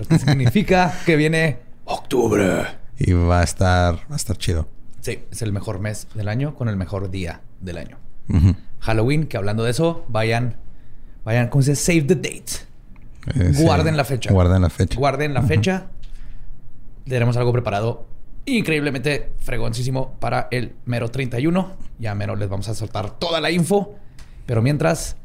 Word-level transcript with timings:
Lo 0.00 0.06
que 0.06 0.18
significa 0.18 0.94
que 1.04 1.14
viene 1.16 1.58
octubre. 1.84 2.64
Y 2.98 3.12
va 3.12 3.40
a 3.40 3.44
estar, 3.44 3.96
va 4.10 4.14
a 4.14 4.16
estar 4.16 4.36
chido. 4.38 4.66
Sí, 5.02 5.24
es 5.30 5.42
el 5.42 5.52
mejor 5.52 5.78
mes 5.78 6.08
del 6.14 6.28
año 6.28 6.54
con 6.54 6.70
el 6.70 6.76
mejor 6.76 7.10
día 7.10 7.42
del 7.60 7.76
año. 7.76 7.98
Halloween, 8.78 9.26
que 9.26 9.36
hablando 9.36 9.64
de 9.64 9.72
eso, 9.72 10.06
vayan, 10.08 10.56
vayan, 11.24 11.48
¿cómo 11.48 11.60
se 11.62 11.72
dice? 11.72 11.82
Save 11.82 12.02
the 12.02 12.14
date. 12.14 12.52
Eh, 13.34 13.52
sí. 13.54 13.62
Guarden 13.62 13.98
la 13.98 14.04
fecha. 14.04 14.32
Guarden 14.32 14.62
la 14.62 14.70
fecha. 14.70 14.98
Guarden 14.98 15.34
la 15.34 15.42
fecha. 15.42 15.86
Tenemos 17.04 17.36
algo 17.36 17.52
preparado 17.52 18.06
increíblemente 18.46 19.32
fregoncísimo 19.40 20.14
para 20.18 20.48
el 20.50 20.76
mero 20.86 21.10
31. 21.10 21.72
Ya 21.98 22.14
mero 22.14 22.36
les 22.36 22.48
vamos 22.48 22.68
a 22.68 22.74
soltar 22.74 23.18
toda 23.18 23.42
la 23.42 23.50
info. 23.50 23.96
Pero 24.46 24.62
mientras, 24.62 25.16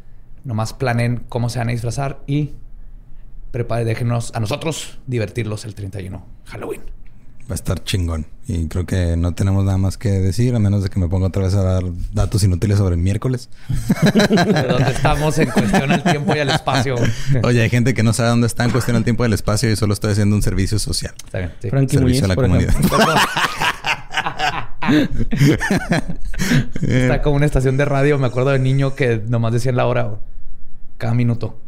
nomás 0.44 0.73
planen 0.73 1.23
cómo 1.30 1.48
se 1.48 1.59
van 1.59 1.70
a 1.70 1.72
disfrazar 1.72 2.20
y 2.28 2.52
prepare, 3.56 3.86
déjenos 3.86 4.34
a 4.36 4.42
nosotros 4.42 5.00
divertirlos 5.08 5.64
el 5.64 5.75
31, 5.75 6.25
Halloween. 6.44 6.81
Va 7.50 7.52
a 7.52 7.56
estar 7.56 7.81
chingón. 7.86 8.25
Y 8.47 8.67
creo 8.67 8.86
que 8.86 9.16
no 9.16 9.34
tenemos 9.34 9.64
nada 9.64 9.78
más 9.78 9.97
que 9.97 10.09
decir, 10.09 10.53
a 10.56 10.59
menos 10.59 10.84
de 10.84 10.89
que 10.89 11.00
me 11.00 11.08
ponga 11.08 11.28
otra 11.28 11.44
vez 11.44 11.53
a 11.53 11.64
dar 11.64 11.84
datos 12.12 12.44
inútiles 12.44 12.78
sobre 12.78 12.95
el 12.95 13.02
miércoles. 13.02 13.50
Donde 14.14 14.92
estamos 14.92 15.38
en 15.38 15.52
cuestión 15.52 15.89
al 15.89 16.03
tiempo 16.03 16.36
y 16.36 16.39
al 16.39 16.50
espacio. 16.50 16.95
Oye, 17.44 17.62
hay 17.62 17.70
gente 17.70 17.94
que 17.94 18.03
no 18.03 18.12
sabe 18.12 18.30
dónde 18.30 18.47
está 18.47 18.66
en 18.66 18.72
cuestión 18.72 18.97
al 18.97 19.06
tiempo 19.06 19.23
y 19.23 19.28
el 19.28 19.34
espacio 19.34 19.72
y 19.72 19.78
solo 19.78 19.94
estoy 19.94 20.12
haciendo 20.12 20.35
un 20.35 20.41
servicio 20.41 20.78
social. 20.78 21.13
Está 21.24 21.38
bien, 21.38 21.53
sí. 21.62 21.69
Frankie 21.69 21.97
Servicio 21.97 22.01
Muñiz, 22.01 22.24
a 22.24 22.28
la 22.28 22.35
por 22.35 22.46
comunidad. 22.46 22.75
Está 26.81 27.22
como 27.22 27.38
una 27.38 27.46
estación 27.46 27.78
de 27.78 27.85
radio, 27.85 28.19
me 28.19 28.28
acuerdo 28.28 28.50
de 28.50 28.59
niño 28.59 28.96
que 28.96 29.24
nomás 29.30 29.53
decían 29.53 29.78
la 29.78 29.85
hora 29.85 30.19
cada 30.97 31.13
minuto. 31.13 31.62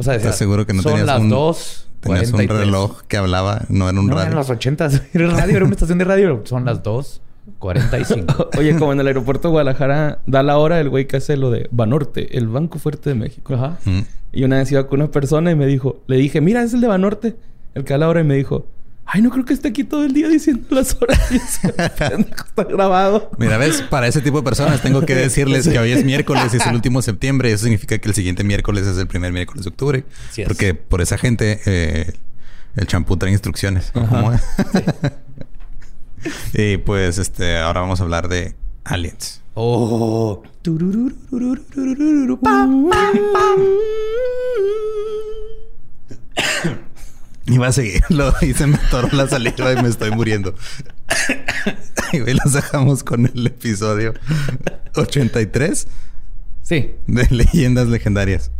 O 0.00 0.02
sea, 0.02 0.14
decía, 0.14 0.30
¿Estás 0.30 0.38
seguro 0.38 0.66
que 0.66 0.72
no 0.72 0.82
son 0.82 0.92
tenías 0.92 1.06
las 1.06 1.20
un- 1.20 1.28
dos, 1.28 1.86
Tenías 2.00 2.26
un 2.28 2.32
43. 2.32 2.58
reloj 2.66 3.02
que 3.08 3.16
hablaba, 3.18 3.62
no 3.68 3.88
era 3.88 4.00
un 4.00 4.06
No, 4.06 4.14
radio. 4.14 4.30
en 4.30 4.36
los 4.36 4.48
80 4.48 4.88
era 5.12 5.28
radio, 5.28 5.56
era 5.56 5.64
una 5.66 5.74
estación 5.74 5.98
de 5.98 6.04
radio. 6.04 6.40
Son 6.44 6.64
las 6.64 6.82
2, 6.82 7.20
45. 7.58 8.48
Oye, 8.58 8.76
como 8.78 8.92
en 8.94 9.00
el 9.00 9.06
aeropuerto 9.06 9.48
de 9.48 9.52
Guadalajara 9.52 10.18
da 10.26 10.42
la 10.42 10.56
hora 10.58 10.80
el 10.80 10.88
güey 10.88 11.06
que 11.06 11.18
hace 11.18 11.36
lo 11.36 11.50
de 11.50 11.68
Banorte, 11.70 12.38
el 12.38 12.48
Banco 12.48 12.78
Fuerte 12.78 13.10
de 13.10 13.16
México. 13.16 13.54
Ajá. 13.54 13.78
Mm. 13.84 14.00
Y 14.32 14.44
una 14.44 14.58
vez 14.58 14.72
iba 14.72 14.86
con 14.86 15.00
una 15.02 15.10
persona 15.10 15.50
y 15.50 15.54
me 15.56 15.66
dijo, 15.66 16.00
le 16.06 16.16
dije, 16.16 16.40
mira, 16.40 16.62
es 16.62 16.72
el 16.72 16.80
de 16.80 16.86
Banorte, 16.86 17.36
el 17.74 17.84
que 17.84 17.92
da 17.94 17.98
la 17.98 18.08
hora, 18.08 18.20
y 18.20 18.24
me 18.24 18.34
dijo, 18.36 18.66
ay, 19.12 19.22
no 19.22 19.30
creo 19.30 19.44
que 19.44 19.52
esté 19.52 19.68
aquí 19.68 19.82
todo 19.82 20.04
el 20.04 20.12
día 20.12 20.28
diciendo 20.28 20.66
las 20.70 20.96
horas. 21.00 21.18
Está 21.64 22.64
grabado. 22.64 23.30
Mira, 23.38 23.58
ves, 23.58 23.82
para 23.82 24.06
ese 24.06 24.20
tipo 24.20 24.38
de 24.38 24.44
personas 24.44 24.80
tengo 24.82 25.04
que 25.04 25.16
decirles 25.16 25.66
que 25.66 25.78
hoy 25.78 25.90
es 25.90 26.04
miércoles 26.04 26.54
y 26.54 26.58
es 26.58 26.66
el 26.66 26.74
último 26.74 27.00
de 27.00 27.04
septiembre. 27.04 27.52
Eso 27.52 27.64
significa 27.64 27.98
que 27.98 28.08
el 28.08 28.14
siguiente 28.14 28.44
miércoles 28.44 28.86
es 28.86 28.96
el 28.98 29.08
primer 29.08 29.32
miércoles 29.32 29.64
de 29.64 29.70
octubre. 29.70 30.04
Así 30.30 30.42
es. 30.42 30.48
Porque 30.48 30.74
por 30.74 31.00
esa 31.00 31.18
gente 31.18 31.60
eh, 31.66 32.12
el 32.76 32.86
champú 32.86 33.16
trae 33.16 33.32
instrucciones. 33.32 33.90
¿no? 33.94 34.08
¿Cómo 34.08 34.32
es? 34.32 34.42
y 36.54 36.76
pues 36.76 37.18
este, 37.18 37.58
ahora 37.58 37.80
vamos 37.80 38.00
a 38.00 38.04
hablar 38.04 38.28
de 38.28 38.54
aliens. 38.84 39.42
Oh. 39.54 40.44
Y 47.54 47.58
va 47.58 47.68
a 47.68 47.72
seguirlo 47.72 48.32
y 48.42 48.54
se 48.54 48.66
me 48.66 48.76
atoró 48.76 49.08
la 49.12 49.26
saliva 49.28 49.72
y 49.72 49.82
me 49.82 49.88
estoy 49.88 50.10
muriendo. 50.12 50.54
y 52.12 52.20
hoy 52.20 52.34
los 52.44 52.52
dejamos 52.52 53.02
con 53.02 53.26
el 53.26 53.46
episodio 53.46 54.14
83 54.94 55.88
Sí. 56.62 56.92
de 57.08 57.26
Leyendas 57.30 57.88
Legendarias. 57.88 58.50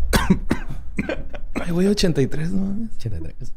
Ay, 1.54 1.70
güey, 1.70 1.86
83, 1.86 2.50
no 2.50 2.66
mames. 2.66 2.90
83. 2.96 3.52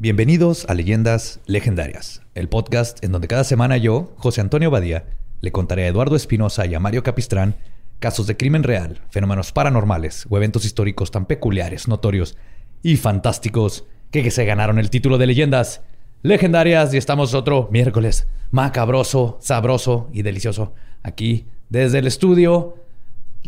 Bienvenidos 0.00 0.64
a 0.68 0.74
Leyendas 0.74 1.40
Legendarias, 1.46 2.22
el 2.36 2.48
podcast 2.48 3.02
en 3.02 3.10
donde 3.10 3.26
cada 3.26 3.42
semana 3.42 3.78
yo, 3.78 4.12
José 4.18 4.40
Antonio 4.40 4.70
Badía, 4.70 5.06
le 5.40 5.50
contaré 5.50 5.82
a 5.82 5.88
Eduardo 5.88 6.14
Espinosa 6.14 6.66
y 6.66 6.74
a 6.76 6.78
Mario 6.78 7.02
Capistrán 7.02 7.56
casos 7.98 8.28
de 8.28 8.36
crimen 8.36 8.62
real, 8.62 9.00
fenómenos 9.10 9.50
paranormales 9.50 10.24
o 10.30 10.36
eventos 10.36 10.64
históricos 10.64 11.10
tan 11.10 11.26
peculiares, 11.26 11.88
notorios 11.88 12.36
y 12.80 12.96
fantásticos 12.96 13.86
que, 14.12 14.30
se 14.30 14.44
ganaron 14.44 14.78
el 14.78 14.88
título 14.88 15.18
de 15.18 15.26
Leyendas 15.26 15.82
Legendarias 16.22 16.94
y 16.94 16.96
estamos 16.96 17.34
otro 17.34 17.68
miércoles 17.72 18.28
macabroso, 18.52 19.38
sabroso 19.40 20.10
y 20.12 20.22
delicioso 20.22 20.74
aquí 21.02 21.46
desde 21.70 21.98
el 21.98 22.06
estudio. 22.06 22.76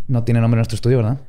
No 0.09 0.25
tiene 0.25 0.41
nombre 0.41 0.59
nuestro 0.59 0.75
estudio, 0.75 0.97
¿verdad? 0.97 1.21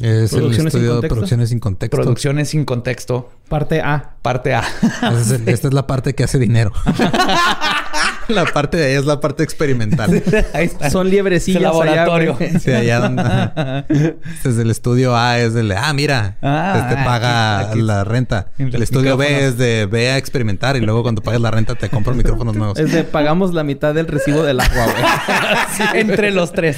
Es 0.00 0.32
el 0.32 0.40
¿Producciones 0.40 0.56
sin 0.56 0.66
estudio 0.66 0.88
de 0.88 0.92
contexto? 1.08 1.14
Producciones 1.14 1.48
sin 1.50 1.58
contexto. 1.60 1.96
Producciones 1.96 2.48
sin 2.50 2.64
contexto, 2.64 3.30
Parte 3.48 3.80
A. 3.80 4.16
parte 4.22 4.54
A. 4.54 4.60
Ese 4.60 5.20
es 5.20 5.30
el- 5.32 5.48
esta 5.48 5.68
es 5.68 5.74
la 5.74 5.86
parte 5.86 6.14
que 6.14 6.24
hace 6.24 6.38
dinero. 6.38 6.72
la 8.28 8.44
parte 8.44 8.76
de 8.76 8.86
ahí 8.86 8.92
es 8.94 9.04
la 9.04 9.20
parte 9.20 9.42
experimental. 9.42 10.22
Ahí 10.54 10.66
está. 10.66 10.90
Son 10.90 11.08
liebrecillas 11.08 11.56
Es 11.56 11.66
el 11.66 11.72
laboratorio. 11.86 12.36
allá. 12.38 12.58
Sí, 12.58 12.70
allá 12.70 12.98
donde... 13.00 13.84
Este 14.34 14.48
es 14.50 14.58
el 14.58 14.70
estudio 14.70 15.16
A, 15.16 15.38
es 15.38 15.54
el 15.54 15.68
de, 15.68 15.76
ah, 15.76 15.92
mira, 15.92 16.36
Ah, 16.42 16.74
este 16.82 16.94
aquí- 16.94 17.04
paga 17.04 17.58
aquí- 17.70 17.80
la 17.82 18.04
renta. 18.04 18.48
El 18.58 18.82
estudio 18.82 19.16
B 19.16 19.46
es 19.46 19.58
de 19.58 19.86
ve 19.86 20.10
a 20.10 20.16
experimentar 20.18 20.76
y 20.76 20.80
luego 20.80 21.02
cuando 21.02 21.22
pagues 21.22 21.40
la 21.40 21.50
renta 21.50 21.74
te 21.74 21.88
compro 21.88 22.14
micrófonos 22.14 22.54
nuevos. 22.56 22.78
Es 22.78 22.92
de 22.92 23.04
pagamos 23.04 23.52
la 23.54 23.64
mitad 23.64 23.94
del 23.94 24.06
recibo 24.06 24.42
del 24.42 24.60
agua, 24.60 24.86
güey. 24.86 26.00
Entre 26.00 26.30
los 26.30 26.52
tres. 26.52 26.76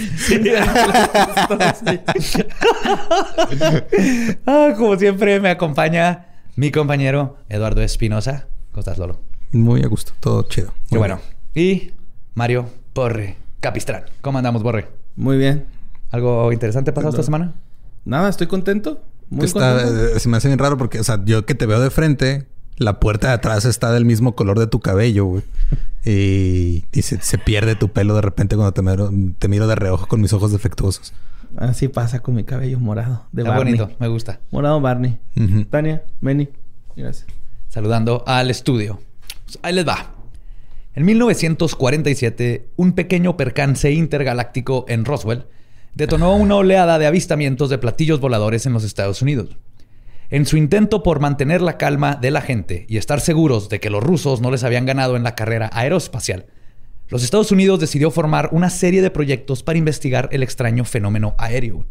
Ah, 4.46 4.74
como 4.76 4.96
siempre 4.96 5.40
me 5.40 5.50
acompaña 5.50 6.26
mi 6.56 6.70
compañero 6.70 7.38
Eduardo 7.48 7.82
Espinosa. 7.82 8.46
¿Cómo 8.70 8.80
estás, 8.80 8.98
Lolo? 8.98 9.20
Muy 9.52 9.82
a 9.82 9.86
gusto, 9.86 10.12
todo 10.20 10.42
chido. 10.44 10.68
Qué 10.88 10.96
Muy 10.96 10.98
bueno. 10.98 11.20
Y 11.54 11.92
Mario 12.34 12.66
Borre 12.94 13.36
Capistrán. 13.60 14.04
¿Cómo 14.20 14.38
andamos, 14.38 14.62
Borre? 14.62 14.88
Muy 15.16 15.36
bien. 15.36 15.66
¿Algo 16.10 16.52
interesante 16.52 16.92
pasado 16.92 17.10
esta 17.10 17.22
semana? 17.22 17.54
Nada, 18.04 18.28
estoy 18.28 18.46
contento. 18.46 19.02
Muy 19.30 19.46
está, 19.46 19.76
contento. 19.76 20.06
eh, 20.16 20.20
se 20.20 20.28
me 20.28 20.36
hace 20.36 20.48
bien 20.48 20.58
raro 20.58 20.76
porque, 20.76 21.00
o 21.00 21.04
sea, 21.04 21.20
yo 21.24 21.46
que 21.46 21.54
te 21.54 21.66
veo 21.66 21.80
de 21.80 21.90
frente, 21.90 22.46
la 22.76 23.00
puerta 23.00 23.28
de 23.28 23.34
atrás 23.34 23.64
está 23.64 23.92
del 23.92 24.04
mismo 24.04 24.34
color 24.34 24.58
de 24.58 24.66
tu 24.66 24.80
cabello, 24.80 25.24
güey. 25.26 25.42
Y, 26.04 26.84
y 26.92 27.02
se, 27.02 27.20
se 27.20 27.38
pierde 27.38 27.74
tu 27.76 27.88
pelo 27.88 28.14
de 28.14 28.20
repente 28.20 28.56
cuando 28.56 28.72
te 28.72 28.82
miro, 28.82 29.10
te 29.38 29.48
miro 29.48 29.66
de 29.66 29.74
reojo 29.74 30.06
con 30.06 30.20
mis 30.20 30.32
ojos 30.32 30.52
defectuosos. 30.52 31.14
Así 31.56 31.88
pasa 31.88 32.20
con 32.20 32.34
mi 32.34 32.44
cabello 32.44 32.78
morado. 32.80 33.24
De 33.32 33.42
Está 33.42 33.54
Barney. 33.56 33.74
bonito, 33.76 33.96
me 34.00 34.08
gusta. 34.08 34.40
Morado 34.50 34.80
Barney. 34.80 35.18
Tania, 35.70 36.02
Meni. 36.20 36.48
Gracias. 36.96 37.26
Saludando 37.68 38.22
al 38.26 38.50
estudio. 38.50 39.00
Pues, 39.46 39.58
ahí 39.62 39.72
les 39.74 39.86
va. 39.86 40.13
En 40.96 41.04
1947, 41.06 42.68
un 42.76 42.92
pequeño 42.92 43.36
percance 43.36 43.90
intergaláctico 43.90 44.84
en 44.86 45.04
Roswell 45.04 45.46
detonó 45.94 46.36
una 46.36 46.54
oleada 46.54 47.00
de 47.00 47.06
avistamientos 47.06 47.68
de 47.68 47.78
platillos 47.78 48.20
voladores 48.20 48.64
en 48.66 48.72
los 48.72 48.84
Estados 48.84 49.20
Unidos. 49.20 49.56
En 50.30 50.46
su 50.46 50.56
intento 50.56 51.02
por 51.02 51.18
mantener 51.18 51.62
la 51.62 51.78
calma 51.78 52.14
de 52.14 52.30
la 52.30 52.42
gente 52.42 52.86
y 52.88 52.96
estar 52.96 53.20
seguros 53.20 53.68
de 53.68 53.80
que 53.80 53.90
los 53.90 54.04
rusos 54.04 54.40
no 54.40 54.52
les 54.52 54.62
habían 54.62 54.86
ganado 54.86 55.16
en 55.16 55.24
la 55.24 55.34
carrera 55.34 55.68
aeroespacial, 55.72 56.46
los 57.08 57.24
Estados 57.24 57.50
Unidos 57.50 57.80
decidió 57.80 58.12
formar 58.12 58.48
una 58.52 58.70
serie 58.70 59.02
de 59.02 59.10
proyectos 59.10 59.64
para 59.64 59.78
investigar 59.78 60.28
el 60.30 60.44
extraño 60.44 60.84
fenómeno 60.84 61.34
aéreo. 61.38 61.86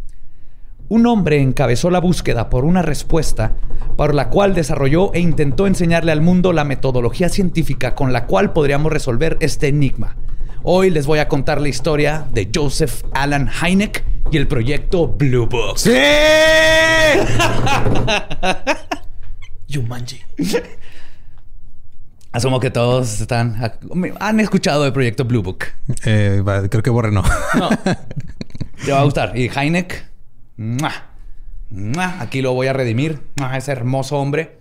Un 0.93 1.07
hombre 1.07 1.41
encabezó 1.41 1.89
la 1.89 1.97
búsqueda 1.97 2.51
por 2.51 2.65
una 2.65 2.83
respuesta 2.83 3.55
por 3.97 4.13
la 4.13 4.29
cual 4.29 4.53
desarrolló 4.53 5.11
e 5.15 5.21
intentó 5.21 5.65
enseñarle 5.65 6.11
al 6.11 6.21
mundo 6.21 6.53
la 6.53 6.65
metodología 6.65 7.29
científica 7.29 7.95
con 7.95 8.13
la 8.13 8.27
cual 8.27 8.53
podríamos 8.53 8.93
resolver 8.93 9.37
este 9.39 9.69
enigma. 9.69 10.15
Hoy 10.61 10.91
les 10.91 11.07
voy 11.07 11.17
a 11.17 11.27
contar 11.27 11.59
la 11.59 11.67
historia 11.67 12.27
de 12.31 12.51
Joseph 12.53 13.05
Alan 13.11 13.49
Hynek 13.49 14.05
y 14.29 14.37
el 14.37 14.47
proyecto 14.47 15.07
Blue 15.07 15.47
Book. 15.47 15.79
¡Sí! 15.79 15.89
Yumanji. 19.69 20.21
Asumo 22.31 22.59
que 22.59 22.69
todos 22.69 23.19
están 23.19 23.57
han 24.19 24.39
escuchado 24.39 24.83
del 24.83 24.93
proyecto 24.93 25.25
Blue 25.25 25.41
Book. 25.41 25.65
Eh, 26.05 26.43
creo 26.69 26.83
que 26.83 26.91
Borre 26.91 27.11
no. 27.11 27.23
No. 27.55 27.69
Te 28.85 28.91
va 28.91 28.99
a 28.99 29.03
gustar. 29.05 29.35
Y. 29.35 29.49
¡mua! 29.49 30.12
Aquí 32.19 32.41
lo 32.41 32.53
voy 32.53 32.67
a 32.67 32.73
redimir. 32.73 33.19
Ese 33.55 33.71
hermoso 33.71 34.17
hombre. 34.17 34.57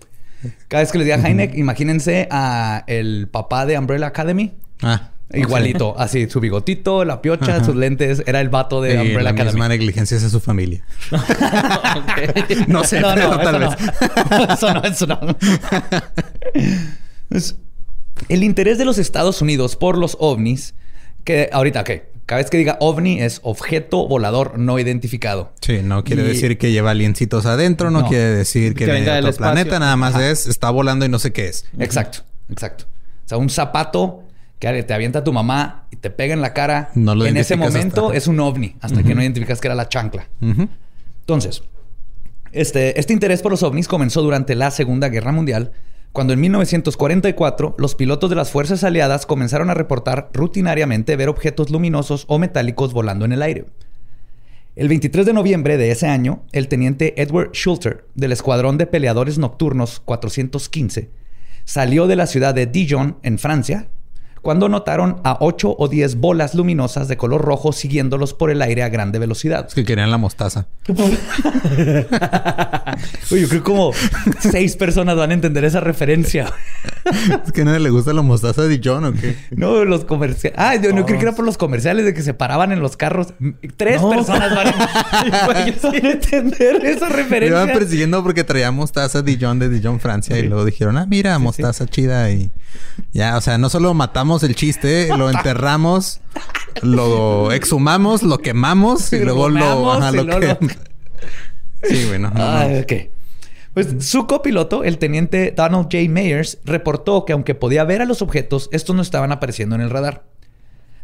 Cada 0.67 0.83
vez 0.83 0.91
que 0.91 0.97
les 0.97 1.05
diga 1.07 1.17
Hynek, 1.29 1.55
imagínense 1.55 2.27
a 2.29 2.83
el 2.87 3.27
papá 3.31 3.65
de 3.65 3.77
Umbrella 3.77 4.07
Academy. 4.07 4.53
ah. 4.81 5.09
Igualito, 5.35 5.95
así, 5.97 6.29
su 6.29 6.39
bigotito, 6.39 7.05
la 7.05 7.19
piocha, 7.19 7.55
Ajá. 7.55 7.63
sus 7.65 7.75
lentes, 7.75 8.21
era 8.27 8.39
el 8.39 8.49
vato 8.49 8.81
de 8.83 8.93
Y 8.93 8.97
Umbrella 8.97 9.23
la 9.23 9.29
Academy. 9.31 9.53
misma 9.53 9.67
negligencia 9.67 10.17
hacia 10.17 10.29
su 10.29 10.39
familia. 10.39 10.85
No 12.67 12.83
sé, 12.83 12.99
no, 13.01 13.15
pero 13.15 13.39
tal 13.39 13.59
vez. 13.59 13.69
eso 14.51 14.73
no, 14.75 14.83
eso 14.83 15.07
no. 15.07 15.19
Es- 17.31 17.55
el 18.29 18.43
interés 18.43 18.77
de 18.77 18.85
los 18.85 18.99
Estados 18.99 19.41
Unidos 19.41 19.75
por 19.75 19.97
los 19.97 20.17
ovnis, 20.19 20.75
que 21.23 21.49
ahorita, 21.51 21.83
¿qué? 21.83 22.11
Cada 22.25 22.39
vez 22.41 22.49
que 22.49 22.57
diga 22.57 22.77
ovni 22.79 23.19
es 23.19 23.39
objeto 23.43 24.07
volador 24.07 24.57
no 24.57 24.79
identificado. 24.79 25.51
Sí, 25.61 25.81
no 25.83 26.03
quiere 26.05 26.23
Y- 26.23 26.27
decir 26.27 26.57
que 26.57 26.71
lleva 26.71 26.91
aliencitos 26.91 27.45
adentro, 27.45 27.91
no, 27.91 28.01
No. 28.03 28.07
quiere 28.07 28.23
decir 28.25 28.73
que, 28.75 28.85
Que 28.85 28.91
venga 28.91 29.11
de 29.15 29.21
del 29.21 29.27
espacio. 29.29 29.51
planeta, 29.53 29.79
nada 29.79 29.95
más 29.97 30.15
Ajá. 30.15 30.29
es 30.31 30.47
está 30.47 30.69
volando 30.69 31.05
y 31.05 31.09
no 31.09 31.19
sé 31.19 31.33
qué 31.33 31.47
es. 31.47 31.65
Exacto, 31.79 32.19
exacto. 32.49 32.85
O 33.25 33.27
sea, 33.27 33.37
un 33.37 33.49
zapato 33.49 34.23
que 34.59 34.83
te 34.83 34.93
avienta 34.93 35.25
tu 35.25 35.33
mamá 35.33 35.87
y 35.91 35.97
te 35.97 36.09
pega 36.09 36.33
en 36.33 36.39
la 36.41 36.53
cara. 36.53 36.89
No 36.95 37.13
lo 37.15 37.25
en 37.25 37.35
ese 37.35 37.57
momento 37.57 38.05
hasta- 38.07 38.17
es 38.17 38.27
un 38.27 38.39
ovni, 38.39 38.75
hasta 38.79 39.03
que 39.03 39.13
no 39.13 39.21
identificas 39.21 39.59
que 39.59 39.67
era 39.67 39.75
la 39.75 39.89
chancla. 39.89 40.29
Entonces, 41.19 41.63
este, 42.53 42.97
este 42.99 43.11
interés 43.13 43.41
por 43.41 43.51
los 43.51 43.63
ovnis 43.63 43.87
comenzó 43.89 44.21
durante 44.21 44.55
la 44.55 44.71
Segunda 44.71 45.09
Guerra 45.09 45.31
Mundial, 45.33 45.73
cuando 46.13 46.33
en 46.33 46.41
1944 46.41 47.75
los 47.79 47.95
pilotos 47.95 48.29
de 48.29 48.35
las 48.35 48.51
fuerzas 48.51 48.83
aliadas 48.83 49.25
comenzaron 49.25 49.71
a 49.71 49.73
reportar 49.73 50.29
rutinariamente 50.31 51.15
ver 51.15 51.27
objetos 51.27 51.71
luminosos 51.71 52.25
o 52.27 52.37
metálicos 52.37 52.93
volando 52.93 53.25
en 53.25 53.31
el 53.31 53.41
aire. 53.41 53.65
El 54.75 54.89
23 54.89 55.25
de 55.25 55.33
noviembre 55.33 55.77
de 55.77 55.91
ese 55.91 56.07
año, 56.07 56.43
el 56.51 56.67
teniente 56.67 57.19
Edward 57.21 57.51
Schulter 57.53 58.05
del 58.13 58.31
Escuadrón 58.31 58.77
de 58.77 58.85
Peleadores 58.85 59.39
Nocturnos 59.39 59.99
415 59.99 61.09
salió 61.65 62.07
de 62.07 62.15
la 62.15 62.27
ciudad 62.27 62.53
de 62.53 62.67
Dijon, 62.67 63.17
en 63.23 63.39
Francia, 63.39 63.87
cuando 64.43 64.69
notaron 64.69 65.19
a 65.23 65.37
8 65.39 65.75
o 65.79 65.87
10 65.87 66.17
bolas 66.17 66.53
luminosas 66.53 67.07
de 67.07 67.17
color 67.17 67.41
rojo 67.41 67.71
siguiéndolos 67.73 68.33
por 68.35 68.51
el 68.51 68.61
aire 68.61 68.83
a 68.83 68.89
grande 68.89 69.17
velocidad. 69.17 69.65
Es 69.67 69.73
que 69.73 69.83
querían 69.85 70.11
la 70.11 70.17
mostaza. 70.19 70.67
Uy, 73.31 73.41
yo 73.41 73.47
creo 73.49 73.49
que 73.49 73.61
como 73.63 73.91
seis 74.39 74.75
personas 74.75 75.15
van 75.15 75.31
a 75.31 75.33
entender 75.33 75.63
esa 75.65 75.79
referencia. 75.79 76.51
es 77.45 77.51
que 77.51 77.61
a 77.61 77.65
nadie 77.65 77.79
le 77.79 77.89
gusta 77.89 78.13
la 78.13 78.21
mostaza 78.21 78.63
de 78.63 78.79
John 78.83 79.05
o 79.05 79.13
qué. 79.13 79.35
No, 79.51 79.85
los 79.85 80.05
comerciales. 80.05 80.57
Ah, 80.59 80.75
yo 80.75 80.93
no 80.93 81.05
creo 81.05 81.17
que 81.19 81.25
era 81.25 81.35
por 81.35 81.45
los 81.45 81.57
comerciales 81.57 82.05
de 82.05 82.13
que 82.13 82.21
se 82.21 82.33
paraban 82.33 82.71
en 82.71 82.79
los 82.81 82.97
carros. 82.97 83.33
Tres 83.77 84.01
No. 84.01 84.09
personas 84.09 84.53
van 84.55 84.67
a, 84.67 85.47
van 85.47 85.57
a 85.57 85.67
entender 85.67 86.85
esa 86.85 87.09
Me 87.09 87.15
referencia. 87.15 87.63
iban 87.63 87.77
persiguiendo 87.77 88.21
porque 88.23 88.43
traía 88.43 88.71
mostaza 88.71 89.21
Dijon 89.21 89.59
de 89.59 89.69
Dijon, 89.69 89.99
Francia. 89.99 90.37
Y 90.37 90.43
luego 90.43 90.65
dijeron, 90.65 90.97
ah, 90.97 91.05
mira, 91.07 91.39
mostaza 91.39 91.85
chida. 91.87 92.29
Y 92.31 92.51
ya, 93.13 93.37
o 93.37 93.41
sea, 93.41 93.57
no 93.57 93.69
solo 93.69 93.93
matamos 93.93 94.32
el 94.41 94.55
chiste, 94.55 95.09
lo 95.15 95.29
enterramos, 95.29 96.19
lo 96.81 97.51
exhumamos, 97.51 98.23
lo 98.23 98.39
quemamos 98.39 99.13
y 99.13 99.19
luego 99.19 99.49
lo, 99.49 99.91
ajá, 99.91 100.11
y 100.11 100.15
lo 100.23 100.39
que... 100.39 100.47
lo- 100.47 100.57
Sí, 101.83 102.05
bueno. 102.07 102.31
no. 102.33 102.79
Ok. 102.79 102.93
Pues 103.73 103.87
su 104.07 104.25
copiloto, 104.27 104.83
el 104.83 104.97
teniente 104.99 105.51
Donald 105.55 105.85
J. 105.91 105.97
Mayers, 106.09 106.59
reportó 106.63 107.25
que 107.25 107.33
aunque 107.33 107.55
podía 107.55 107.83
ver 107.83 108.01
a 108.01 108.05
los 108.05 108.21
objetos, 108.21 108.69
estos 108.71 108.95
no 108.95 109.01
estaban 109.01 109.31
apareciendo 109.31 109.75
en 109.75 109.81
el 109.81 109.89
radar. 109.89 110.23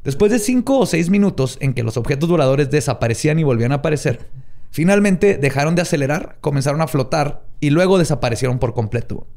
Después 0.04 0.31
de 0.31 0.40
cinco 0.40 0.80
o 0.80 0.86
seis 0.86 1.10
minutos 1.10 1.58
en 1.62 1.74
que 1.74 1.84
los 1.84 1.98
objetos 1.98 2.30
voladores 2.30 2.72
desaparecían 2.72 3.40
y 3.40 3.44
volvían 3.44 3.72
a 3.74 3.76
aparecer, 3.76 4.28
finalmente 4.72 5.38
dejaron 5.38 5.76
de 5.76 5.81
acelerar, 5.81 6.38
comenzaron 6.42 6.80
a 6.81 6.88
flotar 6.88 7.42
y 7.60 7.72
luego 7.72 7.98
desaparecieron 7.98 8.60
por 8.60 8.74
completo. 8.74 9.28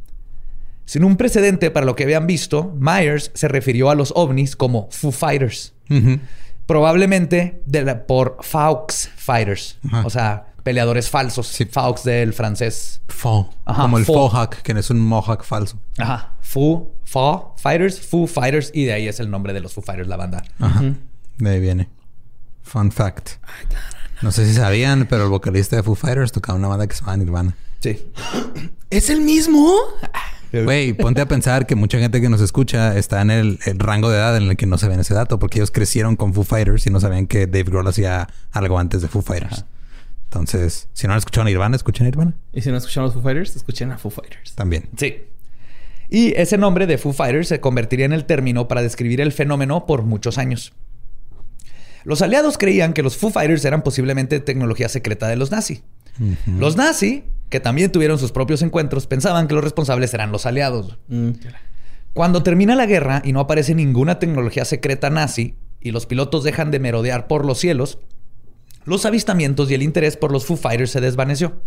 Sin 0.85 1.05
un 1.05 1.17
precedente 1.17 1.71
para 1.71 1.87
lo 1.87 1.95
que 1.97 2.05
habían 2.05 2.27
visto, 2.27 2.75
Myers 2.79 3.31
se 3.35 3.49
refirió 3.49 3.89
a 3.91 3.95
los 3.95 4.13
ovnis 4.17 4.57
como 4.57 4.89
Foo 4.91 5.13
Fighters. 5.13 5.73
Probablemente 6.67 7.63
de 7.67 7.83
la- 7.85 8.07
por 8.07 8.37
Faux 8.41 9.11
Fighters. 9.17 9.79
Ajá. 9.87 10.03
O 10.07 10.11
sea, 10.11 10.47
peleadores 10.63 11.11
falsos. 11.11 11.49
Sí. 11.49 11.65
Faux 11.67 12.05
del 12.05 12.33
francés. 12.33 13.01
Faux. 13.09 13.51
Ajá, 13.65 13.83
Como 13.83 13.99
el 13.99 14.05
faux. 14.05 14.17
faux 14.19 14.35
hack, 14.35 14.63
que 14.63 14.73
es 14.73 14.91
un 14.91 15.01
mohawk 15.01 15.45
falso. 15.45 15.79
Ajá. 15.99 16.35
Foo, 16.41 16.93
Foo 17.05 17.55
Fighters, 17.59 18.01
Foo 18.01 18.27
Fighters. 18.27 18.71
Y 18.73 18.85
de 18.85 18.93
ahí 18.93 19.09
es 19.09 19.19
el 19.21 19.31
nombre 19.31 19.53
de 19.53 19.61
los 19.61 19.75
Foo 19.75 19.83
Fighters, 19.83 20.09
la 20.09 20.17
banda. 20.17 20.45
Ajá. 20.61 20.83
De 21.39 21.51
ahí 21.51 21.61
viene. 21.61 21.89
Fun 22.63 22.93
fact. 22.93 23.31
No 24.23 24.31
sé 24.31 24.47
si 24.47 24.55
sabían, 24.55 25.07
pero 25.11 25.25
el 25.25 25.31
vocalista 25.31 25.77
de 25.77 25.83
Foo 25.83 25.97
Fighters 25.97 26.31
tocaba 26.33 26.57
una 26.59 26.69
banda 26.69 26.87
que 26.87 26.95
se 26.95 27.01
llama 27.01 27.17
Nirvana. 27.17 27.57
Sí. 27.81 28.07
¿Es 28.89 29.11
el 29.11 29.21
mismo? 29.23 29.75
Güey, 30.53 30.93
ponte 30.93 31.21
a 31.21 31.27
pensar 31.27 31.67
que 31.67 31.75
mucha 31.75 31.99
gente 31.99 32.21
que 32.21 32.29
nos 32.29 32.41
escucha 32.41 32.97
está 32.97 33.23
en 33.23 33.31
el, 33.31 33.59
el 33.65 33.79
rango 33.79 34.11
de 34.11 34.19
edad 34.19 34.37
en 34.37 34.45
el 34.45 34.57
que 34.57 34.67
no 34.67 34.77
saben 34.77 35.01
ese 35.01 35.15
dato, 35.15 35.39
porque 35.39 35.59
ellos 35.59 35.71
crecieron 35.71 36.17
con 36.17 36.35
Foo 36.35 36.45
Fighters 36.45 36.87
y 36.87 36.91
no 36.91 37.01
sabían 37.01 37.27
que 37.27 37.47
Dave 37.47 37.65
Grohl 37.65 37.87
hacía 37.89 38.29
algo 38.51 38.79
antes 38.79 39.01
de 39.01 39.09
Foo 39.09 39.23
Fighters. 39.23 39.65
Entonces, 40.25 40.89
si 40.93 41.07
no 41.07 41.13
han 41.13 41.19
escuchado 41.19 41.45
Nirvana, 41.45 41.77
escuchen 41.77 42.07
Nirvana 42.07 42.35
Y 42.53 42.63
si 42.63 42.71
no 42.71 42.77
escuchan 42.77 43.05
los 43.05 43.15
Foo 43.15 43.23
Fighters, 43.23 43.57
escuchen 43.57 43.93
a 43.93 43.99
Foo 43.99 44.11
Fighters. 44.11 44.55
también. 44.55 44.89
Sí. 44.97 45.17
Y 46.09 46.35
ese 46.37 46.59
nombre 46.59 46.87
de 46.87 46.99
Foo 46.99 47.13
Fighters 47.15 47.49
se 47.49 47.61
convertiría 47.61 48.05
en 48.05 48.13
el 48.13 48.27
término 48.27 48.69
para 48.69 48.83
describir 48.83 49.21
el 49.23 49.33
fenómeno 49.33 49.87
por 49.87 50.03
muchos 50.03 50.37
años. 50.37 50.75
Los 52.05 52.21
aliados 52.21 52.59
creían 52.59 52.93
que 52.93 53.03
los 53.03 53.17
Foo 53.17 53.31
Fighters 53.31 53.65
eran 53.65 53.83
posiblemente 53.83 54.41
tecnología 54.41 54.89
secreta 54.89 55.29
de 55.29 55.37
los 55.37 55.51
nazi. 55.51 55.83
Los 56.47 56.77
nazi, 56.77 57.25
que 57.53 57.61
también 57.61 57.93
tuvieron 57.93 58.19
sus 58.19 58.33
propios 58.33 58.63
encuentros, 58.63 59.07
pensaban 59.07 59.47
que 59.47 59.55
los 59.55 59.63
responsables 59.63 60.13
eran 60.15 60.33
los 60.33 60.47
aliados. 60.47 60.99
Mm, 61.09 61.33
Cuando 62.15 62.43
termina 62.43 62.75
la 62.75 62.87
guerra 62.87 63.21
y 63.25 63.33
no 63.33 63.41
aparece 63.41 63.75
ninguna 63.75 64.19
tecnología 64.19 64.65
secreta 64.65 65.11
nazi 65.11 65.55
y 65.79 65.91
los 65.91 66.07
pilotos 66.07 66.45
dejan 66.45 66.71
de 66.71 66.79
merodear 66.81 67.27
por 67.29 67.45
los 67.45 67.59
cielos, 67.59 67.99
los 68.87 69.05
avistamientos 69.05 69.71
y 69.71 69.75
el 69.75 69.83
interés 69.83 70.17
por 70.17 70.33
los 70.33 70.47
Foo 70.47 70.57
Fighters 70.57 70.91
se 70.93 71.03
desvaneció. 71.03 71.61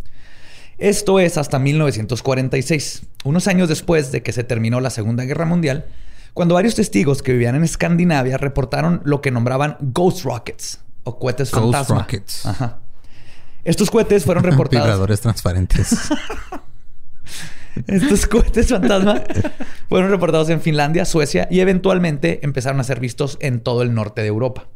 Esto 0.79 1.19
es 1.19 1.37
hasta 1.37 1.59
1946, 1.59 3.03
unos 3.23 3.47
años 3.47 3.69
después 3.69 4.11
de 4.11 4.23
que 4.23 4.33
se 4.33 4.43
terminó 4.43 4.81
la 4.81 4.89
Segunda 4.89 5.23
Guerra 5.23 5.45
Mundial, 5.45 5.85
cuando 6.33 6.55
varios 6.55 6.73
testigos 6.73 7.21
que 7.21 7.31
vivían 7.31 7.55
en 7.55 7.63
Escandinavia 7.63 8.37
reportaron 8.37 9.01
lo 9.05 9.21
que 9.21 9.29
nombraban 9.29 9.77
Ghost 9.79 10.25
Rockets 10.25 10.79
o 11.03 11.19
cohetes 11.19 11.51
Ghost 11.51 11.63
fantasma. 11.63 11.99
rockets. 11.99 12.45
Ajá. 12.45 12.79
Estos 13.65 13.91
cohetes 13.91 14.23
fueron 14.23 14.43
reportados. 14.45 14.85
Vibradores 14.85 15.19
transparentes. 15.19 15.93
Estos 17.87 18.25
cohetes 18.27 18.69
fantasma 18.69 19.21
fueron 19.89 20.09
reportados 20.09 20.49
en 20.49 20.61
Finlandia, 20.61 21.03
Suecia 21.03 21.47
y 21.51 21.59
eventualmente 21.59 22.39
empezaron 22.43 22.79
a 22.79 22.85
ser 22.85 23.01
vistos 23.01 23.37
en 23.41 23.59
todo 23.59 23.81
el 23.81 23.93
norte 23.93 24.21
de 24.21 24.27
Europa. 24.27 24.69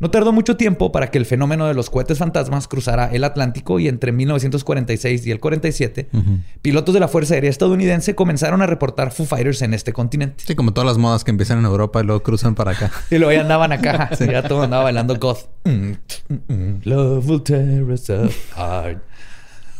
No 0.00 0.10
tardó 0.10 0.32
mucho 0.32 0.56
tiempo 0.56 0.92
para 0.92 1.10
que 1.10 1.18
el 1.18 1.26
fenómeno 1.26 1.66
de 1.66 1.74
los 1.74 1.90
cohetes 1.90 2.18
fantasmas 2.18 2.68
cruzara 2.68 3.06
el 3.12 3.24
Atlántico 3.24 3.80
y 3.80 3.88
entre 3.88 4.12
1946 4.12 5.26
y 5.26 5.30
el 5.30 5.40
47, 5.40 6.08
pilotos 6.62 6.94
de 6.94 7.00
la 7.00 7.08
Fuerza 7.08 7.34
Aérea 7.34 7.50
estadounidense 7.50 8.14
comenzaron 8.14 8.62
a 8.62 8.66
reportar 8.66 9.10
Foo 9.10 9.26
Fighters 9.26 9.62
en 9.62 9.74
este 9.74 9.92
continente. 9.92 10.44
Sí, 10.46 10.54
como 10.54 10.72
todas 10.72 10.86
las 10.86 10.98
modas 10.98 11.24
que 11.24 11.32
empiezan 11.32 11.58
en 11.58 11.64
Europa 11.64 12.00
y 12.00 12.04
luego 12.04 12.22
cruzan 12.22 12.54
para 12.54 12.72
acá. 12.72 12.92
Y 13.10 13.18
luego 13.18 13.32
ya 13.32 13.40
andaban 13.40 13.72
acá. 13.72 14.10
Ya 14.28 14.42
todo 14.42 14.62
andaba 14.62 14.84
bailando 14.84 15.16
goth. 15.18 15.48
Mm, 15.64 15.92
mm, 16.28 16.52
mm. 16.52 16.80
Love 16.84 17.28
will 17.28 17.42
tear 17.42 17.82
us 17.84 18.10
apart. 18.10 18.98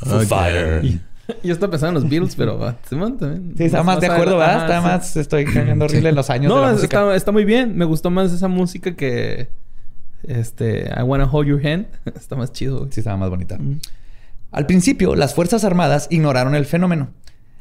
Foo 0.01 0.19
Okay. 0.21 1.01
Yo 1.43 1.53
estaba 1.53 1.71
pensando 1.71 1.99
en 1.99 2.03
los 2.03 2.11
Beatles, 2.11 2.37
pero 2.37 2.75
Simón 2.89 3.19
también. 3.19 3.55
Sí, 3.57 3.65
está 3.65 3.83
más 3.83 4.01
de 4.01 4.07
acuerdo, 4.07 4.39
¿verdad? 4.39 4.63
Está 4.63 4.81
sí. 4.81 4.87
más... 4.87 5.17
Estoy 5.17 5.45
cayendo 5.45 5.85
horrible 5.85 6.09
en 6.09 6.15
los 6.15 6.31
años 6.31 6.53
de 6.53 6.61
la 6.61 6.73
No, 6.73 6.79
está, 6.79 7.15
está 7.15 7.33
muy 7.33 7.45
bien. 7.45 7.77
Me 7.77 7.85
gustó 7.85 8.11
más 8.11 8.33
esa 8.33 8.49
música 8.49 8.97
que... 8.97 9.49
Este... 10.23 10.91
I 10.97 11.03
Wanna 11.03 11.25
Hold 11.31 11.49
Your 11.49 11.67
Hand. 11.67 11.87
está 12.15 12.37
más 12.37 12.53
chido, 12.53 12.79
güey. 12.79 12.93
Sí, 12.93 13.01
estaba 13.01 13.17
más 13.17 13.31
bonita. 13.31 13.59
Al 14.51 14.67
principio, 14.67 15.15
las 15.15 15.35
Fuerzas 15.35 15.65
Armadas 15.65 16.09
ignoraron 16.11 16.55
el 16.55 16.65
fenómeno. 16.65 17.11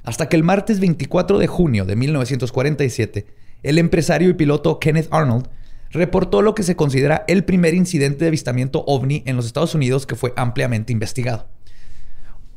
Hasta 0.04 0.30
que 0.30 0.38
el 0.38 0.44
martes 0.44 0.80
24 0.80 1.38
de 1.38 1.48
junio 1.48 1.84
de 1.84 1.96
1947, 1.98 3.28
el 3.64 3.78
empresario 3.78 4.30
y 4.30 4.34
piloto 4.34 4.80
Kenneth 4.80 5.10
Arnold 5.12 5.50
reportó 5.92 6.42
lo 6.42 6.56
que 6.56 6.64
se 6.64 6.76
considera 6.76 7.26
el 7.28 7.44
primer 7.44 7.74
incidente 7.74 8.20
de 8.20 8.30
avistamiento 8.30 8.84
ovni 8.88 9.24
en 9.26 9.36
los 9.36 9.46
Estados 9.46 9.76
Unidos 9.76 10.06
que 10.06 10.16
fue 10.16 10.34
ampliamente 10.36 10.94
investigado. 10.94 11.48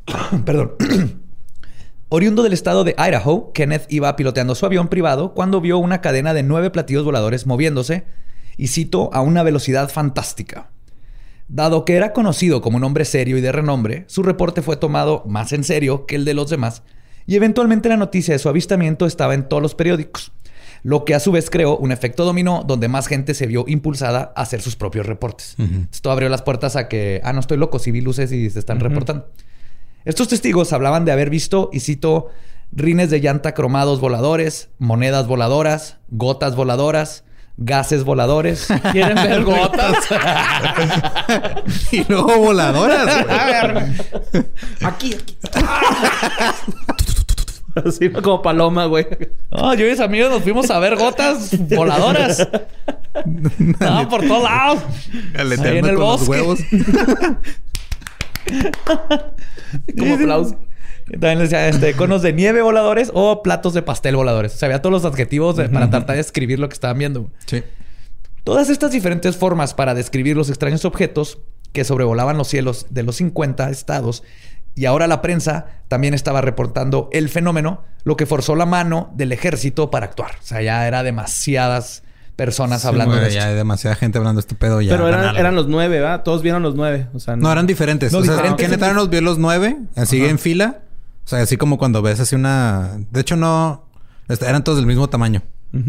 Perdón. 0.45 0.75
Oriundo 2.09 2.43
del 2.43 2.53
estado 2.53 2.83
de 2.83 2.97
Idaho, 2.99 3.53
Kenneth 3.53 3.87
iba 3.89 4.15
piloteando 4.17 4.57
su 4.57 4.67
avión 4.67 4.89
privado 4.89 5.33
cuando 5.33 5.61
vio 5.61 5.79
una 5.79 6.01
cadena 6.01 6.35
de 6.35 6.43
nueve 6.43 6.71
platillos 6.71 7.05
voladores 7.05 7.47
moviéndose, 7.47 8.05
y 8.61 8.67
cito, 8.67 9.09
a 9.15 9.23
una 9.23 9.43
velocidad 9.43 9.89
fantástica. 9.89 10.71
Dado 11.49 11.87
que 11.87 11.97
era 11.97 12.13
conocido 12.13 12.61
como 12.61 12.77
un 12.77 12.85
hombre 12.85 13.07
serio 13.07 13.39
y 13.39 13.41
de 13.41 13.53
renombre, 13.53 14.05
su 14.07 14.23
reporte 14.23 14.61
fue 14.61 14.77
tomado 14.77 15.25
más 15.27 15.55
en 15.55 15.65
serio 15.65 16.05
que 16.05 16.15
el 16.15 16.27
de 16.27 16.35
los 16.35 16.51
demás, 16.51 16.83
y 17.27 17.37
eventualmente 17.37 17.89
la 17.89 17.97
noticia 17.97 18.35
de 18.35 18.39
su 18.39 18.51
avistamiento 18.51 19.07
estaba 19.07 19.33
en 19.33 19.49
todos 19.49 19.63
los 19.63 19.75
periódicos, 19.75 20.33
lo 20.83 21.07
que 21.07 21.15
a 21.15 21.21
su 21.21 21.33
vez 21.33 21.49
creó 21.49 21.79
un 21.79 21.91
efecto 21.91 22.27
dominó 22.27 22.63
donde 22.67 22.89
más 22.89 23.07
gente 23.07 23.33
se 23.33 23.47
vio 23.47 23.65
impulsada 23.67 24.31
a 24.37 24.43
hacer 24.43 24.61
sus 24.61 24.77
propios 24.77 25.07
reportes. 25.07 25.57
Esto 25.91 26.11
abrió 26.11 26.29
las 26.29 26.43
puertas 26.43 26.77
a 26.77 26.87
que, 26.87 27.23
ah, 27.25 27.33
no 27.33 27.41
estoy 27.41 27.57
loco, 27.57 27.79
si 27.79 27.93
vi 27.93 28.03
luces 28.03 28.31
y 28.31 28.51
se 28.51 28.59
están 28.59 28.79
reportando. 28.79 29.31
Estos 30.05 30.29
testigos 30.29 30.75
hablaban 30.75 31.07
de 31.07 31.13
haber 31.13 31.31
visto, 31.31 31.71
y 31.73 31.81
cito, 31.81 32.29
rines 32.73 33.09
de 33.09 33.21
llanta 33.21 33.55
cromados 33.55 34.01
voladores, 34.01 34.69
monedas 34.79 35.27
voladoras, 35.27 35.97
gotas 36.11 36.57
voladoras, 36.57 37.25
gases 37.61 38.03
voladores. 38.05 38.67
¿Quieren 38.93 39.15
ver 39.15 39.45
gotas? 39.45 39.97
y 41.93 42.05
luego 42.09 42.37
voladoras. 42.39 43.25
güey. 43.25 43.39
A 43.39 43.45
ver. 43.45 43.89
Aquí, 44.83 45.15
aquí. 45.15 45.37
Así 47.87 48.11
como 48.11 48.43
paloma, 48.43 48.87
güey. 48.87 49.07
No, 49.53 49.73
yo 49.75 49.87
y 49.87 49.91
mis 49.91 50.01
amigos 50.01 50.31
nos 50.31 50.43
fuimos 50.43 50.69
a 50.71 50.81
ver 50.81 50.97
gotas 50.97 51.57
voladoras. 51.69 52.49
No, 53.79 54.09
por 54.09 54.27
todos 54.27 54.43
lados. 54.43 54.81
Ahí 55.37 55.79
en 55.79 55.87
el 55.87 55.95
con 55.95 55.97
los 56.01 56.01
bosque. 56.01 56.31
huevos. 56.31 56.59
Como 59.97 60.15
aplauso. 60.15 60.59
También 61.13 61.39
les 61.39 61.51
decía, 61.51 61.69
este, 61.69 61.95
conos 61.95 62.23
de 62.23 62.33
nieve 62.33 62.63
voladores 62.63 63.11
o 63.15 63.43
platos 63.43 63.75
de 63.75 63.83
pastel 63.83 64.17
voladores. 64.17 64.55
O 64.55 64.57
sea, 64.57 64.67
había 64.67 64.81
todos 64.83 64.93
los 64.93 65.05
adjetivos 65.05 65.57
de- 65.57 65.69
para 65.69 65.91
tratar 65.91 66.15
de 66.17 66.23
describir 66.23 66.59
lo 66.59 66.69
que 66.69 66.75
estaban 66.75 66.99
viendo. 66.99 67.31
Sí. 67.47 67.63
Todas 68.45 68.71
estas 68.71 68.93
diferentes 68.93 69.37
formas 69.37 69.75
para 69.75 69.95
describir 69.95 70.37
los 70.37 70.49
extraños 70.49 70.85
objetos 70.85 71.39
que 71.73 71.85
sobrevolaban 71.85 72.37
los 72.39 72.49
cielos 72.49 72.87
de 72.91 73.03
los 73.03 73.17
50 73.17 73.71
estados 73.71 74.23
y 74.75 74.87
ahora 74.87 75.07
la 75.07 75.21
prensa 75.21 75.67
también 75.89 76.15
estaba 76.15 76.41
reportando 76.41 77.09
el 77.13 77.29
fenómeno, 77.29 77.83
lo 78.05 78.17
que 78.17 78.27
forzó 78.27 78.57
la 78.57 78.67
mano 78.67 79.13
del 79.15 79.33
ejército 79.33 79.91
para 79.91 80.07
actuar. 80.07 80.33
O 80.41 80.47
sea, 80.47 80.63
ya 80.63 80.87
era 80.87 81.03
demasiadas 81.03 82.03
personas 82.37 82.83
Sí, 82.83 82.89
hablando 82.89 83.17
güey, 83.17 83.27
de 83.27 83.33
ya 83.33 83.41
esto. 83.41 83.51
hay 83.51 83.57
demasiada 83.57 83.97
gente 83.97 84.17
hablando 84.19 84.41
de 84.41 84.45
este 84.47 84.55
pedo. 84.55 84.81
Ya 84.81 84.91
Pero 84.93 85.07
eran, 85.09 85.37
eran 85.37 85.55
los 85.55 85.67
nueve, 85.69 86.01
¿verdad? 86.01 86.23
Todos 86.23 86.43
vieron 86.43 86.63
los 86.63 86.75
nueve. 86.75 87.09
O 87.13 87.19
sea, 87.21 87.37
No, 87.37 87.53
eran 87.53 87.67
diferentes. 87.67 88.11
No, 88.13 88.19
o 88.19 88.23
sea, 88.25 88.33
diferentes. 88.35 88.65
Kenneth 88.67 88.83
Arnold 88.83 89.11
vio 89.11 89.21
los 89.21 89.37
nueve, 89.39 89.77
así 89.97 90.25
en 90.25 90.39
fila. 90.39 90.79
O 91.31 91.37
sea, 91.37 91.43
así 91.43 91.57
como 91.57 91.79
cuando 91.79 92.03
ves 92.03 92.19
así 92.19 92.35
una... 92.35 92.99
De 93.13 93.21
hecho, 93.21 93.37
no... 93.37 93.85
este, 94.29 94.47
Eran 94.49 94.65
todos 94.65 94.79
del 94.79 94.87
mismo 94.87 95.09
tamaño. 95.09 95.43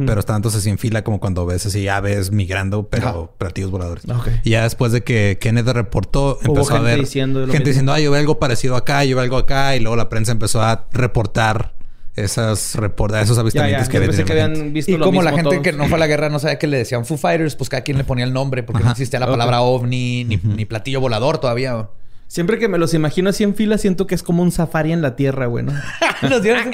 Pero 0.06 0.20
estaban 0.20 0.44
todos 0.44 0.56
así 0.58 0.70
en 0.70 0.78
fila 0.78 1.04
como 1.04 1.20
cuando 1.20 1.44
ves 1.48 1.66
así 1.66 1.88
aves 1.88 2.30
migrando, 2.30 2.88
pero 2.88 3.08
Ajá. 3.08 3.32
platillos 3.40 3.72
voladores. 3.72 4.04
Y 4.44 4.52
ya 4.52 4.62
después 4.62 4.92
de 4.92 5.04
que 5.04 5.40
Kenneth 5.42 5.66
reportó, 5.70 6.38
Hubo 6.46 6.54
empezó 6.58 6.76
a 6.76 6.82
ver... 6.82 7.00
diciendo 7.00 7.40
gente 7.40 7.54
mismo. 7.58 7.66
diciendo, 7.66 7.94
ah, 7.94 8.00
yo 8.00 8.12
veo 8.12 8.20
algo 8.20 8.38
parecido 8.38 8.76
acá, 8.76 9.04
yo 9.04 9.16
veo 9.16 9.24
algo 9.24 9.38
acá. 9.38 9.76
Y 9.76 9.80
luego 9.80 9.96
la 9.96 10.08
prensa 10.10 10.32
empezó 10.34 10.62
a 10.62 10.88
reportar 10.92 11.74
esas 12.16 12.76
report 12.76 13.16
esos 13.16 13.38
Ya, 13.38 13.42
avistamientos 13.42 13.88
ya. 13.88 13.92
que 13.92 13.98
Yo 13.98 14.04
había 14.04 14.10
pensé 14.10 14.26
que 14.26 14.40
habían 14.40 14.74
visto 14.74 14.92
Y 14.92 14.98
lo 14.98 15.06
como 15.06 15.24
la 15.24 15.32
gente 15.32 15.50
todos. 15.50 15.64
que 15.64 15.74
no 15.74 15.86
fue 15.88 15.96
a 15.96 16.00
la 16.00 16.06
guerra 16.14 16.30
no 16.30 16.38
sabía 16.38 16.60
que 16.60 16.68
le 16.68 16.78
decían 16.78 17.04
Foo 17.06 17.18
Fighters, 17.18 17.56
pues 17.56 17.68
cada 17.70 17.82
quien 17.84 17.98
le 17.98 18.04
ponía 18.04 18.26
el 18.26 18.34
nombre 18.34 18.62
porque 18.62 18.84
no 18.84 18.92
existía 18.92 19.20
la 19.20 19.26
palabra 19.28 19.62
ovni 19.62 20.26
ni, 20.26 20.38
ni 20.38 20.66
platillo 20.66 21.02
volador 21.02 21.40
todavía. 21.40 21.90
Siempre 22.32 22.58
que 22.60 22.70
me 22.70 22.78
los 22.78 22.94
imagino 22.94 23.30
así 23.30 23.44
en 23.44 23.56
fila, 23.56 23.78
siento 23.78 24.08
que 24.08 24.16
es 24.16 24.24
como 24.24 24.42
un 24.42 24.54
safari 24.54 24.94
en 24.94 25.02
la 25.02 25.18
tierra, 25.18 25.48
güey, 25.48 25.66
¿no? 25.66 25.74
Los 26.30 26.42
dieron- 26.42 26.72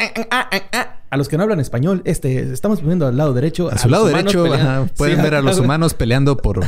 A 1.10 1.18
los 1.18 1.28
que 1.28 1.36
no 1.38 1.42
hablan 1.42 1.60
español, 1.60 2.04
este, 2.06 2.54
estamos 2.54 2.80
poniendo 2.82 3.08
al 3.08 3.18
lado 3.18 3.34
derecho. 3.34 3.68
A 3.72 3.78
su 3.80 3.90
lado 3.90 4.06
derecho 4.06 4.54
ajá, 4.54 4.86
pueden 4.96 5.16
Sí, 5.18 5.22
ver 5.24 5.34
a 5.34 5.42
los 5.42 5.58
humanos 5.58 5.96
peleando 5.96 6.38
por 6.38 6.60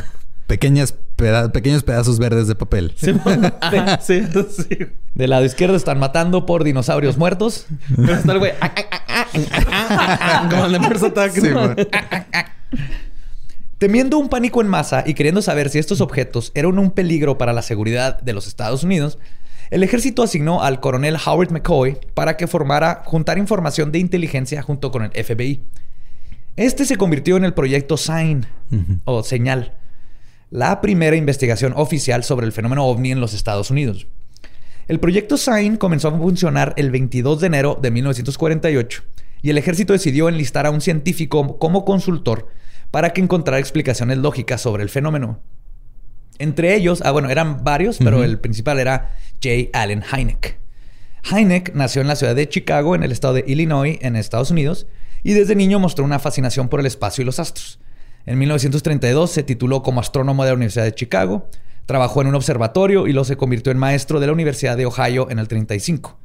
pequeñas 0.48 0.96
peda- 1.14 1.52
pequeños 1.52 1.84
pedazos 1.84 2.18
verdes 2.18 2.48
de 2.48 2.56
papel. 2.56 2.92
Sí, 2.96 3.12
sí, 4.00 4.22
sí. 4.50 4.78
Del 5.14 5.30
lado 5.30 5.44
izquierdo 5.44 5.76
están 5.76 6.00
matando 6.00 6.44
por 6.44 6.64
dinosaurios 6.64 7.16
muertos. 7.16 7.66
Pero 7.94 8.14
está 8.14 8.32
el 8.32 8.38
güey. 8.40 8.52
ah, 8.60 8.72
ah, 8.76 8.84
ah, 8.90 9.04
ah, 9.08 9.26
ah, 9.52 9.66
ah, 9.70 10.18
ah, 10.20 10.48
Como 10.50 10.66
el 10.66 10.72
de 10.72 10.78
Mars 10.80 11.02
Attack, 11.04 11.30
Sí, 11.32 11.48
¿no? 11.48 11.74
güey. 11.74 11.86
Temiendo 13.80 14.18
un 14.18 14.28
pánico 14.28 14.60
en 14.60 14.68
masa 14.68 15.04
y 15.06 15.14
queriendo 15.14 15.40
saber 15.40 15.70
si 15.70 15.78
estos 15.78 16.02
objetos 16.02 16.52
eran 16.54 16.78
un 16.78 16.90
peligro 16.90 17.38
para 17.38 17.54
la 17.54 17.62
seguridad 17.62 18.20
de 18.20 18.34
los 18.34 18.46
Estados 18.46 18.84
Unidos, 18.84 19.18
el 19.70 19.82
ejército 19.82 20.22
asignó 20.22 20.62
al 20.62 20.80
coronel 20.80 21.16
Howard 21.16 21.50
McCoy 21.50 21.96
para 22.12 22.36
que 22.36 22.46
formara 22.46 23.00
juntar 23.06 23.38
información 23.38 23.90
de 23.90 23.98
inteligencia 23.98 24.60
junto 24.60 24.90
con 24.90 25.04
el 25.04 25.24
FBI. 25.24 25.62
Este 26.56 26.84
se 26.84 26.96
convirtió 26.96 27.38
en 27.38 27.44
el 27.46 27.54
proyecto 27.54 27.96
SIGN 27.96 28.46
o 29.06 29.22
Señal, 29.22 29.72
la 30.50 30.82
primera 30.82 31.16
investigación 31.16 31.72
oficial 31.74 32.22
sobre 32.22 32.44
el 32.44 32.52
fenómeno 32.52 32.84
ovni 32.84 33.12
en 33.12 33.20
los 33.20 33.32
Estados 33.32 33.70
Unidos. 33.70 34.08
El 34.88 35.00
proyecto 35.00 35.38
SIGN 35.38 35.78
comenzó 35.78 36.08
a 36.08 36.18
funcionar 36.18 36.74
el 36.76 36.90
22 36.90 37.40
de 37.40 37.46
enero 37.46 37.78
de 37.80 37.90
1948 37.90 39.04
y 39.40 39.48
el 39.48 39.56
ejército 39.56 39.94
decidió 39.94 40.28
enlistar 40.28 40.66
a 40.66 40.70
un 40.70 40.82
científico 40.82 41.56
como 41.56 41.86
consultor 41.86 42.60
para 42.90 43.12
que 43.12 43.20
encontrara 43.20 43.58
explicaciones 43.58 44.18
lógicas 44.18 44.60
sobre 44.60 44.82
el 44.82 44.88
fenómeno. 44.88 45.40
Entre 46.38 46.74
ellos, 46.74 47.02
ah, 47.04 47.10
bueno, 47.10 47.28
eran 47.28 47.64
varios, 47.64 47.98
pero 47.98 48.24
el 48.24 48.38
principal 48.38 48.78
era 48.78 49.10
J. 49.42 49.78
Allen 49.78 50.02
Hynek. 50.02 50.58
Hynek 51.30 51.74
nació 51.74 52.00
en 52.00 52.08
la 52.08 52.16
ciudad 52.16 52.34
de 52.34 52.48
Chicago, 52.48 52.94
en 52.94 53.02
el 53.02 53.12
estado 53.12 53.34
de 53.34 53.44
Illinois, 53.46 53.98
en 54.00 54.16
Estados 54.16 54.50
Unidos, 54.50 54.86
y 55.22 55.34
desde 55.34 55.54
niño 55.54 55.78
mostró 55.78 56.04
una 56.04 56.18
fascinación 56.18 56.68
por 56.68 56.80
el 56.80 56.86
espacio 56.86 57.22
y 57.22 57.26
los 57.26 57.38
astros. 57.38 57.78
En 58.24 58.38
1932 58.38 59.30
se 59.30 59.42
tituló 59.42 59.82
como 59.82 60.00
astrónomo 60.00 60.44
de 60.44 60.50
la 60.50 60.56
Universidad 60.56 60.84
de 60.84 60.94
Chicago, 60.94 61.48
trabajó 61.84 62.22
en 62.22 62.28
un 62.28 62.34
observatorio 62.36 63.06
y 63.06 63.12
luego 63.12 63.24
se 63.24 63.36
convirtió 63.36 63.72
en 63.72 63.78
maestro 63.78 64.20
de 64.20 64.26
la 64.26 64.32
Universidad 64.32 64.76
de 64.76 64.86
Ohio 64.86 65.28
en 65.30 65.38
el 65.38 65.48
35. 65.48 66.18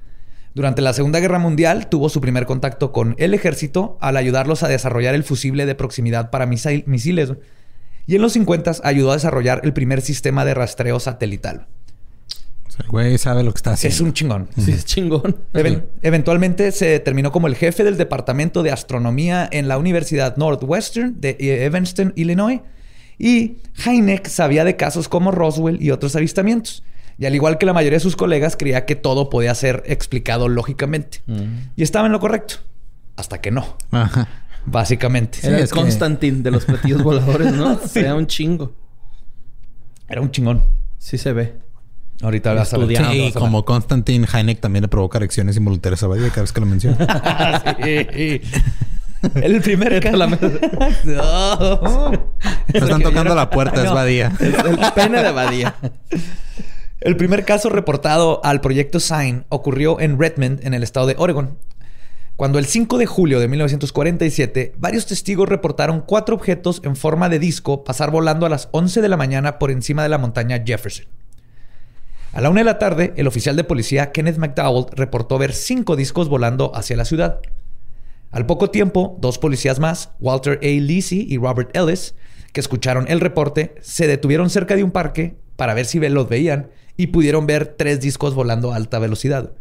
Durante 0.55 0.81
la 0.81 0.93
Segunda 0.93 1.19
Guerra 1.19 1.37
Mundial 1.37 1.87
tuvo 1.89 2.09
su 2.09 2.21
primer 2.21 2.45
contacto 2.45 2.91
con 2.91 3.13
el 3.19 3.33
ejército 3.33 3.97
al 4.01 4.15
ayudarlos 4.17 4.63
a 4.63 4.67
desarrollar 4.69 5.13
el 5.13 5.23
fusible 5.23 5.65
de 5.65 5.75
proximidad 5.75 6.31
para 6.31 6.47
misil- 6.47 6.83
misiles. 6.87 7.33
Y 8.07 8.15
en 8.15 8.21
los 8.21 8.33
50 8.33 8.71
ayudó 8.83 9.11
a 9.11 9.15
desarrollar 9.15 9.61
el 9.63 9.73
primer 9.73 10.01
sistema 10.01 10.45
de 10.45 10.53
rastreo 10.53 10.99
satelital. 10.99 11.67
El 12.79 12.87
güey 12.89 13.17
sabe 13.17 13.43
lo 13.43 13.51
que 13.53 13.57
está 13.57 13.71
haciendo. 13.73 13.93
Es 13.95 14.01
un 14.01 14.13
chingón. 14.13 14.49
Sí, 14.57 14.71
es 14.71 14.83
chingón. 14.85 15.37
Even- 15.53 15.85
eventualmente 16.01 16.71
se 16.73 16.99
terminó 16.99 17.31
como 17.31 17.47
el 17.47 17.55
jefe 17.55 17.83
del 17.85 17.95
departamento 17.97 18.63
de 18.63 18.71
astronomía 18.71 19.47
en 19.51 19.67
la 19.69 19.77
Universidad 19.77 20.35
Northwestern 20.37 21.19
de 21.21 21.37
Evanston, 21.65 22.11
Illinois. 22.15 22.61
Y 23.17 23.57
Hynek 23.85 24.27
sabía 24.27 24.65
de 24.65 24.75
casos 24.75 25.07
como 25.07 25.31
Roswell 25.31 25.81
y 25.81 25.91
otros 25.91 26.15
avistamientos. 26.17 26.83
Y 27.17 27.25
al 27.25 27.33
igual 27.35 27.57
que 27.57 27.65
la 27.65 27.73
mayoría 27.73 27.97
de 27.97 28.01
sus 28.01 28.15
colegas, 28.15 28.55
creía 28.57 28.85
que 28.85 28.95
todo 28.95 29.29
podía 29.29 29.55
ser 29.55 29.83
explicado 29.85 30.49
lógicamente. 30.49 31.21
Y 31.75 31.83
estaba 31.83 32.05
en 32.07 32.11
lo 32.11 32.19
correcto. 32.19 32.55
Hasta 33.15 33.39
que 33.39 33.49
no, 33.51 33.77
Ajá. 33.91 34.27
básicamente. 34.65 35.39
Era 35.43 35.57
el 35.57 35.63
es 35.63 35.71
que- 35.71 35.79
Constantine 35.79 36.41
de 36.41 36.51
los 36.51 36.65
platillos 36.65 37.01
voladores, 37.03 37.53
¿no? 37.53 37.79
Se 37.87 38.03
da 38.03 38.15
un 38.15 38.27
chingo. 38.27 38.73
Era 40.09 40.19
un 40.21 40.31
chingón. 40.31 40.63
Sí 40.97 41.17
se 41.17 41.31
ve. 41.33 41.53
Ahorita 42.21 42.53
vas 42.53 42.73
a 42.73 42.77
ver. 42.77 42.97
Sí, 43.11 43.31
como 43.33 43.63
Constantine 43.65 44.27
Heineck 44.31 44.59
también 44.61 44.81
le 44.83 44.87
provoca 44.87 45.17
erecciones 45.17 45.55
involuntarias 45.57 46.01
a 46.03 46.07
Badía 46.07 46.29
cada 46.29 46.41
vez 46.41 46.51
que 46.51 46.59
lo 46.59 46.65
menciona. 46.65 46.97
Sí. 47.83 48.41
El 49.35 49.59
primer 49.61 49.99
caso. 50.01 50.17
la 50.17 50.27
mesa. 50.27 50.47
No. 51.05 52.11
Están 52.71 53.01
tocando 53.01 53.33
la 53.33 53.49
puerta, 53.49 53.79
es 53.81 53.85
No. 53.85 53.95
Badía. 53.95 54.31
El, 54.39 54.53
el 54.53 54.91
pene 54.93 55.23
de 55.23 55.31
Badía. 55.31 55.75
El 57.05 57.17
primer 57.17 57.45
caso 57.45 57.69
reportado 57.69 58.43
al 58.43 58.61
proyecto 58.61 58.99
Sign 58.99 59.45
ocurrió 59.49 59.99
en 59.99 60.19
Redmond, 60.19 60.65
en 60.65 60.73
el 60.73 60.81
estado 60.81 61.05
de 61.05 61.13
Oregon. 61.19 61.55
Cuando 62.35 62.57
el 62.57 62.65
5 62.65 62.97
de 62.97 63.05
julio 63.05 63.39
de 63.39 63.47
1947, 63.47 64.73
varios 64.79 65.05
testigos 65.05 65.47
reportaron 65.47 66.01
cuatro 66.01 66.33
objetos 66.33 66.81
en 66.83 66.95
forma 66.95 67.29
de 67.29 67.37
disco 67.37 67.83
pasar 67.83 68.09
volando 68.09 68.47
a 68.47 68.49
las 68.49 68.69
11 68.71 69.03
de 69.03 69.07
la 69.07 69.17
mañana 69.17 69.59
por 69.59 69.69
encima 69.69 70.01
de 70.01 70.09
la 70.09 70.17
montaña 70.17 70.63
Jefferson. 70.65 71.05
A 72.33 72.41
la 72.41 72.49
una 72.49 72.61
de 72.61 72.65
la 72.65 72.79
tarde, 72.79 73.13
el 73.17 73.27
oficial 73.27 73.55
de 73.55 73.65
policía 73.65 74.11
Kenneth 74.11 74.39
McDowell 74.39 74.87
reportó 74.95 75.37
ver 75.37 75.53
cinco 75.53 75.95
discos 75.95 76.27
volando 76.27 76.75
hacia 76.75 76.97
la 76.97 77.05
ciudad. 77.05 77.39
Al 78.31 78.47
poco 78.47 78.71
tiempo, 78.71 79.15
dos 79.21 79.37
policías 79.37 79.77
más, 79.77 80.09
Walter 80.19 80.59
A. 80.59 80.65
Lisi 80.65 81.27
y 81.29 81.37
Robert 81.37 81.69
Ellis, 81.77 82.15
que 82.51 82.61
escucharon 82.61 83.05
el 83.09 83.19
reporte, 83.19 83.75
se 83.81 84.07
detuvieron 84.07 84.49
cerca 84.49 84.75
de 84.75 84.83
un 84.83 84.89
parque 84.89 85.35
para 85.55 85.75
ver 85.75 85.85
si 85.85 85.99
los 85.99 86.27
veían 86.27 86.71
y 86.97 87.07
pudieron 87.07 87.45
ver 87.45 87.75
tres 87.77 87.99
discos 88.01 88.35
volando 88.35 88.71
a 88.71 88.75
alta 88.75 88.99
velocidad. 88.99 89.51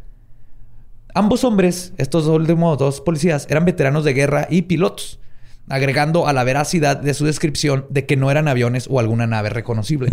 Ambos 1.15 1.45
hombres, 1.45 1.93
estos 1.97 2.27
últimos 2.27 2.77
dos 2.79 3.01
policías, 3.01 3.47
eran 3.49 3.65
veteranos 3.65 4.05
de 4.05 4.15
guerra 4.15 4.49
y 4.51 4.63
pilotos, 4.63 5.21
agregando 5.69 6.27
a 6.27 6.33
la 6.33 6.45
veracidad 6.45 6.97
de 6.97 7.15
su 7.15 7.25
descripción 7.25 7.87
de 7.89 8.05
que 8.05 8.17
no 8.17 8.31
eran 8.31 8.49
aviones 8.49 8.89
o 8.91 8.99
alguna 8.99 9.27
nave 9.27 9.51
reconocible. 9.51 10.11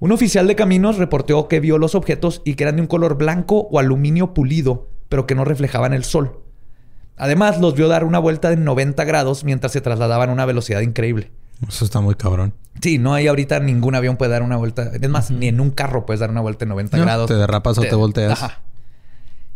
Un 0.00 0.12
oficial 0.12 0.46
de 0.46 0.56
caminos 0.56 0.98
reportó 0.98 1.48
que 1.48 1.60
vio 1.60 1.78
los 1.78 1.94
objetos 1.94 2.42
y 2.44 2.54
que 2.54 2.64
eran 2.64 2.76
de 2.76 2.82
un 2.82 2.88
color 2.88 3.16
blanco 3.16 3.68
o 3.70 3.78
aluminio 3.78 4.34
pulido, 4.34 4.88
pero 5.08 5.26
que 5.26 5.34
no 5.34 5.44
reflejaban 5.44 5.92
el 5.92 6.04
sol. 6.04 6.40
Además, 7.16 7.60
los 7.60 7.74
vio 7.74 7.88
dar 7.88 8.04
una 8.04 8.18
vuelta 8.18 8.50
de 8.50 8.56
90 8.56 9.04
grados 9.04 9.44
mientras 9.44 9.72
se 9.72 9.80
trasladaban 9.80 10.30
a 10.30 10.32
una 10.32 10.44
velocidad 10.44 10.80
increíble. 10.80 11.30
Eso 11.68 11.84
está 11.84 12.00
muy 12.00 12.14
cabrón. 12.14 12.54
Sí, 12.80 12.98
no 12.98 13.14
hay 13.14 13.26
ahorita 13.28 13.60
ningún 13.60 13.94
avión 13.94 14.16
puede 14.16 14.30
dar 14.32 14.42
una 14.42 14.56
vuelta. 14.56 14.90
Es 15.00 15.08
más, 15.08 15.30
ni 15.30 15.48
en 15.48 15.60
un 15.60 15.70
carro 15.70 16.06
puedes 16.06 16.20
dar 16.20 16.30
una 16.30 16.40
vuelta 16.40 16.64
de 16.64 16.70
90 16.70 16.96
No, 16.96 17.02
grados. 17.04 17.28
te 17.28 17.34
derrapas 17.34 17.78
o 17.78 17.82
te 17.82 17.94
volteas. 17.94 18.32
Ajá. 18.32 18.60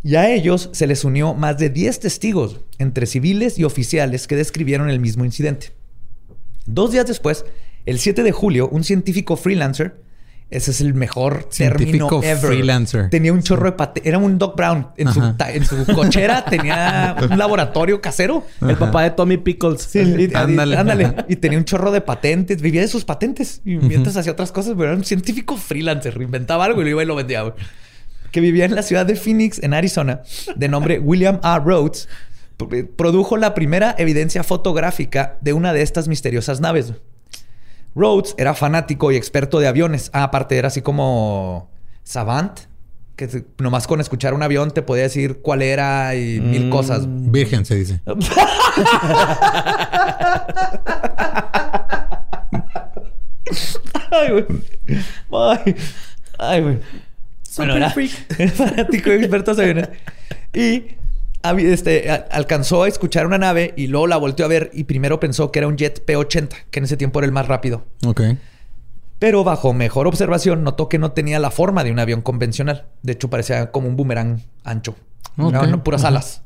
Y 0.05 0.15
a 0.15 0.31
ellos 0.33 0.71
se 0.73 0.87
les 0.87 1.03
unió 1.05 1.35
más 1.35 1.59
de 1.59 1.69
10 1.69 1.99
testigos, 2.01 2.61
entre 2.79 3.07
civiles 3.07 3.59
y 3.59 3.65
oficiales, 3.65 4.29
que 4.29 4.37
describieron 4.37 4.89
el 4.89 5.01
mismo 5.01 5.25
incidente. 5.25 5.73
Dos 6.67 6.93
días 6.93 7.07
después, 7.07 7.45
el 7.87 7.99
7 7.99 8.23
de 8.23 8.31
julio, 8.33 8.69
un 8.69 8.85
científico 8.85 9.37
freelancer, 9.37 10.01
ese 10.49 10.71
es 10.71 10.81
el 10.81 10.95
mejor 10.95 11.49
Científico 11.51 12.21
término 12.21 12.23
ever. 12.23 12.51
freelancer. 12.53 13.11
Tenía 13.11 13.33
un 13.33 13.43
chorro 13.43 13.65
de 13.67 13.73
patentes. 13.73 14.09
Era 14.09 14.19
un 14.19 14.39
Doc 14.39 14.57
Brown. 14.57 14.89
En 14.97 15.13
su, 15.13 15.21
en 15.21 15.95
cochera 15.95 16.45
tenía 16.51 17.17
un 17.31 17.37
laboratorio 17.37 18.01
casero. 18.01 18.45
El 18.61 18.77
papá 18.77 19.03
de 19.03 19.11
Tommy 19.11 19.39
Pickles. 19.39 19.83
Sí, 19.83 19.99
y- 20.01 20.35
Ándale. 20.35 20.77
ándale. 20.77 21.15
Y 21.29 21.37
tenía 21.37 21.59
un 21.59 21.65
chorro 21.65 21.91
de 21.91 22.01
patentes. 22.01 22.63
Vivía 22.63 22.81
de 22.83 22.89
sus 22.89 23.05
patentes. 23.05 23.61
Y 23.65 23.77
mientras 23.77 24.17
hacía 24.17 24.33
otras 24.33 24.53
cosas, 24.53 24.75
pero 24.77 24.91
era 24.91 24.97
un 24.97 25.05
científico 25.05 25.57
freelancer. 25.57 26.17
Inventaba 26.23 26.65
algo 26.65 26.81
y 26.81 26.85
lo 26.85 26.91
iba 26.91 27.03
y 27.03 27.07
lo 27.07 27.17
vendía. 27.17 27.43
güey. 27.43 27.55
Que 28.31 28.41
vivía 28.41 28.67
en 28.67 28.75
la 28.75 28.83
ciudad 28.83 29.05
de 29.07 29.17
Phoenix, 29.17 29.61
en 29.63 29.75
Arizona, 29.75 30.21
de 30.55 30.69
nombre 30.69 30.99
William 31.01 31.41
A. 31.43 31.59
Rhodes. 31.59 32.09
Produjo 32.97 33.37
la 33.37 33.53
primera 33.55 33.95
evidencia 33.99 34.43
fotográfica 34.43 35.39
de 35.41 35.53
una 35.53 35.73
de 35.73 35.83
estas 35.83 36.09
misteriosas 36.09 36.61
naves. 36.61 36.93
Rhodes 37.97 38.35
era 38.37 38.55
fanático 38.55 39.11
y 39.11 39.17
experto 39.17 39.59
de 39.59 39.67
aviones. 39.67 40.11
Ah, 40.13 40.25
aparte 40.25 40.57
era 40.59 40.69
así 40.69 40.83
como 40.83 41.71
savant. 42.05 42.61
Que 43.17 43.47
nomás 43.59 43.87
con 43.87 44.03
escuchar 44.03 44.35
un 44.35 44.43
avión 44.43 44.71
te 44.71 44.83
podía 44.83 45.05
decir 45.05 45.41
cuál 45.41 45.63
era 45.63 46.15
y 46.15 46.39
mil 46.39 46.69
cosas. 46.69 47.07
Virgen 47.09 47.65
se 47.65 47.75
dice. 47.77 48.03
Ay, 54.11 54.31
güey. 54.31 54.45
Ay, 55.33 55.77
ay, 56.39 56.61
güey. 56.63 56.79
Bueno, 57.57 57.77
era, 57.77 57.95
era 58.39 58.51
fanático 58.53 59.11
y 59.11 59.15
experto 59.15 59.53
en 59.53 59.61
aviones. 59.61 59.89
Y 60.53 60.97
este, 61.59 62.11
alcanzó 62.11 62.83
a 62.83 62.89
escuchar 62.89 63.27
una 63.27 63.39
nave 63.39 63.73
y 63.77 63.87
luego 63.87 64.07
la 64.07 64.17
volteó 64.17 64.45
a 64.47 64.49
ver 64.49 64.71
y 64.73 64.85
primero 64.85 65.21
pensó 65.21 65.53
que 65.53 65.61
era 65.61 65.69
un 65.69 65.77
jet 65.77 66.05
P-80, 66.05 66.49
que 66.71 66.79
en 66.81 66.85
ese 66.85 66.97
tiempo 66.97 67.19
era 67.21 67.27
el 67.27 67.33
más 67.33 67.47
rápido. 67.49 67.85
Ok. 68.07 68.23
Pero 69.19 69.45
bajo 69.45 69.73
mejor 69.73 70.07
observación 70.07 70.63
notó 70.63 70.89
que 70.89 70.99
no 70.99 71.13
tenía 71.13 71.39
la 71.39 71.51
forma 71.51 71.85
de 71.85 71.91
un 71.93 71.99
avión 71.99 72.21
convencional. 72.21 72.87
De 73.03 73.13
hecho, 73.13 73.31
parecía 73.31 73.71
como 73.71 73.89
un 73.89 73.97
boomerang 73.97 74.43
ancho. 74.65 74.95
Ok. 75.39 75.53
No, 75.53 75.67
no, 75.67 75.85
puras 75.85 76.05
alas. 76.05 76.43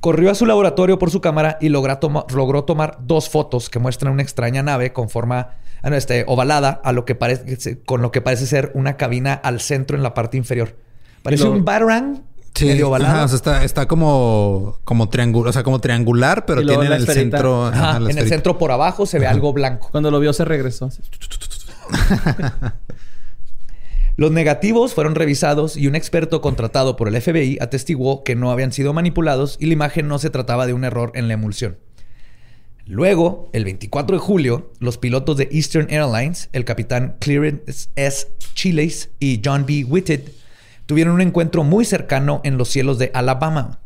Corrió 0.00 0.30
a 0.30 0.34
su 0.34 0.46
laboratorio 0.46 0.98
por 0.98 1.10
su 1.10 1.20
cámara 1.20 1.58
y 1.60 1.70
toma- 2.00 2.26
logró 2.34 2.64
tomar 2.64 2.98
dos 3.02 3.30
fotos 3.30 3.70
que 3.70 3.78
muestran 3.78 4.12
una 4.12 4.22
extraña 4.22 4.62
nave 4.62 4.92
con 4.92 5.08
forma 5.08 5.54
ah, 5.82 5.96
este, 5.96 6.24
ovalada 6.26 6.80
a 6.84 6.92
lo 6.92 7.04
que 7.04 7.14
parece, 7.14 7.80
con 7.84 8.02
lo 8.02 8.10
que 8.10 8.20
parece 8.20 8.46
ser 8.46 8.72
una 8.74 8.96
cabina 8.96 9.32
al 9.32 9.60
centro 9.60 9.96
en 9.96 10.02
la 10.02 10.12
parte 10.12 10.36
inferior. 10.36 10.76
Parece 11.22 11.44
un 11.44 11.64
batarang 11.64 12.24
Sí, 12.54 12.66
medio 12.66 12.88
ovalado. 12.88 13.14
ajá, 13.14 13.24
o 13.24 13.28
sea, 13.28 13.36
está, 13.36 13.64
está 13.64 13.86
como, 13.88 14.78
como 14.84 15.08
triangular, 15.08 15.48
o 15.48 15.52
sea, 15.52 15.62
como 15.62 15.80
triangular, 15.80 16.44
pero 16.44 16.60
tiene 16.64 16.86
en 16.86 16.92
el 16.92 17.02
esferita. 17.02 17.38
centro. 17.38 17.66
Ajá, 17.66 17.90
ajá, 17.90 18.00
la 18.00 18.10
en 18.10 18.18
el 18.18 18.28
centro 18.28 18.58
por 18.58 18.70
abajo 18.72 19.06
se 19.06 19.18
ve 19.18 19.26
algo 19.26 19.52
blanco. 19.52 19.88
Cuando 19.90 20.10
lo 20.10 20.20
vio 20.20 20.32
se 20.32 20.44
regresó. 20.44 20.90
Los 24.16 24.30
negativos 24.30 24.92
fueron 24.92 25.14
revisados 25.14 25.76
y 25.76 25.86
un 25.86 25.94
experto 25.94 26.42
contratado 26.42 26.96
por 26.96 27.08
el 27.08 27.20
FBI 27.20 27.56
atestiguó 27.62 28.24
que 28.24 28.36
no 28.36 28.50
habían 28.50 28.70
sido 28.70 28.92
manipulados 28.92 29.56
y 29.58 29.66
la 29.66 29.72
imagen 29.72 30.06
no 30.06 30.18
se 30.18 30.28
trataba 30.28 30.66
de 30.66 30.74
un 30.74 30.84
error 30.84 31.12
en 31.14 31.28
la 31.28 31.34
emulsión. 31.34 31.78
Luego, 32.84 33.48
el 33.52 33.64
24 33.64 34.16
de 34.16 34.20
julio, 34.20 34.70
los 34.80 34.98
pilotos 34.98 35.38
de 35.38 35.48
Eastern 35.50 35.86
Airlines, 35.88 36.50
el 36.52 36.64
capitán 36.64 37.16
Clarence 37.20 37.88
S. 37.96 38.26
Chiles 38.54 39.08
y 39.18 39.40
John 39.42 39.64
B. 39.66 39.84
Whitted, 39.84 40.20
tuvieron 40.86 41.14
un 41.14 41.20
encuentro 41.20 41.64
muy 41.64 41.84
cercano 41.84 42.40
en 42.44 42.58
los 42.58 42.68
cielos 42.68 42.98
de 42.98 43.10
Alabama. 43.14 43.78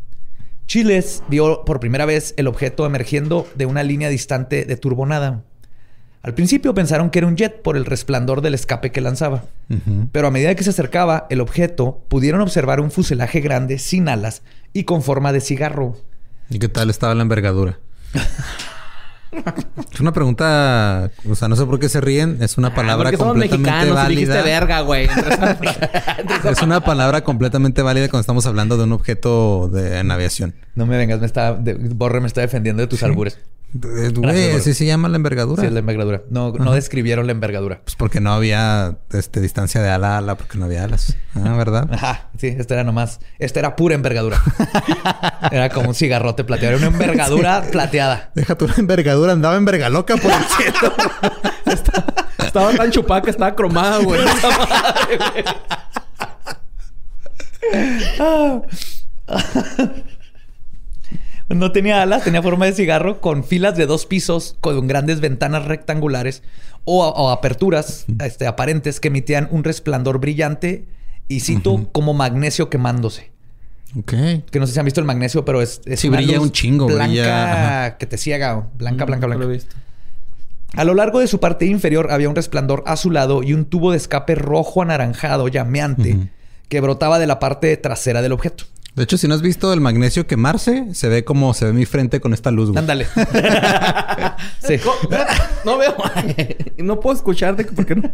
Chiles 0.66 1.22
vio 1.28 1.64
por 1.64 1.80
primera 1.80 2.06
vez 2.06 2.34
el 2.36 2.48
objeto 2.48 2.86
emergiendo 2.86 3.46
de 3.54 3.66
una 3.66 3.82
línea 3.82 4.08
distante 4.08 4.64
de 4.64 4.76
turbonada. 4.76 5.44
Al 6.22 6.34
principio 6.34 6.74
pensaron 6.74 7.10
que 7.10 7.20
era 7.20 7.28
un 7.28 7.36
jet 7.36 7.62
por 7.62 7.76
el 7.76 7.84
resplandor 7.84 8.40
del 8.40 8.54
escape 8.54 8.90
que 8.90 9.00
lanzaba. 9.00 9.44
Pero 10.10 10.26
a 10.26 10.30
medida 10.32 10.56
que 10.56 10.64
se 10.64 10.70
acercaba 10.70 11.28
el 11.30 11.40
objeto, 11.40 12.02
pudieron 12.08 12.40
observar 12.40 12.80
un 12.80 12.90
fuselaje 12.90 13.40
grande 13.40 13.78
sin 13.78 14.08
alas 14.08 14.42
y 14.72 14.82
con 14.82 15.02
forma 15.02 15.32
de 15.32 15.40
cigarro. 15.40 15.96
¿Y 16.50 16.58
qué 16.58 16.68
tal 16.68 16.90
estaba 16.90 17.14
la 17.14 17.22
envergadura? 17.22 17.78
es 19.92 20.00
una 20.00 20.12
pregunta, 20.12 21.10
o 21.28 21.34
sea, 21.34 21.48
no 21.48 21.56
sé 21.56 21.66
por 21.66 21.78
qué 21.78 21.88
se 21.88 22.00
ríen. 22.00 22.38
Es 22.40 22.58
una 22.58 22.74
palabra 22.74 23.10
Ah, 23.10 23.16
somos 23.16 23.32
completamente 23.34 23.90
válida. 23.90 24.42
verga, 24.42 24.80
güey. 24.80 25.08
Es 26.44 26.62
una 26.62 26.80
palabra 26.80 27.22
completamente 27.24 27.82
válida 27.82 28.08
cuando 28.08 28.20
estamos 28.20 28.46
hablando 28.46 28.76
de 28.76 28.84
un 28.84 28.92
objeto 28.92 29.68
de, 29.68 29.98
en 29.98 30.10
aviación. 30.10 30.54
No 30.74 30.86
me 30.86 30.96
vengas, 30.96 31.20
me 31.20 31.26
está, 31.26 31.54
de- 31.54 31.74
Borre 31.74 32.20
me 32.20 32.26
está 32.26 32.40
defendiendo 32.40 32.80
de 32.82 32.86
tus 32.86 33.02
albures. 33.02 33.38
Eh, 33.82 34.10
Güey, 34.10 34.12
Borre. 34.12 34.52
así 34.54 34.74
se 34.74 34.86
llama 34.86 35.08
la 35.08 35.16
envergadura. 35.16 35.60
Sí, 35.60 35.66
es 35.66 35.72
la 35.72 35.80
envergadura. 35.80 36.22
No, 36.30 36.52
no 36.52 36.72
describieron 36.72 37.26
la 37.26 37.32
envergadura. 37.32 37.80
Pues 37.84 37.96
porque 37.96 38.20
no 38.20 38.32
había 38.32 38.98
este, 39.12 39.40
distancia 39.40 39.82
de 39.82 39.90
ala 39.90 40.14
a 40.14 40.18
ala, 40.18 40.34
porque 40.36 40.58
no 40.58 40.64
había 40.64 40.84
alas. 40.84 41.16
Ah, 41.34 41.54
¿verdad? 41.56 41.88
Ajá, 41.92 42.30
sí, 42.38 42.48
esta 42.58 42.74
era 42.74 42.84
nomás. 42.84 43.20
Esta 43.38 43.60
era 43.60 43.76
pura 43.76 43.94
envergadura. 43.94 44.40
era 45.50 45.68
como 45.70 45.88
un 45.90 45.94
cigarrote 45.94 46.44
plateado. 46.44 46.76
Era 46.76 46.86
una 46.88 46.96
envergadura 46.96 47.62
plateada. 47.70 48.30
Deja 48.34 48.56
tu 48.56 48.66
envergadura, 48.76 49.32
andaba 49.32 49.56
envergaloca 49.56 50.16
por 50.16 50.30
el 50.32 50.44
cielo. 50.44 50.92
estaba 52.38 52.72
tan 52.74 52.90
chupada 52.90 53.22
que 53.22 53.30
estaba 53.30 53.54
cromada, 53.54 53.98
güey. 53.98 54.20
No 61.48 61.70
tenía 61.72 62.02
alas, 62.02 62.24
tenía 62.24 62.42
forma 62.42 62.66
de 62.66 62.72
cigarro 62.72 63.20
con 63.20 63.44
filas 63.44 63.76
de 63.76 63.86
dos 63.86 64.04
pisos 64.06 64.56
con 64.60 64.86
grandes 64.88 65.20
ventanas 65.20 65.64
rectangulares 65.64 66.42
o, 66.84 67.06
o 67.06 67.30
aperturas 67.30 68.04
este, 68.24 68.46
aparentes 68.46 68.98
que 69.00 69.08
emitían 69.08 69.48
un 69.52 69.62
resplandor 69.62 70.18
brillante 70.18 70.86
y 71.28 71.40
cito 71.40 71.88
como 71.92 72.14
magnesio 72.14 72.68
quemándose. 72.68 73.30
ok. 73.98 74.12
Que 74.50 74.58
no 74.58 74.66
sé 74.66 74.72
si 74.72 74.78
han 74.80 74.84
visto 74.84 75.00
el 75.00 75.06
magnesio, 75.06 75.44
pero 75.44 75.62
es, 75.62 75.80
es 75.84 76.00
Sí, 76.00 76.08
una 76.08 76.16
brilla 76.18 76.34
luz 76.36 76.44
un 76.46 76.52
chingo, 76.52 76.86
Blanca 76.86 77.04
brilla, 77.06 77.96
que 77.98 78.06
te 78.06 78.18
ciega. 78.18 78.68
Blanca, 78.76 79.04
blanca, 79.04 79.26
No 79.26 79.28
blanca. 79.28 79.44
lo 79.44 79.50
he 79.50 79.54
visto. 79.54 79.74
A 80.74 80.84
lo 80.84 80.94
largo 80.94 81.20
de 81.20 81.28
su 81.28 81.38
parte 81.40 81.64
inferior 81.66 82.10
había 82.10 82.28
un 82.28 82.34
resplandor 82.36 82.82
azulado 82.86 83.42
y 83.44 83.52
un 83.54 83.64
tubo 83.66 83.92
de 83.92 83.96
escape 83.98 84.34
rojo 84.34 84.82
anaranjado 84.82 85.46
llameante 85.48 86.28
que 86.68 86.80
brotaba 86.80 87.18
de 87.20 87.26
la 87.28 87.38
parte 87.38 87.76
trasera 87.76 88.20
del 88.20 88.32
objeto. 88.32 88.64
De 88.96 89.02
hecho, 89.02 89.18
si 89.18 89.28
no 89.28 89.34
has 89.34 89.42
visto 89.42 89.74
el 89.74 89.80
magnesio 89.82 90.26
quemarse, 90.26 90.94
se 90.94 91.08
ve 91.10 91.22
como 91.22 91.52
se 91.52 91.66
ve 91.66 91.74
mi 91.74 91.84
frente 91.84 92.18
con 92.18 92.32
esta 92.32 92.50
luz, 92.50 92.70
güey. 92.70 92.78
Ándale. 92.78 93.06
sí. 94.66 94.80
No 95.66 95.76
veo. 95.76 95.94
no 96.78 96.98
puedo 96.98 97.14
escucharte 97.14 97.66
porque 97.66 97.94
no. 97.94 98.10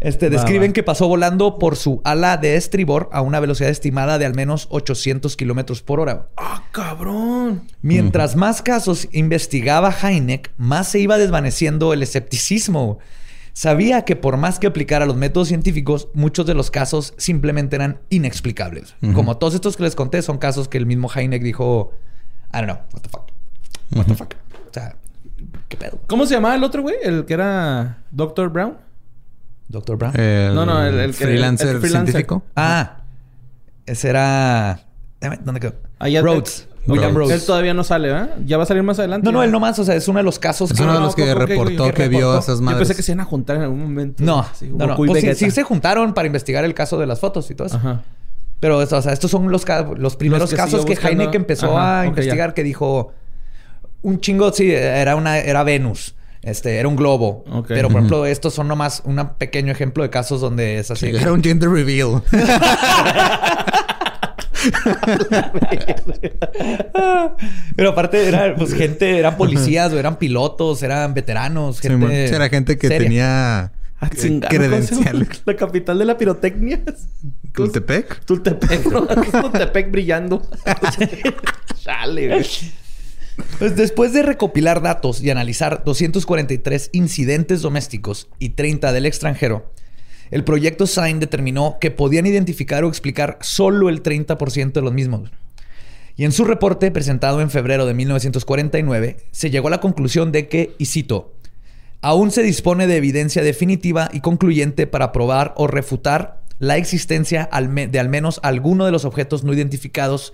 Este, 0.00 0.30
describen 0.30 0.72
que 0.72 0.82
pasó 0.82 1.08
volando 1.08 1.58
por 1.58 1.76
su 1.76 2.00
ala 2.04 2.38
de 2.38 2.56
estribor 2.56 3.10
a 3.12 3.20
una 3.20 3.38
velocidad 3.38 3.70
estimada 3.70 4.18
de 4.18 4.24
al 4.24 4.34
menos 4.34 4.66
800 4.70 5.36
kilómetros 5.36 5.82
por 5.82 6.00
hora. 6.00 6.28
¡Ah, 6.36 6.64
cabrón! 6.72 7.64
Mientras 7.82 8.34
más 8.34 8.62
casos 8.62 9.08
investigaba 9.12 9.94
Heineck, 10.02 10.50
más 10.56 10.88
se 10.88 11.00
iba 11.00 11.18
desvaneciendo 11.18 11.92
el 11.92 12.02
escepticismo. 12.02 12.98
Sabía 13.56 14.02
que 14.04 14.16
por 14.16 14.36
más 14.36 14.58
que 14.58 14.66
aplicara 14.66 15.06
los 15.06 15.16
métodos 15.16 15.46
científicos, 15.48 16.08
muchos 16.12 16.44
de 16.44 16.54
los 16.54 16.70
casos 16.72 17.14
simplemente 17.18 17.76
eran 17.76 18.00
inexplicables. 18.10 18.96
Como 19.14 19.36
todos 19.38 19.54
estos 19.54 19.76
que 19.76 19.84
les 19.84 19.94
conté, 19.94 20.20
son 20.22 20.38
casos 20.38 20.66
que 20.68 20.76
el 20.76 20.86
mismo 20.86 21.08
Heineck 21.14 21.40
dijo, 21.42 21.92
I 22.52 22.56
don't 22.58 22.66
know, 22.66 22.78
what 22.92 23.00
the 23.02 23.08
fuck, 23.08 23.30
what 23.94 24.06
the 24.06 24.14
fuck. 24.16 24.34
O 24.68 24.74
sea, 24.74 24.96
¿qué 25.68 25.76
pedo? 25.76 26.00
¿Cómo 26.08 26.26
se 26.26 26.34
llamaba 26.34 26.56
el 26.56 26.64
otro 26.64 26.82
güey? 26.82 26.96
El 27.02 27.24
que 27.26 27.34
era 27.34 27.98
Dr. 28.10 28.48
Brown. 28.50 28.76
Doctor 29.68 29.96
Brown. 29.96 30.18
El 30.20 30.54
No, 30.54 30.66
no, 30.66 30.84
el- 30.84 30.98
el 30.98 31.10
que- 31.16 31.24
freelancer, 31.24 31.68
el 31.68 31.80
freelancer. 31.80 32.12
científico. 32.12 32.42
Ah, 32.56 32.98
ese 33.86 34.08
era... 34.10 34.80
¿Dónde 35.44 35.60
quedó? 35.60 35.74
Allá- 36.00 36.20
Rhodes. 36.22 36.68
William 36.86 37.14
Rhodes. 37.14 37.40
Él 37.40 37.46
todavía 37.46 37.74
no 37.74 37.84
sale, 37.84 38.08
¿verdad? 38.08 38.36
Ya 38.44 38.56
va 38.56 38.64
a 38.64 38.66
salir 38.66 38.82
más 38.82 38.98
adelante. 38.98 39.24
No, 39.24 39.32
no, 39.32 39.42
él 39.42 39.50
nomás. 39.50 39.78
O 39.78 39.84
sea, 39.84 39.94
es 39.94 40.06
uno 40.08 40.18
de 40.18 40.22
los 40.24 40.38
casos 40.38 40.70
Es 40.70 40.76
que... 40.76 40.82
uno 40.82 40.94
de 40.94 41.00
los 41.00 41.14
que 41.14 41.22
¿cómo 41.22 41.46
que, 41.46 41.46
reportó 41.46 41.86
que, 41.86 41.92
¿Qué 41.92 42.08
vio 42.08 42.38
esas 42.38 42.58
Yo 42.58 42.64
madres. 42.64 42.80
pensé 42.80 42.96
que 42.96 43.02
se 43.02 43.12
iban 43.12 43.20
a 43.20 43.24
juntar 43.24 43.56
en 43.56 43.62
algún 43.62 43.82
momento. 43.82 44.22
No, 44.22 44.40
Así, 44.40 44.68
no, 44.68 44.86
no. 44.86 44.96
Pues 44.96 45.20
sí, 45.20 45.34
sí 45.34 45.50
se 45.50 45.62
juntaron 45.62 46.14
para 46.14 46.26
investigar 46.26 46.64
el 46.64 46.74
caso 46.74 46.98
de 46.98 47.06
las 47.06 47.20
fotos 47.20 47.50
y 47.50 47.54
todo 47.54 47.66
eso. 47.66 47.76
Ajá. 47.76 48.02
Pero, 48.60 48.78
o 48.78 48.86
sea, 48.86 49.12
estos 49.12 49.30
son 49.30 49.50
los, 49.50 49.64
primeros 50.16 50.40
Los 50.42 50.50
que 50.50 50.56
casos 50.56 50.84
que 50.84 50.92
buscando. 50.92 51.22
Heineck 51.22 51.34
empezó 51.34 51.76
Ajá, 51.76 52.00
a 52.00 52.06
investigar, 52.06 52.50
ya. 52.50 52.54
que 52.54 52.62
dijo 52.62 53.12
un 54.02 54.20
chingo, 54.20 54.52
sí, 54.52 54.70
era 54.70 55.16
una, 55.16 55.38
era 55.38 55.64
Venus. 55.64 56.14
Este, 56.42 56.76
era 56.78 56.88
un 56.88 56.96
globo. 56.96 57.44
Pero, 57.66 57.88
por 57.88 57.98
ejemplo, 57.98 58.26
estos 58.26 58.52
son 58.54 58.68
nomás 58.68 59.02
un 59.04 59.16
pequeño 59.38 59.72
ejemplo 59.72 60.02
de 60.02 60.10
casos 60.10 60.40
donde 60.40 60.78
es 60.78 60.90
así. 60.90 61.08
Era 61.08 61.32
un 61.32 61.42
gender 61.42 61.70
reveal. 61.70 62.22
Pero 67.76 67.90
aparte, 67.90 68.26
era, 68.26 68.54
pues, 68.54 68.72
gente, 68.74 69.18
eran 69.18 69.36
policías, 69.36 69.92
o 69.92 69.98
eran 69.98 70.18
pilotos, 70.18 70.82
eran 70.82 71.14
veteranos, 71.14 71.80
gente. 71.80 72.28
Sí, 72.28 72.34
era 72.34 72.48
gente 72.48 72.78
que 72.78 72.88
seria. 72.88 73.06
tenía 73.06 73.72
Ah, 74.04 74.10
eh, 74.22 74.40
credenciales. 74.48 75.28
La 75.46 75.56
capital 75.56 75.98
de 75.98 76.04
la 76.04 76.18
pirotecnia. 76.18 76.82
¿Tultepec? 77.52 78.24
Tultepec. 78.24 78.86
¿no? 78.86 79.06
Tultepec 79.06 79.90
brillando. 79.90 80.42
Chale, 81.82 82.28
güey. 82.28 82.46
Pues 83.58 83.76
después 83.76 84.12
de 84.12 84.22
recopilar 84.22 84.82
datos 84.82 85.22
y 85.22 85.30
analizar 85.30 85.82
243 85.84 86.90
incidentes 86.92 87.62
domésticos 87.62 88.28
y 88.38 88.50
30 88.50 88.92
del 88.92 89.06
extranjero, 89.06 89.72
el 90.30 90.44
proyecto 90.44 90.86
SIGN 90.86 91.20
determinó 91.20 91.78
que 91.80 91.90
podían 91.90 92.26
identificar 92.26 92.84
o 92.84 92.88
explicar 92.88 93.38
solo 93.40 93.88
el 93.88 94.02
30% 94.02 94.72
de 94.72 94.82
los 94.82 94.92
mismos. 94.92 95.30
Y 96.16 96.24
en 96.24 96.32
su 96.32 96.44
reporte 96.44 96.90
presentado 96.90 97.40
en 97.40 97.50
febrero 97.50 97.86
de 97.86 97.94
1949, 97.94 99.16
se 99.30 99.50
llegó 99.50 99.68
a 99.68 99.72
la 99.72 99.80
conclusión 99.80 100.30
de 100.30 100.48
que, 100.48 100.74
y 100.78 100.86
cito, 100.86 101.34
aún 102.00 102.30
se 102.30 102.42
dispone 102.42 102.86
de 102.86 102.96
evidencia 102.96 103.42
definitiva 103.42 104.08
y 104.12 104.20
concluyente 104.20 104.86
para 104.86 105.10
probar 105.10 105.54
o 105.56 105.66
refutar 105.66 106.42
la 106.58 106.76
existencia 106.76 107.48
de 107.50 107.98
al 107.98 108.08
menos 108.08 108.40
alguno 108.42 108.84
de 108.84 108.92
los 108.92 109.04
objetos 109.04 109.42
no 109.42 109.52
identificados 109.52 110.32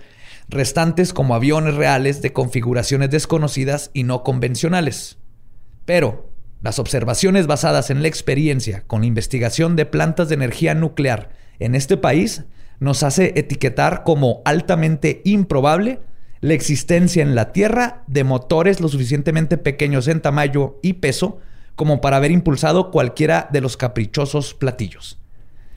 restantes 0.49 1.13
como 1.13 1.33
aviones 1.33 1.75
reales 1.75 2.21
de 2.21 2.33
configuraciones 2.33 3.09
desconocidas 3.09 3.89
y 3.93 4.03
no 4.03 4.23
convencionales. 4.23 5.17
Pero 5.85 6.30
las 6.61 6.79
observaciones 6.79 7.47
basadas 7.47 7.89
en 7.89 8.01
la 8.01 8.07
experiencia 8.07 8.83
con 8.87 9.01
la 9.01 9.07
investigación 9.07 9.75
de 9.75 9.85
plantas 9.85 10.29
de 10.29 10.35
energía 10.35 10.75
nuclear 10.75 11.29
en 11.59 11.75
este 11.75 11.97
país 11.97 12.43
nos 12.79 13.03
hace 13.03 13.33
etiquetar 13.35 14.03
como 14.03 14.41
altamente 14.45 15.21
improbable 15.25 15.99
la 16.39 16.53
existencia 16.55 17.21
en 17.21 17.35
la 17.35 17.51
Tierra 17.53 18.03
de 18.07 18.23
motores 18.23 18.79
lo 18.81 18.87
suficientemente 18.87 19.57
pequeños 19.57 20.07
en 20.07 20.21
tamaño 20.21 20.75
y 20.81 20.93
peso 20.93 21.39
como 21.75 22.01
para 22.01 22.17
haber 22.17 22.31
impulsado 22.31 22.89
cualquiera 22.91 23.47
de 23.51 23.61
los 23.61 23.77
caprichosos 23.77 24.53
platillos. 24.53 25.19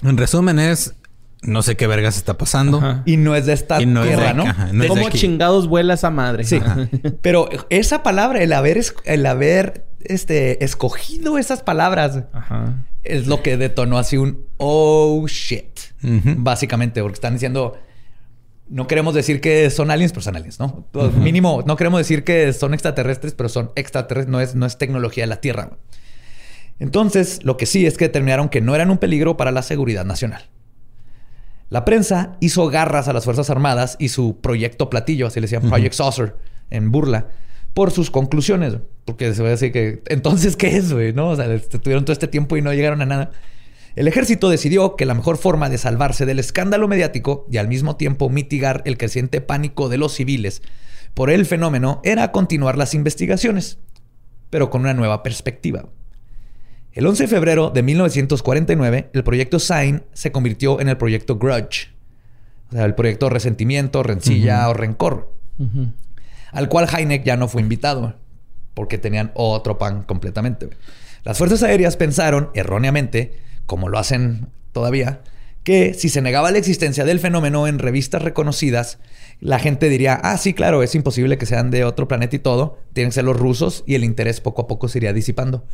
En 0.03 0.16
resumen 0.16 0.59
es... 0.59 0.94
No 1.42 1.61
sé 1.61 1.77
qué 1.77 1.87
vergas 1.87 2.16
está 2.16 2.38
pasando. 2.38 2.79
Ajá. 2.79 3.03
Y 3.05 3.18
no 3.18 3.37
es 3.37 3.44
de 3.44 3.53
esta 3.53 3.79
no 3.81 4.03
es 4.03 4.09
de 4.09 4.16
tierra, 4.16 4.33
¿no? 4.33 4.44
ajá, 4.44 4.68
no 4.73 4.83
es 4.83 4.88
de 4.88 4.88
¿Cómo 4.88 5.07
aquí. 5.09 5.18
chingados 5.18 5.68
vuela 5.68 5.92
esa 5.92 6.09
madre? 6.11 6.44
Sí. 6.44 6.57
Ajá. 6.57 6.88
Pero 7.20 7.51
esa 7.68 8.03
palabra, 8.03 8.42
el 8.42 8.55
haber, 8.55 8.79
es- 8.79 8.94
el 9.05 9.27
haber 9.27 9.85
este, 10.05 10.64
escogido 10.64 11.38
esas 11.38 11.62
palabras, 11.62 12.25
Ajá. 12.33 12.87
es 13.03 13.27
lo 13.27 13.43
que 13.43 13.57
detonó 13.57 13.99
así 13.99 14.17
un 14.17 14.47
oh 14.57 15.27
shit. 15.27 15.81
Básicamente, 16.03 17.01
porque 17.01 17.14
están 17.14 17.35
diciendo. 17.35 17.79
No 18.67 18.87
queremos 18.87 19.14
decir 19.14 19.43
que 19.43 19.69
son 19.69 19.90
aliens, 19.90 20.12
pero 20.12 20.23
son 20.23 20.37
aliens, 20.37 20.59
¿no? 20.59 20.87
Pues, 20.90 21.12
Mínimo, 21.14 21.62
no 21.67 21.77
queremos 21.77 22.01
decir 22.01 22.25
que 22.25 22.51
son 22.55 22.73
extraterrestres, 22.73 23.35
pero 23.35 23.51
son 23.51 23.71
extraterrestres, 23.77 24.31
no 24.31 24.40
es, 24.40 24.55
no 24.55 24.64
es 24.64 24.79
tecnología 24.79 25.25
de 25.25 25.29
la 25.29 25.40
Tierra. 25.40 25.77
Entonces, 26.79 27.45
lo 27.45 27.57
que 27.57 27.67
sí 27.67 27.87
es 27.87 27.99
que 27.99 28.07
determinaron 28.07 28.49
que 28.49 28.62
no 28.62 28.75
eran 28.75 28.90
un 28.90 28.99
peligro 28.99 29.37
para 29.37 29.51
la 29.51 29.62
seguridad 29.62 30.07
nacional. 30.07 30.49
La 31.69 31.85
prensa 31.85 32.37
hizo 32.40 32.69
garras 32.69 33.09
a 33.09 33.12
las 33.12 33.25
Fuerzas 33.25 33.51
Armadas 33.51 33.97
y 33.99 34.09
su 34.09 34.40
proyecto 34.40 34.90
platillo, 34.90 35.27
así 35.27 35.40
le 35.40 35.47
decían 35.47 35.69
Project 35.69 35.95
Saucer, 35.95 36.37
en 36.71 36.90
burla, 36.90 37.29
por 37.75 37.90
sus 37.90 38.11
conclusiones. 38.11 38.79
Porque 39.05 39.35
se 39.35 39.43
va 39.43 39.49
a 39.49 39.53
decir 39.53 39.73
que, 39.73 40.03
entonces, 40.07 40.57
¿qué 40.57 40.77
es, 40.77 40.93
güey? 40.93 41.12
¿No? 41.12 41.31
O 41.31 41.37
sea, 41.37 41.53
este, 41.53 41.79
tuvieron 41.79 42.05
todo 42.05 42.12
este 42.12 42.29
tiempo 42.29 42.57
y 42.57 42.62
no 42.62 42.73
llegaron 42.73 43.03
a 43.03 43.07
nada. 43.07 43.31
El 43.97 44.09
ejército 44.09 44.51
decidió 44.51 44.97
que 44.97 45.07
la 45.07 45.14
mejor 45.14 45.37
forma 45.37 45.69
de 45.69 45.79
salvarse 45.79 46.27
del 46.27 46.38
escándalo 46.38 46.88
mediático 46.88 47.47
y 47.51 47.59
al 47.59 47.69
mismo 47.69 47.97
tiempo 47.97 48.29
mitigar 48.29 48.83
el 48.87 48.99
creciente 48.99 49.40
pánico 49.40 49.88
de 49.88 49.99
los 49.99 50.14
civiles 50.14 50.62
por 51.14 51.31
el 51.31 51.47
fenómeno 51.47 52.01
era 52.03 52.33
continuar 52.33 52.77
las 52.77 52.93
investigaciones, 52.93 53.79
pero 54.51 54.69
con 54.69 54.81
una 54.81 54.95
nueva 54.95 55.23
perspectiva. 55.23 55.88
El 56.93 57.07
11 57.07 57.25
de 57.25 57.29
febrero 57.29 57.71
de 57.71 57.83
1949, 57.83 59.11
el 59.12 59.25
proyecto 59.25 59.59
Sign 59.61 60.03
se 60.12 60.33
convirtió 60.33 60.81
en 60.81 60.88
el 60.88 60.97
proyecto 60.97 61.38
Grudge, 61.38 61.90
o 62.69 62.73
sea, 62.73 62.85
el 62.85 62.95
proyecto 62.95 63.31
Resentimiento, 63.31 64.03
Rencilla 64.03 64.69
o 64.69 64.75
Rencor, 64.75 65.33
al 66.53 66.69
cual 66.69 66.88
Heineck 66.93 67.25
ya 67.25 67.37
no 67.37 67.47
fue 67.47 67.62
invitado, 67.62 68.17
porque 68.74 68.98
tenían 68.98 69.30
otro 69.34 69.78
pan 69.78 70.02
completamente. 70.02 70.68
Las 71.24 71.38
fuerzas 71.38 71.62
aéreas 71.62 71.96
pensaron, 71.96 72.50
erróneamente, 72.54 73.38
como 73.66 73.88
lo 73.88 73.98
hacen 73.98 74.48
todavía, 74.72 75.20
que 75.62 75.94
si 75.94 76.10
se 76.10 76.20
negaba 76.20 76.50
la 76.50 76.58
existencia 76.58 77.04
del 77.04 77.20
fenómeno 77.20 77.66
en 77.66 77.78
revistas 77.78 78.20
reconocidas, 78.20 78.98
la 79.40 79.58
gente 79.58 79.88
diría, 79.88 80.14
ah, 80.22 80.37
sí, 80.37 80.52
claro, 80.52 80.82
es 80.82 80.94
imposible 80.94 81.38
que 81.38 81.46
sean 81.46 81.70
de 81.70 81.84
otro 81.84 82.06
planeta 82.08 82.37
y 82.37 82.38
todo, 82.40 82.78
tienen 82.92 83.10
que 83.10 83.14
ser 83.14 83.24
los 83.24 83.37
rusos 83.38 83.82
y 83.87 83.94
el 83.94 84.04
interés 84.04 84.40
poco 84.42 84.62
a 84.62 84.66
poco 84.66 84.88
se 84.88 84.98
iría 84.98 85.12
disipando. 85.14 85.64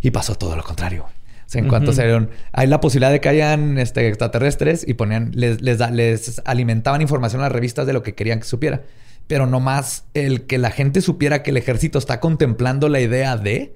Y 0.00 0.10
pasó 0.12 0.36
todo 0.36 0.54
lo 0.54 0.62
contrario. 0.62 1.04
O 1.04 1.48
sea, 1.52 1.60
en 1.60 1.68
cuanto 1.68 1.92
se 1.92 2.02
dieron, 2.04 2.30
hay 2.52 2.66
la 2.68 2.80
posibilidad 2.80 3.10
de 3.10 3.20
que 3.20 3.28
hayan 3.28 3.78
este, 3.78 4.06
extraterrestres 4.08 4.84
y 4.88 4.94
ponían, 4.94 5.32
les, 5.34 5.60
les, 5.60 5.76
da- 5.78 5.90
les 5.90 6.40
alimentaban 6.44 7.02
información 7.02 7.42
a 7.42 7.46
las 7.46 7.52
revistas 7.52 7.86
de 7.86 7.92
lo 7.92 8.02
que 8.02 8.14
querían 8.14 8.38
que 8.38 8.46
supiera. 8.46 8.82
Pero 9.32 9.46
nomás 9.46 10.04
el 10.12 10.42
que 10.42 10.58
la 10.58 10.70
gente 10.70 11.00
supiera 11.00 11.42
que 11.42 11.52
el 11.52 11.56
ejército 11.56 11.98
está 11.98 12.20
contemplando 12.20 12.90
la 12.90 13.00
idea 13.00 13.38
de 13.38 13.74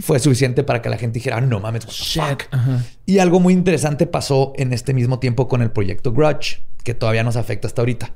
fue 0.00 0.18
suficiente 0.18 0.64
para 0.64 0.82
que 0.82 0.90
la 0.90 0.98
gente 0.98 1.14
dijera, 1.14 1.38
"Ah, 1.38 1.40
no 1.40 1.60
mames, 1.60 1.86
what 1.86 1.92
the 1.92 2.20
fuck?". 2.20 2.42
Ajá. 2.50 2.84
Y 3.06 3.18
algo 3.18 3.40
muy 3.40 3.54
interesante 3.54 4.06
pasó 4.06 4.52
en 4.54 4.74
este 4.74 4.92
mismo 4.92 5.18
tiempo 5.18 5.48
con 5.48 5.62
el 5.62 5.70
proyecto 5.70 6.12
Grudge, 6.12 6.62
que 6.84 6.92
todavía 6.92 7.24
nos 7.24 7.36
afecta 7.36 7.68
hasta 7.68 7.80
ahorita. 7.80 8.12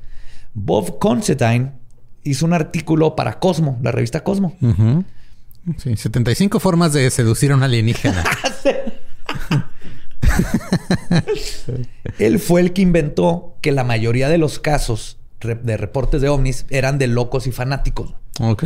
Bob 0.53 0.99
Considine 0.99 1.71
hizo 2.21 2.45
un 2.45 2.53
artículo 2.53 3.15
para 3.15 3.39
Cosmo, 3.39 3.79
la 3.81 3.91
revista 3.91 4.23
Cosmo. 4.23 4.55
Sí, 5.77 5.97
75 5.97 6.59
formas 6.59 6.93
de 6.93 7.09
seducir 7.09 7.53
a 7.53 7.55
un 7.55 7.63
alienígena. 7.63 8.23
Él 12.19 12.37
fue 12.37 12.61
el 12.61 12.73
que 12.73 12.83
inventó 12.83 13.57
que 13.61 13.71
la 13.71 13.83
mayoría 13.83 14.29
de 14.29 14.37
los 14.37 14.59
casos 14.59 15.17
de 15.41 15.77
reportes 15.77 16.21
de 16.21 16.29
ovnis 16.29 16.65
eran 16.69 16.97
de 16.97 17.07
locos 17.07 17.47
y 17.47 17.51
fanáticos. 17.51 18.13
ok. 18.39 18.63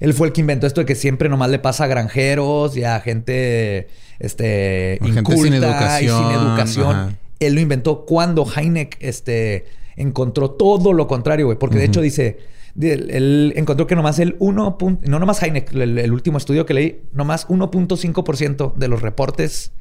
Él 0.00 0.14
fue 0.14 0.26
el 0.26 0.32
que 0.32 0.40
inventó 0.40 0.66
esto 0.66 0.80
de 0.80 0.84
que 0.84 0.96
siempre 0.96 1.28
nomás 1.28 1.48
le 1.48 1.60
pasa 1.60 1.84
a 1.84 1.86
granjeros 1.86 2.76
y 2.76 2.82
a 2.82 2.98
gente 2.98 3.86
este, 4.18 4.98
A 5.00 5.04
gente 5.04 5.20
inculta 5.20 5.42
sin 5.44 5.52
y 5.52 5.56
educación, 5.58 6.22
sin 6.32 6.40
educación. 6.40 6.90
ajá. 6.96 7.12
Él 7.38 7.54
lo 7.54 7.60
inventó 7.60 8.04
cuando 8.04 8.44
Heineck 8.44 8.96
este, 9.00 9.64
encontró 9.96 10.50
todo 10.50 10.92
lo 10.92 11.06
contrario, 11.06 11.46
güey. 11.46 11.58
Porque 11.58 11.78
de 11.78 11.84
hecho 11.84 12.00
dice, 12.00 12.38
él, 12.80 13.10
él 13.10 13.52
encontró 13.56 13.86
que 13.86 13.94
nomás 13.94 14.18
el 14.18 14.34
1. 14.40 14.76
pun- 14.78 14.98
No 15.02 15.18
nomás 15.20 15.40
Heineck, 15.42 15.72
el, 15.72 15.96
el 15.98 16.12
último 16.12 16.36
estudio 16.38 16.66
que 16.66 16.74
leí, 16.74 17.02
nomás 17.12 17.46
1.5% 17.48 18.74
de 18.74 18.88
los 18.88 19.02
reportes 19.02 19.72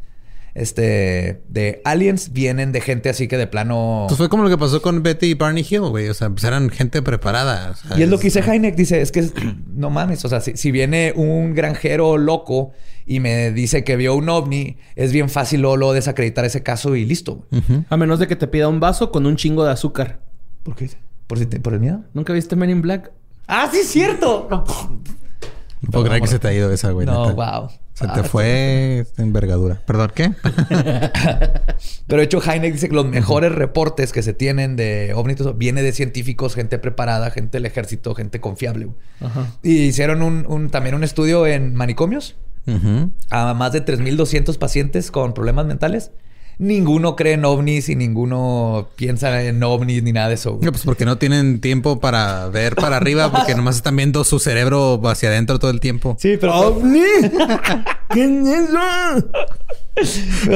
este, 0.54 1.42
de 1.50 1.82
aliens 1.86 2.34
vienen 2.34 2.72
de 2.72 2.82
gente 2.82 3.10
así 3.10 3.28
que 3.28 3.38
de 3.38 3.48
plano... 3.48 4.06
Pues 4.08 4.18
fue 4.18 4.30
como 4.30 4.44
lo 4.44 4.50
que 4.50 4.58
pasó 4.58 4.82
con 4.82 5.02
Betty 5.04 5.28
y 5.28 5.34
Barney 5.34 5.66
Hill, 5.70 5.82
güey. 5.90 6.10
O 6.10 6.14
sea, 6.14 6.30
pues 6.30 6.44
eran 6.44 6.70
gente 6.70 7.02
preparada. 7.02 7.72
o 7.72 7.76
sea, 7.76 7.98
Y 8.00 8.04
es 8.04 8.10
lo 8.10 8.18
que 8.18 8.26
dice 8.26 8.40
Heineck, 8.42 8.76
dice, 8.76 9.02
es 9.02 9.12
que 9.12 9.22
es- 9.22 9.34
no 9.74 9.90
mames, 9.90 10.24
o 10.26 10.30
sea, 10.30 10.42
si, 10.42 10.58
si 10.58 10.72
viene 10.72 11.14
un 11.16 11.54
granjero 11.54 12.18
loco 12.18 12.72
y 13.06 13.20
me 13.20 13.52
dice 13.52 13.84
que 13.84 13.96
vio 13.96 14.16
un 14.16 14.30
ovni, 14.30 14.78
es 14.96 15.12
bien 15.12 15.30
fácil 15.30 15.62
luego, 15.62 15.78
luego 15.78 15.94
desacreditar 15.94 16.46
ese 16.46 16.64
caso 16.64 16.96
y 16.96 17.06
listo. 17.06 17.46
A 17.90 17.98
menos 17.98 18.20
de 18.20 18.28
que 18.28 18.36
te 18.36 18.48
pida 18.48 18.68
un 18.68 18.80
vaso 18.80 19.12
con 19.12 19.26
un 19.26 19.36
chingo 19.38 19.64
de 19.66 19.72
azúcar. 19.72 20.20
¿Por 20.64 20.76
qué? 20.76 20.90
¿Por, 21.28 21.40
si 21.40 21.46
te- 21.48 21.60
por 21.60 21.74
el 21.74 21.80
miedo? 21.80 22.04
¿Nunca 22.14 22.34
viste 22.34 22.56
Men 22.56 22.70
in 22.70 22.82
Black? 22.82 23.12
¡Ah, 23.48 23.68
sí 23.72 23.80
es 23.80 23.88
cierto! 23.88 24.48
No, 24.52 24.64
No 25.82 25.90
puedo 25.92 26.06
creer 26.06 26.22
que 26.22 26.28
se 26.28 26.40
te 26.40 26.48
ha 26.50 26.54
ido 26.54 26.72
esa, 26.72 26.92
güey. 26.92 27.06
no 27.08 27.28
neta. 27.30 27.60
wow. 27.60 27.70
Se 27.94 28.06
Ah, 28.08 28.14
te 28.14 28.24
fue 28.24 29.00
esta 29.00 29.22
envergadura. 29.22 29.82
¿Perdón, 29.86 30.12
qué? 30.16 30.32
Pero 32.08 32.20
de 32.20 32.24
hecho, 32.24 32.42
Heineck 32.42 32.74
dice 32.74 32.90
que 32.90 32.96
los 32.96 33.06
mejores 33.06 33.52
reportes 33.52 34.12
que 34.12 34.24
se 34.24 34.34
tienen 34.34 34.76
de 34.76 35.14
ovnis 35.16 35.38
viene 35.58 35.82
de 35.82 35.92
científicos, 35.92 36.56
gente 36.56 36.80
preparada, 36.80 37.32
gente 37.32 37.58
del 37.58 37.66
ejército, 37.66 38.16
gente 38.16 38.40
confiable. 38.40 38.88
Ajá. 39.20 39.48
Y 39.64 39.84
hicieron 39.84 40.22
un, 40.22 40.46
un- 40.48 40.70
también 40.70 40.96
un 40.96 41.04
estudio 41.04 41.46
en 41.48 41.74
manicomios 41.76 42.36
a 43.32 43.54
más 43.54 43.72
de 43.74 43.84
3.200 43.84 44.58
pacientes 44.58 45.12
con 45.12 45.34
problemas 45.34 45.66
mentales. 45.66 46.12
Ninguno 46.62 47.16
cree 47.16 47.34
en 47.34 47.44
ovnis 47.44 47.90
y 47.90 47.96
ninguno 47.96 48.88
piensa 48.96 49.42
en 49.42 49.64
ovnis 49.64 50.04
ni 50.04 50.12
nada 50.14 50.28
de 50.28 50.36
eso. 50.36 50.52
güey. 50.52 50.66
No, 50.66 50.72
pues 50.72 50.84
porque 50.84 51.06
no 51.06 51.18
tienen 51.18 51.60
tiempo 51.60 52.00
para 52.00 52.50
ver 52.50 52.76
para 52.76 52.98
arriba, 52.98 53.32
porque 53.36 53.56
nomás 53.56 53.78
están 53.78 53.96
viendo 53.96 54.24
su 54.24 54.38
cerebro 54.38 55.02
hacia 55.06 55.30
adentro 55.30 55.58
todo 55.58 55.72
el 55.72 55.80
tiempo. 55.80 56.16
Sí, 56.20 56.38
pero... 56.40 56.54
¡OVNI! 56.54 57.00
¿Qué 58.14 58.24
es 58.26 58.48
eso? 58.70 59.30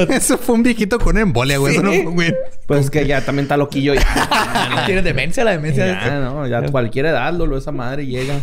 Eso 0.10 0.38
fue 0.38 0.56
un 0.56 0.64
viejito 0.64 1.00
con 1.00 1.18
embolia, 1.18 1.58
güey. 1.58 1.74
Eso 1.74 1.84
no 1.84 1.92
Sí. 1.92 2.02
fue, 2.04 2.12
güey. 2.14 2.36
Pues 2.68 2.90
que 2.90 3.06
ya 3.06 3.22
también 3.24 3.44
está 3.46 3.58
loquillo. 3.58 3.94
Ya, 3.94 4.84
¿Tiene 4.86 5.02
demencia 5.02 5.44
la 5.44 5.52
demencia? 5.52 5.86
ya, 5.86 6.20
no, 6.20 6.48
ya 6.48 6.60
a 6.60 6.72
cualquier 6.72 7.08
edad, 7.08 7.34
Lolo, 7.34 7.58
esa 7.58 7.72
madre 7.72 8.06
llega. 8.06 8.36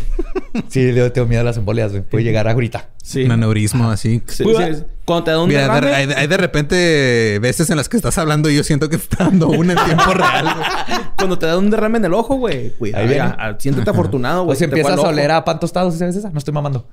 Sí, 0.69 0.93
yo 0.95 1.11
tengo 1.13 1.27
miedo 1.29 1.41
a 1.41 1.45
las 1.45 1.57
embolias. 1.57 1.91
güey. 1.93 2.03
Puede 2.03 2.25
llegar 2.25 2.47
ahorita. 2.49 2.89
Sí. 3.03 3.25
Un 3.25 3.33
aneurismo 3.33 3.91
así. 3.91 4.23
Sí, 4.27 4.45
sí, 4.45 4.83
Cuando 5.05 5.25
te 5.25 5.31
da 5.33 5.41
un 5.43 5.49
Mira, 5.49 5.63
de- 5.63 5.75
derrame, 5.75 5.95
hay, 5.95 6.09
hay 6.15 6.27
de 6.27 6.37
repente 6.37 7.39
veces 7.53 7.71
en 7.71 7.77
las 7.77 7.89
que 7.89 7.97
estás 7.97 8.17
hablando 8.19 8.49
y 8.51 8.57
yo 8.57 8.65
siento 8.65 8.89
que 8.89 8.97
te 8.97 9.03
está 9.05 9.25
dando 9.25 9.49
una 9.49 9.73
en 9.75 9.85
tiempo 9.85 10.05
real. 10.15 10.45
güey. 10.55 11.01
cuando 11.17 11.39
te 11.39 11.47
da 11.47 11.59
un 11.59 11.71
derrame 11.71 11.99
en 11.99 12.05
el 12.07 12.15
ojo, 12.15 12.37
güey, 12.37 12.71
cuidado. 12.77 13.07
Ya, 13.07 13.37
ah, 13.39 13.55
siéntete 13.59 13.89
afortunado, 13.91 14.45
güey. 14.45 14.57
O 14.57 14.59
si 14.59 14.65
empiezas 14.65 14.99
a 14.99 15.03
oler 15.03 15.31
a 15.31 15.45
pan 15.45 15.61
tostado, 15.61 15.91
¿sí 15.91 15.99
sabes 15.99 16.17
esa? 16.17 16.31
No 16.31 16.39
estoy 16.39 16.55
mamando. 16.55 16.89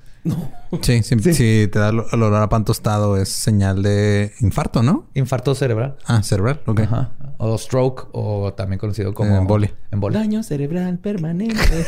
Sí, 0.81 1.01
sí, 1.03 1.15
Sí. 1.19 1.33
si 1.33 1.67
te 1.71 1.79
da 1.79 1.89
el 1.89 2.03
el 2.11 2.23
olor 2.23 2.41
a 2.43 2.49
pan 2.49 2.65
tostado 2.65 3.15
es 3.17 3.29
señal 3.29 3.81
de 3.83 4.33
infarto, 4.41 4.83
¿no? 4.83 5.05
Infarto 5.13 5.55
cerebral. 5.55 5.95
Ah, 6.05 6.21
cerebral, 6.23 6.61
ok. 6.65 6.81
Ajá. 6.81 7.11
O 7.37 7.57
stroke, 7.57 8.09
o 8.11 8.51
también 8.53 8.79
conocido 8.79 9.13
como... 9.13 9.33
Eh, 9.33 9.37
embolia. 9.37 9.73
Embolia. 9.91 10.19
Daño 10.19 10.43
cerebral 10.43 10.97
permanente. 10.99 11.55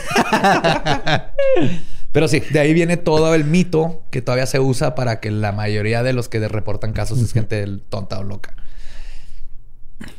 Pero 2.12 2.28
sí, 2.28 2.42
de 2.52 2.60
ahí 2.60 2.74
viene 2.74 2.98
todo 2.98 3.34
el 3.36 3.46
mito 3.46 4.04
que 4.12 4.22
todavía 4.22 4.46
se 4.46 4.60
usa 4.60 4.96
para 4.96 5.20
que 5.20 5.32
la 5.32 5.52
mayoría 5.54 6.04
de 6.04 6.14
los 6.14 6.28
que 6.30 6.46
reportan 6.48 6.92
casos 6.94 7.20
es 7.22 7.32
gente 7.32 7.66
tonta 7.90 8.20
o 8.20 8.24
loca. 8.24 8.56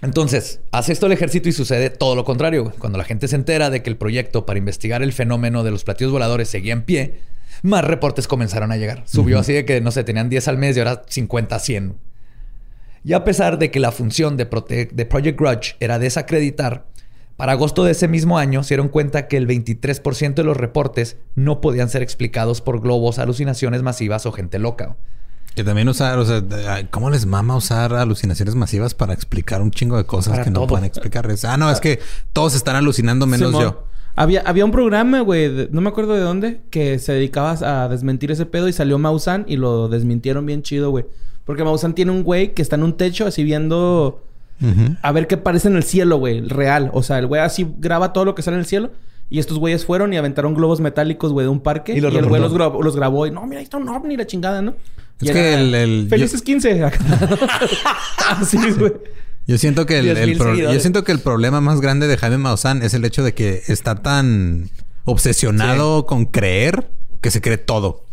Entonces, 0.00 0.60
hace 0.70 0.92
esto 0.92 1.06
el 1.06 1.12
ejército 1.12 1.48
y 1.48 1.52
sucede 1.52 1.90
todo 1.90 2.14
lo 2.14 2.24
contrario. 2.24 2.72
Cuando 2.78 2.98
la 2.98 3.04
gente 3.04 3.26
se 3.28 3.36
entera 3.36 3.68
de 3.68 3.82
que 3.82 3.90
el 3.90 3.96
proyecto 3.96 4.46
para 4.46 4.58
investigar 4.58 5.02
el 5.02 5.12
fenómeno 5.12 5.64
de 5.64 5.70
los 5.72 5.84
platillos 5.84 6.12
voladores 6.12 6.48
seguía 6.48 6.72
en 6.72 6.82
pie, 6.82 7.20
más 7.62 7.84
reportes 7.84 8.28
comenzaron 8.28 8.70
a 8.72 8.76
llegar. 8.76 9.02
Subió 9.06 9.40
así 9.40 9.52
de 9.52 9.64
que, 9.64 9.80
no 9.80 9.90
sé, 9.90 10.04
tenían 10.04 10.28
10 10.28 10.48
al 10.48 10.58
mes 10.58 10.76
y 10.76 10.80
ahora 10.80 11.02
50, 11.08 11.58
100. 11.58 11.96
Y 13.04 13.12
a 13.14 13.24
pesar 13.24 13.58
de 13.58 13.70
que 13.72 13.80
la 13.80 13.90
función 13.90 14.36
de, 14.36 14.48
Prote- 14.48 14.90
de 14.92 15.06
Project 15.06 15.38
Grudge 15.38 15.76
era 15.80 15.98
desacreditar, 15.98 16.86
para 17.42 17.54
agosto 17.54 17.82
de 17.82 17.90
ese 17.90 18.06
mismo 18.06 18.38
año 18.38 18.62
se 18.62 18.68
dieron 18.68 18.86
cuenta 18.86 19.26
que 19.26 19.36
el 19.36 19.48
23% 19.48 20.34
de 20.34 20.44
los 20.44 20.56
reportes 20.56 21.16
no 21.34 21.60
podían 21.60 21.88
ser 21.88 22.00
explicados 22.00 22.60
por 22.60 22.80
globos, 22.80 23.18
alucinaciones 23.18 23.82
masivas 23.82 24.26
o 24.26 24.30
gente 24.30 24.60
loca. 24.60 24.94
Que 25.56 25.64
también 25.64 25.88
usar, 25.88 26.20
o 26.20 26.24
sea, 26.24 26.40
¿cómo 26.92 27.10
les 27.10 27.26
mama 27.26 27.56
usar 27.56 27.94
alucinaciones 27.94 28.54
masivas 28.54 28.94
para 28.94 29.12
explicar 29.12 29.60
un 29.60 29.72
chingo 29.72 29.96
de 29.96 30.04
cosas 30.04 30.34
Para 30.34 30.44
que 30.44 30.50
no 30.52 30.68
pueden 30.68 30.84
explicar? 30.84 31.28
Ah, 31.42 31.56
no, 31.56 31.68
es 31.68 31.80
que 31.80 31.98
todos 32.32 32.54
están 32.54 32.76
alucinando 32.76 33.26
menos 33.26 33.48
Simón. 33.48 33.62
yo. 33.64 33.86
Había, 34.14 34.42
había 34.42 34.64
un 34.64 34.70
programa, 34.70 35.22
güey, 35.22 35.68
no 35.72 35.80
me 35.80 35.88
acuerdo 35.88 36.12
de 36.12 36.20
dónde, 36.20 36.60
que 36.70 37.00
se 37.00 37.12
dedicaba 37.12 37.56
a 37.60 37.88
desmentir 37.88 38.30
ese 38.30 38.46
pedo 38.46 38.68
y 38.68 38.72
salió 38.72 39.00
Mausan 39.00 39.46
y 39.48 39.56
lo 39.56 39.88
desmintieron 39.88 40.46
bien 40.46 40.62
chido, 40.62 40.90
güey. 40.90 41.06
Porque 41.44 41.64
Mausan 41.64 41.96
tiene 41.96 42.12
un 42.12 42.22
güey 42.22 42.54
que 42.54 42.62
está 42.62 42.76
en 42.76 42.84
un 42.84 42.96
techo 42.96 43.26
así 43.26 43.42
viendo 43.42 44.22
A 45.02 45.12
ver 45.12 45.26
qué 45.26 45.36
parece 45.36 45.68
en 45.68 45.76
el 45.76 45.82
cielo, 45.82 46.16
güey, 46.18 46.40
real. 46.40 46.90
O 46.92 47.02
sea, 47.02 47.18
el 47.18 47.26
güey 47.26 47.40
así 47.42 47.66
graba 47.78 48.12
todo 48.12 48.24
lo 48.24 48.34
que 48.34 48.42
sale 48.42 48.56
en 48.56 48.60
el 48.60 48.66
cielo. 48.66 48.90
Y 49.30 49.38
estos 49.38 49.58
güeyes 49.58 49.86
fueron 49.86 50.12
y 50.12 50.18
aventaron 50.18 50.54
globos 50.54 50.80
metálicos, 50.80 51.32
güey, 51.32 51.44
de 51.46 51.50
un 51.50 51.60
parque. 51.60 51.94
Y 51.94 51.98
Y, 51.98 52.00
los 52.02 52.14
el 52.14 52.26
güey 52.26 52.40
los 52.42 52.52
grabó, 52.52 52.82
los 52.82 52.94
grabó 52.94 53.26
y 53.26 53.30
no, 53.30 53.46
mira, 53.46 53.60
ahí 53.60 53.64
está 53.64 53.78
un 53.78 53.88
ovni, 53.88 54.16
la 54.16 54.26
chingada, 54.26 54.60
¿no? 54.60 54.74
Es 55.20 55.30
Y 55.30 55.32
que 55.32 55.52
era, 55.52 55.60
el- 55.60 55.74
el- 55.74 56.06
Felices 56.10 56.42
15. 56.42 56.82
Así, 58.28 58.58
güey. 58.78 58.92
Yo 59.46 59.58
siento 59.58 59.86
que 59.86 59.98
el, 59.98 60.04
10,000 60.04 60.28
el 60.30 60.36
pro- 60.38 60.50
seguidores. 60.50 60.74
yo 60.76 60.80
siento 60.80 61.04
que 61.04 61.12
el 61.12 61.18
problema 61.20 61.60
más 61.60 61.80
grande 61.80 62.06
de 62.06 62.16
Jaime 62.16 62.38
Maussan 62.38 62.82
es 62.82 62.94
el 62.94 63.04
hecho 63.04 63.24
de 63.24 63.34
que 63.34 63.62
está 63.66 63.96
tan 63.96 64.70
obsesionado 65.04 66.06
con 66.06 66.26
creer 66.26 66.90
que 67.20 67.30
se 67.30 67.40
cree 67.40 67.56
todo. 67.58 68.04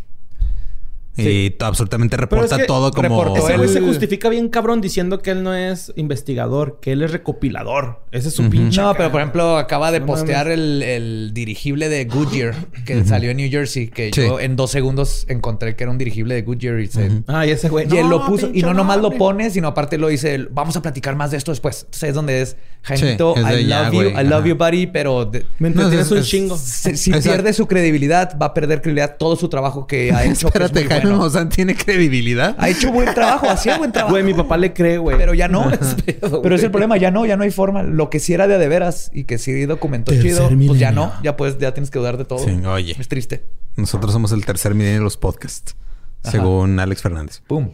Y 1.28 1.56
absolutamente 1.60 2.16
reporta 2.16 2.56
que 2.56 2.64
todo 2.64 2.90
como 2.92 3.36
Ese 3.36 3.56
güey 3.56 3.68
se 3.68 3.80
justifica 3.80 4.28
bien 4.28 4.48
cabrón 4.48 4.80
diciendo 4.80 5.20
que 5.20 5.30
él 5.32 5.42
no 5.42 5.54
es 5.54 5.92
investigador, 5.96 6.78
que 6.80 6.92
él 6.92 7.02
es 7.02 7.10
recopilador. 7.12 8.00
Ese 8.12 8.28
es 8.28 8.34
su 8.34 8.48
pinche. 8.48 8.80
No, 8.80 8.94
pero 8.94 9.10
por 9.10 9.20
ejemplo, 9.20 9.56
acaba 9.56 9.90
de 9.92 10.00
No 10.00 10.06
postear 10.06 10.48
el, 10.48 10.82
el 10.82 11.30
dirigible 11.34 11.88
de 11.88 12.04
Goodyear 12.04 12.54
que 12.84 13.04
salió 13.04 13.30
en 13.30 13.36
New 13.38 13.50
Jersey, 13.50 13.88
que 13.88 14.10
Sí. 14.14 14.22
yo 14.22 14.40
en 14.40 14.56
dos 14.56 14.70
segundos 14.70 15.24
encontré 15.28 15.76
que 15.76 15.84
era 15.84 15.90
un 15.90 15.98
dirigible 15.98 16.34
de 16.34 16.42
Goodyear 16.42 16.80
y, 16.80 16.86
se- 16.86 17.22
Ah, 17.26 17.46
y 17.46 17.50
ese 17.50 17.68
güey. 17.68 17.86
y 17.90 17.96
él 17.96 18.04
"No, 18.08 18.18
lo 18.18 18.26
puso. 18.26 18.50
Y 18.52 18.62
no 18.62 18.74
nomás 18.74 18.98
lo 19.00 19.08
ovni". 19.08 19.18
pone, 19.18 19.50
sino 19.50 19.68
aparte 19.68 19.98
lo 19.98 20.08
dice, 20.08 20.46
vamos 20.50 20.76
a 20.76 20.82
platicar 20.82 21.16
más 21.16 21.30
de 21.30 21.36
esto 21.36 21.50
después. 21.52 21.82
Entonces 21.84 22.08
es 22.10 22.14
donde 22.14 22.42
es, 22.42 22.56
Jaimito, 22.82 23.36
es 23.36 23.46
de 23.46 23.62
I 23.62 23.66
ya, 23.66 23.82
love 23.84 23.92
you, 23.92 24.10
güey. 24.10 24.24
I 24.24 24.28
love 24.28 24.44
you, 24.46 24.54
buddy, 24.56 24.86
pero 24.86 25.24
de- 25.26 25.44
Me 25.58 25.70
No, 25.70 25.82
entretienes 25.82 26.06
es- 26.06 26.12
un 26.12 26.18
es- 26.18 26.26
chingo. 26.28 26.56
si, 26.56 27.12
pierde 27.12 27.52
su 27.52 27.66
credibilidad, 27.66 28.36
va 28.40 28.46
a 28.46 28.54
perder 28.54 28.80
credibilidad 28.80 29.16
todo 29.18 29.36
su 29.36 29.48
trabajo 29.48 29.86
que 29.86 30.12
ha 30.12 30.24
hecho. 30.24 30.50
que 30.50 30.58
es 30.58 30.64
Espérate, 30.64 30.86
Jaime 31.10 31.18
bueno. 31.18 31.18
Maussan 31.20 31.48
tiene 31.48 31.74
credibilidad. 31.74 32.56
Ha 32.58 32.68
hecho 32.68 32.92
buen 32.92 33.12
trabajo, 33.14 33.48
hacía 33.48 33.78
buen 33.78 33.92
trabajo. 33.92 34.14
Güey, 34.14 34.24
mi 34.24 34.34
papá 34.34 34.56
le 34.56 34.72
cree, 34.72 34.98
güey. 34.98 35.16
Pero 35.16 35.34
ya 35.34 35.48
no. 35.48 35.70
pedo, 36.04 36.42
Pero 36.42 36.54
es 36.54 36.62
el 36.62 36.70
problema, 36.70 36.96
ya 36.96 37.10
no, 37.10 37.26
ya 37.26 37.36
no 37.36 37.44
hay 37.44 37.50
forma. 37.50 37.82
Lo 37.82 38.10
que 38.10 38.20
sí 38.20 38.32
era 38.32 38.46
de 38.46 38.54
a 38.54 38.58
de 38.58 38.68
veras 38.68 39.10
y 39.12 39.24
que 39.24 39.38
sí 39.38 39.66
documentó 39.66 40.12
Tercer 40.12 40.30
chido, 40.30 40.66
pues 40.66 40.80
ya 40.80 40.92
no. 40.92 41.12
Ya 41.22 41.36
pues, 41.36 41.58
ya 41.58 41.72
tienes 41.72 41.90
que 41.90 41.98
dudar 41.98 42.16
de 42.16 42.24
todo. 42.24 42.40
Sí, 42.40 42.50
oye. 42.64 42.96
Es 42.98 43.08
triste. 43.08 43.44
Nosotros 43.76 44.12
somos 44.12 44.32
el 44.32 44.44
tercer 44.44 44.74
milenio 44.74 44.98
de 44.98 45.04
los 45.04 45.16
podcasts, 45.16 45.76
Ajá. 46.22 46.32
según 46.32 46.78
Alex 46.80 47.02
Fernández. 47.02 47.42
Pum. 47.46 47.70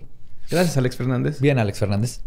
Gracias, 0.51 0.77
Alex 0.77 0.97
Fernández. 0.97 1.41
Bien, 1.41 1.59
Alex 1.59 1.79
Fernández. 1.79 2.21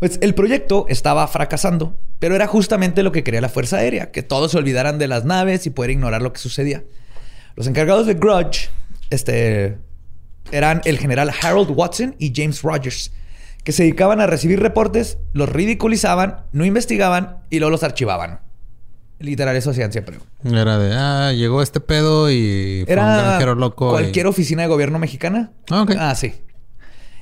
Pues 0.00 0.18
el 0.22 0.34
proyecto 0.34 0.86
estaba 0.88 1.26
fracasando, 1.28 1.96
pero 2.18 2.34
era 2.34 2.46
justamente 2.46 3.02
lo 3.02 3.12
que 3.12 3.22
quería 3.22 3.40
la 3.40 3.48
Fuerza 3.48 3.76
Aérea, 3.76 4.10
que 4.10 4.22
todos 4.22 4.52
se 4.52 4.58
olvidaran 4.58 4.98
de 4.98 5.06
las 5.06 5.24
naves 5.24 5.66
y 5.66 5.70
poder 5.70 5.90
ignorar 5.90 6.22
lo 6.22 6.32
que 6.32 6.40
sucedía. 6.40 6.84
Los 7.54 7.66
encargados 7.66 8.06
de 8.06 8.14
Grudge 8.14 8.70
este, 9.10 9.76
eran 10.52 10.80
el 10.84 10.98
general 10.98 11.30
Harold 11.42 11.70
Watson 11.70 12.14
y 12.18 12.32
James 12.34 12.62
Rogers, 12.62 13.12
que 13.64 13.72
se 13.72 13.82
dedicaban 13.84 14.20
a 14.20 14.26
recibir 14.26 14.60
reportes, 14.60 15.18
los 15.32 15.48
ridiculizaban, 15.48 16.44
no 16.52 16.64
investigaban 16.64 17.38
y 17.50 17.58
luego 17.58 17.70
los 17.70 17.82
archivaban. 17.82 18.40
Literal, 19.18 19.54
eso 19.54 19.70
hacían 19.70 19.92
siempre. 19.92 20.18
Era 20.44 20.78
de, 20.78 20.94
ah, 20.94 21.32
llegó 21.32 21.60
este 21.62 21.80
pedo 21.80 22.30
y 22.30 22.84
fue 22.86 22.94
un 22.94 23.00
Era 23.00 23.16
granjero 23.22 23.54
loco. 23.54 23.88
y- 23.88 23.92
cualquier 23.92 24.26
oficina 24.26 24.62
de 24.62 24.68
gobierno 24.68 24.98
mexicana. 24.98 25.52
Ah, 25.70 25.82
ok. 25.82 25.92
Ah, 25.98 26.14
sí. 26.14 26.32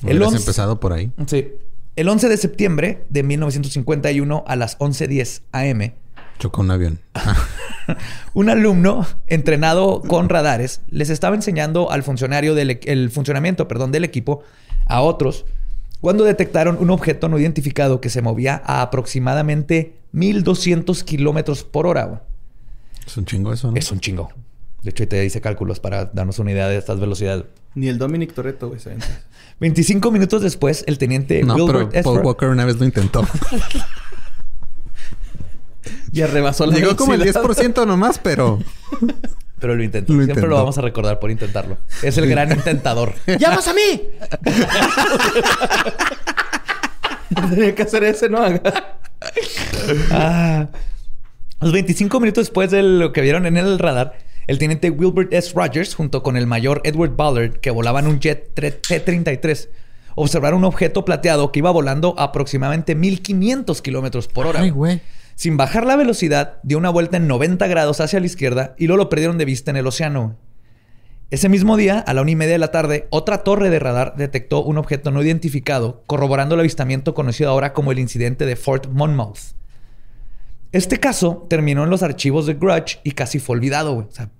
El 0.02 0.10
Hubieras 0.10 0.28
11 0.28 0.38
empezado 0.42 0.78
por 0.78 0.92
ahí. 0.92 1.10
Sí. 1.26 1.54
El 1.96 2.08
11 2.08 2.28
de 2.28 2.36
septiembre 2.36 3.04
de 3.08 3.24
1951 3.24 4.44
a 4.46 4.54
las 4.54 4.78
11:10 4.78 5.42
am, 5.50 5.92
Chocó 6.38 6.60
un 6.60 6.70
avión. 6.70 7.00
un 8.34 8.50
alumno 8.50 9.06
entrenado 9.26 10.02
con 10.02 10.28
radares 10.28 10.80
les 10.90 11.10
estaba 11.10 11.36
enseñando 11.36 11.90
al 11.90 12.02
funcionario 12.02 12.54
del 12.54 12.80
el 12.84 13.10
funcionamiento, 13.10 13.68
perdón, 13.68 13.92
del 13.92 14.04
equipo 14.04 14.42
a 14.86 15.00
otros 15.02 15.44
cuando 16.00 16.24
detectaron 16.24 16.76
un 16.80 16.90
objeto 16.90 17.28
no 17.28 17.38
identificado 17.38 18.00
que 18.00 18.10
se 18.10 18.22
movía 18.22 18.62
a 18.64 18.82
aproximadamente 18.82 19.94
1200 20.12 21.02
kilómetros 21.04 21.64
por 21.64 21.86
hora. 21.86 22.22
Es 23.06 23.16
un 23.16 23.24
chingo 23.24 23.52
eso, 23.52 23.70
¿no? 23.70 23.76
Es 23.76 23.90
un 23.90 24.00
chingo. 24.00 24.30
De 24.82 24.90
hecho, 24.90 25.02
ahí 25.02 25.08
te 25.08 25.24
hice 25.24 25.40
cálculos 25.40 25.80
para 25.80 26.04
darnos 26.06 26.38
una 26.38 26.52
idea 26.52 26.68
de 26.68 26.76
estas 26.76 27.00
velocidades. 27.00 27.44
Ni 27.74 27.88
el 27.88 27.98
Dominic 27.98 28.32
Toretto, 28.32 28.68
güey. 28.68 28.80
se 28.80 28.90
aventó. 28.90 29.06
25 29.60 30.10
minutos 30.12 30.42
después, 30.42 30.84
el 30.86 30.98
teniente 30.98 31.42
No, 31.42 31.54
pero 31.66 31.80
Wilbert 31.80 32.04
Paul 32.04 32.20
Walker 32.24 32.48
una 32.48 32.64
vez 32.64 32.78
lo 32.78 32.84
intentó. 32.84 33.26
Y 36.12 36.22
rebasó 36.22 36.66
la 36.66 36.76
Llegó 36.76 36.96
como 36.96 37.14
el 37.14 37.20
velocidad. 37.20 37.44
10% 37.44 37.86
nomás, 37.86 38.18
pero... 38.18 38.58
Pero 39.60 39.74
lo 39.74 39.82
intentó. 39.82 40.12
Siempre 40.12 40.32
intentó. 40.32 40.46
lo 40.46 40.56
vamos 40.56 40.78
a 40.78 40.82
recordar 40.82 41.18
por 41.18 41.30
intentarlo. 41.30 41.78
Es 42.02 42.16
el 42.16 42.28
gran 42.28 42.52
intentador. 42.52 43.14
¡Llamas 43.38 43.66
a 43.68 43.74
mí! 43.74 44.02
Tenía 47.50 47.74
que 47.74 47.82
hacer 47.82 48.04
ese, 48.04 48.28
¿no? 48.28 48.40
Ah. 50.10 50.68
Los 51.60 51.72
25 51.72 52.20
minutos 52.20 52.46
después 52.46 52.70
de 52.70 52.82
lo 52.82 53.12
que 53.12 53.20
vieron 53.20 53.46
en 53.46 53.56
el 53.56 53.80
radar, 53.80 54.16
el 54.46 54.58
teniente 54.58 54.90
Wilbert 54.90 55.32
S. 55.32 55.52
Rogers, 55.54 55.94
junto 55.94 56.22
con 56.22 56.36
el 56.36 56.46
mayor 56.46 56.80
Edward 56.84 57.16
Ballard, 57.16 57.58
que 57.58 57.70
volaban 57.70 58.06
un 58.06 58.20
jet 58.20 58.54
T-33, 58.54 59.68
observaron 60.14 60.60
un 60.60 60.64
objeto 60.66 61.04
plateado 61.04 61.50
que 61.50 61.58
iba 61.58 61.70
volando 61.70 62.14
a 62.16 62.24
aproximadamente 62.24 62.94
1500 62.94 63.82
kilómetros 63.82 64.28
por 64.28 64.46
hora. 64.46 64.60
Ay, 64.60 64.70
güey. 64.70 65.00
Sin 65.38 65.56
bajar 65.56 65.86
la 65.86 65.94
velocidad, 65.94 66.58
dio 66.64 66.78
una 66.78 66.90
vuelta 66.90 67.16
en 67.16 67.28
90 67.28 67.64
grados 67.68 68.00
hacia 68.00 68.18
la 68.18 68.26
izquierda 68.26 68.74
y 68.76 68.88
luego 68.88 69.04
lo 69.04 69.08
perdieron 69.08 69.38
de 69.38 69.44
vista 69.44 69.70
en 69.70 69.76
el 69.76 69.86
océano. 69.86 70.36
Ese 71.30 71.48
mismo 71.48 71.76
día, 71.76 72.00
a 72.00 72.12
la 72.12 72.22
una 72.22 72.32
y 72.32 72.34
media 72.34 72.54
de 72.54 72.58
la 72.58 72.72
tarde, 72.72 73.06
otra 73.10 73.44
torre 73.44 73.70
de 73.70 73.78
radar 73.78 74.14
detectó 74.16 74.64
un 74.64 74.78
objeto 74.78 75.12
no 75.12 75.22
identificado, 75.22 76.02
corroborando 76.08 76.56
el 76.56 76.60
avistamiento 76.62 77.14
conocido 77.14 77.50
ahora 77.50 77.72
como 77.72 77.92
el 77.92 78.00
incidente 78.00 78.46
de 78.46 78.56
Fort 78.56 78.88
Monmouth. 78.90 79.38
Este 80.72 80.98
caso 80.98 81.46
terminó 81.48 81.84
en 81.84 81.90
los 81.90 82.02
archivos 82.02 82.46
de 82.46 82.54
Grudge 82.54 82.98
y 83.04 83.12
casi 83.12 83.38
fue 83.38 83.54
olvidado, 83.58 83.94
güey. 83.94 84.08
O 84.08 84.10
sea, 84.10 84.30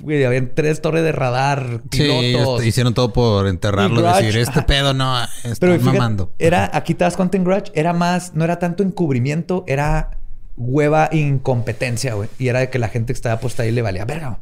güey, 0.00 0.24
habían 0.24 0.54
tres 0.54 0.80
torres 0.80 1.02
de 1.04 1.12
radar, 1.12 1.82
Sí, 1.90 1.98
pilotos. 1.98 2.54
este, 2.60 2.68
hicieron 2.68 2.94
todo 2.94 3.12
por 3.12 3.46
enterrarlo. 3.48 4.00
Y 4.00 4.02
Grudge, 4.02 4.22
decir, 4.24 4.40
este 4.40 4.60
ajá. 4.60 4.66
pedo 4.66 4.94
no, 4.94 5.22
está 5.44 5.56
Pero 5.60 5.74
fíjate, 5.74 5.98
mamando. 5.98 6.32
era, 6.38 6.70
aquí 6.72 6.94
te 6.94 7.04
das 7.04 7.18
cuenta 7.18 7.36
en 7.36 7.44
Grudge, 7.44 7.70
era 7.74 7.92
más, 7.92 8.32
no 8.32 8.44
era 8.44 8.58
tanto 8.58 8.82
encubrimiento, 8.82 9.64
era 9.66 10.18
hueva 10.58 11.08
incompetencia, 11.12 12.14
güey. 12.14 12.28
Y 12.38 12.48
era 12.48 12.58
de 12.60 12.68
que 12.70 12.78
la 12.78 12.88
gente 12.88 13.12
que 13.12 13.16
estaba 13.16 13.40
puesta 13.40 13.62
ahí 13.62 13.70
le 13.72 13.80
valía 13.82 14.04
verga. 14.04 14.38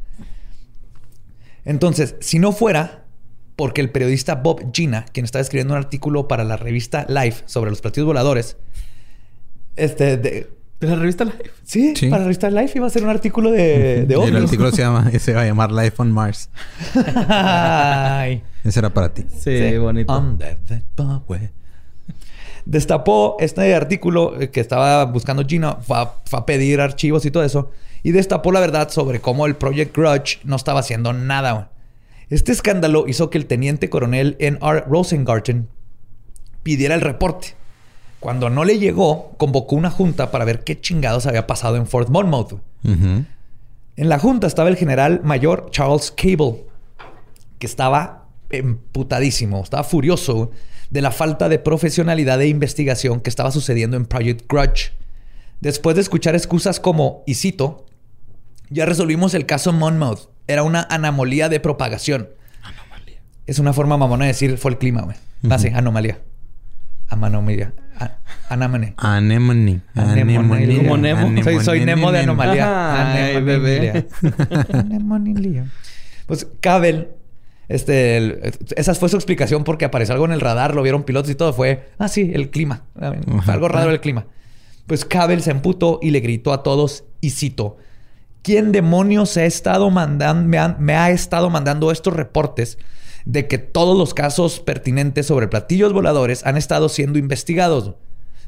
Entonces, 1.65 2.17
si 2.21 2.39
no 2.39 2.53
fuera 2.53 3.05
porque 3.57 3.81
el 3.81 3.91
periodista 3.91 4.35
Bob 4.37 4.71
Gina, 4.73 5.07
quien 5.13 5.25
estaba 5.25 5.41
escribiendo 5.43 5.75
un 5.75 5.79
artículo 5.79 6.29
para 6.29 6.45
la 6.45 6.57
revista 6.57 7.07
Life 7.09 7.43
sobre 7.47 7.71
los 7.71 7.81
platillos 7.81 8.07
voladores, 8.07 8.57
este, 9.77 10.17
de- 10.17 10.51
¿De 10.79 10.87
la 10.89 10.97
revista 10.97 11.25
Life? 11.25 11.51
sí, 11.65 11.95
Sí. 11.97 12.09
para 12.09 12.21
la 12.21 12.25
revista 12.27 12.51
Life 12.51 12.73
iba 12.77 12.87
a 12.87 12.91
ser 12.91 13.03
un 13.03 13.09
artículo 13.09 13.51
de, 13.51 14.05
de 14.05 14.15
Y 14.15 14.23
el 14.23 14.37
ovnis. 14.37 14.43
artículo 14.45 14.71
se, 14.73 14.83
llama, 14.83 15.11
se 15.19 15.33
va 15.33 15.41
a 15.43 15.47
llamar 15.47 15.73
Life 15.73 15.95
on 15.97 16.13
Mars. 16.13 16.51
Ay. 17.29 18.43
Ese 18.63 18.79
era 18.81 18.91
para 18.93 19.13
ti. 19.15 19.25
Sí, 19.39 19.79
bonito. 19.79 20.13
On 20.13 20.37
the 20.37 20.59
Zimbabwe. 20.69 21.51
Destapó 22.65 23.37
este 23.39 23.75
artículo 23.75 24.41
eh, 24.41 24.51
que 24.51 24.61
estaba 24.61 25.05
buscando 25.05 25.45
Gina, 25.47 25.77
fue 25.77 25.99
a, 25.99 26.13
fue 26.25 26.41
a 26.41 26.47
pedir 26.47 26.81
archivos 26.81 27.25
y 27.25 27.31
todo 27.31 27.45
eso, 27.45 27.71
y 28.03 28.13
destapó 28.13 28.53
la 28.53 28.61
verdad 28.61 28.91
sobre 28.91 29.21
cómo 29.21 29.47
el 29.47 29.57
Project 29.57 29.97
Grudge 29.97 30.41
no 30.45 30.57
estaba 30.57 30.81
haciendo 30.81 31.13
nada. 31.13 31.71
Este 32.29 32.51
escándalo 32.51 33.07
hizo 33.07 33.31
que 33.31 33.39
el 33.39 33.47
teniente 33.47 33.89
coronel 33.89 34.37
N.R. 34.41 34.85
Rosengarten 34.89 35.69
pidiera 36.65 36.97
el 36.97 37.01
reporte. 37.01 37.55
Cuando 38.19 38.51
no 38.51 38.65
le 38.65 38.81
llegó, 38.81 39.35
convocó 39.37 39.77
una 39.77 39.91
junta 39.91 40.33
para 40.33 40.45
ver 40.45 40.65
qué 40.65 40.81
chingados 40.81 41.27
había 41.27 41.47
pasado 41.47 41.77
en 41.77 41.87
Fort 41.87 42.09
Monmouth. 42.09 42.55
En 42.85 44.09
la 44.09 44.19
junta 44.19 44.49
estaba 44.49 44.69
el 44.69 44.77
general 44.77 45.21
mayor 45.23 45.69
Charles 45.71 46.11
Cable, 46.11 46.65
que 47.61 47.67
estaba 47.67 48.25
emputadísimo, 48.51 49.63
estaba 49.63 49.85
furioso 49.85 50.51
de 50.91 51.03
la 51.03 51.11
falta 51.11 51.49
de 51.49 51.59
profesionalidad 51.59 52.41
e 52.41 52.49
investigación 52.49 53.21
que 53.21 53.31
estaba 53.31 53.51
sucediendo 53.51 53.97
en 53.97 54.07
Project 54.07 54.45
Grudge. 54.49 54.93
Después 55.61 55.97
de 55.97 56.03
escuchar 56.03 56.35
excusas 56.35 56.81
como, 56.81 57.23
y 57.27 57.35
cito, 57.35 57.87
ya 58.71 58.87
resolvimos 58.87 59.35
el 59.35 59.47
caso 59.47 59.73
Monmouth. 59.73 60.29
Era 60.47 60.63
una 60.63 60.83
anomalía 60.91 61.49
de 61.49 61.61
propagación. 61.61 62.29
Anomalía. 62.63 63.21
Es 63.47 63.59
una 63.59 63.73
forma 63.73 63.97
mamona 63.97 64.25
de 64.25 64.33
decir 64.33 64.59
fue 64.59 64.73
el 64.73 64.79
clima, 64.79 65.03
güey. 65.03 65.17
Ah, 65.49 65.59
sí, 65.59 65.69
anomalía. 65.69 66.19
Anemone. 68.49 69.81
Anemonelia. 69.95 70.79
Como 70.79 70.97
Nemo. 70.97 71.43
Soy, 71.43 71.65
soy 71.65 71.85
Nemo 71.85 72.13
de 72.13 72.21
anomalía. 72.21 73.15
Ay, 73.15 73.37
Anemonelia. 73.37 74.07
Anemonelia. 74.73 75.67
Pues 76.27 76.45
Cabel, 76.59 77.11
este, 77.69 78.17
el- 78.17 78.41
esa 78.77 78.95
fue 78.95 79.09
su 79.09 79.17
explicación 79.17 79.65
porque 79.65 79.85
apareció 79.85 80.13
algo 80.15 80.27
en 80.27 80.33
el 80.33 80.41
radar, 80.41 80.75
lo 80.75 80.83
vieron 80.83 81.03
pilotos 81.05 81.31
y 81.31 81.35
todo. 81.35 81.53
Fue, 81.53 81.89
ah, 81.99 82.09
sí, 82.09 82.31
el 82.35 82.51
clima. 82.51 82.85
Fue 83.45 83.55
algo 83.55 83.69
raro 83.69 83.91
el 83.91 84.01
clima. 84.01 84.27
Pues 84.87 85.05
Cabel 85.05 85.43
se 85.43 85.51
emputó 85.51 85.99
y 86.03 86.11
le 86.11 86.21
gritó 86.21 86.53
a 86.53 86.63
todos, 86.63 87.05
y 87.21 87.31
cito, 87.31 87.77
¿quién 88.43 88.71
demonios 88.71 89.37
ha 89.37 89.45
estado 89.45 89.91
mandando, 89.91 90.49
me, 90.49 90.59
han- 90.59 90.77
me 90.79 90.95
ha 90.95 91.11
estado 91.11 91.51
mandando 91.51 91.91
estos 91.91 92.15
reportes 92.15 92.79
de 93.25 93.49
que 93.49 93.59
todos 93.59 93.99
los 93.99 94.15
casos 94.15 94.61
pertinentes 94.61 95.27
sobre 95.27 95.49
platillos 95.49 95.93
voladores 95.93 96.47
han 96.47 96.57
estado 96.57 96.89
siendo 96.89 97.19
investigados? 97.19 97.95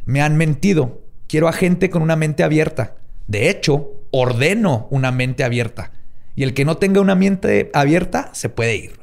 Me 0.04 0.20
han 0.22 0.36
mentido. 0.36 1.02
Quiero 1.26 1.48
a 1.48 1.52
gente 1.52 1.90
con 1.90 2.02
una 2.02 2.14
mente 2.14 2.44
abierta. 2.44 2.94
De 3.26 3.50
hecho, 3.50 3.90
ordeno 4.12 4.86
una 4.90 5.10
mente 5.10 5.42
abierta. 5.42 5.90
Y 6.36 6.44
el 6.44 6.54
que 6.54 6.64
no 6.64 6.76
tenga 6.76 7.00
una 7.00 7.16
mente 7.16 7.70
abierta 7.74 8.30
se 8.32 8.48
puede 8.48 8.76
ir. 8.76 8.97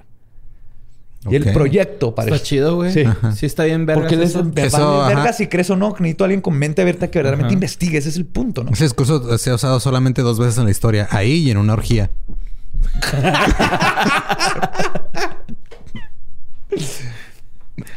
Y 1.29 1.35
el 1.35 1.53
proyecto 1.53 2.13
para 2.13 2.31
Está 2.31 2.43
chido, 2.43 2.75
güey. 2.75 2.91
Sí. 2.93 3.03
Sí. 3.35 3.45
está 3.45 3.63
bien 3.63 3.85
verga. 3.85 4.01
Porque 4.01 4.15
les 4.15 4.31
eso. 4.31 4.51
Eso, 4.55 5.07
verga 5.07 5.33
si 5.33 5.47
crees 5.47 5.69
o 5.69 5.75
no. 5.75 5.95
Necesito 5.99 6.23
a 6.23 6.25
alguien 6.25 6.41
con 6.41 6.55
mente 6.55 6.81
abierta 6.81 7.09
que 7.09 7.19
verdaderamente 7.19 7.47
Ajá. 7.47 7.53
investigue. 7.53 7.97
Ese 7.97 8.09
es 8.09 8.17
el 8.17 8.25
punto, 8.25 8.63
¿no? 8.63 8.71
Ese 8.71 8.83
discurso 8.83 9.37
se 9.37 9.49
ha 9.49 9.55
usado 9.55 9.79
solamente 9.79 10.21
dos 10.21 10.39
veces 10.39 10.57
en 10.57 10.65
la 10.65 10.71
historia. 10.71 11.07
Ahí 11.09 11.47
y 11.47 11.51
en 11.51 11.57
una 11.57 11.73
orgía. 11.73 12.09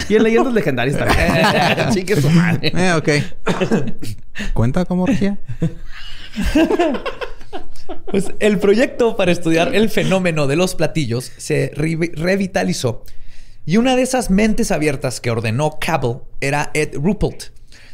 Y 0.09 0.17
en 0.17 0.23
leyendas 0.23 0.53
legendarias 0.53 0.99
también. 0.99 1.91
Chique 1.93 2.21
su 2.21 2.31
madre. 2.31 2.73
Eh, 2.75 2.93
ok. 2.95 3.09
¿Cuenta 4.55 4.85
como 4.85 5.05
orgía? 5.05 5.39
Pues 8.11 8.33
el 8.41 8.59
proyecto 8.59 9.17
para 9.17 9.33
estudiar 9.33 9.75
el 9.75 9.89
fenómeno 9.91 10.47
de 10.47 10.57
los 10.57 10.75
platillos 10.75 11.31
se 11.37 11.71
re- 11.75 12.11
revitalizó. 12.15 13.05
Y 13.67 13.77
una 13.77 13.97
de 13.97 14.03
esas 14.03 14.31
mentes 14.31 14.71
abiertas 14.71 15.21
que 15.21 15.31
ordenó 15.31 15.79
Cabell 15.81 16.19
era 16.41 16.71
Ed 16.75 16.95
Ruppelt, 16.95 17.45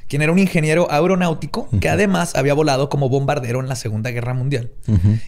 quien 0.09 0.23
era 0.23 0.31
un 0.33 0.39
ingeniero 0.39 0.87
aeronáutico 0.91 1.69
que 1.81 1.89
además 1.89 2.37
había 2.37 2.55
volado 2.55 2.89
como 2.89 3.09
bombardero 3.09 3.59
en 3.61 3.69
la 3.69 3.75
Segunda 3.77 4.11
Guerra 4.11 4.35
Mundial 4.35 4.71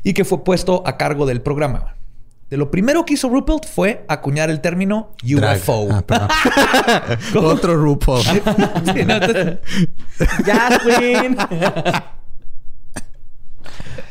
y 0.04 0.12
que 0.12 0.24
fue 0.24 0.44
puesto 0.44 0.82
a 0.86 0.96
cargo 0.96 1.26
del 1.26 1.40
programa. 1.42 1.96
De 2.48 2.56
lo 2.56 2.70
primero 2.70 3.04
que 3.04 3.14
hizo 3.14 3.28
Ruppelt 3.28 3.66
fue 3.66 4.04
acuñar 4.06 4.50
el 4.50 4.60
término. 4.60 5.10
UFO. 5.58 5.88
Ah. 6.10 6.28
Otro 7.34 7.74
RuPaul. 7.76 8.22
Sí, 8.24 9.04
no, 9.04 9.14
entonces- 9.16 9.58
Queen. 10.98 11.36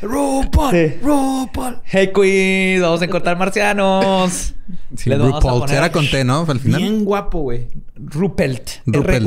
RuPaul, 0.02 0.70
Sí. 0.72 0.94
RuPaul. 1.02 1.80
Hey 1.84 2.10
Queen, 2.14 2.82
vamos 2.82 3.00
a 3.02 3.04
encontrar 3.04 3.38
marcianos. 3.38 4.54
Sí, 4.96 5.10
Les 5.10 5.18
vamos 5.18 5.34
a 5.34 5.40
RuPaul. 5.40 5.60
poner 5.60 5.76
Era 5.76 5.92
con 5.92 6.08
T, 6.08 6.24
¿no? 6.24 6.44
Al 6.48 6.60
final. 6.60 6.80
Bien 6.80 7.04
guapo, 7.04 7.40
güey. 7.40 7.68
Ruppelt. 7.96 8.70
Ruppelt. 8.86 9.24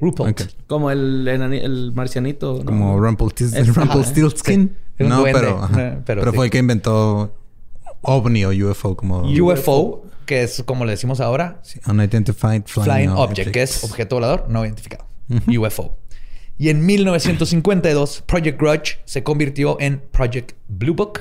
Ruppelt. 0.00 0.40
Ok. 0.40 0.42
Como 0.66 0.90
el, 0.90 1.26
el 1.28 1.92
marcianito. 1.92 2.58
¿no? 2.58 2.64
Como 2.64 3.00
Rumpelstiltskin. 3.00 3.74
Rumpelstiltskin. 3.74 4.76
Sí. 4.98 5.04
No, 5.04 5.20
duende. 5.20 5.40
pero, 5.40 5.62
ajá. 5.62 5.80
Eh, 5.80 5.98
pero 6.04 6.20
pero, 6.20 6.30
sí. 6.32 6.36
fue 6.36 6.44
el 6.46 6.50
que 6.50 6.58
inventó 6.58 7.34
OVNI 8.02 8.44
o 8.44 8.70
UFO 8.70 8.96
como 8.96 9.22
UFO, 9.22 10.04
que 10.26 10.42
es 10.42 10.62
como 10.64 10.84
le 10.84 10.92
decimos 10.92 11.20
ahora, 11.20 11.60
Sí, 11.62 11.80
Unidentified 11.88 12.62
Flying, 12.66 12.84
Flying 12.84 13.10
Object, 13.10 13.50
que 13.50 13.62
es 13.62 13.82
objeto 13.84 14.16
volador 14.16 14.46
no 14.48 14.64
identificado. 14.64 15.06
UFO. 15.48 15.96
Y 16.58 16.68
en 16.68 16.84
1952, 16.86 18.22
Project 18.26 18.60
Grudge 18.60 18.98
se 19.04 19.22
convirtió 19.24 19.78
en 19.80 20.00
Project 20.12 20.52
Blue 20.68 20.94
Book, 20.94 21.20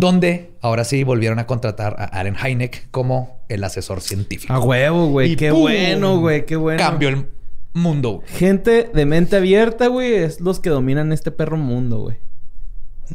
donde 0.00 0.50
ahora 0.60 0.84
sí 0.84 1.02
volvieron 1.04 1.38
a 1.38 1.46
contratar 1.46 1.96
a 1.98 2.04
Allen 2.04 2.36
Hynek 2.36 2.88
como 2.90 3.40
el 3.48 3.64
asesor 3.64 4.00
científico. 4.02 4.52
A 4.52 4.60
huevo, 4.60 5.06
güey. 5.08 5.34
Qué 5.36 5.50
¡pum! 5.50 5.60
bueno, 5.62 6.18
güey. 6.18 6.44
Qué 6.44 6.56
bueno. 6.56 6.78
Cambió 6.82 7.08
el 7.08 7.26
mundo. 7.72 8.22
Gente 8.26 8.90
de 8.92 9.06
mente 9.06 9.36
abierta, 9.36 9.86
güey, 9.86 10.14
es 10.14 10.40
los 10.40 10.60
que 10.60 10.68
dominan 10.70 11.12
este 11.12 11.30
perro 11.30 11.56
mundo, 11.56 11.98
güey. 12.00 12.16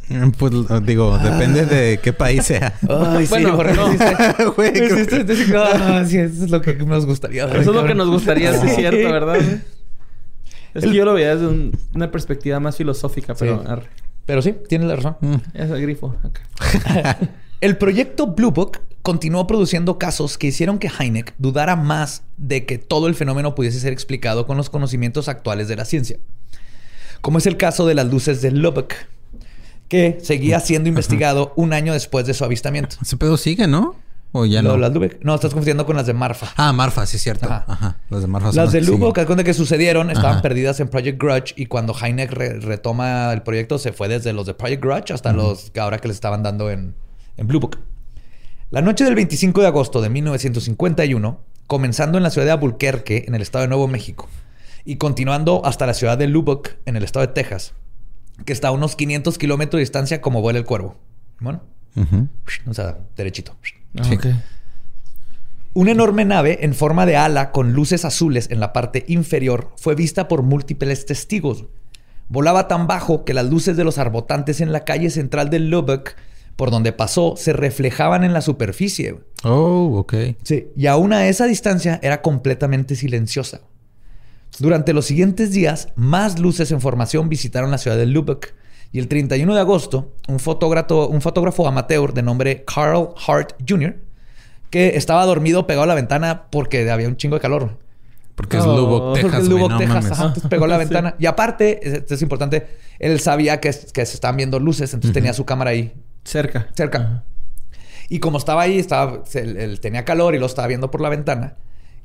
Mm, 0.08 0.30
Pues 0.30 0.52
digo, 0.86 1.18
depende 1.18 1.66
de 1.66 1.98
qué 2.02 2.12
país 2.12 2.44
sea. 2.46 2.74
Ay, 2.88 3.26
Bueno, 3.28 3.50
sí, 3.50 3.56
porque 3.56 3.72
no. 3.74 3.92
hiciste- 3.92 5.56
ah, 5.56 6.02
sí, 6.06 6.18
eso 6.18 6.44
es 6.44 6.50
lo 6.50 6.60
que 6.62 6.74
nos 6.74 7.06
gustaría. 7.06 7.44
Eso 7.44 7.58
es 7.58 7.66
lo 7.66 7.84
que 7.84 7.94
nos 7.94 8.08
gustaría, 8.08 8.52
sí, 8.58 8.66
es 8.68 8.74
cierto, 8.76 9.12
¿verdad? 9.12 9.38
Es 10.74 10.84
El- 10.84 10.90
que 10.90 10.96
yo 10.96 11.04
lo 11.04 11.14
veía 11.14 11.34
desde 11.36 11.48
un- 11.48 11.76
una 11.94 12.10
perspectiva 12.10 12.60
más 12.60 12.76
filosófica, 12.76 13.34
pero 13.34 13.60
Sí. 13.62 13.68
arre. 13.68 13.88
Pero 14.26 14.40
sí, 14.42 14.54
tienes 14.68 14.88
la 14.88 14.96
razón. 14.96 15.16
Mm. 15.20 15.34
es 15.54 15.70
el 15.70 15.82
grifo. 15.82 16.14
El 17.60 17.76
proyecto 17.76 18.26
Blue 18.28 18.50
Book 18.50 18.78
continuó 19.02 19.46
produciendo 19.46 19.98
casos 19.98 20.36
que 20.38 20.48
hicieron 20.48 20.78
que 20.78 20.88
Hynek 20.88 21.34
dudara 21.38 21.76
más 21.76 22.22
de 22.36 22.66
que 22.66 22.78
todo 22.78 23.06
el 23.06 23.14
fenómeno 23.14 23.54
pudiese 23.54 23.78
ser 23.80 23.92
explicado 23.92 24.46
con 24.46 24.56
los 24.56 24.68
conocimientos 24.70 25.28
actuales 25.28 25.68
de 25.68 25.76
la 25.76 25.84
ciencia. 25.84 26.18
Como 27.20 27.38
es 27.38 27.46
el 27.46 27.56
caso 27.56 27.86
de 27.86 27.94
las 27.94 28.06
luces 28.08 28.42
de 28.42 28.50
Lubbock, 28.50 28.94
que 29.88 30.18
seguía 30.22 30.58
siendo 30.60 30.88
investigado 30.88 31.52
un 31.56 31.72
año 31.72 31.92
después 31.92 32.26
de 32.26 32.34
su 32.34 32.44
avistamiento. 32.44 32.96
Ese 33.00 33.16
pedo 33.16 33.36
sigue, 33.36 33.66
¿no? 33.68 33.94
¿O 34.34 34.46
ya 34.46 34.62
no? 34.62 34.76
Las 34.78 34.92
Lubbock. 34.94 35.16
No, 35.22 35.34
estás 35.34 35.50
confundiendo 35.52 35.84
con 35.84 35.94
las 35.94 36.06
de 36.06 36.14
Marfa. 36.14 36.48
Ah, 36.56 36.72
Marfa, 36.72 37.04
sí 37.04 37.16
es 37.16 37.22
cierto. 37.22 37.44
Ajá. 37.46 37.64
Ajá. 37.68 37.98
Las 38.08 38.22
de 38.22 38.26
Marfa 38.28 38.48
son 38.52 38.56
Las 38.64 38.72
de 38.72 38.80
que 38.80 38.86
Lubbock, 38.86 39.08
siguen. 39.16 39.20
haz 39.20 39.26
cuenta 39.26 39.44
que 39.44 39.52
sucedieron, 39.54 40.10
estaban 40.10 40.32
Ajá. 40.32 40.42
perdidas 40.42 40.80
en 40.80 40.88
Project 40.88 41.20
Grudge 41.20 41.52
y 41.56 41.66
cuando 41.66 41.94
Heineck 41.94 42.32
re- 42.32 42.60
retoma 42.60 43.30
el 43.32 43.42
proyecto 43.42 43.78
se 43.78 43.92
fue 43.92 44.08
desde 44.08 44.32
los 44.32 44.46
de 44.46 44.54
Project 44.54 44.82
Grudge 44.82 45.12
hasta 45.12 45.32
los 45.34 45.70
que 45.70 45.80
ahora 45.80 45.98
que 45.98 46.08
les 46.08 46.16
estaban 46.16 46.42
dando 46.42 46.70
en, 46.70 46.94
en 47.36 47.46
Blue 47.46 47.60
Book. 47.60 47.78
La 48.70 48.80
noche 48.80 49.04
del 49.04 49.14
25 49.14 49.60
de 49.60 49.66
agosto 49.66 50.00
de 50.00 50.08
1951, 50.08 51.40
comenzando 51.66 52.16
en 52.16 52.24
la 52.24 52.30
ciudad 52.30 52.46
de 52.46 52.52
Albuquerque, 52.52 53.24
en 53.28 53.34
el 53.34 53.42
estado 53.42 53.62
de 53.62 53.68
Nuevo 53.68 53.86
México, 53.86 54.28
y 54.86 54.96
continuando 54.96 55.60
hasta 55.66 55.84
la 55.86 55.92
ciudad 55.92 56.16
de 56.16 56.26
Lubbock, 56.26 56.70
en 56.86 56.96
el 56.96 57.04
estado 57.04 57.26
de 57.26 57.32
Texas, 57.34 57.74
que 58.46 58.54
está 58.54 58.68
a 58.68 58.70
unos 58.70 58.96
500 58.96 59.36
kilómetros 59.36 59.78
de 59.78 59.80
distancia 59.82 60.22
como 60.22 60.40
vuela 60.40 60.58
el 60.58 60.64
cuervo. 60.64 60.96
Bueno, 61.38 61.60
Ujú. 61.96 62.28
o 62.66 62.72
sea, 62.72 62.96
derechito. 63.14 63.54
Ah, 63.98 64.04
Sí. 64.04 64.18
Una 65.74 65.92
enorme 65.92 66.26
nave 66.26 66.58
en 66.62 66.74
forma 66.74 67.06
de 67.06 67.16
ala 67.16 67.50
con 67.50 67.72
luces 67.72 68.04
azules 68.04 68.48
en 68.50 68.60
la 68.60 68.74
parte 68.74 69.04
inferior 69.08 69.70
fue 69.78 69.94
vista 69.94 70.28
por 70.28 70.42
múltiples 70.42 71.06
testigos. 71.06 71.64
Volaba 72.28 72.68
tan 72.68 72.86
bajo 72.86 73.24
que 73.24 73.32
las 73.32 73.46
luces 73.46 73.76
de 73.76 73.84
los 73.84 73.96
arbotantes 73.96 74.60
en 74.60 74.70
la 74.72 74.84
calle 74.84 75.08
central 75.08 75.48
de 75.48 75.60
Lubbock, 75.60 76.10
por 76.56 76.70
donde 76.70 76.92
pasó, 76.92 77.34
se 77.38 77.54
reflejaban 77.54 78.22
en 78.22 78.34
la 78.34 78.42
superficie. 78.42 79.20
Oh, 79.44 79.96
ok. 79.98 80.14
Sí, 80.42 80.68
y 80.76 80.86
aún 80.88 81.14
a 81.14 81.26
esa 81.28 81.46
distancia 81.46 81.98
era 82.02 82.20
completamente 82.20 82.94
silenciosa. 82.94 83.62
Durante 84.58 84.92
los 84.92 85.06
siguientes 85.06 85.52
días, 85.52 85.88
más 85.96 86.38
luces 86.38 86.70
en 86.70 86.82
formación 86.82 87.30
visitaron 87.30 87.70
la 87.70 87.78
ciudad 87.78 87.96
de 87.96 88.04
Lubbock. 88.06 88.48
Y 88.92 88.98
el 88.98 89.08
31 89.08 89.54
de 89.54 89.60
agosto, 89.60 90.12
un 90.28 90.38
fotógrafo, 90.38 91.08
un 91.08 91.20
fotógrafo 91.22 91.66
amateur 91.66 92.12
de 92.12 92.22
nombre 92.22 92.64
Carl 92.64 93.08
Hart 93.26 93.54
Jr., 93.66 93.96
que 94.70 94.96
estaba 94.96 95.24
dormido 95.26 95.66
pegado 95.66 95.84
a 95.84 95.86
la 95.86 95.94
ventana 95.94 96.44
porque 96.50 96.90
había 96.90 97.08
un 97.08 97.16
chingo 97.16 97.36
de 97.36 97.40
calor. 97.40 97.78
Porque 98.34 98.56
es 98.56 98.64
Lubbock, 98.64 99.02
Porque 99.10 99.22
Texas. 99.22 99.42
es 99.42 99.48
güey, 99.48 99.58
Lubbock, 99.60 99.70
no 99.72 99.78
Texas. 99.78 99.94
mames. 99.96 100.12
ajá, 100.12 100.24
entonces 100.28 100.48
pegó 100.50 100.64
a 100.64 100.68
la 100.68 100.74
Sí. 100.78 100.84
ventana. 100.84 101.14
Y 101.18 101.26
aparte, 101.26 101.96
esto 101.96 102.14
es 102.14 102.22
importante, 102.22 102.66
él 102.98 103.20
sabía 103.20 103.60
que, 103.60 103.68
que 103.70 104.06
se 104.06 104.14
estaban 104.14 104.36
viendo 104.36 104.58
luces, 104.58 104.92
entonces 104.94 105.12
tenía 105.14 105.32
su 105.34 105.44
cámara 105.44 105.70
ahí 105.70 105.92
Cerca. 106.24 106.68
cerca. 106.74 107.24
Y 108.08 108.18
como 108.20 108.38
estaba 108.38 108.62
ahí, 108.62 108.78
estaba, 108.78 109.20
se- 109.24 109.40
él, 109.40 109.56
él 109.56 109.80
tenía 109.80 110.04
calor 110.04 110.34
y 110.34 110.38
lo 110.38 110.46
estaba 110.46 110.68
viendo 110.68 110.90
por 110.90 111.00
la 111.00 111.08
ventana. 111.08 111.56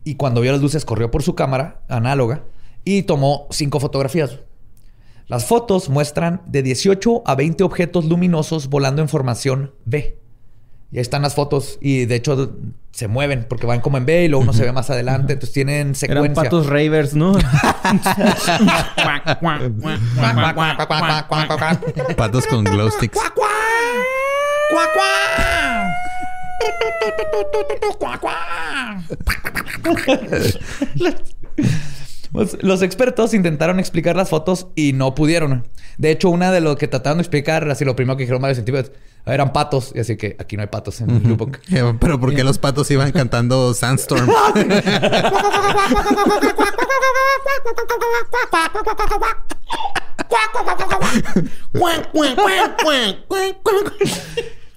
Y 0.04 0.16
cuando 0.16 0.42
vio 0.42 0.52
las 0.54 0.62
luces, 0.62 0.86
corrió 0.86 1.12
por 1.12 1.22
su 1.24 1.36
cámara 1.36 1.82
análoga 1.90 2.44
y 2.86 3.04
tomó 3.04 3.48
cinco 3.52 3.80
fotografías. 3.80 4.40
Las 5.28 5.46
fotos 5.46 5.90
muestran 5.90 6.42
de 6.46 6.64
18 6.64 7.24
a 7.26 7.36
20 7.36 7.64
objetos 7.64 8.06
luminosos 8.06 8.70
volando 8.70 9.02
en 9.02 9.10
formación 9.10 9.74
V. 9.86 10.18
Y 10.90 10.98
ahí 10.98 11.02
están 11.02 11.22
las 11.22 11.36
fotos. 11.36 11.78
Y 11.82 12.06
de 12.06 12.16
hecho 12.16 12.56
se 12.92 13.10
mueven 13.10 13.46
porque 13.50 13.68
van 13.68 13.82
como 13.82 13.98
en 13.98 14.04
V 14.04 14.24
y 14.24 14.28
luego 14.30 14.44
uno 14.44 14.54
se 14.54 14.64
ve 14.64 14.72
más 14.72 14.90
adelante. 14.90 15.34
Entonces 15.34 15.54
tienen 15.54 15.88
Eran 15.88 15.96
secuencia. 15.96 16.44
patos 16.44 16.68
ravers, 16.68 17.14
¿no? 17.14 17.34
Patos 22.16 22.48
con 22.48 22.64
glow 22.64 22.90
sticks. 22.90 23.20
Pues, 32.32 32.58
Los 32.62 32.82
expertos 32.82 33.34
intentaron 33.34 33.80
explicar 33.80 34.16
las 34.16 34.30
fotos 34.30 34.68
y 34.76 34.94
no 34.94 35.16
pudieron. 35.16 35.68
De 35.98 36.12
hecho, 36.12 36.30
una 36.30 36.52
de 36.52 36.62
lo 36.62 36.76
que 36.76 36.88
trataron 36.88 37.18
de 37.18 37.24
explicar, 37.24 37.70
así 37.70 37.86
lo 37.86 37.96
primero 37.96 38.18
que 38.18 38.24
dijeron 38.24 38.42
varios 38.42 38.58
científicos, 38.58 38.92
eran 39.26 39.54
patos. 39.54 39.92
Y 39.96 40.00
así 40.00 40.18
que 40.18 40.36
aquí 40.40 40.56
no 40.56 40.62
hay 40.62 40.68
patos 40.68 41.02
en 41.02 41.24
Lubbock. 41.28 41.60
Eh, 41.72 41.94
Pero 42.00 42.20
¿por 42.20 42.34
qué 42.36 42.44
los 42.44 42.58
patos 42.58 42.90
iban 42.92 43.12
cantando 43.12 43.74
Sandstorm? 43.74 44.30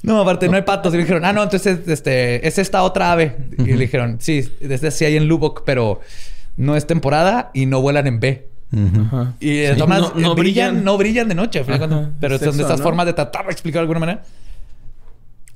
No, 0.03 0.21
aparte 0.21 0.49
no 0.49 0.57
hay 0.57 0.63
patos. 0.63 0.95
Y 0.95 0.97
le 0.97 1.03
dijeron, 1.03 1.25
ah, 1.25 1.33
no, 1.33 1.43
entonces 1.43 1.81
este, 1.87 2.47
es 2.47 2.59
esta 2.59 2.83
otra 2.83 3.13
ave. 3.13 3.37
Y 3.59 3.65
le 3.65 3.79
dijeron, 3.79 4.19
sí, 4.21 4.51
desde 4.61 4.91
sí 4.91 5.05
hay 5.05 5.17
en 5.17 5.27
Lubbock, 5.27 5.63
pero 5.65 6.01
no 6.61 6.77
es 6.77 6.87
temporada 6.87 7.51
y 7.55 7.67
no 7.67 7.81
vuelan 7.81 8.07
en 8.07 8.21
B. 8.21 8.49
Y 8.73 8.77
Sí. 8.79 9.83
maneras, 9.87 10.15
No- 10.15 10.21
no 10.21 10.35
brillan, 10.35 10.35
brillan. 10.37 10.85
no 10.85 10.97
brillan 10.99 11.29
de 11.29 11.35
noche. 11.35 11.65
Ajá. 11.67 12.11
Pero 12.21 12.37
Es 12.37 12.43
son 12.43 12.57
de 12.57 12.63
estas 12.63 12.79
¿no? 12.79 12.85
formas 12.85 13.07
de 13.07 13.15
tratar 13.15 13.47
de 13.47 13.53
explicar 13.53 13.79
de 13.81 13.83
alguna 13.83 14.01
manera. 14.01 14.23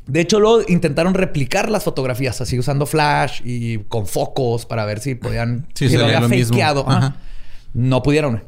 De 0.07 0.20
hecho, 0.20 0.38
luego 0.38 0.62
intentaron 0.68 1.14
replicar 1.14 1.70
las 1.70 1.84
fotografías 1.84 2.40
así 2.40 2.59
usando 2.59 2.84
flash 2.86 3.40
y 3.44 3.78
con 3.78 4.07
focos 4.07 4.66
para 4.66 4.84
ver 4.84 5.00
si 5.00 5.14
podían. 5.14 5.66
Sí, 5.74 5.86
si 5.86 5.90
se 5.90 5.96
veía 5.96 6.07
había 6.18 6.20
lo 6.20 6.28
mismo. 6.28 6.52
fakeado. 6.55 6.84
Ajá. 6.88 6.96
Ajá. 6.98 7.16
No 7.72 8.02
pudieron. 8.02 8.44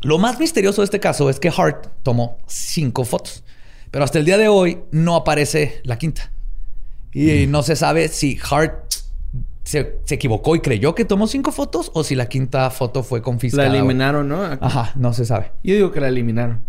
Lo 0.00 0.18
más 0.18 0.40
misterioso 0.40 0.80
de 0.80 0.86
este 0.86 0.98
caso 0.98 1.30
es 1.30 1.38
que 1.38 1.50
Hart 1.56 1.86
tomó 2.02 2.38
cinco 2.46 3.04
fotos, 3.04 3.44
pero 3.92 4.04
hasta 4.04 4.18
el 4.18 4.24
día 4.24 4.36
de 4.38 4.48
hoy 4.48 4.80
no 4.90 5.14
aparece 5.14 5.80
la 5.84 5.98
quinta. 5.98 6.32
Y 7.12 7.46
no 7.46 7.62
se 7.62 7.76
sabe 7.76 8.08
si 8.08 8.38
Hart 8.50 8.91
se, 9.64 10.00
se 10.04 10.14
equivocó 10.16 10.56
y 10.56 10.60
creyó 10.60 10.94
que 10.94 11.04
tomó 11.04 11.26
cinco 11.26 11.52
fotos 11.52 11.90
o 11.94 12.02
si 12.04 12.14
la 12.14 12.26
quinta 12.28 12.68
foto 12.70 13.02
fue 13.02 13.20
La 13.20 13.22
confiscada. 13.24 13.68
güey. 13.68 13.78
eliminaron, 13.78 14.28
¿no? 14.28 14.42
Ajá, 14.42 14.92
no 14.96 15.12
se 15.12 15.24
sabe. 15.24 15.52
Yo 15.62 15.74
digo 15.74 15.92
que 15.92 16.00
la 16.00 16.08
eliminaron. 16.08 16.62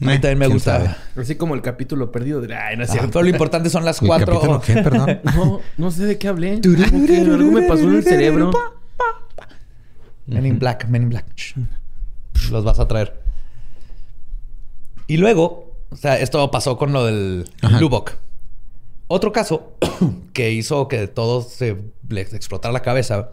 A 0.00 0.04
mí 0.04 0.12
también 0.12 0.38
me 0.38 0.44
¿Quién 0.46 0.56
gusta. 0.56 0.76
sabe? 0.78 0.94
Así 1.16 1.34
como 1.34 1.54
el 1.56 1.62
capítulo 1.62 2.12
perdido 2.12 2.40
de... 2.40 2.54
Ay, 2.54 2.76
no 2.76 2.84
es 2.84 2.90
cierto. 2.90 3.10
pero 3.10 3.22
lo 3.24 3.30
importante 3.30 3.68
son 3.68 3.84
las 3.84 4.00
¿El 4.00 4.06
cuatro. 4.06 4.34
capítulo 4.34 4.60
qué? 4.60 4.74
Perdón. 4.74 5.20
No, 5.34 5.60
no 5.76 5.90
sé 5.90 6.06
de 6.06 6.18
qué 6.18 6.28
hablé. 6.28 6.60
Algo 6.64 7.50
me 7.50 7.62
pasó 7.62 7.82
en 7.82 7.96
el 7.96 8.04
cerebro. 8.04 8.52
Men 10.26 10.46
in 10.46 10.58
Black, 10.58 10.86
Men 10.88 11.02
in 11.02 11.08
Black. 11.08 11.24
Los 12.50 12.62
vas 12.64 12.78
a 12.78 12.86
traer. 12.86 13.20
Y 15.06 15.16
luego, 15.16 15.72
o 15.90 15.96
sea, 15.96 16.18
esto 16.18 16.48
pasó 16.50 16.76
con 16.76 16.92
lo 16.92 17.04
del 17.06 17.48
Ajá. 17.62 17.78
Otro 19.08 19.32
caso 19.32 19.72
que 20.34 20.52
hizo 20.52 20.86
que 20.86 21.08
todos 21.08 21.48
se 21.48 21.78
les 22.08 22.34
explotara 22.34 22.72
la 22.72 22.82
cabeza 22.82 23.32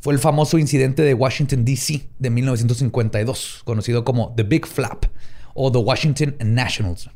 fue 0.00 0.12
el 0.12 0.18
famoso 0.18 0.58
incidente 0.58 1.02
de 1.02 1.14
Washington, 1.14 1.64
D.C. 1.64 2.08
de 2.18 2.30
1952, 2.30 3.62
conocido 3.64 4.04
como 4.04 4.34
The 4.34 4.42
Big 4.42 4.66
Flap 4.66 5.04
o 5.54 5.70
The 5.70 5.78
Washington 5.78 6.34
Nationals. 6.40 7.08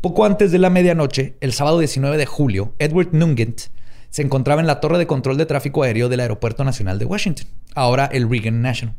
Poco 0.00 0.24
antes 0.24 0.50
de 0.50 0.58
la 0.58 0.68
medianoche, 0.68 1.36
el 1.40 1.52
sábado 1.52 1.78
19 1.78 2.16
de 2.16 2.26
julio, 2.26 2.74
Edward 2.80 3.10
Nugent 3.12 3.68
se 4.10 4.22
encontraba 4.22 4.60
en 4.60 4.66
la 4.66 4.80
torre 4.80 4.98
de 4.98 5.06
control 5.06 5.36
de 5.36 5.46
tráfico 5.46 5.84
aéreo 5.84 6.08
del 6.08 6.18
Aeropuerto 6.18 6.64
Nacional 6.64 6.98
de 6.98 7.04
Washington, 7.04 7.46
ahora 7.76 8.06
el 8.06 8.28
Reagan 8.28 8.62
National, 8.62 8.96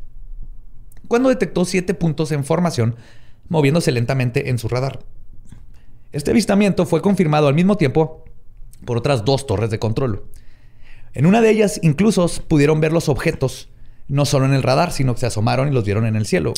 cuando 1.06 1.28
detectó 1.28 1.66
siete 1.66 1.92
puntos 1.92 2.32
en 2.32 2.42
formación 2.42 2.96
moviéndose 3.48 3.92
lentamente 3.92 4.48
en 4.48 4.58
su 4.58 4.68
radar. 4.68 5.00
Este 6.14 6.30
avistamiento 6.30 6.86
fue 6.86 7.02
confirmado 7.02 7.48
al 7.48 7.56
mismo 7.56 7.76
tiempo 7.76 8.24
por 8.84 8.96
otras 8.96 9.24
dos 9.24 9.48
torres 9.48 9.70
de 9.70 9.80
control. 9.80 10.22
En 11.12 11.26
una 11.26 11.40
de 11.40 11.50
ellas 11.50 11.80
incluso 11.82 12.30
pudieron 12.46 12.80
ver 12.80 12.92
los 12.92 13.08
objetos, 13.08 13.68
no 14.06 14.24
solo 14.24 14.46
en 14.46 14.54
el 14.54 14.62
radar, 14.62 14.92
sino 14.92 15.14
que 15.14 15.20
se 15.20 15.26
asomaron 15.26 15.66
y 15.66 15.72
los 15.72 15.84
vieron 15.84 16.06
en 16.06 16.14
el 16.14 16.24
cielo. 16.24 16.54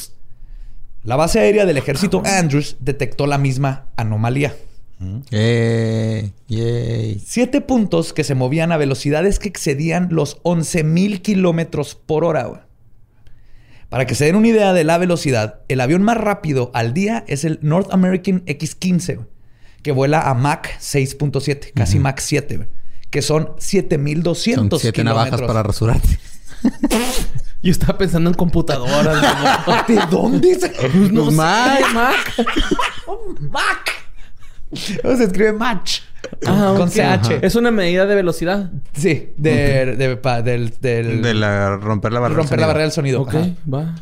La 1.05 1.17
base 1.17 1.41
aérea 1.41 1.65
del 1.65 1.79
ejército 1.79 2.23
Andrews 2.27 2.77
detectó 2.81 3.27
la 3.27 3.39
misma 3.39 3.87
anomalía. 3.97 4.55
Eh, 5.31 6.33
yay. 6.49 7.19
Siete 7.25 7.63
puntos 7.63 8.13
que 8.13 8.25
se 8.25 8.35
movían 8.35 8.73
a 8.73 8.77
velocidades 8.77 9.39
que 9.39 9.49
excedían 9.49 10.09
los 10.11 10.43
11.000 10.43 11.23
kilómetros 11.23 11.95
por 11.95 12.25
hora. 12.25 12.67
Para 13.89 14.05
que 14.05 14.15
se 14.15 14.27
den 14.27 14.37
una 14.37 14.49
idea 14.49 14.75
de 14.75 14.85
la 14.85 14.99
velocidad, 14.99 15.61
el 15.69 15.81
avión 15.81 16.03
más 16.03 16.19
rápido 16.19 16.71
al 16.75 16.93
día 16.93 17.25
es 17.27 17.45
el 17.45 17.59
North 17.63 17.89
American 17.91 18.43
X-15, 18.45 19.17
güey, 19.17 19.27
que 19.87 19.93
vuela 19.93 20.23
a 20.29 20.35
Mach 20.35 20.67
6.7, 20.81 21.71
casi 21.73 22.01
Mach 22.01 22.19
7, 22.19 22.57
güey, 22.57 22.69
que 23.09 23.23
son 23.23 23.51
7.200 23.59 24.55
Son 24.69 24.81
siete 24.81 25.05
navajas 25.05 25.27
kilómetros. 25.41 25.47
para 25.47 25.63
rasurarte. 25.63 26.19
Yo 27.63 27.71
estaba 27.71 27.97
pensando 27.97 28.29
en 28.29 28.35
computadoras. 28.35 29.87
¿De 29.87 30.01
dónde 30.11 30.57
se...? 30.57 30.73
no 31.13 31.31
Mac. 31.31 31.85
Mac. 31.95 32.35
Mach. 33.43 33.89
Se 34.75 35.23
escribe 35.25 35.53
Mach. 35.53 36.01
Ah, 36.45 36.75
con. 36.77 36.91
CH. 36.91 37.39
Es 37.43 37.55
una 37.55 37.71
medida 37.71 38.07
de 38.07 38.17
velocidad. 38.17 38.73
Sí, 38.93 39.29
de, 39.37 39.95
de- 39.95 40.17
pa- 40.17 40.43
del, 40.43 40.75
del- 40.81 41.23
De 41.23 41.33
la 41.33 41.77
romper 41.77 42.13
la 42.13 42.19
barrera. 42.19 42.41
romper 42.41 42.59
la 42.59 42.67
barrera 42.67 42.83
del 42.87 42.93
sonido. 42.93 43.23
Ok, 43.23 43.29
Ajá. 43.37 43.49
va. 43.73 43.95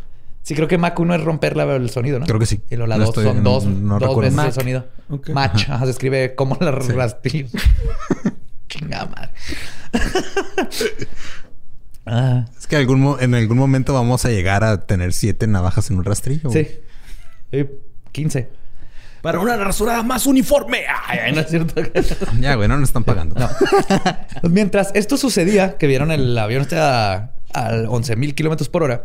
Sí, 0.44 0.54
creo 0.54 0.68
que 0.68 0.78
Mach 0.78 0.96
1 1.00 1.14
es 1.16 1.24
romper 1.24 1.56
la, 1.56 1.64
el 1.74 1.88
sonido, 1.90 2.18
¿no? 2.20 2.26
Creo 2.26 2.38
que 2.38 2.44
sí. 2.46 2.60
Y 2.70 2.76
luego 2.76 2.86
la 2.86 2.98
No 2.98 3.06
2 3.06 3.08
estoy- 3.16 3.24
son 3.24 3.42
no- 3.42 3.50
dos, 3.50 3.64
no 3.64 3.98
dos 3.98 4.20
veces 4.20 4.38
el 4.44 4.52
sonido. 4.52 4.86
Ok. 5.08 5.30
Match. 5.30 5.68
Ajá, 5.70 5.84
se 5.86 5.90
escribe 5.90 6.34
como 6.36 6.56
la 6.60 6.70
rastrillo. 6.70 7.48
Chingada 8.68 9.06
madre. 9.06 9.30
ah, 12.06 12.44
Es 12.58 12.66
que 12.66 12.76
algún 12.76 13.16
en 13.20 13.34
algún 13.34 13.56
momento 13.58 13.94
vamos 13.94 14.24
a 14.24 14.30
llegar 14.30 14.64
a 14.64 14.80
tener 14.86 15.12
siete 15.12 15.46
navajas 15.46 15.90
en 15.90 15.96
un 15.98 16.04
rastrillo. 16.04 16.50
sí. 16.50 16.68
güey. 17.50 17.64
Sí, 17.64 17.68
15. 18.12 18.48
Para 19.22 19.38
una 19.40 19.56
rasurada 19.56 20.02
más 20.02 20.26
uniforme. 20.26 20.82
Ay, 21.06 21.32
no 21.32 21.40
es 21.40 21.48
cierto. 21.48 21.80
Ya, 22.40 22.54
güey, 22.56 22.68
no 22.68 22.76
nos 22.76 22.90
están 22.90 23.04
pagando. 23.04 23.34
Pues 24.42 24.52
mientras 24.52 24.90
esto 24.94 25.16
sucedía, 25.16 25.78
que 25.78 25.86
vieron 25.86 26.10
el 26.12 26.36
avión 26.36 26.60
este 26.62 26.76
a, 26.78 27.30
a 27.54 27.70
11.000 27.72 28.34
kilómetros 28.34 28.68
por 28.68 28.82
hora, 28.82 29.04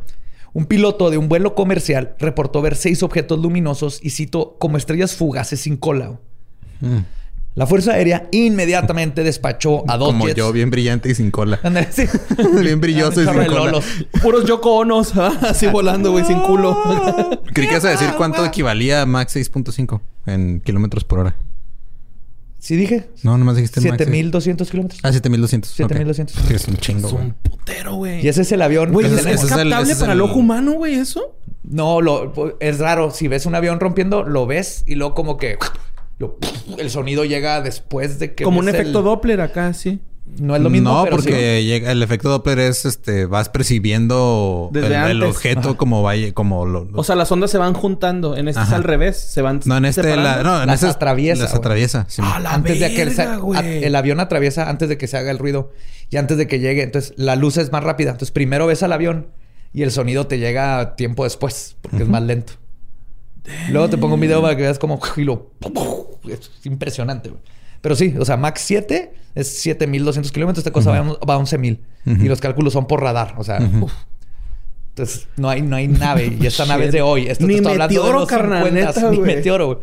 un 0.54 0.66
piloto 0.66 1.10
de 1.10 1.18
un 1.18 1.30
vuelo 1.30 1.56
comercial 1.56 2.16
reportó 2.20 2.62
ver 2.62 2.76
seis 2.76 3.04
objetos 3.04 3.40
luminosos 3.40 4.00
y 4.04 4.12
cito 4.12 4.56
como 4.60 4.78
estrellas 4.78 5.16
fugaces 5.16 5.62
sin 5.62 5.78
cola. 5.78 6.20
Mm. 6.82 7.00
La 7.56 7.68
Fuerza 7.68 7.94
Aérea 7.94 8.28
inmediatamente 8.32 9.24
despachó 9.24 9.84
a 9.90 9.98
dos 9.98 10.10
Como 10.10 10.26
jets. 10.28 10.38
yo, 10.38 10.52
bien 10.54 10.70
brillante 10.70 11.10
y 11.10 11.16
sin 11.16 11.30
cola. 11.32 11.60
Sí. 11.92 12.06
bien 12.62 12.80
brilloso 12.80 13.22
y 13.22 13.26
sin 13.26 13.34
cola. 13.34 13.48
lolos. 13.48 13.86
Puros 14.22 14.46
Yoko 14.46 14.78
Onos. 14.78 15.14
¿ah? 15.18 15.34
Así 15.42 15.68
volando, 15.68 16.12
güey, 16.12 16.24
sin 16.24 16.40
culo. 16.40 16.78
Creí 17.54 17.68
que 17.68 17.74
ibas 17.74 17.86
a 17.86 17.90
decir 17.90 18.10
cuánto 18.18 18.46
equivalía 18.46 19.02
a 19.02 19.06
Max 19.06 19.36
6.5 19.36 20.00
en 20.28 20.62
kilómetros 20.62 21.04
por 21.04 21.20
hora. 21.20 21.36
Sí 22.60 22.76
dije. 22.76 23.10
No, 23.24 23.38
nomás 23.38 23.56
dijiste 23.56 23.80
Max. 23.82 24.06
7.200 24.06 24.70
kilómetros. 24.70 25.00
Ah, 25.04 25.12
7200. 25.14 25.72
7200. 25.72 26.38
Ok. 26.38 26.44
Sí, 26.50 26.54
es 26.56 26.68
un 26.68 26.78
chingo, 26.78 27.08
Es 27.08 27.14
un 27.14 27.34
putero, 27.34 27.96
güey. 27.96 28.24
Y 28.24 28.28
ese 28.28 28.42
es 28.42 28.52
el 28.52 28.62
avión. 28.62 28.92
Güey, 28.92 29.08
¿es, 29.08 29.14
es 29.26 29.44
el- 29.44 29.50
captable 29.50 29.96
para 29.96 30.14
el 30.14 30.22
ojo 30.22 30.36
humano, 30.40 30.74
güey, 30.74 30.96
eso? 30.96 31.36
No, 31.64 32.02
lo, 32.02 32.58
es 32.60 32.80
raro. 32.80 33.12
Si 33.12 33.28
ves 33.28 33.46
un 33.46 33.56
avión 33.56 33.80
rompiendo, 33.80 34.24
lo 34.24 34.46
ves 34.46 34.84
y 34.86 34.96
luego 34.96 35.14
como 35.14 35.38
que 35.38 35.58
lo- 36.18 36.38
el 36.78 36.90
sonido 36.90 37.24
llega 37.24 37.62
después 37.62 38.20
de 38.20 38.36
que 38.36 38.44
Como 38.44 38.60
un 38.60 38.68
el- 38.68 38.76
efecto 38.76 39.02
Doppler 39.04 39.40
acá, 39.42 39.74
sí. 39.74 40.00
No 40.38 40.56
es 40.56 40.62
lo 40.62 40.70
mismo, 40.70 40.90
no, 40.94 41.04
pero 41.04 41.18
porque 41.18 41.64
llega, 41.66 41.92
el 41.92 42.02
efecto 42.02 42.30
Doppler 42.30 42.60
es 42.60 42.86
este, 42.86 43.26
vas 43.26 43.50
percibiendo 43.50 44.70
Desde 44.72 45.12
el, 45.12 45.24
objeto 45.24 45.76
como 45.76 46.02
vaya, 46.04 46.34
como 46.34 46.66
lo. 46.66 46.88
O 46.94 47.04
sea, 47.04 47.16
las 47.16 47.32
ondas 47.32 47.52
se 47.52 47.58
van 47.58 47.74
juntando. 47.74 48.38
En 48.38 48.48
este 48.48 48.62
es 48.62 48.72
al 48.72 48.84
revés. 48.84 49.18
Se 49.18 49.42
van 49.42 49.60
no, 49.66 49.78
en 49.78 49.86
este 49.86 50.16
la, 50.16 50.44
no, 50.44 50.62
en 50.62 50.68
Las 50.68 50.76
este 50.76 50.88
es- 50.88 50.96
atraviesa, 50.96 51.42
Las 51.44 51.52
güey. 51.52 51.60
atraviesa. 51.60 52.06
sí. 52.08 52.22
¡A 52.24 52.40
la 52.40 52.54
antes 52.54 52.80
de 52.80 52.94
que 52.94 53.02
el, 53.02 53.96
a- 53.96 54.00
avión 54.00 54.20
atraviesa 54.20 54.70
antes 54.70 54.88
de 54.88 54.98
que 54.98 55.08
se 55.08 55.18
haga 55.18 55.32
el 55.32 55.40
ruido 55.40 55.72
y 56.10 56.18
antes 56.18 56.38
de 56.38 56.48
que 56.48 56.60
llegue. 56.60 56.84
Entonces 56.84 57.14
la 57.18 57.36
luz 57.36 57.58
es 57.58 57.72
más 57.72 57.84
rápida. 57.84 58.12
Entonces 58.12 58.32
primero 58.32 58.68
ves 58.68 58.82
al 58.84 58.94
avión 58.94 59.28
y 59.74 59.84
el 59.84 59.92
sonido 59.92 60.28
te 60.28 60.40
llega 60.40 60.96
tiempo 60.96 61.26
después 61.26 61.76
porque 61.82 62.04
es 62.04 62.08
más 62.10 62.24
lento. 62.24 62.54
Luego 63.72 63.90
te 63.90 63.98
pongo 63.98 64.14
un 64.14 64.22
video 64.22 64.42
para 64.42 64.56
que 64.56 64.62
veas 64.62 64.80
como 64.80 65.00
y 65.18 65.24
lo 65.24 65.52
es 66.30 66.50
impresionante. 66.66 67.30
güey. 67.30 67.42
Pero 67.82 67.96
sí, 67.96 68.16
o 68.20 68.26
sea, 68.26 68.36
Max 68.38 68.62
7 68.66 69.14
es 69.36 69.62
7200 69.62 70.32
kilómetros. 70.32 70.60
Esta 70.60 70.72
cosa 70.72 70.92
va, 70.92 70.98
a- 70.98 71.26
va 71.26 71.34
a 71.36 71.38
11000 71.38 71.82
y 72.06 72.28
los 72.28 72.40
cálculos 72.42 72.74
son 72.74 72.88
por 72.88 73.02
radar. 73.02 73.36
O 73.38 73.44
sea, 73.44 73.60
uf. 73.82 73.92
entonces 74.90 75.28
no 75.38 75.50
hay, 75.50 75.62
no 75.62 75.76
hay 75.76 75.88
nave 75.88 76.36
y 76.40 76.46
esta 76.46 76.66
nave 76.66 76.86
es 76.88 76.92
de 76.92 77.02
hoy. 77.02 77.28
Esto 77.28 77.46
Ni 77.48 77.54
te 77.54 77.58
está 77.60 77.70
hablando 77.72 77.94
de 77.94 78.00
meteoro, 78.00 78.20
los 78.20 78.28
carnal, 78.30 78.64
50, 78.66 78.86
neta, 79.02 79.12
ni 79.12 79.20
meteoro, 79.20 79.66
güey. 79.68 79.78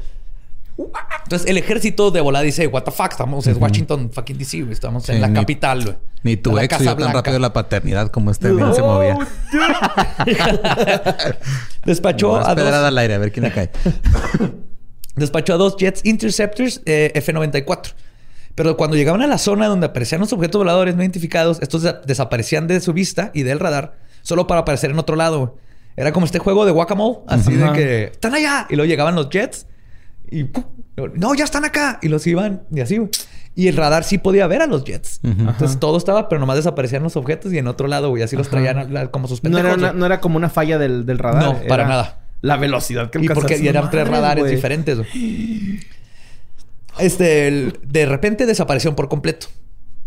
Entonces 1.22 1.48
el 1.48 1.56
ejército 1.56 2.10
de 2.10 2.20
volada 2.20 2.44
dice, 2.44 2.66
what 2.66 2.82
the 2.82 2.90
fuck, 2.90 3.10
estamos 3.12 3.46
en 3.46 3.56
Washington 3.62 4.10
fucking 4.12 4.36
DC, 4.36 4.60
güey. 4.60 4.72
Estamos 4.74 5.04
Sí, 5.04 5.12
en 5.12 5.22
la 5.22 5.28
ni- 5.28 5.34
capital, 5.40 5.82
güey. 5.84 5.96
Ni 6.22 6.36
tu 6.36 6.58
ex 6.58 6.76
tan 6.76 7.12
rápido 7.14 7.38
la 7.38 7.52
paternidad 7.54 8.10
como 8.10 8.30
este 8.30 8.52
bien 8.52 8.74
se 8.74 8.82
movía. 8.82 9.16
Despachó 11.84 12.36
a 12.36 12.54
pedrada 12.54 12.78
dos, 12.80 12.88
al 12.88 12.98
aire, 12.98 13.14
a 13.14 13.18
ver 13.18 13.32
quién 13.32 13.44
le 13.44 13.52
cae. 13.52 13.70
despachó 15.16 15.54
a 15.54 15.56
dos 15.56 15.76
Jets 15.76 16.02
Interceptors 16.04 16.82
eh, 16.86 17.10
F-94. 17.14 17.92
Pero 18.54 18.76
cuando 18.76 18.96
llegaban 18.96 19.20
a 19.22 19.26
la 19.26 19.38
zona 19.38 19.66
donde 19.66 19.86
aparecían 19.86 20.20
los 20.20 20.32
objetos 20.32 20.58
voladores 20.58 20.96
no 20.96 21.02
identificados, 21.02 21.58
estos 21.60 21.82
de- 21.82 21.94
desaparecían 22.06 22.66
de 22.66 22.80
su 22.80 22.92
vista 22.92 23.30
y 23.34 23.42
del 23.42 23.58
radar 23.60 23.98
solo 24.22 24.46
para 24.46 24.60
aparecer 24.62 24.90
en 24.90 24.98
otro 24.98 25.14
lado. 25.16 25.56
Era 25.96 26.12
como 26.12 26.26
este 26.26 26.38
juego 26.38 26.64
de 26.66 26.72
Guacamole, 26.72 27.18
así 27.28 27.54
Ajá. 27.54 27.72
de 27.72 27.78
que 27.78 28.04
están 28.04 28.34
allá. 28.34 28.66
Y 28.70 28.76
luego 28.76 28.88
llegaban 28.88 29.14
los 29.14 29.28
Jets 29.30 29.66
y 30.30 30.44
¡pum! 30.44 30.64
no, 31.14 31.34
ya 31.34 31.44
están 31.44 31.64
acá. 31.66 31.98
Y 32.02 32.08
los 32.08 32.26
iban 32.26 32.62
y 32.72 32.80
así. 32.80 32.96
güey. 32.98 33.10
Y 33.54 33.68
el 33.68 33.76
radar 33.76 34.04
sí 34.04 34.18
podía 34.18 34.46
ver 34.46 34.60
a 34.62 34.66
los 34.66 34.84
Jets. 34.84 35.20
Entonces 35.22 35.70
Ajá. 35.70 35.80
todo 35.80 35.96
estaba, 35.96 36.28
pero 36.28 36.38
nomás 36.38 36.56
desaparecían 36.56 37.02
los 37.02 37.16
objetos 37.16 37.52
y 37.54 37.58
en 37.58 37.66
otro 37.68 37.88
lado, 37.88 38.10
güey. 38.10 38.22
Así 38.22 38.36
los 38.36 38.48
traían 38.50 38.96
a 38.96 39.06
como 39.10 39.28
sus 39.28 39.42
No 39.44 39.58
era, 39.58 39.74
una- 39.74 39.88
güey. 39.88 39.98
no 40.00 40.04
era 40.06 40.20
como 40.20 40.36
una 40.36 40.50
falla 40.50 40.78
del, 40.78 41.06
del 41.06 41.18
radar. 41.18 41.42
No, 41.42 41.56
era 41.58 41.66
para 41.68 41.86
nada. 41.86 42.18
La 42.42 42.56
velocidad 42.56 43.10
que 43.10 43.18
Y 43.18 43.28
porque 43.28 43.54
eran 43.68 43.90
tres 43.90 44.06
radares 44.08 44.44
diferentes. 44.50 44.98
Este, 46.98 47.48
el- 47.48 47.78
de 47.86 48.06
repente 48.06 48.46
desaparecieron 48.46 48.96
por 48.96 49.08
completo. 49.08 49.48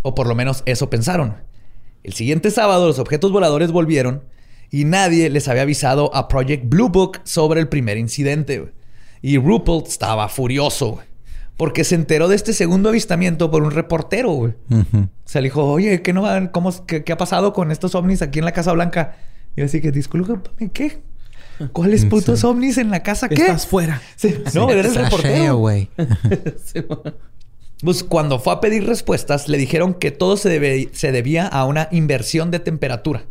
O 0.02 0.16
por 0.16 0.28
lo 0.28 0.36
menos 0.36 0.64
eso 0.66 0.90
pensaron. 0.90 1.36
El 2.04 2.14
siguiente 2.14 2.50
sábado 2.52 2.88
los 2.88 3.00
objetos 3.00 3.32
voladores 3.32 3.72
volvieron 3.72 4.24
y 4.72 4.86
nadie 4.86 5.30
les 5.30 5.48
había 5.48 5.64
avisado 5.64 6.16
a 6.16 6.28
Project 6.28 6.64
Blue 6.68 6.90
Book 6.90 7.20
sobre 7.26 7.60
el 7.60 7.68
primer 7.68 7.98
incidente. 7.98 8.72
Y 9.22 9.38
Ruppelt 9.38 9.88
estaba 9.88 10.30
furioso, 10.30 10.92
güey, 10.94 11.06
porque 11.58 11.84
se 11.84 11.96
enteró 11.96 12.28
de 12.30 12.38
este 12.38 12.54
segundo 12.54 12.90
avistamiento 12.90 13.52
por 13.52 13.62
un 13.64 13.72
reportero, 13.72 14.32
güey. 14.32 14.54
O 14.72 15.08
sea, 15.26 15.42
le 15.42 15.48
dijo, 15.48 15.66
oye, 15.66 16.02
¿qué, 16.02 16.14
no, 16.14 16.22
van- 16.22 16.48
cómo, 16.48 16.72
qué, 16.88 17.04
qué 17.04 17.12
ha 17.12 17.18
pasado 17.18 17.52
con 17.52 17.72
estos 17.72 17.94
ovnis 17.96 18.22
aquí 18.22 18.40
en 18.40 18.46
la 18.46 18.54
Casa 18.54 18.72
Blanca? 18.72 19.18
Y 19.56 19.60
yo 19.60 19.66
así 19.66 19.82
que, 19.82 19.92
discúlpame, 19.92 20.72
¿qué? 20.72 21.02
¿Cuáles 21.74 22.06
putos 22.06 22.44
ovnis 22.44 22.78
en 22.78 22.90
la 22.92 23.04
casa? 23.04 23.28
¿Qué? 23.30 23.36
Estás 23.42 23.68
fuera. 23.68 24.02
Sí, 24.16 24.36
no, 24.54 24.68
Sasheo, 24.70 24.82
reportero. 25.04 25.58
güey. 25.58 25.90
Sí. 26.66 26.82
Pues 27.82 28.04
cuando 28.04 28.40
fue 28.40 28.54
a 28.54 28.60
pedir 28.60 28.86
respuestas, 28.86 29.48
le 29.48 29.58
dijeron 29.58 29.94
que 29.94 30.12
todo 30.12 30.36
se, 30.38 30.50
debe- 30.50 30.90
se 30.94 31.12
debía 31.14 31.48
a 31.48 31.66
una 31.66 31.88
inversión 31.92 32.52
de 32.52 32.60
temperatura. 32.60 33.24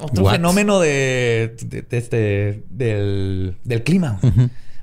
Otro 0.00 0.24
What? 0.24 0.32
fenómeno 0.34 0.78
de, 0.78 1.56
de- 1.62 1.82
de 1.82 1.98
este, 1.98 2.62
del, 2.70 3.56
del 3.64 3.82
clima. 3.82 4.20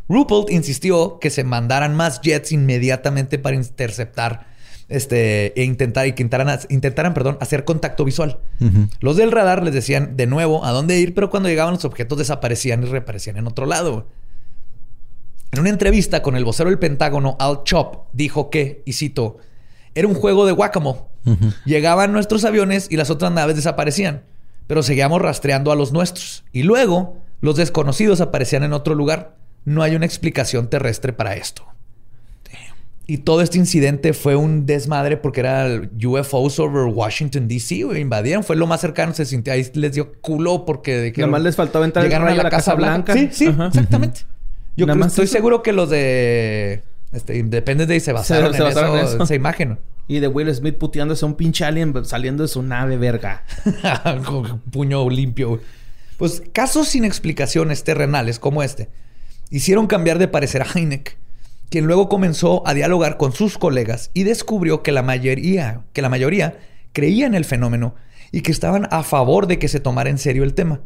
Ruppelt 0.10 0.52
insistió 0.52 1.18
que 1.20 1.30
se 1.30 1.44
mandaran 1.46 1.96
más 1.96 2.20
jets 2.22 2.52
inmediatamente 2.52 3.40
para 3.40 3.56
interceptar 3.56 4.48
este, 4.88 5.60
e 5.60 5.64
intentar, 5.64 6.08
intentaran, 6.08 6.60
intentaran 6.70 7.14
perdón, 7.14 7.38
hacer 7.42 7.66
contacto 7.66 8.06
visual. 8.06 8.40
Los 9.00 9.18
del 9.18 9.32
radar 9.32 9.64
les 9.64 9.74
decían 9.74 10.16
de 10.16 10.28
nuevo 10.28 10.66
a 10.66 10.72
dónde 10.72 11.00
ir, 11.00 11.14
pero 11.14 11.30
cuando 11.30 11.50
llegaban 11.50 11.74
los 11.74 11.86
objetos 11.86 12.18
desaparecían 12.18 12.84
y 12.84 12.88
reaparecían 12.88 13.38
en 13.38 13.48
otro 13.48 13.66
lado. 13.66 14.08
En 15.52 15.60
una 15.60 15.70
entrevista 15.70 16.22
con 16.22 16.36
el 16.36 16.44
vocero 16.44 16.70
del 16.70 16.80
Pentágono, 16.80 17.38
Al 17.40 17.64
Chop, 17.64 18.08
dijo 18.14 18.50
que, 18.50 18.84
y 18.86 18.94
cito, 18.94 19.38
era 19.94 20.08
un 20.08 20.14
juego 20.14 20.46
de 20.46 20.52
guacamole. 20.52 21.00
Ujú. 21.26 21.54
Llegaban 21.66 22.12
nuestros 22.12 22.44
aviones 22.44 22.88
y 22.92 22.98
las 22.98 23.10
otras 23.10 23.32
naves 23.32 23.56
desaparecían, 23.56 24.24
pero 24.68 24.84
seguíamos 24.84 25.22
rastreando 25.22 25.72
a 25.72 25.76
los 25.76 25.94
nuestros. 25.94 26.44
Y 26.52 26.64
luego 26.64 27.18
los 27.42 27.56
desconocidos 27.56 28.22
aparecían 28.22 28.64
en 28.64 28.74
otro 28.74 28.96
lugar. 28.96 29.38
No 29.64 29.82
hay 29.82 29.96
una 29.96 30.06
explicación 30.06 30.70
terrestre 30.70 31.14
para 31.14 31.36
esto. 31.36 31.66
Y 33.08 33.20
todo 33.20 33.42
este 33.42 33.58
incidente 33.60 34.14
fue 34.14 34.36
un 34.36 34.66
desmadre 34.66 35.18
porque 35.18 35.42
era 35.42 35.68
el 35.68 35.90
UFOs 36.04 36.60
over 36.60 36.86
Washington 36.86 37.48
DC. 37.48 37.76
Invadieron, 38.00 38.44
fue 38.44 38.56
lo 38.56 38.66
más 38.66 38.82
cercano. 38.82 39.14
Se 39.14 39.26
sintió 39.26 39.54
ahí, 39.54 39.66
les 39.76 39.94
dio 39.94 40.14
culo 40.22 40.66
porque 40.66 41.14
Nada 41.16 41.28
más 41.32 41.42
les 41.44 41.56
faltaba 41.56 41.86
entrar 41.86 42.04
llegaron 42.04 42.28
a 42.30 42.36
la 42.36 42.50
Casa 42.50 42.74
Blanca. 42.74 43.14
Sí, 43.14 43.30
sí, 43.32 43.48
Ajá. 43.48 43.68
exactamente. 43.68 44.22
Yo 44.76 44.88
creo- 44.88 45.06
estoy 45.06 45.26
eso. 45.26 45.34
seguro 45.34 45.62
que 45.62 45.72
los 45.72 45.90
de 45.90 46.82
este, 47.14 47.38
Independence 47.38 47.88
Day 47.88 48.00
se 48.00 48.12
basaron, 48.12 48.52
se 48.54 48.58
en, 48.58 48.64
basaron 48.66 48.90
eso, 48.96 49.00
en 49.00 49.06
eso. 49.06 49.16
en 49.18 49.22
esa 49.22 49.36
imagen. 49.36 49.80
Y 50.08 50.20
de 50.20 50.28
Will 50.28 50.54
Smith 50.54 50.76
puteándose 50.78 51.26
a 51.26 51.28
un 51.28 51.36
pinche 51.36 51.64
alien 51.64 51.94
saliendo 52.06 52.44
de 52.44 52.50
su 52.50 52.62
nave, 52.62 52.98
verga. 52.98 53.44
Con 54.26 54.60
puño 54.72 55.10
limpio. 55.10 55.60
Pues 56.18 56.44
casos 56.54 56.88
sin 56.88 57.06
explicaciones 57.06 57.84
terrenales 57.84 58.40
como 58.40 58.64
este 58.64 58.90
hicieron 59.52 59.86
cambiar 59.88 60.18
de 60.18 60.28
parecer 60.28 60.62
a 60.64 60.66
Heineck, 60.74 61.18
quien 61.70 61.86
luego 61.86 62.10
comenzó 62.10 62.66
a 62.68 62.74
dialogar 62.74 63.18
con 63.18 63.32
sus 63.34 63.58
colegas 63.58 64.12
y 64.14 64.24
descubrió 64.24 64.84
que 64.84 64.92
la 64.92 65.02
mayoría, 65.02 65.82
que 65.94 66.02
la 66.02 66.10
mayoría 66.10 66.58
creía 66.94 67.26
en 67.28 67.36
el 67.36 67.46
fenómeno 67.46 67.96
y 68.32 68.42
que 68.42 68.52
estaban 68.52 68.88
a 68.92 69.04
favor 69.04 69.48
de 69.48 69.60
que 69.60 69.68
se 69.68 69.80
tomara 69.80 70.10
en 70.10 70.18
serio 70.18 70.44
el 70.44 70.54
tema, 70.54 70.82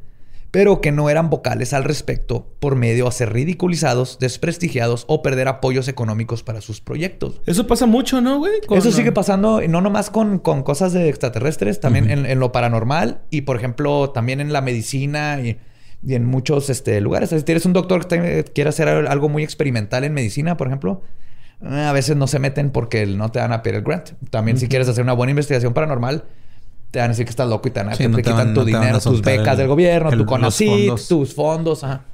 pero 0.52 0.82
que 0.82 0.92
no 0.92 1.10
eran 1.12 1.30
vocales 1.30 1.74
al 1.74 1.84
respecto 1.84 2.48
por 2.60 2.76
medio 2.76 3.08
a 3.08 3.12
ser 3.12 3.32
ridiculizados, 3.34 4.18
desprestigiados 4.20 5.06
o 5.08 5.22
perder 5.22 5.48
apoyos 5.48 5.88
económicos 5.88 6.42
para 6.42 6.62
sus 6.62 6.82
proyectos. 6.82 7.40
Eso 7.46 7.68
pasa 7.68 7.86
mucho, 7.86 8.20
¿no, 8.22 8.40
güey? 8.40 8.54
Con- 8.66 8.78
Eso 8.80 8.92
sigue 8.92 9.12
pasando, 9.12 9.62
no 9.68 9.82
nomás 9.82 10.10
con, 10.10 10.40
con 10.40 10.64
cosas 10.64 10.92
de 10.94 11.08
extraterrestres, 11.08 11.80
también 11.80 12.10
en, 12.10 12.26
en 12.26 12.40
lo 12.40 12.52
paranormal 12.52 13.22
y, 13.30 13.42
por 13.42 13.58
ejemplo, 13.58 14.10
también 14.10 14.42
en 14.42 14.52
la 14.52 14.62
medicina 14.62 15.40
y, 15.40 15.58
y 16.06 16.16
en 16.16 16.26
muchos 16.26 16.70
este, 16.70 17.00
lugares. 17.02 17.30
Si 17.30 17.42
tienes 17.44 17.66
un 17.66 17.74
doctor 17.74 18.08
que 18.08 18.44
te- 18.44 18.52
quiere 18.54 18.70
hacer 18.70 18.88
algo 18.88 19.30
muy 19.30 19.44
experimental 19.44 20.04
en 20.04 20.14
medicina, 20.14 20.56
por 20.58 20.68
ejemplo, 20.68 21.04
eh, 21.62 21.68
a 21.86 21.92
veces 21.92 22.16
no 22.16 22.28
se 22.28 22.40
meten 22.40 22.70
porque 22.72 23.06
no 23.06 23.30
te 23.32 23.40
van 23.40 23.52
a 23.52 23.62
pedir 23.62 23.78
el 23.78 23.84
grant. 23.84 24.12
También 24.30 24.58
si 24.58 24.68
quieres 24.68 24.88
hacer 24.88 25.04
una 25.04 25.14
buena 25.14 25.32
investigación 25.32 25.74
paranormal, 25.74 26.24
te 26.92 27.00
van 27.00 27.06
a 27.06 27.10
decir 27.10 27.26
que 27.26 27.30
estás 27.32 27.48
loco 27.50 27.68
y 27.68 27.72
te, 27.72 27.82
van 27.82 27.90
a- 27.90 27.96
Sí, 27.96 28.04
te 28.04 28.10
no 28.10 28.16
te 28.18 28.24
quitan 28.24 28.38
van- 28.38 28.54
tu 28.54 28.62
no 28.62 28.66
dinero, 28.66 29.00
tus 29.00 29.22
becas 29.22 29.50
el- 29.54 29.58
del 29.58 29.68
gobierno, 29.68 30.10
el- 30.12 30.18
tu 30.20 30.26
CONACYT, 30.26 31.08
tus 31.08 31.34
fondos. 31.36 31.84
Ajá. 31.84 32.02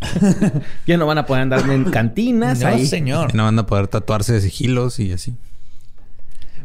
Ya 0.86 0.96
no 0.96 1.06
van 1.06 1.18
a 1.18 1.26
poder 1.26 1.42
andar 1.44 1.68
en 1.70 1.84
cantinas 1.84 2.60
No, 2.60 2.66
ahí. 2.68 2.86
señor. 2.86 3.30
Y 3.32 3.36
no 3.36 3.44
van 3.44 3.58
a 3.58 3.66
poder 3.66 3.88
tatuarse 3.88 4.32
de 4.34 4.40
sigilos 4.40 4.98
y 5.00 5.12
así. 5.12 5.34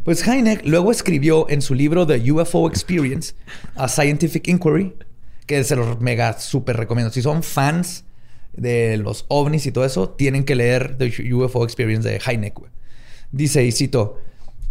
Pues 0.04 0.26
Heineck 0.26 0.66
luego 0.66 0.90
escribió 0.90 1.48
en 1.48 1.62
su 1.62 1.74
libro 1.74 2.06
The 2.06 2.30
UFO 2.32 2.68
Experience, 2.68 3.34
A 3.76 3.88
Scientific 3.88 4.48
Inquiry, 4.48 4.94
que 5.50 5.64
se 5.64 5.74
los 5.74 6.00
mega 6.00 6.38
súper 6.38 6.76
recomiendo. 6.76 7.12
Si 7.12 7.22
son 7.22 7.42
fans 7.42 8.04
de 8.52 8.96
los 8.98 9.24
ovnis 9.26 9.66
y 9.66 9.72
todo 9.72 9.84
eso, 9.84 10.10
tienen 10.10 10.44
que 10.44 10.54
leer 10.54 10.96
The 10.96 11.34
UFO 11.34 11.64
Experience 11.64 12.08
de 12.08 12.20
Heineck. 12.24 12.60
Dice, 13.32 13.64
y 13.64 13.72
cito, 13.72 14.20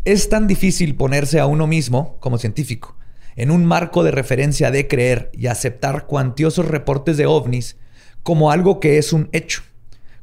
es 0.06 0.30
tan 0.30 0.48
difícil 0.48 0.96
ponerse 0.96 1.42
a 1.42 1.48
uno 1.48 1.68
mismo, 1.68 2.16
como 2.22 2.38
científico, 2.38 2.96
en 3.36 3.52
un 3.52 3.66
marco 3.66 4.06
de 4.06 4.12
referencia 4.12 4.72
de 4.72 4.88
creer 4.88 5.30
y 5.34 5.48
aceptar 5.48 6.08
cuantiosos 6.08 6.66
reportes 6.66 7.18
de 7.18 7.26
ovnis 7.26 7.76
como 8.24 8.50
algo 8.50 8.80
que 8.80 8.98
es 8.98 9.12
un 9.12 9.28
hecho, 9.34 9.64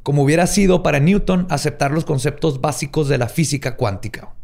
como 0.03 0.23
hubiera 0.23 0.47
sido 0.47 0.83
para 0.83 1.01
Newton 1.01 1.47
aceptar 1.51 1.91
los 1.91 2.07
conceptos 2.07 2.63
básicos 2.63 3.09
de 3.09 3.19
la 3.19 3.29
física 3.29 3.77
cuántica. 3.77 4.35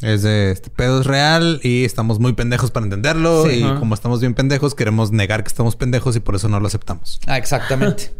Es 0.00 0.22
de 0.22 0.52
este 0.52 0.70
pedo 0.70 1.00
es 1.00 1.06
real 1.06 1.60
y 1.62 1.84
estamos 1.84 2.20
muy 2.20 2.32
pendejos 2.32 2.70
para 2.70 2.84
entenderlo. 2.84 3.44
Sí. 3.44 3.60
y 3.60 3.62
Ajá. 3.64 3.78
como 3.78 3.94
estamos 3.94 4.20
bien 4.20 4.34
pendejos, 4.34 4.74
queremos 4.74 5.10
negar 5.10 5.42
que 5.42 5.48
estamos 5.48 5.76
pendejos 5.76 6.14
y 6.16 6.20
por 6.20 6.36
eso 6.36 6.48
no 6.48 6.60
lo 6.60 6.66
aceptamos. 6.66 7.20
Ah, 7.26 7.36
exactamente. 7.36 8.12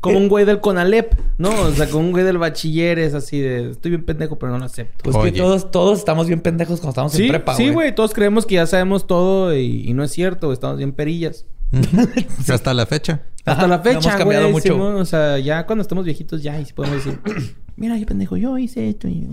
Como 0.00 0.16
un 0.16 0.28
güey 0.28 0.44
del 0.44 0.60
Conalep, 0.60 1.12
¿no? 1.38 1.50
O 1.50 1.72
sea, 1.72 1.88
como 1.90 2.06
un 2.06 2.12
güey 2.12 2.24
del 2.24 2.38
bachiller 2.38 3.00
es 3.00 3.14
así 3.14 3.40
de... 3.40 3.70
Estoy 3.70 3.90
bien 3.90 4.04
pendejo, 4.04 4.38
pero 4.38 4.52
no 4.52 4.58
lo 4.58 4.64
acepto. 4.64 5.02
Pues 5.02 5.16
Oye. 5.16 5.32
que 5.32 5.38
todos, 5.38 5.70
todos 5.72 5.98
estamos 5.98 6.28
bien 6.28 6.40
pendejos 6.40 6.80
cuando 6.80 6.90
estamos 6.90 7.12
sí, 7.12 7.24
en 7.24 7.28
prepa, 7.30 7.56
sí, 7.56 7.70
güey. 7.70 7.92
Todos 7.94 8.14
creemos 8.14 8.46
que 8.46 8.54
ya 8.54 8.66
sabemos 8.66 9.06
todo 9.08 9.54
y, 9.56 9.88
y 9.88 9.94
no 9.94 10.04
es 10.04 10.12
cierto. 10.12 10.52
Estamos 10.52 10.78
bien 10.78 10.92
perillas. 10.92 11.46
Hasta 12.52 12.74
la 12.74 12.86
fecha. 12.86 13.22
Hasta 13.44 13.52
Ajá, 13.52 13.66
la 13.66 13.76
no 13.78 13.82
fecha, 13.82 13.98
hemos 13.98 14.16
cambiado 14.16 14.50
mucho. 14.50 14.72
Simón. 14.74 14.96
o 14.96 15.04
sea, 15.04 15.38
ya 15.38 15.64
cuando 15.66 15.82
estemos 15.82 16.04
viejitos 16.04 16.42
ya 16.42 16.60
y 16.60 16.66
sí 16.66 16.72
podemos 16.72 17.04
decir... 17.04 17.20
Mira, 17.76 17.96
yo 17.96 18.06
pendejo, 18.06 18.36
yo 18.36 18.58
hice 18.58 18.88
esto 18.88 19.06
y... 19.06 19.28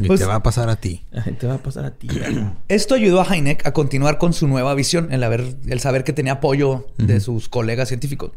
Y 0.00 0.06
Pues- 0.06 0.20
te 0.20 0.26
va 0.26 0.36
a 0.36 0.42
pasar 0.44 0.68
a 0.70 0.76
ti. 0.76 1.02
Te 1.40 1.46
va 1.48 1.54
a 1.54 1.58
pasar 1.58 1.84
a 1.86 1.90
ti. 1.90 2.08
Esto 2.68 2.94
ayudó 2.94 3.20
a 3.20 3.24
Heineck 3.34 3.66
a 3.66 3.72
continuar 3.72 4.16
con 4.18 4.32
su 4.32 4.46
nueva 4.46 4.74
visión, 4.74 5.12
el, 5.12 5.24
haber, 5.24 5.56
el 5.66 5.80
saber 5.80 6.04
que 6.04 6.12
tenía 6.12 6.34
apoyo 6.34 6.86
de 6.98 7.18
sus 7.18 7.48
colegas 7.48 7.88
científicos. 7.88 8.30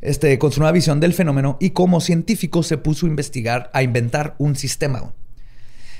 Este, 0.00 0.38
con 0.38 0.52
su 0.52 0.60
nueva 0.60 0.72
visión 0.72 1.00
del 1.00 1.12
fenómeno 1.12 1.58
y 1.60 1.70
como 1.70 2.00
científico 2.00 2.62
se 2.62 2.78
puso 2.78 3.04
a 3.04 3.10
investigar, 3.10 3.70
a 3.74 3.82
inventar 3.82 4.36
un 4.38 4.56
sistema. 4.56 5.12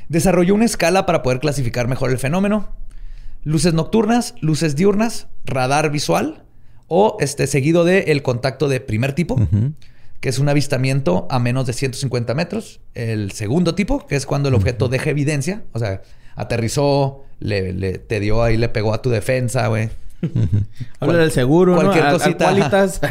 Desarrolló 0.08 0.54
una 0.54 0.64
escala 0.64 1.04
para 1.04 1.22
poder 1.22 1.40
clasificar 1.40 1.88
mejor 1.88 2.10
el 2.10 2.18
fenómeno. 2.18 2.70
Luces 3.44 3.72
nocturnas, 3.74 4.34
luces 4.40 4.76
diurnas, 4.76 5.28
radar 5.44 5.90
visual 5.90 6.44
o 6.88 7.16
este, 7.20 7.46
seguido 7.46 7.84
de 7.84 8.00
el 8.08 8.22
contacto 8.22 8.68
de 8.68 8.80
primer 8.80 9.14
tipo, 9.14 9.36
que 10.20 10.28
es 10.28 10.38
un 10.38 10.48
avistamiento 10.48 11.26
a 11.30 11.38
menos 11.38 11.66
de 11.66 11.72
150 11.72 12.34
metros. 12.34 12.80
El 12.94 13.32
segundo 13.32 13.74
tipo, 13.74 14.06
que 14.06 14.16
es 14.16 14.26
cuando 14.26 14.48
el 14.50 14.54
objeto 14.54 14.88
deja 14.88 15.10
evidencia, 15.10 15.62
o 15.72 15.78
sea, 15.78 16.02
aterrizó, 16.36 17.24
le, 17.38 17.72
le- 17.72 17.98
te 17.98 18.20
dio 18.20 18.42
ahí, 18.42 18.56
le 18.56 18.68
pegó 18.68 18.92
a 18.92 19.00
tu 19.02 19.08
defensa, 19.10 19.66
güey. 19.68 19.88
Habla 20.98 21.18
del 21.20 21.30
seguro, 21.32 21.74
cualquier 21.76 22.04
¿no? 22.04 22.10
Al 22.10 22.18
cosita. 22.18 22.50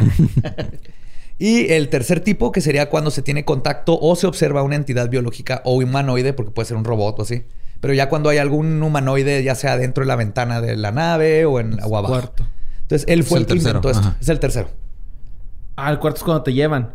Y 1.38 1.72
el 1.72 1.88
tercer 1.88 2.20
tipo, 2.20 2.52
que 2.52 2.60
sería 2.60 2.90
cuando 2.90 3.10
se 3.10 3.22
tiene 3.22 3.46
contacto 3.46 3.98
o 3.98 4.14
se 4.14 4.26
observa 4.26 4.62
una 4.62 4.76
entidad 4.76 5.08
biológica 5.08 5.62
o 5.64 5.74
humanoide, 5.78 6.34
porque 6.34 6.52
puede 6.52 6.66
ser 6.68 6.76
un 6.76 6.84
robot 6.84 7.18
o 7.18 7.22
así. 7.22 7.44
Pero 7.80 7.94
ya 7.94 8.08
cuando 8.08 8.28
hay 8.28 8.38
algún 8.38 8.82
humanoide, 8.82 9.42
ya 9.42 9.54
sea 9.54 9.76
dentro 9.76 10.02
de 10.04 10.08
la 10.08 10.16
ventana 10.16 10.60
de 10.60 10.76
la 10.76 10.92
nave 10.92 11.46
o, 11.46 11.60
en, 11.60 11.78
o 11.82 11.96
abajo. 11.96 12.14
Cuarto. 12.14 12.46
Entonces, 12.82 13.06
él 13.08 13.24
fue 13.24 13.38
Es 13.38 13.38
el, 13.38 13.42
el 13.42 13.46
que 13.46 13.54
tercero, 13.54 13.70
inventó 13.78 13.90
esto. 13.90 14.08
ajá. 14.08 14.16
Es 14.20 14.28
el 14.28 14.40
tercero. 14.40 14.68
Ah, 15.76 15.90
el 15.90 15.98
cuarto 15.98 16.18
es 16.18 16.24
cuando 16.24 16.42
te 16.42 16.52
llevan. 16.52 16.94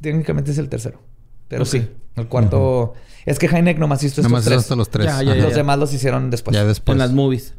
Técnicamente 0.00 0.50
es 0.50 0.58
el 0.58 0.68
tercero. 0.68 1.00
Pero 1.48 1.62
Ok. 1.62 1.68
sí, 1.68 1.88
el 2.16 2.26
cuarto... 2.26 2.94
Es 3.26 3.38
que 3.38 3.46
Heineck 3.46 3.78
nomás 3.78 4.02
hizo 4.02 4.08
estos 4.20 4.24
Nada 4.24 4.32
más 4.32 4.44
tres. 4.44 4.58
hasta 4.58 4.76
los 4.76 4.88
tres. 4.90 5.06
Ya, 5.06 5.22
ya, 5.22 5.34
Los 5.34 5.54
demás 5.54 5.78
los 5.78 5.92
hicieron 5.92 6.30
después. 6.30 6.56
Ya 6.56 6.64
después. 6.64 6.94
en 6.94 6.98
las 6.98 7.12
movies. 7.12 7.54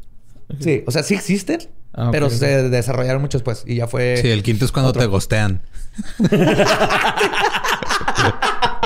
Sí, 0.60 0.82
o 0.86 0.90
sea, 0.90 1.02
sí 1.02 1.14
existen, 1.14 1.60
Ah, 1.94 2.08
pero 2.10 2.30
se 2.30 2.68
desarrollaron 2.70 3.20
mucho 3.22 3.38
después. 3.38 3.64
Y 3.66 3.76
ya 3.76 3.86
fue... 3.86 4.16
Sí, 4.20 4.28
el 4.28 4.42
quinto 4.42 4.64
es 4.64 4.72
cuando 4.72 4.90
Otro. 4.90 5.02
te 5.02 5.06
gostean. 5.08 5.62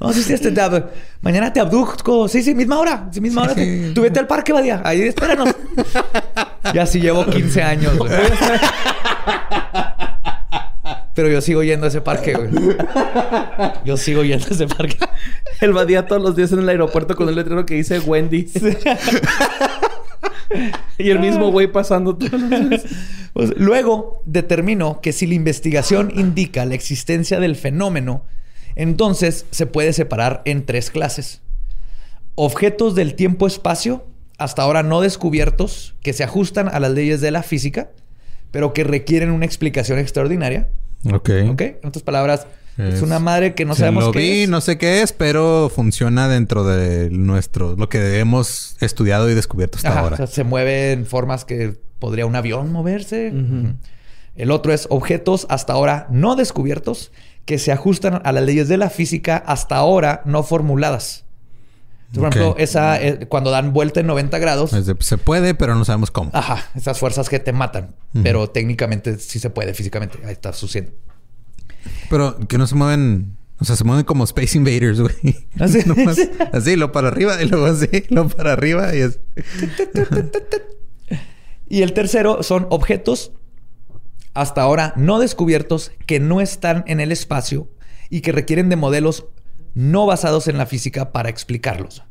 No, 0.00 0.12
sí, 0.12 0.22
sí, 0.22 0.32
este, 0.32 0.52
te 0.52 0.60
ab- 0.60 0.86
mañana 1.22 1.52
te 1.52 1.60
abduzco. 1.60 2.28
Sí, 2.28 2.42
sí, 2.42 2.54
misma 2.54 2.78
hora. 2.78 3.08
Sí, 3.12 3.20
misma 3.20 3.42
hora. 3.42 3.54
te- 3.54 3.90
Tú 3.92 4.02
vete 4.02 4.18
al 4.20 4.26
parque, 4.26 4.52
Badía. 4.52 4.80
Ahí 4.84 5.02
espéranos. 5.02 5.54
y 6.74 6.78
así 6.78 7.00
llevo 7.00 7.26
15 7.26 7.62
años, 7.62 7.98
güey. 7.98 8.10
Pero 11.14 11.28
yo 11.30 11.40
sigo 11.40 11.64
yendo 11.64 11.86
a 11.86 11.88
ese 11.88 12.00
parque, 12.00 12.34
güey. 12.34 12.48
Yo 13.84 13.96
sigo 13.96 14.22
yendo 14.22 14.46
a 14.46 14.50
ese 14.50 14.68
parque. 14.68 14.96
El 15.60 15.72
Badía 15.72 16.06
todos 16.06 16.22
los 16.22 16.36
días 16.36 16.52
en 16.52 16.60
el 16.60 16.68
aeropuerto 16.68 17.16
con 17.16 17.28
un 17.28 17.34
letrero 17.34 17.66
que 17.66 17.74
dice 17.74 17.98
Wendy. 17.98 18.48
y 20.98 21.10
el 21.10 21.18
mismo 21.18 21.50
güey 21.50 21.66
pasando 21.66 22.16
todos 22.16 22.40
los 22.40 22.70
días. 22.70 22.84
Pues, 23.32 23.52
luego 23.56 24.22
determinó 24.26 25.00
que 25.00 25.12
si 25.12 25.26
la 25.26 25.34
investigación 25.34 26.12
indica 26.14 26.64
la 26.64 26.74
existencia 26.74 27.40
del 27.40 27.56
fenómeno, 27.56 28.22
entonces 28.76 29.46
se 29.50 29.66
puede 29.66 29.92
separar 29.92 30.42
en 30.44 30.64
tres 30.66 30.90
clases. 30.90 31.40
Objetos 32.34 32.94
del 32.94 33.14
tiempo-espacio, 33.14 34.04
hasta 34.38 34.62
ahora 34.62 34.82
no 34.82 35.00
descubiertos, 35.00 35.94
que 36.02 36.12
se 36.12 36.22
ajustan 36.24 36.68
a 36.68 36.78
las 36.78 36.92
leyes 36.92 37.20
de 37.20 37.30
la 37.32 37.42
física, 37.42 37.90
pero 38.52 38.72
que 38.72 38.84
requieren 38.84 39.30
una 39.30 39.44
explicación 39.44 39.98
extraordinaria. 39.98 40.68
Ok. 41.12 41.30
¿Ok? 41.50 41.60
En 41.62 41.78
otras 41.84 42.02
palabras, 42.04 42.46
es, 42.76 42.94
Es- 42.94 43.02
una 43.02 43.18
madre 43.18 43.54
que 43.54 43.64
no 43.64 43.74
Sí, 43.74 43.80
sabemos 43.80 44.04
lo 44.04 44.12
qué 44.12 44.18
vi, 44.20 44.42
es. 44.42 44.48
no 44.48 44.60
sé 44.60 44.78
qué 44.78 45.02
es, 45.02 45.12
pero 45.12 45.68
funciona 45.74 46.28
dentro 46.28 46.62
de 46.64 47.10
nuestro, 47.10 47.74
lo 47.76 47.88
que 47.88 48.20
hemos 48.20 48.76
estudiado 48.80 49.28
y 49.28 49.34
descubierto 49.34 49.78
hasta 49.78 49.90
Ajá, 49.90 50.00
ahora. 50.00 50.14
o 50.14 50.16
sea, 50.18 50.26
se 50.28 50.44
mueve 50.44 50.92
en 50.92 51.04
formas 51.06 51.44
que 51.44 51.74
podría 51.98 52.24
un 52.26 52.36
avión 52.36 52.70
moverse. 52.70 53.32
El 54.36 54.52
otro 54.52 54.72
es 54.72 54.86
objetos 54.90 55.46
hasta 55.50 55.72
ahora 55.72 56.06
no 56.10 56.36
descubiertos 56.36 57.10
que 57.48 57.58
se 57.58 57.72
ajustan 57.72 58.20
a 58.24 58.32
las 58.32 58.44
leyes 58.44 58.68
de 58.68 58.76
la 58.76 58.90
física 58.90 59.38
hasta 59.38 59.76
ahora 59.76 60.20
no 60.26 60.42
formuladas. 60.42 61.24
Entonces, 62.08 62.18
por 62.18 62.28
ejemplo, 62.28 62.62
esa, 62.62 63.02
eh, 63.02 63.26
cuando 63.26 63.50
dan 63.50 63.72
vuelta 63.72 64.00
en 64.00 64.06
90 64.06 64.38
grados, 64.38 64.86
de, 64.86 64.94
se 65.00 65.16
puede, 65.16 65.54
pero 65.54 65.74
no 65.74 65.86
sabemos 65.86 66.10
cómo. 66.10 66.30
ajá, 66.34 66.68
esas 66.74 66.98
fuerzas 66.98 67.30
que 67.30 67.38
te 67.38 67.54
matan, 67.54 67.94
pero 68.22 68.50
técnicamente 68.50 69.18
sí 69.18 69.38
se 69.38 69.48
puede 69.48 69.72
físicamente. 69.72 70.18
Ahí 70.26 70.32
está 70.32 70.52
sucediendo. 70.52 70.94
Pero 72.10 72.38
que 72.48 72.58
no 72.58 72.66
se 72.66 72.74
mueven, 72.74 73.38
o 73.58 73.64
sea, 73.64 73.76
se 73.76 73.84
mueven 73.84 74.04
como 74.04 74.24
Space 74.24 74.58
Invaders, 74.58 75.00
güey. 75.00 75.48
Así. 75.58 75.78
Nomás 75.86 76.18
así, 76.52 76.76
lo 76.76 76.92
para 76.92 77.08
arriba 77.08 77.42
y 77.42 77.48
luego 77.48 77.64
así, 77.64 77.88
lo 78.10 78.28
para 78.28 78.52
arriba 78.52 78.94
y 78.94 79.00
es. 79.00 79.20
Y 81.70 81.82
el 81.82 81.92
tercero 81.92 82.42
son 82.42 82.66
objetos 82.70 83.32
hasta 84.38 84.62
ahora 84.62 84.92
no 84.96 85.18
descubiertos 85.18 85.92
que 86.06 86.20
no 86.20 86.40
están 86.40 86.84
en 86.86 87.00
el 87.00 87.12
espacio 87.12 87.68
y 88.08 88.20
que 88.20 88.32
requieren 88.32 88.68
de 88.68 88.76
modelos 88.76 89.26
no 89.74 90.06
basados 90.06 90.48
en 90.48 90.58
la 90.58 90.66
física 90.66 91.12
para 91.12 91.28
explicarlos. 91.28 92.04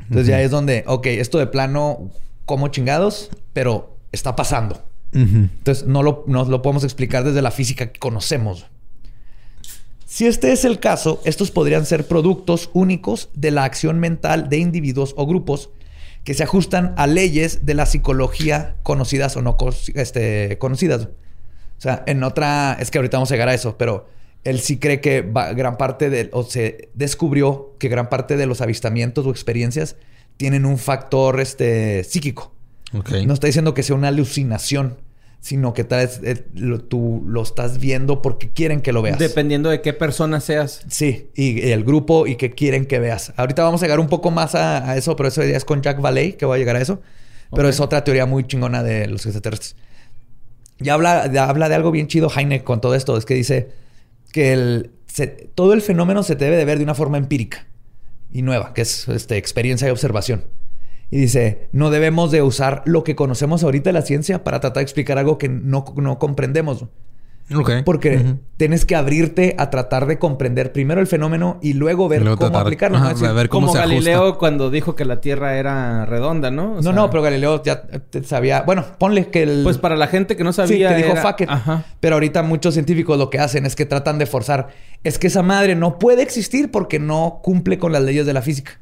Entonces 0.00 0.26
ya 0.26 0.40
es 0.40 0.50
donde, 0.50 0.84
ok, 0.86 1.06
esto 1.06 1.38
de 1.38 1.46
plano, 1.46 2.10
como 2.46 2.68
chingados, 2.68 3.30
pero 3.52 3.96
está 4.10 4.34
pasando. 4.36 4.82
Entonces 5.12 5.86
no 5.86 6.02
lo, 6.02 6.24
no 6.26 6.44
lo 6.44 6.62
podemos 6.62 6.84
explicar 6.84 7.24
desde 7.24 7.42
la 7.42 7.50
física 7.50 7.92
que 7.92 7.98
conocemos. 7.98 8.66
Si 10.06 10.26
este 10.26 10.52
es 10.52 10.64
el 10.64 10.80
caso, 10.80 11.20
estos 11.24 11.50
podrían 11.50 11.86
ser 11.86 12.06
productos 12.06 12.70
únicos 12.72 13.28
de 13.34 13.50
la 13.50 13.64
acción 13.64 14.00
mental 14.00 14.48
de 14.48 14.58
individuos 14.58 15.14
o 15.16 15.26
grupos 15.26 15.70
que 16.24 16.34
se 16.34 16.42
ajustan 16.42 16.94
a 16.96 17.06
leyes 17.06 17.64
de 17.64 17.74
la 17.74 17.86
psicología 17.86 18.76
conocidas 18.82 19.36
o 19.36 19.42
no 19.42 19.56
este, 19.94 20.58
conocidas. 20.58 21.08
O 21.80 21.82
sea, 21.82 22.04
en 22.06 22.22
otra, 22.24 22.76
es 22.78 22.90
que 22.90 22.98
ahorita 22.98 23.16
vamos 23.16 23.30
a 23.32 23.34
llegar 23.34 23.48
a 23.48 23.54
eso, 23.54 23.78
pero 23.78 24.06
él 24.44 24.60
sí 24.60 24.78
cree 24.78 25.00
que 25.00 25.22
va- 25.22 25.52
gran 25.54 25.78
parte 25.78 26.10
de, 26.10 26.28
o 26.32 26.44
se 26.44 26.90
descubrió 26.94 27.74
que 27.78 27.88
gran 27.88 28.10
parte 28.10 28.36
de 28.36 28.44
los 28.46 28.60
avistamientos 28.60 29.24
o 29.26 29.30
experiencias 29.30 29.96
tienen 30.36 30.66
un 30.66 30.76
factor 30.78 31.40
este, 31.40 32.04
psíquico. 32.04 32.52
Ok. 32.94 33.12
No 33.26 33.32
está 33.32 33.46
diciendo 33.46 33.72
que 33.72 33.82
sea 33.82 33.96
una 33.96 34.08
alucinación, 34.08 34.98
sino 35.40 35.72
que 35.72 35.84
tal 35.84 36.06
vez 36.06 36.20
eh, 36.22 36.44
lo- 36.54 36.80
tú 36.80 37.22
lo 37.26 37.42
estás 37.42 37.78
viendo 37.78 38.20
porque 38.20 38.50
quieren 38.50 38.82
que 38.82 38.92
lo 38.92 39.00
veas. 39.00 39.18
Dependiendo 39.18 39.70
de 39.70 39.80
qué 39.80 39.94
persona 39.94 40.40
seas. 40.40 40.82
Sí, 40.90 41.30
y, 41.34 41.60
y 41.66 41.72
el 41.72 41.82
grupo 41.84 42.26
y 42.26 42.36
que 42.36 42.50
quieren 42.50 42.84
que 42.84 42.98
veas. 42.98 43.32
Ahorita 43.36 43.62
vamos 43.64 43.82
a 43.82 43.86
llegar 43.86 44.00
un 44.00 44.08
poco 44.08 44.30
más 44.30 44.54
a, 44.54 44.86
a 44.90 44.96
eso, 44.98 45.16
pero 45.16 45.30
eso 45.30 45.42
ya 45.44 45.56
es 45.56 45.64
con 45.64 45.80
Jack 45.80 45.98
Valley, 46.02 46.34
que 46.34 46.44
voy 46.44 46.56
a 46.56 46.58
llegar 46.58 46.76
a 46.76 46.80
eso. 46.82 47.00
Pero 47.54 47.68
es 47.70 47.80
otra 47.80 48.04
teoría 48.04 48.26
muy 48.26 48.46
chingona 48.46 48.82
de 48.82 49.06
los 49.08 49.24
extraterrestres. 49.26 49.74
Ya 50.80 50.94
habla, 50.94 51.28
de- 51.28 51.38
habla 51.38 51.68
de 51.68 51.74
algo 51.74 51.90
bien 51.90 52.06
chido 52.08 52.30
Heineck 52.34 52.64
con 52.64 52.80
todo 52.80 52.94
esto. 52.94 53.16
Es 53.16 53.24
que 53.26 53.34
dice 53.34 53.70
que 54.32 54.52
el, 54.52 54.90
todo 55.54 55.72
el 55.72 55.82
fenómeno 55.82 56.22
se 56.22 56.36
debe 56.36 56.56
de 56.56 56.64
ver 56.64 56.78
de 56.78 56.84
una 56.84 56.94
forma 56.94 57.18
empírica 57.18 57.66
y 58.32 58.42
nueva, 58.42 58.72
que 58.74 58.82
es 58.82 59.08
este, 59.08 59.36
experiencia 59.36 59.88
y 59.88 59.90
observación. 59.90 60.44
Y 61.10 61.18
dice, 61.18 61.68
no 61.72 61.90
debemos 61.90 62.30
de 62.30 62.42
usar 62.42 62.82
lo 62.86 63.02
que 63.02 63.16
conocemos 63.16 63.64
ahorita 63.64 63.90
de 63.90 63.94
la 63.94 64.02
ciencia 64.02 64.44
para 64.44 64.60
tratar 64.60 64.80
de 64.80 64.84
explicar 64.84 65.18
algo 65.18 65.38
que 65.38 65.48
no, 65.48 65.84
no 65.96 66.18
comprendemos. 66.20 66.84
Porque 67.84 68.36
tienes 68.56 68.84
que 68.84 68.94
abrirte 68.94 69.54
a 69.58 69.70
tratar 69.70 70.06
de 70.06 70.18
comprender 70.18 70.72
primero 70.72 71.00
el 71.00 71.06
fenómeno 71.06 71.58
y 71.62 71.72
luego 71.72 72.08
ver 72.08 72.20
Y 72.20 72.24
luego 72.24 72.38
cómo 72.38 72.50
tratar- 72.50 72.66
aplicarlo. 72.66 72.96
Ajá, 72.98 73.04
¿no? 73.06 73.10
Es 73.10 73.16
decir, 73.20 73.28
a 73.30 73.32
ver 73.32 73.48
cómo 73.48 73.66
Como 73.68 73.72
se 73.76 73.82
ajusta. 73.82 73.94
Galileo 73.96 74.38
cuando 74.38 74.70
dijo 74.70 74.94
que 74.94 75.04
la 75.04 75.20
Tierra 75.20 75.56
era 75.56 76.06
redonda, 76.06 76.50
¿no? 76.50 76.72
O 76.72 76.76
no, 76.76 76.82
sea, 76.82 76.92
no, 76.92 77.10
pero 77.10 77.22
Galileo 77.22 77.62
ya 77.62 77.82
sabía. 78.24 78.62
Bueno, 78.62 78.84
ponle 78.98 79.28
que 79.28 79.42
el. 79.42 79.62
Pues 79.64 79.78
para 79.78 79.96
la 79.96 80.06
gente 80.06 80.36
que 80.36 80.44
no 80.44 80.52
Sí, 80.52 80.56
sabía. 80.56 80.90
que 80.90 80.96
dijo 80.96 81.12
era- 81.12 81.22
fuck 81.22 81.40
it. 81.40 81.48
Ajá. 81.50 81.84
Pero 82.00 82.14
ahorita 82.16 82.42
muchos 82.42 82.74
científicos 82.74 83.18
lo 83.18 83.30
que 83.30 83.38
hacen 83.38 83.66
es 83.66 83.74
que 83.74 83.86
tratan 83.86 84.18
de 84.18 84.26
forzar. 84.26 84.68
Es 85.02 85.18
que 85.18 85.28
esa 85.28 85.42
madre 85.42 85.74
no 85.74 85.98
puede 85.98 86.22
existir 86.22 86.70
porque 86.70 86.98
no 86.98 87.40
cumple 87.42 87.78
con 87.78 87.90
las 87.92 88.02
leyes 88.02 88.26
de 88.26 88.32
la 88.34 88.42
física. 88.42 88.72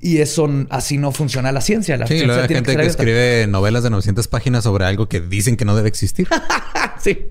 Y 0.00 0.18
eso 0.18 0.48
así 0.70 0.98
no 0.98 1.12
funciona 1.12 1.52
la 1.52 1.60
ciencia. 1.60 1.96
La 1.96 2.06
Sí, 2.06 2.14
ciencia 2.14 2.26
luego 2.26 2.42
hay 2.42 2.48
gente 2.54 2.76
que 2.76 2.86
escribe 2.86 3.46
novelas 3.48 3.82
de 3.82 3.90
900 3.90 4.26
páginas 4.28 4.64
sobre 4.64 4.84
algo 4.84 5.08
que 5.08 5.20
dicen 5.20 5.56
que 5.56 5.64
no 5.64 5.76
debe 5.76 5.88
existir. 5.88 6.26
sí. 6.98 7.26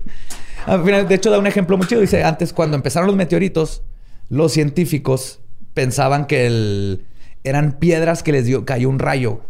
Al 0.66 0.84
final, 0.84 1.08
de 1.08 1.14
hecho, 1.16 1.30
da 1.30 1.38
un 1.38 1.46
ejemplo 1.46 1.76
muy 1.76 1.86
chido. 1.86 2.00
Dice, 2.00 2.22
antes 2.24 2.52
cuando 2.52 2.76
empezaron 2.76 3.08
los 3.08 3.16
meteoritos, 3.16 3.82
los 4.28 4.52
científicos 4.52 5.40
pensaban 5.74 6.26
que 6.26 6.46
el- 6.46 7.04
eran 7.44 7.72
piedras 7.80 8.22
que 8.22 8.30
les 8.32 8.46
dio, 8.46 8.64
cayó 8.64 8.88
un 8.88 8.98
rayo. 9.00 9.40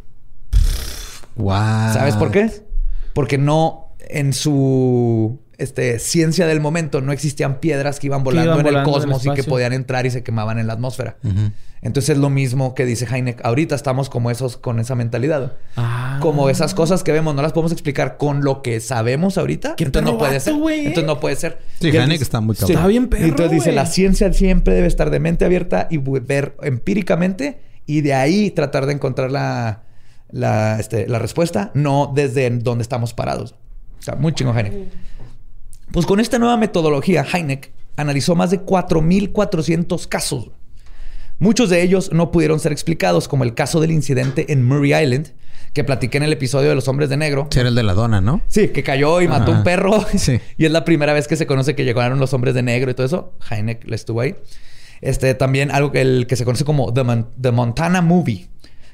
wow. 1.37 1.93
¿Sabes 1.93 2.17
por 2.17 2.31
qué? 2.31 2.51
Porque 3.13 3.39
no 3.39 3.89
en 4.09 4.33
su 4.33 5.39
este, 5.63 5.99
ciencia 5.99 6.47
del 6.47 6.61
momento 6.61 7.01
no 7.01 7.13
existían 7.13 7.61
piedras 7.61 7.99
que 8.01 8.09
iban 8.09 8.23
volando 8.25 8.51
iban 8.53 8.61
en 8.61 8.67
el 8.67 8.73
volando 8.73 8.91
en 8.91 8.95
el 8.95 9.01
cosmos 9.01 9.27
y 9.27 9.41
que 9.41 9.45
podían 9.49 9.73
entrar 9.73 10.07
y 10.07 10.11
se 10.11 10.23
quemaban 10.23 10.59
en 10.59 10.67
la 10.67 10.75
atmósfera. 10.75 11.17
Entonces 11.83 12.11
es 12.11 12.19
lo 12.19 12.31
mismo 12.31 12.75
que 12.77 12.85
dice 12.87 13.07
Heineck. 13.11 13.45
Ahorita 13.45 13.75
estamos 13.75 14.09
como 14.09 14.31
esos 14.31 14.57
con 14.57 14.79
esa 14.79 14.95
mentalidad. 14.95 15.55
Ah. 15.77 16.19
Como 16.23 16.49
esas 16.49 16.75
cosas 16.75 17.03
que 17.03 17.11
vemos 17.11 17.35
no 17.35 17.43
las 17.43 17.53
podemos 17.53 17.73
explicar 17.73 18.19
con 18.19 18.45
lo 18.45 18.63
que 18.63 18.79
sabemos 18.79 19.37
ahorita. 19.37 19.75
Qué 19.75 19.85
Entonces 19.85 20.13
no 20.13 20.17
puede 20.17 20.39
ser. 20.39 20.55
Entonces 20.55 21.05
no 21.05 21.19
puede 21.19 21.35
ser. 21.35 21.59
Sí, 21.81 21.89
Y 21.89 21.91
él 21.91 21.97
Heineck 21.97 22.11
dice- 22.13 22.23
está 22.23 22.41
muy 22.41 22.55
cabrón. 22.55 22.77
Está 22.77 22.87
bien 22.87 23.09
perro, 23.09 23.25
Entonces 23.25 23.51
dice, 23.51 23.73
la 23.73 23.87
ciencia 23.87 24.33
siempre 24.33 24.75
debe 24.75 24.87
estar 24.87 25.11
de 25.11 25.19
mente 25.19 25.45
abierta 25.45 25.89
y 25.91 25.99
ver 25.99 26.55
empíricamente 26.63 27.61
y 27.85 28.03
de 28.03 28.15
ahí 28.15 28.53
tratar 28.53 28.87
de 28.87 28.93
encontrar 28.93 29.33
la, 29.33 29.83
la, 30.31 30.79
este, 30.79 31.09
la 31.09 31.19
respuesta, 31.19 31.73
no 31.75 32.13
desde 32.15 32.49
donde 32.49 32.83
estamos 32.83 33.13
parados. 33.13 33.57
O 33.99 34.03
sea, 34.05 34.15
muy 34.15 34.33
chingo 34.35 34.57
Heineck. 34.57 34.73
Pues 35.93 36.07
con 36.07 36.21
esta 36.21 36.39
nueva 36.39 36.57
metodología, 36.57 37.25
Heineck 37.31 37.71
analizó 37.97 38.35
más 38.35 38.51
de 38.51 38.61
4.400 38.65 40.07
casos. 40.09 40.51
Muchos 41.39 41.71
de 41.71 41.83
ellos 41.83 42.11
no 42.13 42.31
pudieron 42.31 42.61
ser 42.61 42.73
explicados, 42.73 43.29
como 43.29 43.45
el 43.45 43.55
caso 43.55 43.81
del 43.81 43.91
incidente 43.91 44.53
en 44.53 44.65
Murray 44.65 44.95
Island, 44.95 45.33
que 45.73 45.85
platiqué 45.85 46.19
en 46.19 46.25
el 46.25 46.33
episodio 46.33 46.69
de 46.69 46.75
los 46.75 46.87
hombres 46.89 47.09
de 47.09 47.17
negro. 47.17 47.49
Sí, 47.51 47.59
era 47.59 47.69
el 47.69 47.75
de 47.75 47.83
la 47.83 47.95
dona, 47.95 48.21
¿no? 48.21 48.43
Sí, 48.49 48.69
que 48.69 48.83
cayó 48.83 49.21
y 49.21 49.29
mató 49.29 49.51
un 49.53 49.65
perro. 49.65 50.05
Sí. 50.17 50.39
Y 50.59 50.67
es 50.67 50.71
la 50.73 50.85
primera 50.85 51.13
vez 51.13 51.27
que 51.29 51.37
se 51.37 51.47
conoce 51.47 51.75
que 51.75 51.85
llegaron 51.85 52.21
los 52.21 52.33
hombres 52.33 52.55
de 52.55 52.63
negro 52.63 52.91
y 52.91 52.95
todo 52.95 53.07
eso. 53.07 53.33
Heineck 53.51 53.85
le 53.85 53.97
estuvo 53.97 54.21
ahí. 54.21 54.37
Este, 55.01 55.35
también 55.35 55.71
algo 55.73 55.91
que, 55.91 56.01
el, 56.01 56.27
que 56.29 56.37
se 56.37 56.45
conoce 56.45 56.65
como 56.65 56.93
The, 56.93 57.03
Mon- 57.03 57.27
The 57.41 57.51
Montana 57.51 58.03
Movie, 58.03 58.49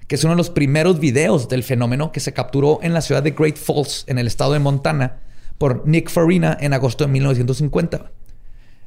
que 0.06 0.14
es 0.14 0.24
uno 0.24 0.32
de 0.32 0.38
los 0.38 0.48
primeros 0.50 1.00
videos 1.00 1.48
del 1.48 1.62
fenómeno 1.64 2.12
que 2.12 2.20
se 2.20 2.32
capturó 2.32 2.78
en 2.82 2.94
la 2.94 3.02
ciudad 3.02 3.22
de 3.22 3.32
Great 3.32 3.56
Falls, 3.56 4.04
en 4.06 4.18
el 4.18 4.26
estado 4.26 4.52
de 4.54 4.58
Montana, 4.60 5.18
por 5.58 5.86
Nick 5.86 6.08
Farina 6.08 6.56
en 6.60 6.72
agosto 6.72 7.04
de 7.04 7.12
1950. 7.12 8.12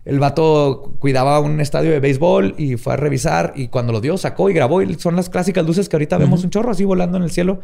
El 0.04 0.20
vato 0.20 0.94
cuidaba 0.98 1.40
un 1.40 1.62
estadio 1.62 1.92
de 1.92 2.00
béisbol 2.00 2.56
y 2.58 2.78
fue 2.78 2.94
a 2.94 2.98
revisar 2.98 3.54
y 3.56 3.68
cuando 3.68 3.94
lo 3.94 4.02
dio 4.02 4.18
sacó 4.18 4.50
y 4.50 4.54
grabó 4.54 4.82
y 4.82 4.96
son 4.96 5.16
las 5.16 5.30
clásicas 5.30 5.66
luces 5.66 5.90
que 5.90 5.96
ahorita 5.96 6.18
vemos 6.18 6.44
un 6.44 6.50
chorro 6.50 6.72
así 6.72 6.84
volando 6.86 7.18
en 7.18 7.24
el 7.24 7.30
cielo 7.30 7.60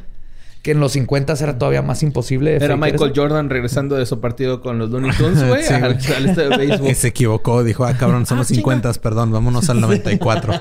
que 0.61 0.71
en 0.71 0.79
los 0.79 0.91
50 0.91 1.33
era 1.33 1.57
todavía 1.57 1.81
más 1.81 2.03
imposible. 2.03 2.55
Era 2.55 2.75
Michael 2.75 3.11
eso. 3.11 3.21
Jordan 3.21 3.49
regresando 3.49 3.95
de 3.95 4.05
su 4.05 4.19
partido 4.19 4.61
con 4.61 4.79
los 4.79 4.89
Looney 4.89 5.11
Tunes, 5.17 5.47
güey, 5.47 5.63
Sí, 5.67 5.73
al, 5.73 5.83
al 5.83 5.95
estadio 5.95 6.49
de 6.49 6.57
béisbol. 6.57 6.95
Se 6.95 7.07
equivocó, 7.07 7.63
dijo, 7.63 7.85
ah, 7.85 7.93
cabrón, 7.93 8.25
son 8.25 8.39
los 8.39 8.47
50, 8.47 8.91
perdón, 8.95 9.31
vámonos 9.31 9.69
al 9.69 9.79
94. 9.79 10.53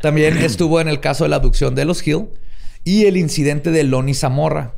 También 0.00 0.36
estuvo 0.38 0.80
en 0.80 0.88
el 0.88 1.00
caso 1.00 1.24
de 1.24 1.30
la 1.30 1.36
abducción 1.36 1.74
de 1.74 1.84
los 1.84 2.06
Hill 2.06 2.26
y 2.84 3.04
el 3.04 3.16
incidente 3.16 3.70
de 3.70 3.84
Lonnie 3.84 4.14
Zamora 4.14 4.74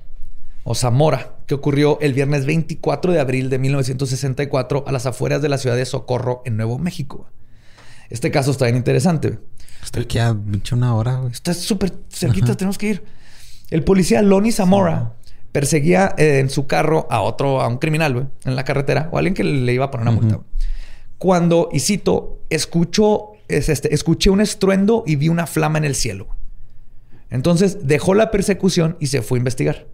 o 0.65 0.75
Zamora, 0.75 1.37
que 1.47 1.55
ocurrió 1.55 1.99
el 2.01 2.15
viernes 2.15 2.47
24 2.47 3.13
de 3.13 3.21
abril 3.21 3.51
de 3.51 3.59
1964 3.59 4.85
a 4.87 4.93
las 4.93 5.07
afueras 5.07 5.43
de 5.43 5.49
la 5.49 5.59
ciudad 5.59 5.77
de 5.77 5.87
Socorro, 5.87 6.43
en 6.45 6.57
Nuevo 6.57 6.79
México. 6.79 7.29
Este 8.11 8.31
caso 8.31 8.51
está 8.51 8.67
bien 8.67 8.77
interesante. 8.77 9.39
Está 9.83 10.01
aquí 10.01 10.19
a 10.19 10.37
una 10.73 10.95
hora, 10.95 11.17
güey. 11.17 11.33
Está 11.33 11.55
súper 11.55 11.93
cerquita, 12.11 12.57
tenemos 12.57 12.77
que 12.77 12.89
ir. 12.89 13.05
El 13.71 13.85
policía 13.85 14.21
Lonnie 14.21 14.53
Zamora 14.53 15.15
perseguía 15.53 16.15
eh, 16.19 16.41
en 16.41 16.51
su 16.51 16.67
carro 16.67 17.07
a 17.11 17.23
otro, 17.23 17.61
a 17.61 17.69
un 17.69 17.79
criminal, 17.79 18.13
güey, 18.13 18.27
en 18.45 18.57
la 18.57 18.65
carretera, 18.65 19.09
o 19.13 19.19
alguien 19.19 19.35
que 19.35 19.45
le 19.45 19.73
iba 19.73 19.87
a 19.87 19.91
poner 19.91 20.09
una 20.09 20.21
multa. 20.21 20.41
Cuando, 21.19 21.69
y 21.73 21.81
cito, 21.81 22.41
escuchó, 22.51 23.33
es 23.49 23.69
este, 23.69 23.95
escuché 23.95 24.31
un 24.31 24.41
estruendo 24.41 25.05
y 25.07 25.17
vi 25.17 25.29
una 25.29 25.47
flama 25.47 25.79
en 25.79 25.85
el 25.85 25.95
cielo. 25.95 26.29
Entonces 27.31 27.87
dejó 27.87 28.15
la 28.15 28.31
persecución 28.31 28.97
y 29.01 29.07
se 29.07 29.23
fue 29.23 29.39
a 29.39 29.41
investigar. 29.41 29.87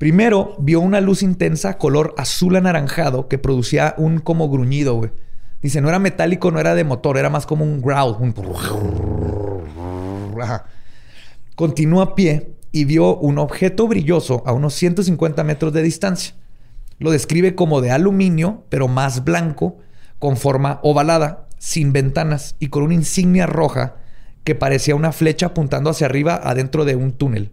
Primero 0.00 0.56
vio 0.58 0.80
una 0.80 1.00
luz 1.02 1.22
intensa 1.22 1.76
color 1.76 2.14
azul 2.16 2.56
anaranjado 2.56 3.28
que 3.28 3.36
producía 3.36 3.94
un 3.98 4.18
como 4.18 4.48
gruñido, 4.48 4.94
güey. 4.94 5.10
Dice, 5.60 5.82
no 5.82 5.90
era 5.90 5.98
metálico, 5.98 6.50
no 6.50 6.58
era 6.58 6.74
de 6.74 6.84
motor, 6.84 7.18
era 7.18 7.28
más 7.28 7.44
como 7.44 7.66
un 7.66 7.82
growl. 7.82 8.16
Un... 8.18 8.32
Continuó 11.54 12.00
a 12.00 12.14
pie 12.14 12.54
y 12.72 12.86
vio 12.86 13.14
un 13.18 13.36
objeto 13.36 13.86
brilloso 13.88 14.42
a 14.46 14.54
unos 14.54 14.72
150 14.72 15.44
metros 15.44 15.74
de 15.74 15.82
distancia. 15.82 16.34
Lo 16.98 17.10
describe 17.10 17.54
como 17.54 17.82
de 17.82 17.90
aluminio, 17.90 18.64
pero 18.70 18.88
más 18.88 19.22
blanco, 19.22 19.76
con 20.18 20.38
forma 20.38 20.80
ovalada, 20.82 21.46
sin 21.58 21.92
ventanas 21.92 22.56
y 22.58 22.68
con 22.68 22.84
una 22.84 22.94
insignia 22.94 23.44
roja 23.44 23.96
que 24.44 24.54
parecía 24.54 24.94
una 24.94 25.12
flecha 25.12 25.48
apuntando 25.48 25.90
hacia 25.90 26.06
arriba 26.06 26.40
adentro 26.42 26.86
de 26.86 26.96
un 26.96 27.12
túnel. 27.12 27.52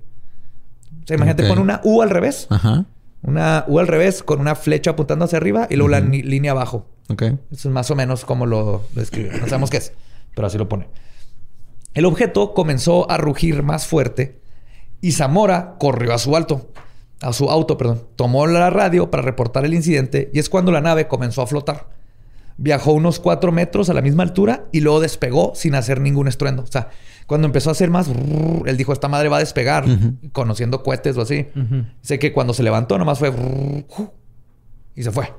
O 1.07 1.09
sea, 1.09 1.15
imagínate, 1.15 1.43
Ok. 1.43 1.49
pon 1.49 1.59
una 1.59 1.79
U 1.83 2.01
al 2.01 2.09
revés. 2.09 2.47
Ajá. 2.49 2.85
Una 3.23 3.63
U 3.67 3.79
al 3.79 3.87
revés 3.87 4.23
con 4.23 4.39
una 4.41 4.55
flecha 4.55 4.91
apuntando 4.91 5.25
hacia 5.25 5.37
arriba 5.37 5.67
y 5.69 5.75
luego 5.75 5.89
la 5.89 5.99
línea 6.01 6.51
abajo. 6.51 6.85
Ok. 7.09 7.21
Eso 7.23 7.37
es 7.51 7.65
más 7.67 7.89
o 7.91 7.95
menos 7.95 8.25
como 8.25 8.45
lo 8.45 8.83
describe. 8.93 9.29
No 9.39 9.47
sabemos 9.47 9.69
qué 9.69 9.77
es, 9.77 9.93
pero 10.35 10.47
así 10.47 10.57
lo 10.57 10.67
pone. 10.67 10.87
El 11.93 12.05
objeto 12.05 12.53
comenzó 12.53 13.09
a 13.09 13.17
rugir 13.17 13.63
más 13.63 13.87
fuerte 13.87 14.39
y 15.01 15.13
Zamora 15.13 15.75
corrió 15.79 16.13
a 16.13 16.17
su 16.17 16.35
alto, 16.35 16.69
a 17.21 17.33
su 17.33 17.49
auto, 17.49 17.77
perdón. 17.77 18.03
Tomó 18.15 18.45
la 18.45 18.69
radio 18.69 19.09
para 19.09 19.23
reportar 19.23 19.65
el 19.65 19.73
incidente 19.73 20.29
y 20.33 20.39
es 20.39 20.49
cuando 20.49 20.71
la 20.71 20.81
nave 20.81 21.07
comenzó 21.07 21.41
a 21.41 21.47
flotar. 21.47 21.87
Viajó 22.57 22.91
unos 22.91 23.19
cuatro 23.19 23.51
metros 23.51 23.89
a 23.89 23.93
la 23.93 24.01
misma 24.01 24.23
altura 24.23 24.65
y 24.71 24.81
luego 24.81 24.99
despegó 24.99 25.53
sin 25.55 25.75
hacer 25.75 26.01
ningún 26.01 26.27
estruendo. 26.27 26.63
O 26.63 26.67
sea, 26.67 26.89
cuando 27.27 27.45
empezó 27.45 27.69
a 27.69 27.73
hacer 27.73 27.89
más, 27.91 28.09
él 28.65 28.77
dijo, 28.77 28.93
esta 28.93 29.07
madre 29.07 29.29
va 29.29 29.37
a 29.37 29.41
despegar, 29.41 29.85
conociendo 30.31 30.81
cohetes 30.81 31.15
o 31.17 31.21
así. 31.21 31.47
Sé 32.01 32.17
que 32.19 32.33
cuando 32.33 32.53
se 32.53 32.63
levantó 32.63 32.97
nomás 32.97 33.19
fue 33.19 33.31
y 34.95 35.03
se 35.03 35.11
fue. 35.11 35.31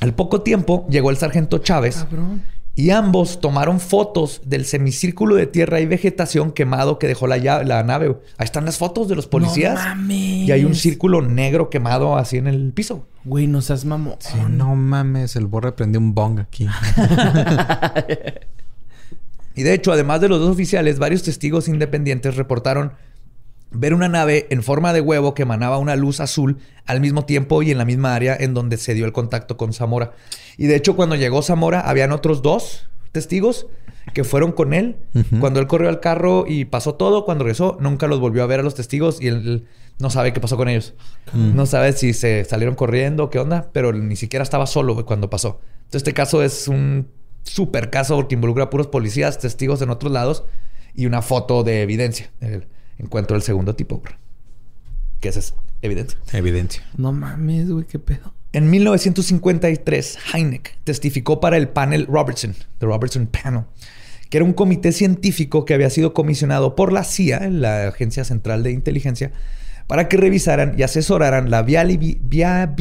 Al 0.00 0.14
poco 0.14 0.42
tiempo 0.42 0.86
llegó 0.88 1.10
el 1.10 1.16
sargento 1.16 1.58
Chávez 1.58 1.96
Cabrón. 2.04 2.42
y 2.74 2.88
ambos 2.90 3.40
tomaron 3.40 3.80
fotos 3.80 4.40
del 4.46 4.64
semicírculo 4.64 5.34
de 5.34 5.46
tierra 5.46 5.80
y 5.80 5.86
vegetación 5.86 6.52
quemado 6.52 6.98
que 6.98 7.06
dejó 7.06 7.26
la, 7.26 7.36
la 7.64 7.82
nave. 7.82 8.16
Ahí 8.38 8.44
están 8.44 8.64
las 8.64 8.78
fotos 8.78 9.08
de 9.08 9.16
los 9.16 9.26
policías. 9.26 9.74
No 9.74 9.80
mames. 9.96 10.48
y 10.48 10.52
hay 10.52 10.64
un 10.64 10.74
círculo 10.74 11.20
negro 11.20 11.68
quemado 11.68 12.16
así 12.16 12.36
en 12.38 12.46
el 12.46 12.72
piso. 12.72 13.06
Güey, 13.24 13.46
no 13.46 13.60
seas 13.60 13.84
mamón. 13.84 14.14
Sí, 14.20 14.38
no 14.48 14.74
mames, 14.76 15.36
el 15.36 15.46
borre 15.46 15.72
prendió 15.72 16.00
un 16.00 16.14
bong 16.14 16.40
aquí. 16.40 16.66
Y 19.60 19.62
de 19.62 19.74
hecho, 19.74 19.92
además 19.92 20.22
de 20.22 20.30
los 20.30 20.40
dos 20.40 20.48
oficiales, 20.48 20.98
varios 20.98 21.22
testigos 21.22 21.68
independientes 21.68 22.34
reportaron 22.36 22.92
ver 23.70 23.92
una 23.92 24.08
nave 24.08 24.46
en 24.48 24.62
forma 24.62 24.94
de 24.94 25.02
huevo 25.02 25.34
que 25.34 25.42
emanaba 25.42 25.76
una 25.76 25.96
luz 25.96 26.20
azul 26.20 26.56
al 26.86 27.02
mismo 27.02 27.26
tiempo 27.26 27.62
y 27.62 27.70
en 27.70 27.76
la 27.76 27.84
misma 27.84 28.14
área 28.14 28.34
en 28.40 28.54
donde 28.54 28.78
se 28.78 28.94
dio 28.94 29.04
el 29.04 29.12
contacto 29.12 29.58
con 29.58 29.74
Zamora. 29.74 30.12
Y 30.56 30.66
de 30.66 30.76
hecho, 30.76 30.96
cuando 30.96 31.14
llegó 31.14 31.42
Zamora, 31.42 31.82
habían 31.82 32.10
otros 32.12 32.40
dos 32.40 32.88
testigos 33.12 33.66
que 34.14 34.24
fueron 34.24 34.52
con 34.52 34.72
él. 34.72 34.96
Cuando 35.40 35.60
él 35.60 35.66
corrió 35.66 35.90
al 35.90 36.00
carro 36.00 36.46
y 36.48 36.64
pasó 36.64 36.94
todo, 36.94 37.26
cuando 37.26 37.44
regresó, 37.44 37.76
nunca 37.80 38.06
los 38.06 38.18
volvió 38.18 38.42
a 38.42 38.46
ver 38.46 38.60
a 38.60 38.62
los 38.62 38.74
testigos 38.74 39.20
y 39.20 39.26
él, 39.26 39.66
no 39.98 40.08
sabe 40.08 40.32
qué 40.32 40.40
pasó 40.40 40.56
con 40.56 40.70
ellos. 40.70 40.94
No 41.34 41.66
sabe 41.66 41.92
si 41.92 42.14
se 42.14 42.46
salieron 42.46 42.76
corriendo, 42.76 43.28
qué 43.28 43.38
onda, 43.38 43.68
pero 43.74 43.92
ni 43.92 44.16
siquiera 44.16 44.42
estaba 44.42 44.66
solo 44.66 45.04
cuando 45.04 45.28
pasó. 45.28 45.60
Entonces, 45.80 45.96
este 45.96 46.14
caso 46.14 46.42
es 46.42 46.66
un 46.66 47.08
super 47.42 47.90
caso 47.90 48.16
porque 48.16 48.34
involucra 48.34 48.64
a 48.64 48.70
puros 48.70 48.86
policías, 48.86 49.38
testigos 49.38 49.82
en 49.82 49.90
otros 49.90 50.12
lados 50.12 50.44
y 50.94 51.06
una 51.06 51.22
foto 51.22 51.62
de 51.62 51.82
evidencia. 51.82 52.30
El 52.40 52.66
encuentro 52.98 53.34
del 53.34 53.42
segundo 53.42 53.74
tipo. 53.74 54.02
Que 55.20 55.28
esa 55.28 55.38
es 55.40 55.54
evidencia. 55.82 56.18
Evidencia. 56.32 56.86
No 56.96 57.12
mames, 57.12 57.70
güey, 57.70 57.84
qué 57.86 57.98
pedo. 57.98 58.34
En 58.52 58.68
1953, 58.68 60.18
Heineck 60.34 60.76
testificó 60.82 61.38
para 61.38 61.56
el 61.56 61.68
panel 61.68 62.06
Robertson, 62.06 62.56
The 62.78 62.86
Robertson 62.86 63.28
Panel, 63.28 63.66
que 64.28 64.38
era 64.38 64.44
un 64.44 64.54
comité 64.54 64.90
científico 64.90 65.64
que 65.64 65.74
había 65.74 65.88
sido 65.88 66.12
comisionado 66.14 66.74
por 66.74 66.92
la 66.92 67.04
CIA, 67.04 67.48
la 67.48 67.86
Agencia 67.88 68.24
Central 68.24 68.64
de 68.64 68.72
Inteligencia, 68.72 69.30
para 69.86 70.08
que 70.08 70.16
revisaran 70.16 70.74
y 70.76 70.82
asesoraran 70.82 71.50
la 71.50 71.62
viabilidad 71.62 72.78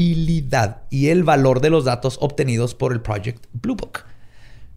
y 0.89 1.09
el 1.09 1.23
valor 1.23 1.61
de 1.61 1.69
los 1.69 1.85
datos 1.85 2.17
obtenidos 2.19 2.73
por 2.73 2.91
el 2.91 3.01
Project 3.01 3.45
Blue 3.53 3.75
Book. 3.75 4.08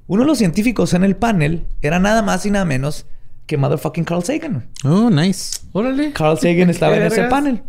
Uno 0.07 0.22
de 0.22 0.26
los 0.26 0.38
científicos 0.38 0.94
en 0.94 1.05
el 1.05 1.16
panel 1.16 1.66
era 1.80 1.98
nada 1.98 2.22
más 2.22 2.44
y 2.46 2.50
nada 2.50 2.64
menos 2.64 3.07
que 3.46 3.57
motherfucking 3.57 4.05
Carl 4.05 4.24
Sagan. 4.24 4.68
Oh, 4.84 5.11
nice. 5.11 5.61
Órale. 5.72 6.12
Carl 6.12 6.38
Sagan 6.38 6.70
estaba 6.70 6.96
en 6.96 7.03
¿Qué 7.03 7.07
ese 7.09 7.24
panel. 7.24 7.62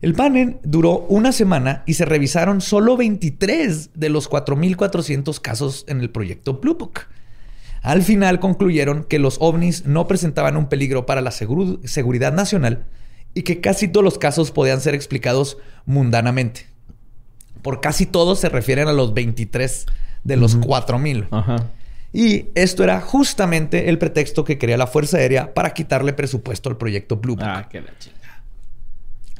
El 0.00 0.14
panel 0.14 0.58
duró 0.64 1.06
una 1.08 1.30
semana 1.30 1.84
y 1.86 1.94
se 1.94 2.04
revisaron 2.04 2.60
solo 2.60 2.96
23 2.96 3.90
de 3.94 4.08
los 4.08 4.28
4.400 4.28 5.40
casos 5.40 5.84
en 5.86 6.00
el 6.00 6.10
proyecto 6.10 6.54
Blue 6.54 6.74
Book. 6.74 7.02
Al 7.82 8.02
final 8.02 8.40
concluyeron 8.40 9.04
que 9.04 9.18
los 9.20 9.36
ovnis 9.40 9.86
no 9.86 10.08
presentaban 10.08 10.56
un 10.56 10.68
peligro 10.68 11.06
para 11.06 11.20
la 11.20 11.30
seguridad 11.30 12.32
nacional 12.32 12.86
y 13.34 13.42
que 13.42 13.60
casi 13.60 13.88
todos 13.88 14.04
los 14.04 14.18
casos 14.18 14.50
podían 14.50 14.80
ser 14.80 14.94
explicados 14.94 15.58
mundanamente. 15.84 16.66
Por 17.62 17.80
casi 17.80 18.06
todos 18.06 18.40
se 18.40 18.48
refieren 18.48 18.88
a 18.88 18.92
los 18.92 19.14
23 19.14 19.86
de 20.24 20.36
los 20.36 20.58
4.000. 20.58 21.28
Ajá. 21.30 21.56
Y 22.12 22.46
esto 22.54 22.84
era 22.84 23.00
justamente 23.00 23.88
el 23.88 23.98
pretexto 23.98 24.44
que 24.44 24.58
quería 24.58 24.76
la 24.76 24.86
Fuerza 24.86 25.16
Aérea 25.16 25.54
para 25.54 25.72
quitarle 25.72 26.12
presupuesto 26.12 26.68
al 26.68 26.76
proyecto 26.76 27.16
Blue 27.16 27.36
Book. 27.36 27.44
Ah, 27.46 27.66
qué 27.70 27.80
la 27.80 27.96
chingada. 27.98 28.42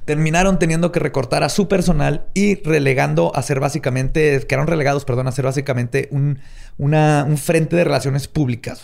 Terminaron 0.04 0.58
teniendo 0.58 0.90
que 0.90 0.98
recortar 0.98 1.44
a 1.44 1.48
su 1.48 1.68
personal 1.68 2.24
y 2.34 2.56
relegando 2.62 3.30
a 3.36 3.42
ser 3.42 3.60
básicamente, 3.60 4.44
quedaron 4.48 4.66
relegados, 4.66 5.04
perdón, 5.04 5.28
a 5.28 5.32
ser 5.32 5.44
básicamente 5.44 6.08
un, 6.10 6.40
una- 6.76 7.24
un 7.28 7.38
frente 7.38 7.76
de 7.76 7.84
relaciones 7.84 8.26
públicas. 8.26 8.82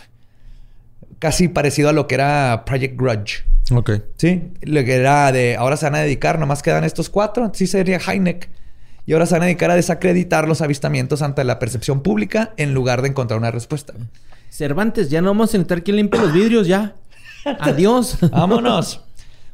Casi 1.19 1.49
parecido 1.49 1.89
a 1.89 1.93
lo 1.93 2.07
que 2.07 2.15
era 2.15 2.63
Project 2.65 2.97
Grudge. 2.97 3.45
Ok. 3.73 3.91
Sí, 4.17 4.45
lo 4.63 4.85
que 4.85 4.95
era 4.95 5.33
de 5.33 5.57
ahora 5.57 5.77
se 5.77 5.87
van 5.87 5.97
a 5.97 5.99
dedicar, 6.01 6.39
nomás 6.39 6.63
quedan 6.63 6.85
estos 6.85 7.11
cuatro, 7.11 7.51
sí 7.53 7.67
sería 7.67 7.99
Heineck. 7.99 8.49
Y 9.09 9.15
ahora 9.15 9.25
se 9.25 9.33
van 9.37 9.45
a 9.45 9.47
dedicar 9.47 9.71
a 9.71 9.75
desacreditar 9.75 10.47
los 10.47 10.61
avistamientos 10.61 11.23
ante 11.23 11.43
la 11.43 11.59
percepción 11.59 12.03
pública 12.03 12.53
en 12.59 12.75
lugar 12.75 13.01
de 13.01 13.09
encontrar 13.09 13.39
una 13.39 13.51
respuesta. 13.51 13.95
Cervantes, 14.51 15.09
ya 15.09 15.23
no 15.23 15.29
vamos 15.31 15.49
a 15.49 15.57
necesitar 15.57 15.83
quien 15.83 15.97
limpie 15.97 16.21
los 16.21 16.31
vidrios, 16.31 16.67
ya. 16.67 16.95
Adiós. 17.61 18.19
Vámonos. 18.31 19.03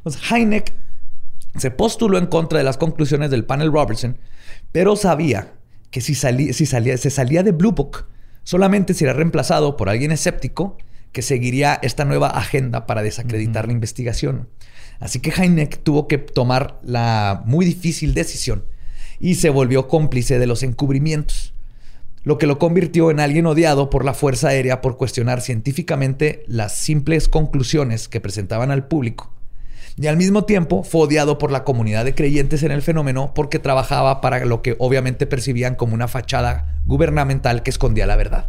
Pues 0.03 0.19
Heineck 0.29 0.73
se 1.57 1.71
postuló 1.71 2.17
en 2.17 2.25
contra 2.25 2.57
de 2.57 2.65
las 2.65 2.75
conclusiones 2.75 3.31
del 3.31 3.45
panel 3.45 3.71
Robertson, 3.71 4.17
pero 4.73 4.97
sabía 4.97 5.53
que 5.89 6.01
si, 6.01 6.15
salí- 6.15 6.51
si 6.51 6.65
salía, 6.65 6.97
se 6.97 7.09
salía 7.09 7.41
de 7.41 7.53
Blue 7.53 7.71
Book, 7.71 8.07
solamente 8.43 8.93
sería 8.93 9.13
reemplazado 9.13 9.77
por 9.77 9.87
alguien 9.87 10.11
escéptico 10.11 10.77
que 11.13 11.21
seguiría 11.21 11.79
esta 11.81 12.03
nueva 12.03 12.27
agenda 12.27 12.85
para 12.85 13.03
desacreditar 13.03 13.67
la 13.67 13.71
investigación. 13.71 14.49
Así 14.99 15.21
que 15.21 15.29
Heineck 15.31 15.81
tuvo 15.81 16.09
que 16.09 16.17
tomar 16.17 16.77
la 16.83 17.41
muy 17.45 17.65
difícil 17.65 18.13
decisión 18.13 18.65
y 19.19 19.35
se 19.35 19.49
volvió 19.49 19.87
cómplice 19.87 20.39
de 20.39 20.47
los 20.47 20.63
encubrimientos 20.63 21.55
lo 22.25 22.39
que 22.39 22.47
lo 22.47 22.57
convirtió 22.57 23.11
en 23.11 23.19
alguien 23.19 23.45
odiado 23.45 23.89
por 23.91 24.03
la 24.03 24.15
Fuerza 24.15 24.49
Aérea 24.49 24.81
por 24.81 24.97
cuestionar 24.97 25.41
científicamente 25.41 26.43
las 26.47 26.75
simples 26.75 27.29
conclusiones 27.29 28.09
que 28.09 28.19
presentaban 28.19 28.71
al 28.71 28.87
público. 28.87 29.31
Y 29.95 30.07
al 30.07 30.17
mismo 30.17 30.43
tiempo 30.43 30.83
fue 30.83 31.01
odiado 31.01 31.37
por 31.37 31.51
la 31.51 31.63
comunidad 31.63 32.03
de 32.03 32.15
creyentes 32.15 32.63
en 32.63 32.71
el 32.71 32.81
fenómeno 32.81 33.31
porque 33.33 33.59
trabajaba 33.59 34.21
para 34.21 34.43
lo 34.43 34.61
que 34.63 34.75
obviamente 34.79 35.27
percibían 35.27 35.75
como 35.75 35.93
una 35.93 36.07
fachada 36.07 36.79
gubernamental 36.87 37.61
que 37.61 37.69
escondía 37.69 38.07
la 38.07 38.15
verdad. 38.15 38.47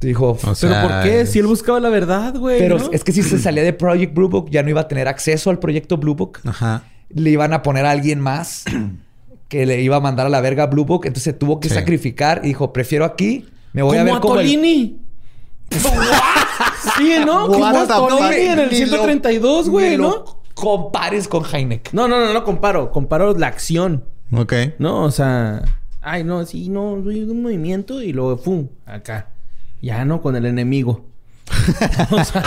Dijo, 0.00 0.30
O 0.30 0.36
¿Pero 0.36 0.54
sea, 0.54 0.82
por 0.82 1.02
qué? 1.02 1.24
Si 1.24 1.38
él 1.38 1.46
buscaba 1.46 1.78
la 1.80 1.88
verdad, 1.88 2.34
güey. 2.36 2.58
pero 2.58 2.78
¿no? 2.78 2.90
es 2.92 3.04
que 3.04 3.12
si 3.12 3.22
se 3.22 3.38
salía 3.38 3.62
de 3.62 3.72
Project 3.72 4.12
Blue 4.12 4.28
Book 4.28 4.50
ya 4.50 4.62
no 4.64 4.70
iba 4.70 4.82
a 4.82 4.88
tener 4.88 5.06
acceso 5.08 5.50
al 5.50 5.60
proyecto 5.60 5.96
Blue 5.96 6.16
Book. 6.16 6.40
Ajá. 6.44 6.82
Le 7.10 7.30
iban 7.30 7.52
a 7.52 7.62
poner 7.62 7.86
a 7.86 7.92
alguien 7.92 8.20
más 8.20 8.64
que 9.48 9.64
le 9.66 9.80
iba 9.80 9.96
a 9.96 10.00
mandar 10.00 10.26
a 10.26 10.28
la 10.28 10.40
verga 10.40 10.64
a 10.64 10.66
Blue 10.66 10.84
Book. 10.84 11.06
Entonces 11.06 11.24
se 11.24 11.32
tuvo 11.32 11.58
que 11.60 11.68
Sí. 11.68 11.74
sacrificar 11.74 12.40
y 12.44 12.48
dijo, 12.48 12.72
prefiero 12.72 13.04
aquí. 13.04 13.46
Me 13.72 13.82
voy 13.82 13.96
a 13.98 14.04
ver 14.04 14.18
como 14.20 14.38
el- 14.40 14.46
Tolini. 14.46 15.00
sí, 16.98 17.14
¿no? 17.24 17.46
Como 17.48 17.64
a 17.66 17.86
Tolini 17.86 18.46
en 18.46 18.58
el 18.60 18.70
Ni 18.70 18.80
lo- 18.80 18.86
132, 18.88 19.68
güey, 19.68 19.96
lo 19.96 20.08
¿no? 20.08 20.24
compares 20.54 21.28
con 21.28 21.44
Heineck. 21.44 21.92
No, 21.92 22.08
no, 22.08 22.18
no, 22.20 22.32
no 22.32 22.44
comparo. 22.44 22.90
Comparo 22.90 23.34
la 23.36 23.46
acción. 23.48 24.04
Ok. 24.32 24.52
No, 24.78 25.04
o 25.04 25.10
sea... 25.10 25.62
Ay, 26.00 26.24
no, 26.24 26.44
sí, 26.46 26.68
no, 26.68 27.00
soy 27.02 27.22
un 27.24 27.42
movimiento 27.42 28.00
y 28.02 28.12
luego, 28.12 28.36
¡fum! 28.38 28.68
Acá. 28.86 29.28
Ya, 29.82 30.04
¿no? 30.04 30.22
Con 30.22 30.36
el 30.36 30.46
enemigo. 30.46 31.06
o 32.10 32.24
sea... 32.24 32.42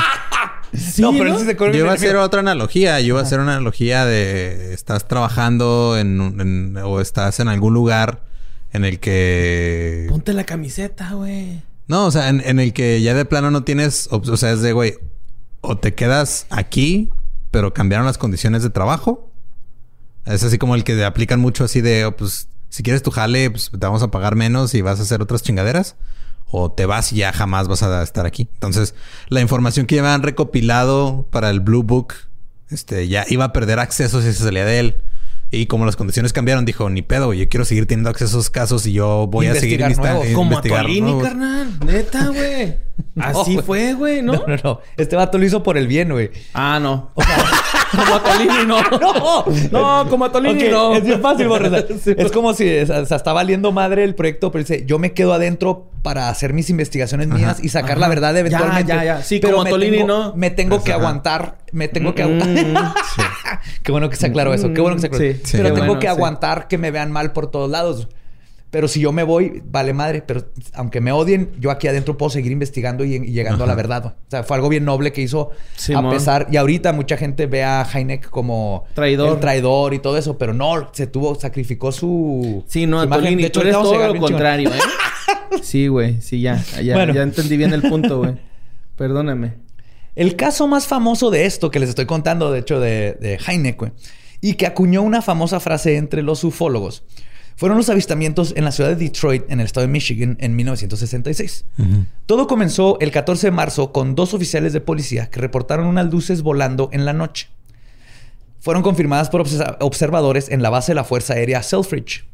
sí, 0.78 1.02
no, 1.02 1.12
pero 1.12 1.26
¿no? 1.26 1.36
ese 1.36 1.46
se 1.46 1.56
Yo 1.58 1.74
iba 1.76 1.92
a 1.92 1.96
hacer 1.96 2.16
otra 2.16 2.40
analogía. 2.42 3.00
Yo 3.02 3.08
iba 3.08 3.20
a 3.20 3.24
hacer 3.24 3.40
una 3.40 3.54
analogía 3.54 4.06
de... 4.06 4.74
Estás 4.74 5.08
trabajando 5.08 5.98
en, 5.98 6.20
un- 6.22 6.42
en- 6.42 6.78
o 6.78 7.00
estás 7.02 7.40
en 7.40 7.48
algún 7.48 7.74
lugar 7.74 8.24
en 8.72 8.86
el 8.86 9.00
que... 9.00 10.08
Ponte 10.10 10.34
la 10.34 10.44
camiseta, 10.46 11.12
güey. 11.14 11.62
No, 11.88 12.06
o 12.06 12.12
sea, 12.12 12.30
en, 12.30 12.42
en 12.46 12.60
el 12.60 12.74
que 12.74 13.02
ya 13.02 13.14
de 13.14 13.26
plano 13.26 13.52
no 13.52 13.64
tienes... 13.64 14.08
O 14.12 14.38
sea, 14.38 14.52
es 14.52 14.62
de, 14.62 14.74
güey... 14.74 14.96
O 15.62 15.78
te 15.78 15.94
quedas 15.94 16.48
aquí, 16.50 17.10
pero 17.52 17.74
cambiaron 17.74 18.06
las 18.08 18.18
condiciones 18.18 18.64
de 18.64 18.70
trabajo. 18.70 19.32
Es 20.26 20.44
así 20.44 20.58
como 20.58 20.76
el 20.76 20.84
que 20.84 21.04
aplican 21.04 21.40
mucho 21.40 21.64
así 21.66 21.82
de... 21.82 22.06
oh, 22.06 22.16
pues, 22.16 22.48
si 22.70 22.84
quieres 22.84 23.04
tu 23.04 23.12
jale, 23.12 23.52
pues 23.52 23.70
te 23.70 23.78
vamos 23.78 24.02
a 24.04 24.10
pagar 24.12 24.36
menos 24.36 24.74
y 24.74 24.82
vas 24.82 25.00
a 25.00 25.04
hacer 25.04 25.22
otras 25.22 25.44
chingaderas. 25.44 25.98
O 26.52 26.72
te 26.72 26.86
vas 26.86 27.12
y 27.14 27.18
ya 27.18 27.32
jamás 27.34 27.68
vas 27.68 27.82
a 27.84 28.04
estar 28.04 28.26
aquí. 28.26 28.50
Entonces, 28.54 28.94
la 29.30 29.42
información 29.42 29.86
que 29.86 29.96
ya 29.96 30.14
han 30.14 30.24
recopilado 30.24 31.28
para 31.32 31.50
el 31.50 31.60
Blue 31.60 31.84
Book... 31.84 32.14
Este, 32.70 33.10
ya 33.10 33.26
iba 33.28 33.44
a 33.44 33.52
perder 33.52 33.80
acceso 33.80 34.22
si 34.22 34.28
se 34.32 34.44
salía 34.44 34.64
de 34.64 34.80
él. 34.80 34.96
Y 35.54 35.66
como 35.66 35.86
las 35.86 35.98
condiciones 35.98 36.32
cambiaron, 36.32 36.64
dijo, 36.64 36.90
ni 36.90 37.02
pedo, 37.02 37.26
güey, 37.26 37.40
yo 37.40 37.50
quiero 37.50 37.66
seguir 37.66 37.86
teniendo 37.86 38.10
acceso 38.10 38.38
a 38.38 38.40
esos 38.40 38.50
casos 38.50 38.86
y 38.86 38.94
yo 38.94 39.28
voy 39.28 39.48
a 39.48 39.56
seguir 39.56 39.82
nuevos, 39.82 40.26
Como 40.34 40.52
a 40.52 40.54
investigar 40.54 40.82
Tolini, 40.84 41.02
nuevos". 41.02 41.24
carnal. 41.24 41.80
Neta, 41.86 42.28
güey. 42.30 42.78
Así 43.20 43.58
fue, 43.58 43.94
güey, 43.94 44.22
¿no? 44.22 44.34
No, 44.34 44.48
no, 44.48 44.56
no. 44.64 44.80
Este 44.96 45.18
vato 45.18 45.38
lo 45.38 45.46
hizo 45.46 45.62
por 45.62 45.78
el 45.78 45.88
bien, 45.88 46.10
güey. 46.12 46.32
Ah, 46.54 46.80
no. 46.82 47.12
Como 47.92 48.16
a 48.16 48.24
Tolini, 48.24 48.66
no. 48.66 48.82
No, 49.72 50.04
No, 50.04 50.10
como 50.10 50.26
a 50.26 50.32
Tolini, 50.32 50.70
no. 50.70 50.96
Es 50.96 51.04
bien 51.04 51.22
fácil. 51.22 51.48
Sí. 52.04 52.14
Es 52.18 52.32
como 52.32 52.54
si 52.54 52.78
o 52.80 52.86
sea, 53.06 53.18
está 53.18 53.34
valiendo 53.34 53.72
madre 53.72 54.04
el 54.04 54.16
proyecto, 54.16 54.52
pero 54.52 54.64
dice, 54.64 54.86
yo 54.86 54.98
me 55.00 55.14
quedo 55.14 55.34
adentro 55.34 55.88
para 56.02 56.30
hacer 56.30 56.54
mis 56.54 56.70
investigaciones 56.70 57.28
mías 57.28 57.60
y 57.64 57.70
sacar 57.70 57.98
la 57.98 58.08
verdad 58.08 58.36
eventualmente. 58.38 58.88
ya, 58.92 59.04
ya. 59.04 59.22
Sí, 59.24 59.40
pero 59.40 59.58
como 59.58 59.70
Tolini, 59.70 59.98
tengo- 59.98 60.08
¿no? 60.08 60.34
Me 60.36 60.50
tengo 60.50 60.78
Pues, 60.78 60.84
que 60.84 60.92
ajá. 60.94 61.00
aguantar. 61.02 61.58
Me 61.72 61.88
tengo 61.88 62.16
que 62.16 62.26
Mm, 62.26 62.42
aguantar. 62.42 62.94
Qué 63.84 63.92
bueno 63.92 64.10
que 64.10 64.16
se 64.16 64.28
aclaró 64.28 64.54
eso. 64.54 64.74
Qué 64.74 64.82
bueno 64.82 64.96
que 64.96 65.02
se 65.02 65.08
aclaró. 65.08 65.26
Sí, 65.26 65.40
sí. 65.44 65.52
Pero 65.58 65.70
Qué 65.70 65.74
tengo 65.76 65.88
bueno, 65.88 66.00
que 66.00 66.08
sí. 66.08 66.12
aguantar 66.12 66.68
que 66.68 66.78
me 66.78 66.92
vean 66.92 67.12
mal 67.12 67.32
por 67.34 67.50
todos 67.52 67.70
lados. 67.70 68.08
Pero 68.72 68.88
si 68.88 69.02
yo 69.02 69.12
me 69.12 69.24
voy, 69.24 69.62
vale 69.66 69.94
madre. 69.94 70.24
Pero 70.26 70.46
aunque 70.74 71.02
me 71.02 71.12
odien, 71.12 71.52
yo 71.60 71.72
aquí 71.72 71.88
adentro 71.88 72.18
puedo 72.18 72.30
seguir 72.30 72.52
investigando 72.54 73.04
y, 73.04 73.16
y 73.16 73.32
llegando 73.32 73.66
a 73.66 73.68
la 73.68 73.76
verdad. 73.76 74.06
O 74.06 74.14
sea, 74.30 74.44
fue 74.44 74.56
algo 74.56 74.70
bien 74.70 74.86
noble 74.86 75.12
que 75.12 75.22
hizo 75.22 75.52
Simón. 75.76 76.06
a 76.06 76.10
pesar. 76.10 76.48
Y 76.52 76.56
ahorita 76.58 76.94
mucha 76.94 77.18
gente 77.18 77.48
ve 77.48 77.64
a 77.66 77.86
Heineck 77.94 78.30
como 78.30 78.86
Traidor. 78.94 79.34
el 79.34 79.40
traidor 79.42 79.94
y 79.94 80.00
todo 80.00 80.18
eso. 80.18 80.38
Pero 80.38 80.54
no, 80.54 80.90
se 80.94 81.06
tuvo, 81.06 81.36
sacrificó 81.36 81.92
su. 81.92 82.64
Sí, 82.68 82.88
no, 82.88 83.04
su. 83.04 83.10
Tolini, 83.10 83.42
De 83.42 83.48
hecho, 83.50 83.60
tú 83.60 83.68
eres 83.68 83.74
todo 83.80 84.08
lo 84.14 84.20
contrario, 84.20 84.70
¿eh? 84.70 84.80
Sí, 85.62 85.88
güey. 85.88 86.22
Sí, 86.22 86.40
ya. 86.42 86.64
Ya, 86.82 86.96
Bueno. 86.96 87.14
ya 87.14 87.24
entendí 87.24 87.58
bien 87.58 87.74
el 87.74 87.82
punto, 87.82 88.20
güey. 88.20 88.36
Perdóname. 88.96 89.54
El 90.16 90.36
caso 90.36 90.68
más 90.68 90.88
famoso 90.88 91.30
de 91.30 91.46
esto 91.46 91.72
que 91.72 91.80
les 91.80 91.90
estoy 91.90 92.06
contando, 92.06 92.52
de 92.52 92.60
hecho, 92.60 92.80
de, 92.80 93.18
de 93.20 93.38
Heineck, 93.46 93.78
güey, 93.80 93.92
y 94.42 94.54
que 94.56 94.66
acuñó 94.66 95.02
una 95.02 95.22
famosa 95.22 95.60
frase 95.60 95.96
entre 95.98 96.22
los 96.22 96.44
ufólogos, 96.44 97.04
fueron 97.62 97.78
los 97.78 97.90
avistamientos 97.90 98.56
en 98.58 98.64
la 98.66 98.72
ciudad 98.72 98.90
de 98.90 98.96
Detroit, 98.96 99.44
en 99.52 99.60
el 99.60 99.68
estado 99.68 99.86
de 99.86 99.94
Michigan, 99.94 100.36
en 100.42 100.56
1966. 100.56 101.66
Todo 102.26 102.48
comenzó 102.48 102.98
el 103.02 103.12
14 103.12 103.46
de 103.48 103.52
marzo 103.52 103.92
con 103.92 104.16
dos 104.16 104.34
oficiales 104.34 104.74
de 104.74 104.82
policía 104.82 105.30
que 105.30 105.40
reportaron 105.40 105.86
unas 105.86 106.10
luces 106.12 106.42
volando 106.42 106.90
en 106.92 107.06
la 107.06 107.14
noche. 107.14 107.50
Fueron 108.62 108.82
confirmadas 108.82 109.30
por 109.30 109.44
obse- 109.46 109.78
observadores 109.80 110.50
en 110.50 110.64
la 110.64 110.72
base 110.72 110.92
de 110.94 110.96
la 110.96 111.04
Fuerza 111.04 111.36
Aérea 111.36 111.62
Selfridge. 111.62 112.26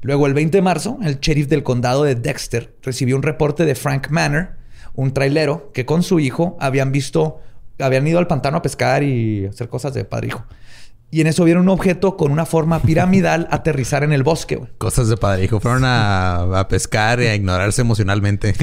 Luego, 0.00 0.26
el 0.26 0.32
20 0.32 0.56
de 0.56 0.62
marzo, 0.62 0.98
el 1.02 1.20
sheriff 1.20 1.48
del 1.48 1.62
condado 1.62 2.04
de 2.04 2.14
Dexter 2.14 2.74
recibió 2.82 3.14
un 3.16 3.22
reporte 3.22 3.66
de 3.66 3.74
Frank 3.74 4.08
Manor, 4.08 4.52
un 4.94 5.12
trailero 5.12 5.70
que 5.74 5.84
con 5.84 6.02
su 6.02 6.18
hijo 6.18 6.56
habían 6.60 6.92
visto, 6.92 7.40
habían 7.78 8.06
ido 8.06 8.18
al 8.18 8.26
pantano 8.26 8.56
a 8.56 8.62
pescar 8.62 9.02
y 9.02 9.44
hacer 9.44 9.68
cosas 9.68 9.92
de 9.92 10.06
padre 10.06 10.28
hijo. 10.28 10.44
Y 11.14 11.20
en 11.20 11.26
eso 11.26 11.44
vieron 11.44 11.64
un 11.64 11.68
objeto 11.68 12.16
con 12.16 12.32
una 12.32 12.46
forma 12.46 12.80
piramidal 12.80 13.46
aterrizar 13.50 14.02
en 14.02 14.14
el 14.14 14.22
bosque, 14.22 14.56
güey. 14.56 14.70
Cosas 14.78 15.08
de 15.08 15.18
padre, 15.18 15.44
hijo. 15.44 15.60
Fueron 15.60 15.84
a, 15.84 16.58
a 16.58 16.68
pescar 16.68 17.20
y 17.20 17.26
a 17.26 17.34
ignorarse 17.34 17.82
emocionalmente. 17.82 18.54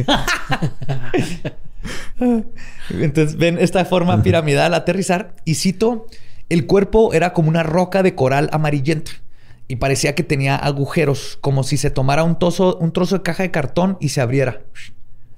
Entonces 2.90 3.38
ven 3.38 3.60
esta 3.60 3.86
forma 3.86 4.24
piramidal 4.24 4.74
aterrizar 4.74 5.36
y 5.46 5.56
cito, 5.56 6.08
el 6.50 6.66
cuerpo 6.66 7.14
era 7.14 7.34
como 7.34 7.50
una 7.50 7.62
roca 7.62 8.02
de 8.02 8.16
coral 8.16 8.50
amarillenta 8.52 9.12
y 9.68 9.76
parecía 9.76 10.16
que 10.16 10.24
tenía 10.24 10.56
agujeros, 10.56 11.38
como 11.42 11.62
si 11.62 11.78
se 11.78 11.92
tomara 11.92 12.24
un, 12.24 12.40
trozo, 12.40 12.78
un 12.78 12.92
trozo 12.92 13.18
de 13.18 13.22
caja 13.22 13.44
de 13.44 13.52
cartón 13.52 13.96
y 14.00 14.10
se 14.10 14.22
abriera. 14.22 14.64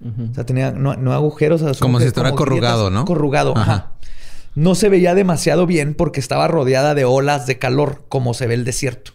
O 0.01 0.33
sea, 0.33 0.45
tenía 0.45 0.71
no, 0.71 0.95
no 0.95 1.11
agujeros. 1.11 1.61
Como 1.77 1.99
si 1.99 2.05
estuviera 2.07 2.31
corrugado, 2.31 2.85
grietas, 2.85 3.01
¿no? 3.01 3.05
Corrugado, 3.05 3.57
ajá. 3.57 3.73
Ajá. 3.73 3.91
No 4.55 4.75
se 4.75 4.89
veía 4.89 5.15
demasiado 5.15 5.65
bien 5.65 5.93
porque 5.93 6.19
estaba 6.19 6.47
rodeada 6.47 6.93
de 6.95 7.05
olas 7.05 7.45
de 7.47 7.57
calor, 7.59 8.05
como 8.09 8.33
se 8.33 8.47
ve 8.47 8.55
el 8.55 8.65
desierto. 8.65 9.11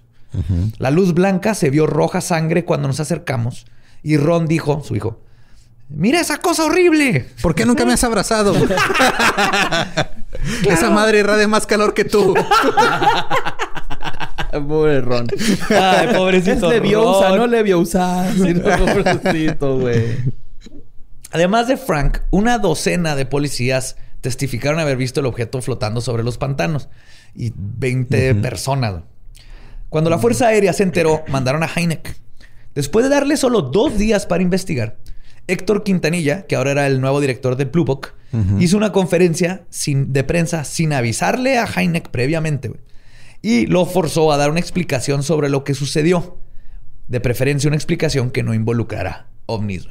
La 0.79 0.91
luz 0.91 1.15
blanca 1.15 1.55
se 1.55 1.71
vio 1.71 1.87
roja 1.87 2.21
sangre 2.21 2.65
cuando 2.65 2.89
nos 2.89 3.01
acercamos 3.01 3.67
y 4.03 4.17
Ron 4.19 4.47
dijo, 4.47 4.83
su 4.85 4.95
hijo, 4.97 5.21
¡Mira 5.89 6.21
esa 6.21 6.39
cosa 6.39 6.65
horrible! 6.65 7.29
¿Por 7.41 7.55
qué 7.55 7.65
nunca 7.65 7.85
me 7.85 7.93
has 7.93 8.03
abrazado? 8.03 8.55
Esa 10.69 10.91
madre 10.91 11.21
irradia 11.21 11.47
más 11.47 11.65
calor 11.65 11.95
que 11.95 12.05
tú. 12.05 12.35
Pobre 14.69 15.01
Ron. 15.01 15.29
Ay, 15.71 16.09
pobrecito 16.15 16.73
Es 16.73 16.83
Leviosa, 16.83 17.29
Ron. 17.29 17.39
no 17.39 17.47
Leviosa. 17.47 18.33
sino 18.35 18.63
pobrecito, 18.63 19.79
güey. 19.79 20.17
Además 21.31 21.69
de 21.69 21.77
Frank, 21.77 22.19
una 22.31 22.59
docena 22.59 23.15
de 23.15 23.27
policías 23.27 23.97
testificaron 24.27 24.81
haber 24.81 24.97
visto 24.97 25.21
el 25.21 25.27
objeto 25.27 25.63
flotando 25.63 26.01
sobre 26.01 26.25
los 26.25 26.37
pantanos 26.37 26.89
y 27.33 27.53
20 27.55 28.35
personas. 28.35 29.05
Cuando 29.89 30.11
la 30.11 30.19
Fuerza 30.19 30.49
Aérea 30.49 30.73
se 30.73 30.83
enteró, 30.83 31.23
mandaron 31.29 31.63
a 31.63 31.71
Heineck. 31.73 32.17
Después 32.75 33.05
de 33.05 33.11
darle 33.11 33.37
solo 33.37 33.63
dos 33.63 33.97
días 33.97 34.27
para 34.27 34.43
investigar, 34.43 34.97
Héctor 35.47 35.85
Quintanilla, 35.85 36.45
que 36.47 36.57
ahora 36.57 36.73
era 36.73 36.89
el 36.89 37.01
nuevo 37.01 37.21
director 37.21 37.55
de 37.55 37.67
Blue 37.67 37.85
Book, 37.85 38.09
hizo 38.59 38.77
una 38.77 38.91
conferencia 38.91 39.65
sin, 39.71 40.13
de 40.13 40.25
prensa 40.25 40.65
sin 40.65 40.93
avisarle 40.93 41.57
a 41.57 41.65
Heineck 41.65 42.09
previamente 42.09 42.73
y 43.41 43.67
lo 43.67 43.87
forzó 43.87 44.33
a 44.33 44.37
dar 44.37 44.51
una 44.51 44.61
explicación 44.61 45.23
sobre 45.23 45.49
lo 45.49 45.63
que 45.63 45.73
sucedió. 45.73 46.41
De 47.07 47.21
preferencia, 47.21 47.69
una 47.69 47.77
explicación 47.77 48.31
que 48.33 48.43
no 48.43 48.53
involucrara 48.55 49.29
ovnis. 49.47 49.89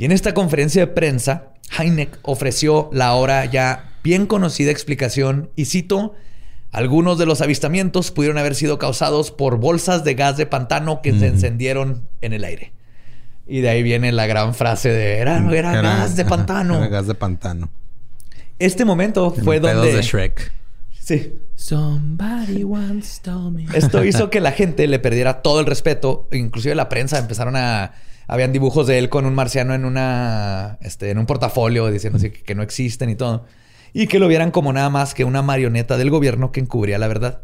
Y 0.00 0.06
en 0.06 0.12
esta 0.12 0.32
conferencia 0.32 0.80
de 0.80 0.86
prensa, 0.86 1.48
Heineck 1.78 2.20
ofreció 2.22 2.88
la 2.90 3.08
ahora 3.08 3.44
ya 3.44 3.92
bien 4.02 4.24
conocida 4.24 4.70
explicación 4.70 5.50
y 5.56 5.66
cito, 5.66 6.14
algunos 6.72 7.18
de 7.18 7.26
los 7.26 7.42
avistamientos 7.42 8.10
pudieron 8.10 8.38
haber 8.38 8.54
sido 8.54 8.78
causados 8.78 9.30
por 9.30 9.58
bolsas 9.58 10.02
de 10.02 10.14
gas 10.14 10.38
de 10.38 10.46
pantano 10.46 11.02
que 11.02 11.12
se 11.18 11.26
encendieron 11.26 12.08
en 12.22 12.32
el 12.32 12.44
aire. 12.44 12.72
Y 13.46 13.60
de 13.60 13.68
ahí 13.68 13.82
viene 13.82 14.10
la 14.10 14.26
gran 14.26 14.54
frase 14.54 14.88
de 14.88 15.18
era, 15.18 15.36
era, 15.52 15.82
gas 15.82 16.16
de 16.16 16.24
pantano. 16.24 16.78
era 16.78 16.88
gas 16.88 17.06
de 17.06 17.14
pantano. 17.14 17.68
Este 18.58 18.86
momento 18.86 19.34
En 19.36 19.44
fue 19.44 19.60
donde... 19.60 19.96
de 19.96 20.00
Shrek. 20.00 20.50
Sí. 20.98 21.34
Somebody 21.56 22.64
once 22.64 23.20
told 23.22 23.54
me. 23.54 23.66
Esto 23.76 24.02
hizo 24.02 24.30
que 24.30 24.40
la 24.40 24.52
gente 24.52 24.86
le 24.86 24.98
perdiera 24.98 25.42
todo 25.42 25.60
el 25.60 25.66
respeto. 25.66 26.26
Inclusive 26.32 26.74
la 26.74 26.88
prensa 26.88 27.18
empezaron 27.18 27.54
a... 27.54 27.92
Habían 28.32 28.52
dibujos 28.52 28.86
de 28.86 28.96
él 28.98 29.08
con 29.08 29.26
un 29.26 29.34
marciano 29.34 29.74
en 29.74 29.84
una... 29.84 30.78
Este, 30.82 31.10
en 31.10 31.18
un 31.18 31.26
portafolio 31.26 31.90
diciendo 31.90 32.16
así 32.16 32.30
que, 32.30 32.42
que 32.42 32.54
no 32.54 32.62
existen 32.62 33.10
y 33.10 33.16
todo. 33.16 33.44
Y 33.92 34.06
que 34.06 34.20
lo 34.20 34.28
vieran 34.28 34.52
como 34.52 34.72
nada 34.72 34.88
más 34.88 35.14
que 35.14 35.24
una 35.24 35.42
marioneta 35.42 35.98
del 35.98 36.10
gobierno 36.10 36.52
que 36.52 36.60
encubría 36.60 36.96
la 36.98 37.08
verdad. 37.08 37.40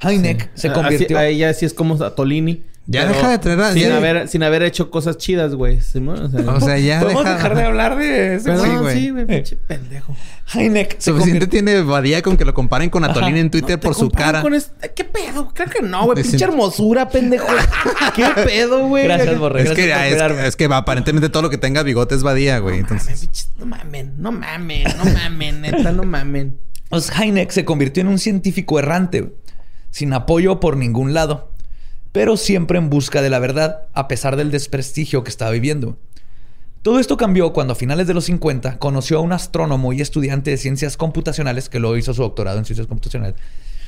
Heineck 0.00 0.50
se 0.54 0.68
Así- 0.68 0.74
convirtió... 0.80 1.18
a 1.18 1.26
ella 1.26 1.52
sí 1.52 1.66
es 1.66 1.74
como 1.74 1.96
Tolini. 2.12 2.62
Ya 2.90 3.06
deja 3.06 3.28
de 3.28 3.38
traer 3.38 3.60
a- 3.60 3.72
Sin, 3.74 3.82
ya- 3.82 3.96
haber, 3.98 4.28
sin 4.28 4.42
haber 4.42 4.62
hecho 4.62 4.90
cosas 4.90 5.18
chidas, 5.18 5.54
güey. 5.54 5.76
O 5.76 5.82
sea, 5.82 6.50
O 6.54 6.60
sea, 6.60 6.78
ya 6.78 7.00
¿Podemos 7.00 7.22
deja- 7.22 7.36
dejar 7.36 7.54
de 7.54 7.62
hablar 7.64 7.98
de 7.98 8.36
ese 8.36 8.44
Perdón, 8.46 8.68
güey, 8.68 8.78
güey? 8.80 8.98
sí, 8.98 9.10
güey. 9.10 9.22
Eh. 9.24 9.26
Pinche 9.26 9.56
pendejo. 9.56 10.16
Heineck 10.54 10.98
se 10.98 11.10
Suficiente 11.10 11.46
tiene 11.46 11.82
Badía 11.82 12.22
con 12.22 12.38
que 12.38 12.46
lo 12.46 12.54
comparen 12.54 12.88
con 12.88 13.04
Atolín 13.04 13.36
en 13.36 13.50
Twitter 13.50 13.72
No 13.76 13.80
te 13.80 13.86
por 13.88 13.94
su 13.94 14.10
cara. 14.10 14.40
con 14.40 14.54
este- 14.54 14.90
¿Qué 14.94 15.04
pedo? 15.04 15.52
Creo 15.52 15.68
que 15.68 15.82
no, 15.82 16.06
güey. 16.06 16.22
Pinche 16.22 16.42
hermosura, 16.42 17.10
pendejo. 17.10 17.46
¿Qué 18.16 18.24
pedo, 18.46 18.86
güey? 18.88 19.04
Gracias, 19.04 19.38
Borre. 19.38 19.62
Es 19.64 19.70
que, 19.72 19.86
Gracias 19.86 20.32
es, 20.32 20.44
es 20.46 20.56
que 20.56 20.64
aparentemente 20.64 21.28
todo 21.28 21.42
lo 21.42 21.50
que 21.50 21.58
tenga 21.58 21.82
bigote 21.82 22.14
es 22.14 22.22
Badía, 22.22 22.58
güey. 22.60 22.80
Mamen, 22.82 22.96
Entonces, 22.98 23.50
no 23.58 23.66
mamen, 23.66 24.14
no 24.16 24.32
mamen, 24.32 24.84
no 24.96 25.04
mamen, 25.04 25.60
neta, 25.60 25.92
no 25.92 26.04
mamen. 26.04 26.58
Pues 26.88 27.10
Heineck 27.10 27.50
se 27.50 27.66
convirtió 27.66 28.00
en 28.00 28.06
un 28.08 28.18
científico 28.18 28.78
errante, 28.78 29.20
güey, 29.20 29.32
sin 29.90 30.14
apoyo 30.14 30.58
por 30.58 30.78
ningún 30.78 31.12
lado, 31.12 31.52
pero 32.12 32.36
siempre 32.36 32.78
en 32.78 32.90
busca 32.90 33.22
de 33.22 33.30
la 33.30 33.38
verdad, 33.38 33.86
a 33.92 34.08
pesar 34.08 34.36
del 34.36 34.50
desprestigio 34.50 35.24
que 35.24 35.30
estaba 35.30 35.50
viviendo. 35.50 35.98
Todo 36.82 37.00
esto 37.00 37.16
cambió 37.16 37.52
cuando 37.52 37.72
a 37.72 37.76
finales 37.76 38.06
de 38.06 38.14
los 38.14 38.24
50 38.26 38.78
conoció 38.78 39.18
a 39.18 39.20
un 39.20 39.32
astrónomo 39.32 39.92
y 39.92 40.00
estudiante 40.00 40.50
de 40.50 40.56
ciencias 40.56 40.96
computacionales 40.96 41.68
que 41.68 41.80
luego 41.80 41.96
hizo 41.96 42.14
su 42.14 42.22
doctorado 42.22 42.58
en 42.58 42.64
ciencias 42.64 42.86
computacionales, 42.86 43.34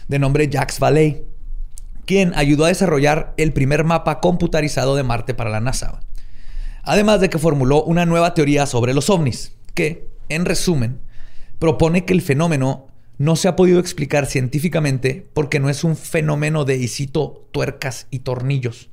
de 0.08 0.18
nombre 0.18 0.48
Jacques 0.48 0.78
Vallée, 0.80 1.24
quien 2.04 2.32
ayudó 2.34 2.64
a 2.64 2.68
desarrollar 2.68 3.32
el 3.36 3.52
primer 3.52 3.84
mapa 3.84 4.20
computarizado 4.20 4.96
de 4.96 5.04
Marte 5.04 5.32
para 5.32 5.50
la 5.50 5.60
NASA. 5.60 6.00
Además 6.82 7.20
de 7.20 7.30
que 7.30 7.38
formuló 7.38 7.84
una 7.84 8.06
nueva 8.06 8.34
teoría 8.34 8.66
sobre 8.66 8.94
los 8.94 9.08
ovnis, 9.10 9.52
que, 9.74 10.08
en 10.28 10.44
resumen, 10.44 11.00
propone 11.58 12.04
que 12.04 12.12
el 12.12 12.22
fenómeno 12.22 12.89
no 13.20 13.36
se 13.36 13.48
ha 13.48 13.54
podido 13.54 13.80
explicar 13.80 14.24
científicamente 14.24 15.28
porque 15.34 15.60
no 15.60 15.68
es 15.68 15.84
un 15.84 15.94
fenómeno 15.94 16.64
de, 16.64 16.78
y 16.78 16.88
cito, 16.88 17.46
tuercas 17.52 18.06
y 18.10 18.20
tornillos, 18.20 18.88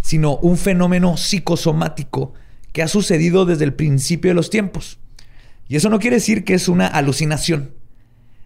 sino 0.00 0.36
un 0.36 0.56
fenómeno 0.56 1.16
psicosomático 1.16 2.34
que 2.72 2.84
ha 2.84 2.88
sucedido 2.88 3.46
desde 3.46 3.64
el 3.64 3.74
principio 3.74 4.30
de 4.30 4.36
los 4.36 4.50
tiempos. 4.50 5.00
Y 5.66 5.74
eso 5.74 5.90
no 5.90 5.98
quiere 5.98 6.18
decir 6.18 6.44
que 6.44 6.54
es 6.54 6.68
una 6.68 6.86
alucinación, 6.86 7.72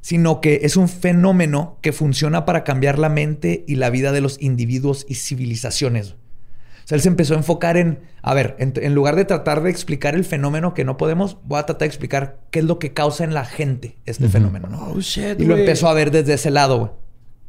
sino 0.01 0.41
que 0.41 0.61
es 0.63 0.79
un 0.79 0.89
fenómeno 0.89 1.77
que 1.83 1.93
funciona 1.93 2.47
para 2.47 2.65
cambiar 2.65 2.99
la 2.99 3.11
mente 3.11 3.67
y 3.69 3.75
la 3.75 3.91
vida 3.91 4.13
de 4.13 4.23
los 4.23 4.41
individuos 4.41 5.05
y 5.07 5.17
civilizaciones. 5.17 6.15
O 6.85 6.89
sea, 6.89 6.97
él 6.97 7.03
se 7.03 7.09
empezó 7.09 7.35
a 7.35 7.39
enfocar 7.39 7.77
en, 7.77 8.01
a 8.23 8.35
ver, 8.35 8.57
en, 8.59 8.73
en 8.77 8.95
lugar 8.95 9.17
de 9.17 9.25
tratar 9.25 9.63
de 9.63 9.71
explicar 9.71 10.15
el 10.15 10.25
fenómeno 10.25 10.75
que 10.75 10.85
no 10.85 10.97
podemos, 10.97 11.39
voy 11.45 11.59
a 11.59 11.67
tratar 11.67 11.81
de 11.81 11.87
explicar 11.87 12.41
qué 12.51 12.61
es 12.61 12.65
lo 12.65 12.79
que 12.79 12.93
causa 12.93 13.25
en 13.25 13.35
la 13.35 13.45
gente 13.45 13.99
este 14.05 14.29
fenómeno, 14.29 14.69
¿no? 14.69 14.93
Oh, 14.93 15.01
shit, 15.01 15.41
y 15.41 15.45
lo 15.45 15.57
empezó 15.57 15.89
a 15.89 15.95
ver 15.95 16.11
desde 16.11 16.35
ese 16.35 16.51
lado, 16.51 16.79
güey. 16.79 16.91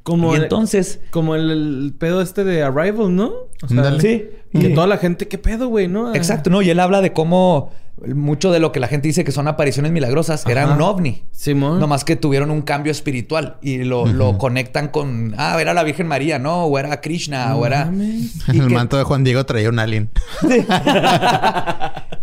Como 0.04 0.34
y 0.34 0.36
el- 0.38 0.44
entonces, 0.44 1.00
Como 1.12 1.36
el, 1.36 1.50
el 1.50 1.94
pedo 1.98 2.22
este 2.22 2.44
de 2.44 2.62
Arrival, 2.64 3.16
¿no? 3.16 3.32
O 3.62 3.68
sea, 3.68 4.00
sí. 4.00 4.26
Que 4.52 4.70
Y- 4.70 4.74
toda 4.76 4.86
la 4.88 4.98
gente, 4.98 5.28
¿qué 5.28 5.38
pedo, 5.38 5.68
güey? 5.70 5.88
¿No? 5.88 6.14
Exacto, 6.14 6.50
¿no? 6.50 6.62
Y 6.62 6.70
él 6.70 6.80
habla 6.80 7.02
de 7.02 7.14
cómo 7.14 7.72
mucho 8.14 8.52
de 8.52 8.60
lo 8.60 8.72
que 8.72 8.80
la 8.80 8.88
gente 8.88 9.08
dice 9.08 9.24
que 9.24 9.32
son 9.32 9.48
apariciones 9.48 9.92
milagrosas 9.92 10.46
era 10.48 10.64
Ajá. 10.64 10.74
un 10.76 10.82
ovni. 10.82 11.24
Simón. 11.32 11.80
Nomás 11.80 12.04
que 12.04 12.16
tuvieron 12.16 12.50
un 12.52 12.64
cambio 12.64 12.92
espiritual 12.92 13.58
y 13.62 13.84
lo, 13.84 14.06
lo 14.08 14.38
conectan 14.40 14.90
con, 14.90 15.36
ah, 15.38 15.56
era 15.62 15.74
la 15.74 15.84
Virgen 15.84 16.08
María, 16.08 16.38
¿no? 16.40 16.66
O 16.66 16.78
era 16.80 17.00
Krishna, 17.02 17.56
o 17.56 17.66
era... 17.66 17.86
mames. 17.86 18.34
y 18.52 18.60
el 18.60 18.68
que- 18.68 18.74
manto 18.74 18.98
de 18.98 19.04
Juan 19.04 19.24
Diego 19.24 19.46
traía 19.46 19.70
un 19.70 19.80
alien. 19.80 20.10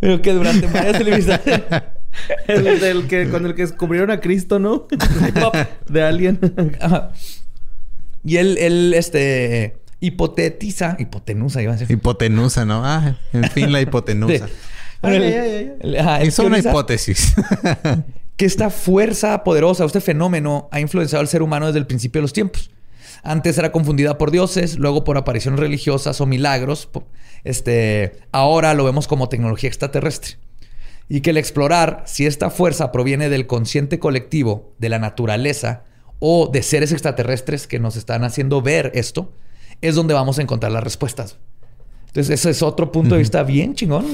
Pero 0.01 0.21
que 0.23 0.33
durante 0.33 0.67
varias 0.67 0.99
televisiones... 0.99 1.43
El 2.49 2.81
del 2.81 3.07
que, 3.07 3.29
cuando 3.29 3.49
el 3.49 3.55
que 3.55 3.63
descubrieron 3.63 4.11
a 4.11 4.19
Cristo, 4.21 4.59
¿no? 4.59 4.89
de 5.89 6.03
Alien. 6.03 6.41
Ajá. 6.81 7.13
Y 8.25 8.37
él, 8.37 8.59
él, 8.59 8.95
este, 8.95 9.77
hipotetiza, 10.01 10.97
hipotenusa, 10.99 11.63
iba 11.63 11.73
a 11.73 11.77
decir. 11.77 11.91
Hipotenusa, 11.95 12.65
¿no? 12.65 12.85
Ah, 12.85 13.17
en 13.33 13.45
fin, 13.51 13.73
la 13.73 13.81
hipotenusa. 13.83 14.47
Sí. 14.49 14.55
Bueno, 15.03 15.17
Ay, 15.25 15.33
él- 15.33 15.35
ay, 15.35 15.39
ay, 15.51 15.55
ay. 15.57 15.73
él- 15.81 15.99
ajá, 15.99 16.21
él 16.21 16.29
Hizo 16.29 16.45
una 16.45 16.59
hipótesis. 16.59 17.35
que 18.37 18.45
esta 18.45 18.71
fuerza 18.71 19.43
poderosa, 19.45 19.85
este 19.85 20.01
fenómeno, 20.01 20.69
ha 20.73 20.81
influenciado 20.81 21.21
al 21.21 21.29
ser 21.29 21.43
humano 21.43 21.67
desde 21.67 21.79
el 21.79 21.87
principio 21.87 22.21
de 22.21 22.23
los 22.23 22.33
tiempos. 22.33 22.71
Antes 23.23 23.59
era 23.59 23.71
confundida 23.73 24.17
por 24.19 24.31
dioses, 24.31 24.79
luego 24.79 25.05
por 25.05 25.17
apariciones 25.19 25.61
religiosas 25.61 26.21
o 26.21 26.27
milagros. 26.27 26.89
Este, 27.45 28.13
ahora 28.33 28.73
lo 28.75 28.85
vemos 28.85 29.07
como 29.09 29.29
tecnología 29.29 29.69
extraterrestre. 29.69 30.37
Y 31.09 31.21
que 31.23 31.31
el 31.31 31.37
explorar 31.39 32.05
si 32.07 32.25
esta 32.25 32.51
fuerza 32.51 32.93
proviene 32.93 33.29
del 33.29 33.47
consciente 33.47 33.99
colectivo, 33.99 34.73
de 34.79 34.89
la 34.91 34.99
naturaleza 34.99 35.83
o 36.21 36.49
de 36.53 36.63
seres 36.63 36.93
extraterrestres 36.93 37.67
que 37.67 37.81
nos 37.81 37.97
están 37.97 38.23
haciendo 38.25 38.63
ver 38.63 38.93
esto, 38.95 39.33
es 39.81 39.95
donde 39.97 40.15
vamos 40.15 40.39
a 40.39 40.43
encontrar 40.43 40.71
las 40.71 40.85
respuestas. 40.85 41.39
Entonces, 42.07 42.41
ese 42.41 42.51
es 42.51 42.63
otro 42.63 42.93
punto 42.93 43.15
de 43.15 43.21
vista 43.21 43.43
bien 43.43 43.75
chingón. 43.75 44.05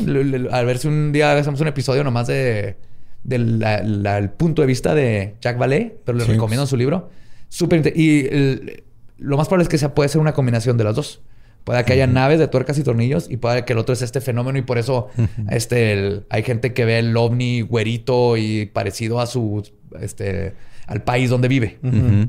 A 0.52 0.62
ver 0.62 0.78
si 0.78 0.86
un 0.88 1.12
día 1.12 1.32
hacemos 1.36 1.60
un 1.60 1.68
episodio 1.68 2.02
nomás 2.04 2.26
de 2.26 2.76
del 3.24 4.30
punto 4.36 4.62
de 4.62 4.66
vista 4.68 4.94
de 4.94 5.34
Jack 5.40 5.58
Vallée, 5.58 5.96
pero 6.04 6.16
les 6.16 6.26
Sí. 6.26 6.32
recomiendo 6.34 6.64
su 6.66 6.76
libro. 6.76 7.10
Súper 7.48 7.92
Y 7.96 8.20
el- 8.26 8.84
lo 9.18 9.36
más 9.36 9.48
probable 9.48 9.64
es 9.64 9.68
que 9.68 9.78
sea, 9.78 9.94
puede 9.94 10.08
ser 10.08 10.20
una 10.20 10.32
combinación 10.32 10.76
de 10.76 10.84
las 10.84 10.94
dos. 10.94 11.22
Puede 11.64 11.84
que 11.84 11.94
haya 11.94 12.06
naves 12.06 12.38
de 12.38 12.46
tuercas 12.46 12.78
y 12.78 12.84
tornillos 12.84 13.26
y 13.28 13.38
puede 13.38 13.64
que 13.64 13.72
el 13.72 13.80
otro 13.80 13.92
es 13.94 14.02
este 14.02 14.20
fenómeno 14.20 14.58
y 14.58 14.62
por 14.62 14.78
eso 14.78 15.08
este, 15.50 15.92
el- 15.92 16.26
hay 16.30 16.44
gente 16.44 16.72
que 16.72 16.84
ve 16.84 17.00
el 17.00 17.16
ovni 17.16 17.62
güerito 17.62 18.36
y 18.36 18.66
parecido 18.66 19.18
a 19.20 19.26
su 19.26 19.68
este, 20.00 20.52
al 20.86 21.02
país 21.02 21.30
donde 21.30 21.48
vive. 21.48 21.78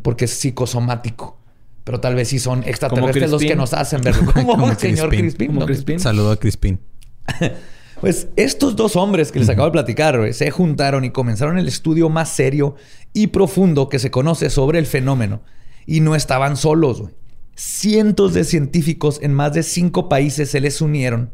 Porque 0.02 0.26
es 0.26 0.32
psicosomático. 0.32 1.38
Pero 1.84 2.02
tal 2.02 2.16
vez 2.16 2.28
sí 2.28 2.40
son 2.40 2.64
extraterrestres 2.66 3.32
los 3.32 3.42
que 3.42 3.56
nos 3.56 3.74
hacen 3.74 4.02
verlo. 4.02 4.32
Como, 4.34 4.52
Como 4.54 4.70
el 4.72 4.78
señor 4.78 5.10
Crispin. 5.10 5.56
¿no? 5.56 5.66
Crispin. 5.66 6.00
Saludo 6.00 6.32
a 6.32 6.38
Crispin. 6.38 6.80
Pues 8.00 8.28
estos 8.36 8.76
dos 8.76 8.96
hombres 8.96 9.32
que 9.32 9.40
les 9.40 9.50
acabo 9.50 9.66
de 9.66 9.72
platicar 9.72 10.20
güey, 10.20 10.32
se 10.32 10.52
juntaron 10.52 11.04
y 11.04 11.10
comenzaron 11.10 11.58
el 11.58 11.68
estudio 11.68 12.10
más 12.10 12.30
serio 12.30 12.76
y 13.12 13.26
profundo 13.28 13.90
que 13.90 13.98
se 13.98 14.12
conoce 14.12 14.52
sobre 14.52 14.78
el 14.78 14.86
fenómeno. 14.86 15.42
Y 15.88 16.02
no 16.02 16.14
estaban 16.14 16.58
solos. 16.58 17.02
güey. 17.02 17.14
Cientos 17.56 18.36
de 18.36 18.44
científicos 18.44 19.18
en 19.24 19.34
más 19.34 19.54
de 19.54 19.64
cinco 19.64 20.10
países 20.10 20.52
se 20.52 20.62
les 20.62 20.80
unieron 20.80 21.32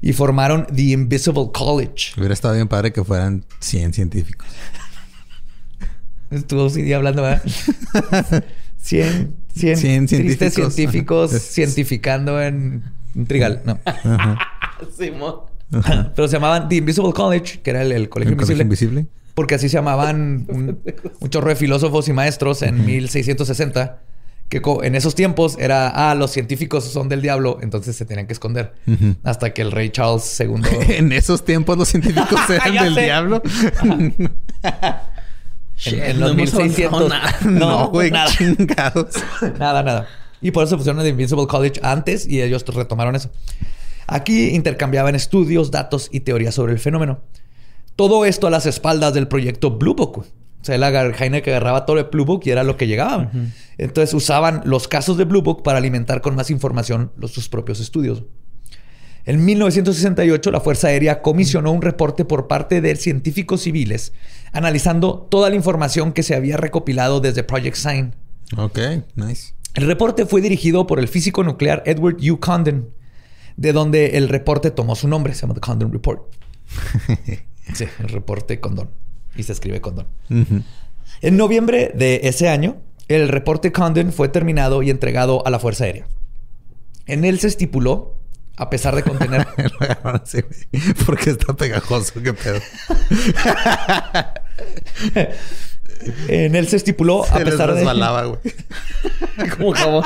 y 0.00 0.12
formaron 0.12 0.68
The 0.72 0.82
Invisible 0.82 1.50
College. 1.52 2.12
Hubiera 2.16 2.32
estado 2.32 2.54
bien 2.54 2.68
padre 2.68 2.92
que 2.92 3.02
fueran 3.02 3.44
100 3.58 3.92
científicos. 3.94 4.46
Estuvo 6.34 6.68
sí 6.68 6.92
hablando, 6.92 7.22
¿verdad? 7.22 7.42
100, 8.82 9.34
100, 9.54 9.76
Cien 9.78 10.06
tristes 10.06 10.54
científicos. 10.54 10.74
científicos 10.74 11.30
Ajá. 11.30 11.40
cientificando 11.40 12.42
en 12.42 12.82
trigal. 13.26 13.62
No. 13.64 13.78
Simón. 14.98 15.36
Pero 16.14 16.28
se 16.28 16.34
llamaban 16.34 16.68
The 16.68 16.76
Invisible 16.76 17.12
College, 17.12 17.60
que 17.62 17.70
era 17.70 17.82
el, 17.82 17.92
el 17.92 18.08
colegio 18.08 18.32
¿El 18.32 18.36
colegio 18.38 18.62
invisible. 18.62 19.06
Porque 19.34 19.54
así 19.56 19.68
se 19.68 19.74
llamaban 19.74 20.46
un, 20.48 20.78
un 21.20 21.30
chorro 21.30 21.48
de 21.48 21.56
filósofos 21.56 22.08
y 22.08 22.12
maestros 22.12 22.62
en 22.62 22.84
1660. 22.84 24.00
Que 24.48 24.60
en 24.82 24.94
esos 24.94 25.14
tiempos 25.14 25.56
era, 25.58 25.88
ah, 25.88 26.14
los 26.14 26.30
científicos 26.30 26.84
son 26.84 27.08
del 27.08 27.22
diablo, 27.22 27.58
entonces 27.62 27.96
se 27.96 28.04
tenían 28.04 28.26
que 28.26 28.34
esconder. 28.34 28.74
Hasta 29.24 29.52
que 29.54 29.62
el 29.62 29.72
rey 29.72 29.88
Charles 29.90 30.38
II. 30.38 30.62
En 30.90 31.10
esos 31.12 31.44
tiempos 31.44 31.76
los 31.78 31.88
científicos 31.88 32.38
eran 32.50 32.94
del 32.94 32.94
sé. 32.94 33.00
En, 35.86 36.02
en 36.02 36.20
no 36.20 36.28
los 36.28 36.30
hemos 36.38 36.54
1600. 36.54 36.92
avanzado 36.92 37.08
nada. 37.08 37.38
No, 37.66 37.88
güey, 37.90 38.10
nada. 38.10 38.30
chingados. 38.30 39.06
Nada, 39.58 39.82
nada. 39.82 40.08
Y 40.40 40.50
por 40.50 40.64
eso 40.64 40.76
pusieron 40.76 41.02
The 41.02 41.08
Invincible 41.08 41.46
College 41.46 41.80
antes 41.82 42.26
y 42.28 42.42
ellos 42.42 42.64
retomaron 42.66 43.16
eso. 43.16 43.30
Aquí 44.06 44.48
intercambiaban 44.50 45.14
estudios, 45.14 45.70
datos 45.70 46.08
y 46.12 46.20
teorías 46.20 46.54
sobre 46.54 46.72
el 46.74 46.78
fenómeno. 46.78 47.20
Todo 47.96 48.24
esto 48.26 48.46
a 48.46 48.50
las 48.50 48.66
espaldas 48.66 49.14
del 49.14 49.28
proyecto 49.28 49.70
Blue 49.70 49.94
Book. 49.94 50.18
O 50.18 50.24
sea, 50.66 50.74
el 50.74 50.82
agar- 50.82 51.14
Heineck 51.18 51.46
agarraba 51.48 51.86
todo 51.86 51.98
el 51.98 52.04
Blue 52.04 52.24
Book 52.24 52.42
y 52.44 52.50
era 52.50 52.64
lo 52.64 52.76
que 52.76 52.86
llegaba. 52.86 53.30
Entonces 53.78 54.12
usaban 54.14 54.62
los 54.64 54.88
casos 54.88 55.16
de 55.16 55.24
Blue 55.24 55.42
Book 55.42 55.62
para 55.62 55.78
alimentar 55.78 56.20
con 56.20 56.34
más 56.34 56.50
información 56.50 57.12
los, 57.16 57.32
sus 57.32 57.48
propios 57.48 57.80
estudios. 57.80 58.24
En 59.26 59.42
1968, 59.44 60.50
la 60.50 60.60
Fuerza 60.60 60.88
Aérea 60.88 61.22
comisionó 61.22 61.72
un 61.72 61.80
reporte 61.80 62.26
por 62.26 62.46
parte 62.46 62.82
de 62.82 62.94
científicos 62.96 63.62
civiles 63.62 64.12
analizando 64.54 65.26
toda 65.30 65.50
la 65.50 65.56
información 65.56 66.12
que 66.12 66.22
se 66.22 66.34
había 66.34 66.56
recopilado 66.56 67.20
desde 67.20 67.42
Project 67.42 67.76
Sign. 67.76 68.14
Ok, 68.56 68.78
nice. 69.16 69.52
El 69.74 69.86
reporte 69.86 70.24
fue 70.24 70.40
dirigido 70.40 70.86
por 70.86 71.00
el 71.00 71.08
físico 71.08 71.42
nuclear 71.42 71.82
Edward 71.84 72.16
U. 72.30 72.38
Condon, 72.38 72.90
de 73.56 73.72
donde 73.72 74.16
el 74.16 74.28
reporte 74.28 74.70
tomó 74.70 74.94
su 74.94 75.08
nombre, 75.08 75.34
se 75.34 75.42
llama 75.42 75.54
The 75.54 75.60
Condon 75.60 75.92
Report. 75.92 76.32
sí, 77.74 77.84
el 77.98 78.08
reporte 78.08 78.60
Condon. 78.60 78.90
Y 79.36 79.42
se 79.42 79.52
escribe 79.52 79.80
Condon. 79.80 80.06
Ujú. 80.30 80.62
En 81.20 81.36
noviembre 81.36 81.92
de 81.94 82.20
ese 82.22 82.48
año, 82.48 82.76
el 83.08 83.28
reporte 83.28 83.72
Condon 83.72 84.12
fue 84.12 84.28
terminado 84.28 84.82
y 84.82 84.90
entregado 84.90 85.44
a 85.46 85.50
la 85.50 85.58
Fuerza 85.58 85.84
Aérea. 85.84 86.06
En 87.06 87.24
él 87.24 87.40
se 87.40 87.48
estipuló, 87.48 88.16
a 88.56 88.70
pesar 88.70 88.94
de 88.94 89.02
contener 89.02 89.46
güey. 89.56 90.82
Porque 91.06 91.30
está 91.30 91.52
pegajoso, 91.54 92.22
qué 92.22 92.32
pedo. 92.32 92.60
en 96.28 96.54
él 96.54 96.68
se 96.68 96.76
estipuló, 96.76 97.24
a 97.24 97.28
Se 97.38 97.44
les 97.44 97.50
pesar 97.50 97.70
de 97.70 97.76
resbalaba, 97.76 98.24
güey. 98.24 98.38
Como 99.58 99.72
jabón. 99.72 100.04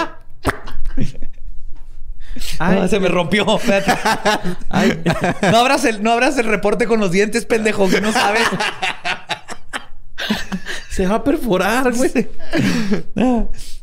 Ah, 2.59 2.87
se 2.89 3.01
me 3.01 3.09
rompió. 3.09 3.57
Espérate. 3.57 3.93
Ay. 4.69 5.03
No 5.43 5.59
abras, 5.59 5.85
el, 5.85 6.03
no 6.03 6.13
abras 6.13 6.39
el 6.39 6.47
reporte 6.47 6.87
con 6.87 7.01
los 7.01 7.11
dientes, 7.11 7.45
pendejo, 7.47 7.89
que 7.89 8.01
no 8.01 8.13
sabes. 8.13 8.43
Se 10.91 11.07
va 11.07 11.17
a 11.17 11.25
perforar, 11.25 11.93
güey. 11.95 12.11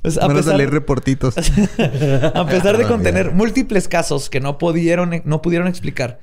Pues, 0.02 0.18
a 0.18 0.28
Van 0.28 0.32
a 0.32 0.40
pesar- 0.40 0.54
salir 0.54 0.70
reportitos. 0.70 1.36
A 2.36 2.46
pesar 2.46 2.78
de 2.78 2.86
contener 2.86 3.32
múltiples 3.32 3.88
casos 3.88 4.30
que 4.30 4.40
no 4.40 4.58
pudieron, 4.58 5.22
no 5.26 5.42
pudieron 5.42 5.68
explicar, 5.68 6.20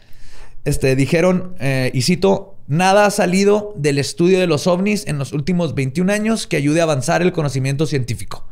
este, 0.65 0.95
dijeron, 0.97 1.55
eh, 1.59 1.91
y 1.93 2.03
cito, 2.03 2.57
nada 2.69 3.07
ha 3.07 3.11
salido 3.11 3.75
del 3.77 3.99
estudio 3.99 4.39
de 4.39 4.47
los 4.47 4.67
ovnis 4.67 5.07
en 5.07 5.19
los 5.19 5.33
últimos 5.33 5.75
21 5.75 6.13
años 6.13 6.47
que 6.47 6.57
ayude 6.57 6.81
a 6.81 6.85
avanzar 6.85 7.23
el 7.23 7.33
conocimiento 7.33 7.87
científico. 7.87 8.47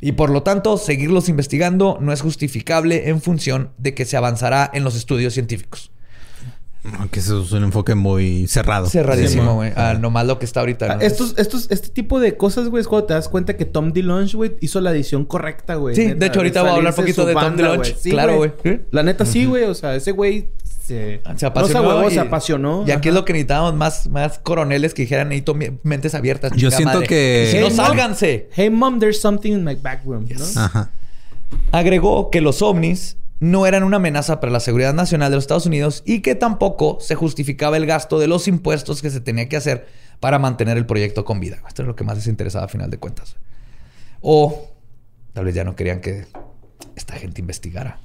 Y 0.00 0.12
por 0.12 0.30
lo 0.30 0.42
tanto, 0.42 0.78
seguirlos 0.78 1.28
investigando 1.28 1.98
no 2.00 2.12
es 2.12 2.20
justificable 2.20 3.08
en 3.08 3.20
función 3.20 3.70
de 3.78 3.94
que 3.94 4.04
se 4.04 4.16
avanzará 4.16 4.70
en 4.72 4.84
los 4.84 4.94
estudios 4.94 5.34
científicos. 5.34 5.90
Aunque 6.98 7.18
eso 7.18 7.42
es 7.42 7.50
un 7.52 7.64
enfoque 7.64 7.96
muy 7.96 8.46
cerrado. 8.46 8.86
Cerradísimo, 8.86 9.56
güey. 9.56 9.72
Ah, 9.74 9.94
nomás 9.98 10.26
lo 10.26 10.38
que 10.38 10.44
está 10.44 10.60
ahorita. 10.60 10.92
Ah, 10.92 10.94
¿no? 10.96 11.00
Estos, 11.00 11.34
estos, 11.36 11.66
este 11.70 11.88
tipo 11.88 12.20
de 12.20 12.36
cosas, 12.36 12.68
güey, 12.68 12.80
es 12.80 12.88
cuando 12.88 13.06
te 13.06 13.14
das 13.14 13.28
cuenta 13.28 13.56
que 13.56 13.64
Tom 13.64 13.92
DeLonge, 13.92 14.36
güey, 14.36 14.56
hizo 14.60 14.80
la 14.80 14.92
edición 14.92 15.24
correcta, 15.24 15.74
güey. 15.74 15.96
Sí, 15.96 16.06
Neta, 16.06 16.18
de 16.20 16.26
hecho, 16.26 16.38
ahorita 16.38 16.62
voy 16.62 16.70
a 16.70 16.74
hablar 16.74 16.92
salirse 16.92 17.22
poquito 17.22 17.40
de 17.40 17.46
Tom 17.46 17.56
DeLonge. 17.56 17.96
Sí, 17.98 18.10
Claro, 18.10 18.36
güey. 18.36 18.52
La 18.92 19.02
neta, 19.02 19.26
sí, 19.26 19.44
güey. 19.44 19.64
O 19.64 19.74
sea, 19.74 19.96
ese 19.96 20.12
güey 20.12 20.48
se... 20.88 21.20
Se 21.22 21.32
no 21.32 21.38
se 21.38 21.46
apasionó. 21.46 21.90
ahuevó, 21.90 22.08
y, 22.10 22.14
se 22.14 22.20
apasionó. 22.20 22.84
Y 22.86 22.90
aquí 22.90 23.08
es 23.08 23.14
lo 23.14 23.24
que 23.24 23.32
necesitábamos 23.34 23.74
más, 23.74 24.08
más 24.08 24.38
coroneles 24.38 24.94
que 24.94 25.02
dijeran 25.02 25.28
necesito 25.28 25.54
mentes 25.82 26.14
abiertas. 26.14 26.52
Yo 26.56 26.70
siento 26.70 26.94
madre. 26.94 27.06
que- 27.06 27.50
no, 27.60 27.66
Hey, 27.68 27.74
mom. 27.76 27.86
sálganse. 27.86 28.48
Hey, 28.52 28.70
mom, 28.70 28.98
there's 28.98 29.20
something 29.20 29.52
in 29.52 29.64
my 29.64 29.74
back 29.74 30.04
room, 30.04 30.26
¿no? 30.28 30.60
Ajá. 30.60 30.90
Agregó 31.72 32.30
que 32.30 32.40
los 32.40 32.62
ovnis 32.62 33.16
no 33.40 33.66
eran 33.66 33.84
una 33.84 33.98
amenaza 33.98 34.40
para 34.40 34.52
la 34.52 34.60
seguridad 34.60 34.94
nacional 34.94 35.30
de 35.30 35.36
los 35.36 35.44
Estados 35.44 35.66
Unidos 35.66 36.02
y 36.04 36.20
que 36.20 36.34
tampoco 36.34 36.98
se 37.00 37.14
justificaba 37.14 37.76
el 37.76 37.86
gasto 37.86 38.18
de 38.18 38.26
los 38.26 38.48
impuestos 38.48 39.00
que 39.00 39.10
se 39.10 39.20
tenía 39.20 39.48
que 39.48 39.56
hacer 39.56 39.86
para 40.20 40.38
mantener 40.38 40.76
el 40.76 40.86
proyecto 40.86 41.24
con 41.24 41.38
vida. 41.38 41.58
Esto 41.68 41.82
es 41.82 41.88
lo 41.88 41.94
que 41.94 42.02
más 42.04 42.16
les 42.16 42.26
interesaba 42.26 42.64
a 42.64 42.68
final 42.68 42.90
de 42.90 42.98
cuentas. 42.98 43.36
O 44.20 44.72
tal 45.32 45.44
vez 45.44 45.54
ya 45.54 45.62
no 45.62 45.76
querían 45.76 46.00
que 46.00 46.26
esta 46.98 47.14
gente 47.14 47.40
investigara. 47.40 47.98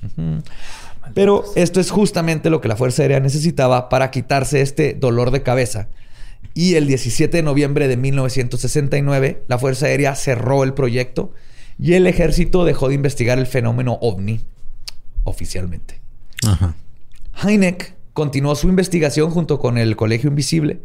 Pero 1.14 1.44
esto 1.56 1.80
es 1.82 1.92
justamente 1.92 2.50
lo 2.50 2.62
que 2.62 2.68
la 2.70 2.76
Fuerza 2.78 3.02
Aérea 3.02 3.20
necesitaba 3.20 3.90
para 3.90 4.10
quitarse 4.12 4.62
este 4.62 4.94
dolor 4.94 5.32
de 5.32 5.44
cabeza. 5.44 5.90
Y 6.54 6.76
el 6.76 6.88
17 6.88 7.38
de 7.38 7.44
noviembre 7.44 7.88
de 7.88 7.98
1969, 7.98 9.44
la 9.48 9.58
Fuerza 9.60 9.88
Aérea 9.88 10.16
cerró 10.16 10.64
el 10.64 10.74
proyecto 10.74 11.34
y 11.80 11.94
el 11.94 12.08
ejército 12.08 12.64
dejó 12.64 12.90
de 12.90 12.96
investigar 12.96 13.40
el 13.40 13.48
fenómeno 13.48 13.98
ovni 14.02 14.42
oficialmente. 15.24 16.00
Ajá. 16.46 16.76
Heineck 17.44 17.96
continuó 18.14 18.56
su 18.56 18.68
investigación 18.70 19.32
junto 19.32 19.60
con 19.60 19.78
el 19.78 19.96
Colegio 19.96 20.30
Invisible. 20.30 20.80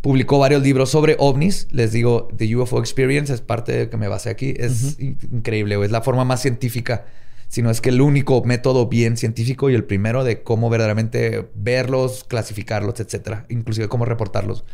Publicó 0.00 0.38
varios 0.38 0.62
libros 0.62 0.90
sobre 0.90 1.16
ovnis. 1.18 1.66
Les 1.72 1.90
digo, 1.90 2.28
The 2.36 2.54
UFO 2.56 2.78
Experience 2.78 3.32
es 3.32 3.40
parte 3.40 3.72
de 3.72 3.90
que 3.90 3.96
me 3.96 4.06
basé 4.06 4.30
aquí. 4.30 4.54
Es 4.56 4.96
in- 5.00 5.18
increíble. 5.32 5.82
Es 5.84 5.90
la 5.90 6.02
forma 6.02 6.24
más 6.24 6.40
científica, 6.40 7.06
si 7.48 7.62
no 7.62 7.70
es 7.70 7.80
que 7.80 7.88
el 7.88 8.00
único 8.00 8.42
método 8.44 8.86
bien 8.88 9.16
científico 9.16 9.70
y 9.70 9.74
el 9.74 9.84
primero 9.84 10.22
de 10.22 10.42
cómo 10.42 10.70
verdaderamente 10.70 11.50
verlos, 11.54 12.24
clasificarlos, 12.24 13.00
etcétera. 13.00 13.46
Inclusive 13.48 13.88
cómo 13.88 14.04
reportarlos. 14.04 14.64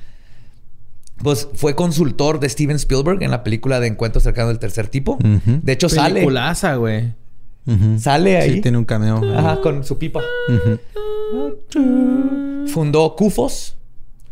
Pues 1.23 1.49
fue 1.55 1.77
consultor 1.77 2.41
de 2.41 2.49
Steven 2.49 2.77
Spielberg 2.77 3.23
en 3.23 3.31
la 3.31 3.45
película 3.45 3.79
de 3.79 3.87
Encuentros 3.87 4.25
cercanos 4.25 4.49
del 4.51 4.59
tercer 4.59 4.89
tipo. 4.89 5.17
De 5.21 5.73
hecho, 5.73 5.89
sale. 5.89 6.15
Peliculaza, 6.15 6.75
güey. 6.75 7.15
Ujú. 7.67 7.99
Sale 7.99 8.37
ahí. 8.37 8.55
Sí, 8.55 8.61
tiene 8.61 8.77
un 8.77 8.85
cameo. 8.85 9.23
Ajá, 9.39 9.61
con 9.61 9.85
su 9.85 9.97
pipa. 9.97 10.21
Fundó 12.67 13.15
CUFOS, 13.15 13.77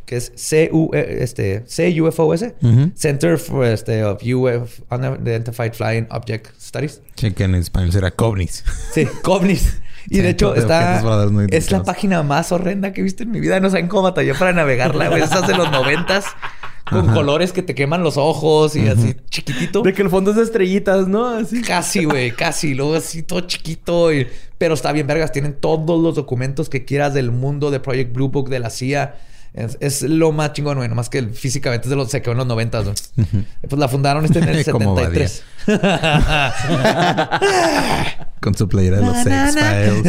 que 0.07 0.17
es 0.17 0.31
CU, 0.71 0.91
eh, 0.95 1.19
este, 1.21 1.65
CUFOS, 1.65 2.45
Ujú. 2.63 2.93
Center 2.95 3.39
for 3.39 3.65
este, 3.65 4.05
of 4.05 4.23
UF, 4.23 4.81
Unidentified 4.91 5.73
Flying 5.73 6.07
Object 6.11 6.49
Studies. 6.61 7.01
Sí, 7.17 7.31
que 7.33 7.45
en 7.45 7.55
español 7.55 7.93
será 7.93 8.11
Covnis. 8.11 8.65
Sí, 8.93 9.07
COVNIS. 9.23 9.81
Y 10.11 10.19
de 10.19 10.31
hecho 10.31 10.55
está... 10.57 11.01
Es 11.51 11.71
la 11.71 11.85
página 11.85 12.23
más 12.25 12.51
horrenda 12.51 12.93
que 12.93 13.01
he 13.01 13.05
visto 13.05 13.23
en 13.23 13.31
mi 13.31 13.39
vida. 13.41 13.61
No 13.61 13.71
saben 13.71 13.87
cómo 13.87 14.03
batallé 14.03 14.35
para 14.35 14.53
navegarla, 14.53 15.09
güey. 15.09 15.23
Esas 15.23 15.47
de 15.47 15.55
los 15.55 15.71
noventas. 15.71 16.25
Con 16.91 17.05
Ajá. 17.07 17.15
colores 17.15 17.53
que 17.53 17.63
te 17.63 17.77
queman 17.77 18.03
los 18.03 18.17
ojos 18.17 18.75
y 18.75 18.89
así 18.89 19.15
chiquitito. 19.31 19.83
De 19.83 19.93
que 19.95 20.03
el 20.03 20.11
fondo 20.11 20.33
es 20.33 20.37
de 20.37 20.43
estrellitas, 20.43 21.07
¿no? 21.07 21.29
Así. 21.29 21.63
Casi, 21.63 22.05
güey, 22.05 22.33
casi. 22.33 22.75
Luego 22.75 22.97
así 22.97 23.23
todo 23.23 23.43
chiquito. 23.43 24.13
y- 24.13 24.27
Pero 24.59 24.75
está 24.75 24.91
bien, 24.91 25.07
vergas. 25.07 25.31
Tienen 25.31 25.55
todos 25.55 26.03
los 26.03 26.17
documentos 26.17 26.69
que 26.69 26.85
quieras 26.85 27.15
del 27.15 27.31
mundo 27.31 27.71
de 27.71 27.79
Project 27.79 28.13
Blue 28.13 28.29
Book, 28.29 28.49
de 28.51 28.59
la 28.59 28.69
CIA. 28.71 29.15
Es, 29.55 29.77
es 29.81 30.01
lo 30.03 30.33
más 30.33 30.53
chingón, 30.55 30.79
güey. 30.79 30.89
Nomás 30.89 31.11
que 31.11 31.23
físicamente 31.25 31.85
es 31.87 31.91
de 31.91 31.97
los, 31.97 32.11
se 32.11 32.23
quedó 32.23 32.33
en 32.33 32.39
los 32.39 32.47
90, 32.47 32.83
¿no? 32.85 32.95
Pues 33.69 33.79
la 33.79 33.87
fundaron 33.89 34.25
este 34.25 34.39
en 34.39 34.49
el 34.49 34.65
Como 34.71 34.97
73. 34.97 35.43
Con 38.41 38.55
su 38.55 38.67
playera 38.69 38.97
de 38.99 39.05
los 39.07 39.17
Sex 39.19 39.55
Files. 39.55 40.05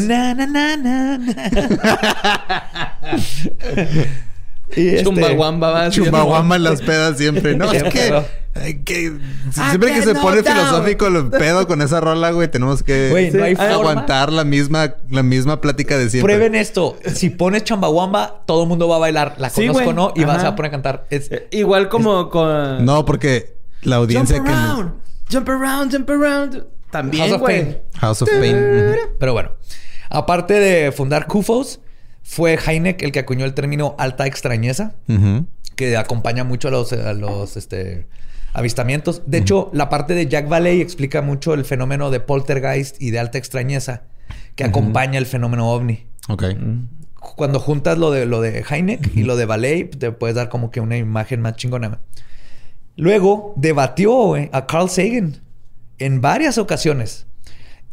Este- 4.76 5.04
Chumbawamba 5.04 5.70
va. 5.72 5.90
Chumbawamba 5.90 6.56
en 6.56 6.64
las 6.64 6.82
pedas 6.82 7.18
siempre. 7.18 7.56
No, 7.56 7.66
es 7.66 7.82
Siempre, 7.82 7.91
que, 8.54 8.84
que- 8.84 9.12
siempre 9.52 9.94
que 9.94 10.02
se 10.04 10.14
pone 10.16 10.44
filosófico 10.44 11.08
el 11.08 11.30
pedo 11.30 11.68
con 11.68 11.82
esa 11.82 12.00
rola, 12.02 12.32
güey, 12.32 12.50
tenemos 12.50 12.84
que 12.84 13.10
Güey, 13.10 13.32
no 13.32 13.44
hay 13.44 13.56
forma. 13.56 13.72
aguantar 13.74 14.32
la 14.32 14.44
misma, 14.44 14.95
la 15.10 15.24
misma 15.24 15.60
plática 15.62 15.98
de 15.98 16.10
siempre. 16.10 16.36
Prueben 16.36 16.56
esto. 16.56 16.98
Si 17.14 17.30
pones 17.30 17.64
chambawamba, 17.64 18.44
todo 18.45 18.64
el 18.64 18.70
mundo 18.70 18.88
va 18.88 18.98
a 18.98 19.00
bailar. 19.00 19.36
La 19.38 19.50
Sí, 19.50 19.62
conozco 19.68 19.82
o 19.82 19.84
güey. 19.86 19.95
no 19.95 20.14
y 20.16 20.24
vas 20.26 20.38
Ajá. 20.40 20.50
a 20.50 20.56
poner 20.56 20.70
a 20.70 20.72
cantar. 20.72 21.08
Es- 21.10 21.32
Eh, 21.32 21.48
Igual 21.52 21.90
como 21.90 22.30
con... 22.30 22.86
No, 22.86 23.06
porque 23.06 23.56
la 23.82 23.95
Jump 23.98 24.04
audiencia 24.04 24.44
que 24.44 24.50
around. 24.50 24.94
Jump 25.32 25.50
around, 25.50 25.91
jump 25.91 26.10
around. 26.10 26.64
También, 26.91 27.24
House 27.24 27.34
of 27.36 27.41
güey. 27.41 27.64
Pain. 27.64 27.78
House 28.00 28.22
of 28.22 28.30
Pain. 28.30 28.56
Pero 29.20 29.34
bueno, 29.34 29.52
aparte 30.10 30.54
de 30.60 30.91
fundar 30.91 31.26
CUFOS, 31.26 31.80
fue 32.24 32.58
Heineck 32.58 33.04
el 33.04 33.12
que 33.12 33.20
acuñó 33.20 33.45
el 33.45 33.54
término 33.54 33.95
alta 34.00 34.26
extrañeza, 34.26 34.95
que 35.76 35.98
acompaña 35.98 36.44
mucho 36.44 36.70
a 36.70 36.72
los, 36.72 36.94
a 36.94 37.14
los, 37.14 37.58
este, 37.58 38.08
avistamientos. 38.54 39.24
De 39.28 39.40
hecho, 39.40 39.70
la 39.74 39.90
parte 39.90 40.14
de 40.14 40.28
Jack 40.28 40.48
Valley 40.48 40.82
explica 40.82 41.22
mucho 41.22 41.54
el 41.54 41.66
fenómeno 41.66 42.10
de 42.10 42.20
poltergeist 42.20 43.02
y 43.02 43.12
de 43.12 43.20
alta 43.20 43.38
extrañeza 43.38 44.04
que 44.56 44.64
acompaña 44.64 45.20
el 45.20 45.26
fenómeno 45.26 45.72
ovni. 45.72 46.06
Ok. 46.30 46.44
Cuando 47.36 47.60
juntas 47.60 47.98
lo 47.98 48.12
de 48.12 48.26
lo 48.26 48.41
de 48.41 48.64
Heineck 48.70 49.16
y 49.16 49.24
lo 49.24 49.36
de 49.36 49.45
Valley, 49.45 49.86
te 49.86 50.12
puedes 50.12 50.36
dar 50.36 50.50
como 50.50 50.72
que 50.72 50.82
una 50.82 50.98
imagen 50.98 51.41
más 51.41 51.56
chingona. 51.56 52.00
Luego 52.95 53.54
debatió 53.58 54.36
a 54.36 54.68
Carl 54.68 54.90
Sagan 54.90 55.41
en 56.00 56.22
varias 56.22 56.58
ocasiones. 56.58 57.28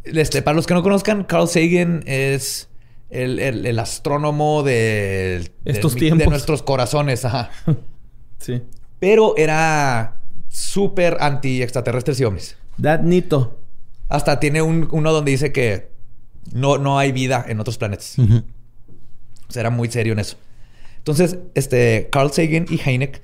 Este, 0.04 0.42
para 0.42 0.54
los 0.54 0.66
que 0.66 0.74
no 0.74 0.82
conozcan, 0.82 1.24
Carl 1.24 1.48
Sagan 1.48 2.02
es 2.06 2.69
el, 3.10 3.38
el- 3.38 3.66
el 3.66 3.78
astrónomo 3.78 4.62
de, 4.62 5.50
Estos 5.64 5.94
de, 5.94 6.00
tiempos. 6.00 6.18
de 6.24 6.30
nuestros 6.30 6.62
corazones. 6.62 7.24
Ajá. 7.24 7.50
Sí. 8.38 8.62
Pero 8.98 9.36
era 9.36 10.16
súper 10.48 11.18
anti 11.20 11.62
extraterrestres 11.62 12.18
y 12.20 12.24
ovnis. 12.24 12.56
That 12.80 13.00
Nito. 13.00 13.58
Hasta 14.08 14.40
tiene 14.40 14.62
un- 14.62 14.88
uno 14.92 15.12
donde 15.12 15.30
dice 15.32 15.52
que 15.52 15.90
no, 16.52 16.78
no 16.78 16.98
hay 16.98 17.12
vida 17.12 17.44
en 17.46 17.60
otros 17.60 17.76
planetas. 17.76 18.18
Ujú. 18.18 18.36
O 19.48 19.52
sea, 19.52 19.60
era 19.60 19.70
muy 19.70 19.90
serio 19.90 20.14
en 20.14 20.20
eso. 20.20 20.36
Entonces, 20.96 21.36
este, 21.54 22.08
Carl 22.10 22.30
Sagan 22.32 22.64
y 22.70 22.80
Heineck 22.82 23.20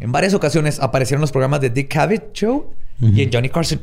en 0.00 0.12
varias 0.12 0.34
ocasiones 0.34 0.80
aparecieron 0.80 1.20
en 1.20 1.22
los 1.22 1.32
programas 1.32 1.60
de 1.62 1.70
Dick 1.70 1.88
Cavett 1.92 2.32
Show 2.34 2.74
y 3.00 3.22
en 3.22 3.32
Johnny 3.32 3.48
Carson. 3.48 3.80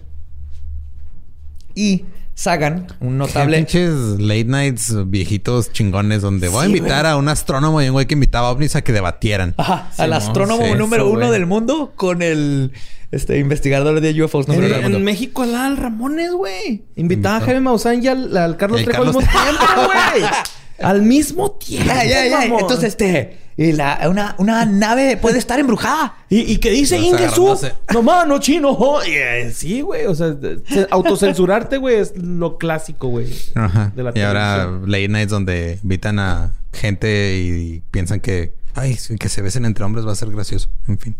Y 1.76 2.06
Sagan, 2.38 2.86
un 3.00 3.18
notable... 3.18 3.58
pinches 3.58 3.96
late 4.20 4.44
nights 4.44 4.94
viejitos 5.08 5.72
chingones 5.72 6.22
donde 6.22 6.50
voy 6.50 6.66
a 6.66 6.68
invitar 6.68 7.08
a 7.08 7.18
un 7.18 7.30
astrónomo 7.30 7.82
y 7.82 7.88
un 7.88 7.94
güey 7.94 8.06
que 8.06 8.14
invitaba 8.14 8.50
a 8.50 8.52
ovnis 8.52 8.76
a 8.76 8.84
que 8.84 8.94
debatieran. 8.94 9.56
Ajá, 9.58 9.90
Sí, 9.96 10.04
al 10.04 10.12
no, 10.12 10.18
astrónomo 10.18 10.64
sí, 10.64 10.74
número 10.76 11.06
eso, 11.06 11.12
uno 11.14 11.26
güey. 11.26 11.32
del 11.32 11.48
mundo 11.48 11.94
con 11.96 12.22
el 12.22 12.74
este, 13.12 13.40
investigador 13.40 14.02
de 14.02 14.24
UFOs 14.24 14.48
número 14.48 14.68
En, 14.68 14.74
uno 14.74 14.84
del 14.90 14.98
en. 14.98 15.04
México 15.04 15.42
al 15.42 15.56
Al 15.56 15.78
Ramones, 15.78 16.32
güey. 16.32 16.84
Invitaba 16.96 17.38
a. 17.38 17.42
Jaime 17.42 17.62
Maussan 17.62 18.04
y 18.04 18.08
al, 18.08 18.38
al 18.38 18.56
Carlos 18.56 18.84
Trejo 18.84 19.02
al 19.02 19.08
mismo 19.08 19.22
tiempo, 19.22 19.66
güey. 19.76 20.30
Al 20.80 21.02
mismo 21.02 21.52
tiempo. 21.54 21.88
Ya, 21.88 22.04
ya, 22.04 22.28
ya. 22.28 22.44
Entonces, 22.44 22.90
este... 22.90 23.47
y 23.58 23.72
la- 23.72 24.08
una, 24.10 24.36
una 24.38 24.66
nave 24.66 25.18
puede 25.18 25.40
estar 25.40 25.60
embrujada. 25.60 26.16
¿Y, 26.30 26.42
y 26.54 26.58
qué 26.58 26.70
dice 26.70 26.98
Ingesu? 27.00 27.58
no 27.94 28.04
mano, 28.04 28.40
chino. 28.40 28.78
eh, 29.04 29.52
sí, 29.54 29.82
güey. 29.82 30.06
O 30.06 30.14
sea, 30.16 30.36
se- 30.68 30.88
autocensurarte, 30.92 31.78
güey, 31.78 31.96
es 31.98 32.16
lo 32.18 32.58
clásico, 32.60 33.08
güey. 33.08 33.34
Ajá. 33.56 33.92
de 33.96 34.04
la 34.04 34.12
y 34.16 34.22
ahora 34.22 34.70
late 34.86 35.08
nights 35.08 35.32
donde 35.32 35.80
invitan 35.82 36.20
a 36.20 36.52
gente 36.72 37.38
y 37.38 37.82
piensan 37.92 38.20
que, 38.20 38.54
ay, 38.76 38.98
que 39.20 39.30
se 39.30 39.42
besen 39.42 39.66
entre 39.66 39.84
hombres 39.84 40.06
va 40.06 40.12
a 40.12 40.16
ser 40.16 40.30
gracioso. 40.30 40.70
En 40.88 41.00
fin. 41.00 41.16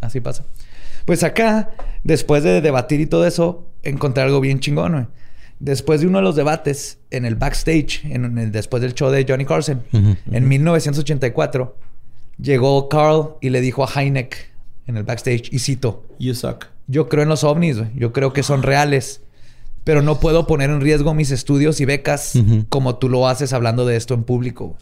Así 0.00 0.20
pasa. 0.20 0.44
Pues 1.04 1.24
acá, 1.24 1.70
después 2.04 2.44
de 2.44 2.60
debatir 2.60 3.00
y 3.00 3.06
todo 3.06 3.26
eso, 3.26 3.66
encontré 3.82 4.22
algo 4.22 4.40
bien 4.40 4.60
chingón, 4.60 4.92
güey. 4.92 5.06
Después 5.64 6.00
de 6.00 6.08
uno 6.08 6.18
de 6.18 6.24
los 6.24 6.34
debates 6.34 6.98
en 7.12 7.24
el 7.24 7.36
backstage, 7.36 8.04
en 8.06 8.36
el, 8.36 8.50
después 8.50 8.82
del 8.82 8.94
show 8.94 9.10
de 9.12 9.24
Johnny 9.28 9.44
Carson, 9.44 9.84
en 9.92 10.48
1984, 10.48 11.76
llegó 12.40 12.88
Carl 12.88 13.34
y 13.40 13.50
le 13.50 13.60
dijo 13.60 13.84
a 13.84 13.88
Heineck 14.02 14.50
en 14.88 14.96
el 14.96 15.04
backstage, 15.04 15.52
y 15.52 15.60
cito, 15.60 16.04
You 16.18 16.34
suck. 16.34 16.66
yo 16.88 17.08
creo 17.08 17.22
en 17.22 17.28
los 17.28 17.44
ovnis, 17.44 17.76
yo 17.94 18.12
creo 18.12 18.32
que 18.32 18.42
son 18.42 18.64
reales, 18.64 19.20
pero 19.84 20.02
no 20.02 20.18
puedo 20.18 20.48
poner 20.48 20.70
en 20.70 20.80
riesgo 20.80 21.14
mis 21.14 21.30
estudios 21.30 21.80
y 21.80 21.84
becas 21.84 22.32
como 22.68 22.96
tú 22.96 23.08
lo 23.08 23.28
haces 23.28 23.52
hablando 23.52 23.86
de 23.86 23.94
esto 23.96 24.14
en 24.14 24.24
público. 24.24 24.66
güey". 24.70 24.78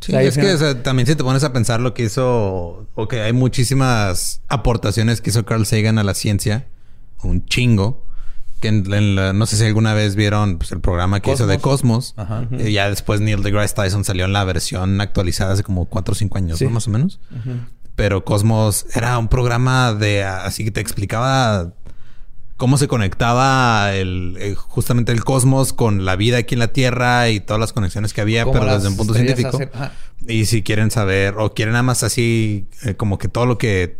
Sí, 0.00 0.12
O 0.12 0.14
sea, 0.14 0.22
es 0.22 0.34
que 0.36 0.40
final- 0.42 0.54
o 0.54 0.58
sea, 0.58 0.82
también 0.84 1.08
si 1.08 1.16
te 1.16 1.24
pones 1.24 1.42
a 1.42 1.52
pensar 1.52 1.80
lo 1.80 1.92
que 1.92 2.04
hizo, 2.04 2.86
o 2.94 3.08
que 3.08 3.20
hay 3.22 3.32
muchísimas 3.32 4.42
aportaciones 4.46 5.20
que 5.20 5.30
hizo 5.30 5.44
Carl 5.44 5.66
Sagan 5.66 5.98
a 5.98 6.04
la 6.04 6.14
ciencia, 6.14 6.66
un 7.24 7.44
chingo, 7.46 8.06
que 8.60 8.68
en, 8.68 8.92
en 8.92 9.14
la- 9.16 9.32
no 9.32 9.46
sé 9.46 9.56
si 9.56 9.64
alguna 9.64 9.94
vez 9.94 10.14
vieron 10.16 10.58
pues, 10.58 10.72
el 10.72 10.80
programa 10.80 11.20
que 11.20 11.32
hizo 11.32 11.46
de 11.46 11.58
Cosmos. 11.58 12.14
Ajá. 12.16 12.46
Y 12.50 12.72
ya 12.72 12.88
después 12.90 13.20
Neil 13.20 13.42
deGrasse 13.42 13.74
Tyson 13.74 14.04
salió 14.04 14.24
en 14.24 14.32
la 14.32 14.44
versión 14.44 15.00
actualizada 15.00 15.52
hace 15.54 15.62
como 15.62 15.84
4 15.86 16.12
o 16.12 16.14
5 16.14 16.38
años, 16.38 16.58
Sí. 16.58 16.64
¿no? 16.64 16.70
Más 16.70 16.86
o 16.88 16.90
menos. 16.90 17.20
Pero 17.96 18.24
Cosmos 18.24 18.86
era 18.94 19.18
un 19.18 19.28
programa 19.28 19.92
de 19.94 20.24
así 20.24 20.64
que 20.64 20.70
te 20.70 20.80
explicaba 20.80 21.72
cómo 22.56 22.76
se 22.76 22.88
conectaba 22.88 23.94
el, 23.94 24.36
eh, 24.40 24.54
justamente 24.56 25.12
el 25.12 25.22
cosmos 25.22 25.72
con 25.72 26.04
la 26.04 26.16
vida 26.16 26.38
aquí 26.38 26.54
en 26.56 26.58
la 26.58 26.68
Tierra 26.68 27.28
y 27.30 27.38
todas 27.38 27.60
las 27.60 27.72
conexiones 27.72 28.12
que 28.12 28.20
había, 28.20 28.44
pero 28.50 28.64
desde 28.74 28.88
un 28.88 28.96
punto 28.96 29.14
científico. 29.14 29.60
Y 30.26 30.46
si 30.46 30.62
quieren 30.64 30.90
saber 30.90 31.34
o 31.38 31.54
quieren 31.54 31.72
nada 31.74 31.84
más 31.84 32.02
así 32.02 32.66
eh, 32.84 32.94
como 32.94 33.16
que 33.18 33.28
todo 33.28 33.46
lo 33.46 33.58
que 33.58 33.96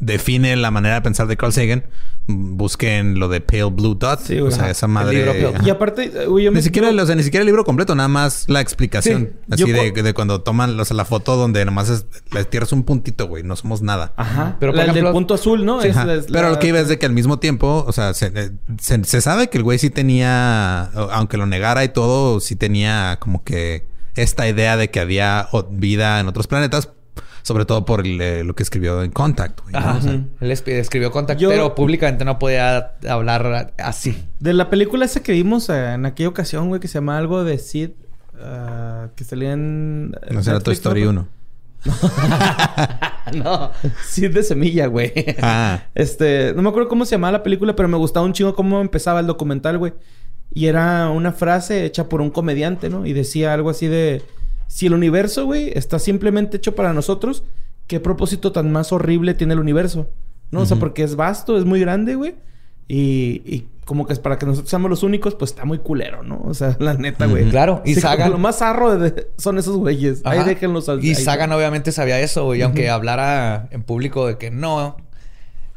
define 0.00 0.56
la 0.56 0.70
manera 0.70 0.96
de 0.96 1.02
pensar 1.02 1.26
de 1.28 1.36
Carl 1.36 1.52
Sagan, 1.52 1.84
busquen 2.26 3.18
lo 3.18 3.28
de 3.28 3.40
Pale 3.40 3.64
Blue 3.64 3.94
Dot. 3.94 4.20
Sí, 4.20 4.38
o 4.38 4.50
sea, 4.50 4.62
Ajá. 4.64 4.70
esa 4.70 4.86
El 4.86 4.92
madre. 4.92 5.16
libro 5.16 5.32
Pale. 5.32 5.56
ajá. 5.56 5.66
Y 5.66 5.70
aparte, 5.70 6.08
güey, 6.26 6.44
yo 6.44 6.52
me 6.52 6.56
Ni 6.58 6.62
siquiera, 6.62 6.88
o 6.90 7.06
sea, 7.06 7.14
ni 7.14 7.22
siquiera 7.22 7.42
el 7.42 7.46
libro 7.46 7.64
completo, 7.64 7.94
nada 7.94 8.08
más 8.08 8.44
la 8.48 8.60
explicación. 8.60 9.30
Sí. 9.48 9.52
Así 9.64 9.72
de, 9.72 9.92
cu- 9.92 10.02
de 10.02 10.14
cuando 10.14 10.40
toman 10.42 10.78
o 10.78 10.84
sea, 10.84 10.96
la 10.96 11.04
foto 11.04 11.36
donde 11.36 11.64
nomás 11.64 11.88
es, 11.90 12.06
la 12.32 12.44
tierra 12.44 12.64
es 12.66 12.72
un 12.72 12.82
puntito, 12.84 13.26
güey, 13.28 13.42
no 13.42 13.56
somos 13.56 13.82
nada. 13.82 14.12
Ajá. 14.16 14.56
Pero, 14.60 14.72
el 14.78 14.92
del 14.94 15.10
punto 15.12 15.34
azul, 15.34 15.64
¿no? 15.64 15.80
Sí, 15.82 15.88
Es- 15.88 15.96
Pero 15.96 16.42
la- 16.42 16.50
lo 16.50 16.58
que 16.58 16.68
iba 16.68 16.80
es 16.80 16.88
de 16.88 16.98
que 16.98 17.06
al 17.06 17.12
mismo 17.12 17.38
tiempo, 17.38 17.84
o 17.86 17.92
sea, 17.92 18.14
se, 18.14 18.26
eh, 18.34 18.50
se- 18.80 19.04
se 19.04 19.20
sabe 19.20 19.48
que 19.50 19.58
el 19.58 19.64
güey 19.64 19.78
sí 19.78 19.90
tenía, 19.90 20.84
aunque 21.12 21.36
lo 21.36 21.46
negara 21.46 21.84
y 21.84 21.88
todo, 21.90 22.40
sí 22.40 22.56
tenía 22.56 23.18
como 23.20 23.42
que 23.44 23.86
esta 24.16 24.48
idea 24.48 24.76
de 24.76 24.90
que 24.90 25.00
había 25.00 25.48
vida 25.70 26.20
en 26.20 26.28
otros 26.28 26.46
planetas, 26.46 26.90
sobre 27.42 27.64
todo 27.64 27.84
por 27.84 28.06
el, 28.06 28.20
eh, 28.20 28.44
lo 28.44 28.54
que 28.54 28.62
escribió 28.62 29.02
en 29.02 29.10
Contact. 29.10 29.60
güey, 29.62 29.72
¿no? 29.72 29.78
Ajá. 29.78 29.96
O 29.98 30.00
sea, 30.00 30.24
Él 30.40 30.50
escribió 30.50 31.10
Contact, 31.10 31.40
Yo- 31.40 31.48
pero 31.50 31.74
públicamente 31.74 32.24
no 32.24 32.38
podía 32.38 32.92
hablar 33.08 33.74
así. 33.78 34.24
De 34.38 34.52
la 34.52 34.70
película 34.70 35.04
esa 35.04 35.22
que 35.22 35.32
vimos 35.32 35.68
eh, 35.68 35.94
en 35.94 36.06
aquella 36.06 36.28
ocasión, 36.28 36.68
güey, 36.68 36.80
que 36.80 36.88
se 36.88 36.94
llama 36.94 37.18
algo 37.18 37.44
de 37.44 37.58
Sid, 37.58 37.90
ah, 38.42 39.08
que 39.16 39.24
salía 39.24 39.52
en. 39.52 40.10
no 40.30 40.42
será 40.42 40.60
Toy 40.60 40.74
Story 40.74 41.04
¿no? 41.04 41.10
1. 41.10 41.28
no, 43.34 43.70
Sid 44.06 44.34
de 44.34 44.42
semilla, 44.42 44.86
güey. 44.86 45.12
Ah. 45.42 45.84
Este, 45.94 46.52
no 46.54 46.62
me 46.62 46.68
acuerdo 46.68 46.88
cómo 46.88 47.04
se 47.04 47.12
llamaba 47.12 47.32
la 47.32 47.42
película, 47.42 47.74
pero 47.76 47.88
me 47.88 47.96
gustaba 47.96 48.26
un 48.26 48.32
chingo 48.32 48.54
cómo 48.54 48.80
empezaba 48.80 49.20
el 49.20 49.26
documental, 49.26 49.78
güey. 49.78 49.92
Y 50.52 50.66
era 50.66 51.10
una 51.10 51.32
frase 51.32 51.84
hecha 51.84 52.08
por 52.08 52.20
un 52.20 52.30
comediante, 52.30 52.90
¿no? 52.90 53.06
Y 53.06 53.12
decía 53.12 53.54
algo 53.54 53.70
así 53.70 53.86
de: 53.86 54.22
Si 54.70 54.86
el 54.86 54.94
universo, 54.94 55.46
güey, 55.46 55.72
está 55.74 55.98
simplemente 55.98 56.58
hecho 56.58 56.76
para 56.76 56.92
nosotros, 56.92 57.42
¿qué 57.88 57.98
propósito 57.98 58.52
tan 58.52 58.70
más 58.70 58.92
horrible 58.92 59.34
tiene 59.34 59.54
el 59.54 59.58
universo? 59.58 60.08
¿No? 60.52 60.60
O 60.60 60.66
sea, 60.66 60.76
porque 60.76 61.02
es 61.02 61.16
vasto, 61.16 61.58
es 61.58 61.64
muy 61.64 61.80
grande, 61.80 62.14
güey. 62.14 62.36
Y, 62.86 63.42
y 63.44 63.66
como 63.84 64.06
que 64.06 64.12
es 64.12 64.20
para 64.20 64.38
que 64.38 64.46
nosotros 64.46 64.70
seamos 64.70 64.88
los 64.88 65.02
únicos, 65.02 65.34
pues 65.34 65.50
está 65.50 65.64
muy 65.64 65.78
culero, 65.78 66.22
¿no? 66.22 66.40
O 66.44 66.54
sea, 66.54 66.76
la 66.78 66.94
neta, 66.94 67.26
güey. 67.26 67.48
Claro, 67.50 67.82
y 67.84 67.94
Sí, 67.96 68.00
Sagan- 68.00 68.30
Lo 68.30 68.38
más 68.38 68.58
zarro 68.58 68.96
de- 68.96 69.26
son 69.38 69.58
esos 69.58 69.76
güeyes. 69.76 70.20
Ahí 70.24 70.38
Ajá. 70.38 70.48
déjenlos 70.48 70.88
al 70.88 71.04
Y 71.04 71.08
ahí, 71.08 71.14
Sagan 71.16 71.50
güey. 71.50 71.58
obviamente 71.58 71.90
sabía 71.90 72.20
eso, 72.20 72.44
güey. 72.44 72.62
Aunque 72.62 72.88
hablara 72.90 73.68
en 73.72 73.82
público 73.82 74.26
de 74.28 74.38
que 74.38 74.50
no... 74.52 74.96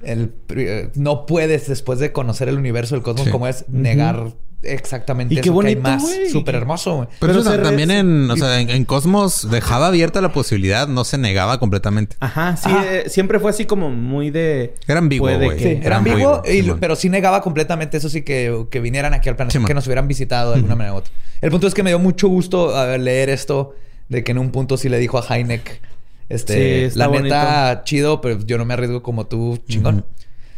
El, 0.03 0.33
eh, 0.49 0.89
no 0.95 1.25
puedes, 1.25 1.67
después 1.67 1.97
de 1.97 2.11
conocer 2.11 2.49
el 2.49 2.57
universo, 2.57 2.95
el 2.95 3.01
cosmos 3.01 3.25
Sí. 3.25 3.31
como 3.31 3.47
es, 3.47 3.65
negar 3.69 4.33
exactamente 4.63 5.33
Y 5.33 5.37
qué 5.37 5.49
eso 5.49 5.59
que 5.59 5.67
hay 5.67 5.75
bonito, 5.75 5.89
más. 5.89 6.03
Súper 6.31 6.55
hermoso, 6.55 6.95
güey. 6.95 7.07
Pero, 7.19 7.33
Pero 7.33 7.39
eso 7.41 7.51
re- 7.57 7.63
también 7.63 7.91
en, 7.91 8.29
o 8.31 8.35
sea, 8.37 8.59
en, 8.59 8.69
en 8.69 8.85
Cosmos 8.85 9.49
dejaba 9.49 9.87
abierta 9.87 10.21
la 10.21 10.31
posibilidad, 10.33 10.87
no 10.87 11.03
se 11.03 11.17
negaba 11.17 11.59
completamente. 11.59 12.15
Ajá, 12.19 12.55
sí, 12.57 12.69
Ajá. 12.69 12.85
eh, 12.95 13.09
siempre 13.09 13.39
fue 13.39 13.49
así 13.51 13.65
como 13.65 13.89
muy 13.89 14.29
de. 14.31 14.73
Era 14.87 14.99
ambiguo, 14.99 15.29
güey. 15.37 15.59
Sí, 15.59 15.79
Era 15.83 15.97
ambiguo, 15.97 16.41
y- 16.51 16.63
pero 16.79 16.95
sí 16.95 17.09
negaba 17.09 17.41
completamente 17.41 17.97
eso 17.97 18.09
sí 18.09 18.21
que, 18.23 18.65
que 18.69 18.79
vinieran 18.79 19.13
aquí 19.13 19.29
al 19.29 19.35
planeta, 19.35 19.59
que 19.65 19.73
nos 19.73 19.85
hubieran 19.87 20.07
visitado 20.07 20.51
de 20.51 20.57
alguna 20.57 20.75
manera 20.75 20.93
u 20.93 20.97
otra. 20.97 21.13
El 21.41 21.51
punto 21.51 21.67
es 21.67 21.73
que 21.73 21.83
me 21.83 21.89
dio 21.89 21.99
mucho 21.99 22.27
gusto 22.27 22.75
a 22.75 22.85
ver, 22.85 22.99
leer 23.01 23.29
esto, 23.29 23.75
de 24.09 24.23
que 24.23 24.31
en 24.31 24.37
un 24.37 24.51
punto 24.51 24.77
sí 24.77 24.89
le 24.89 24.97
dijo 24.99 25.17
a 25.17 25.25
Heineck, 25.35 25.81
este, 26.29 26.89
la 26.95 27.07
neta, 27.09 27.81
chido, 27.83 28.21
pero 28.21 28.39
yo 28.45 28.57
no 28.57 28.65
me 28.65 28.73
arriesgo 28.73 29.03
como 29.03 29.25
tú, 29.27 29.59
chingón. 29.67 30.05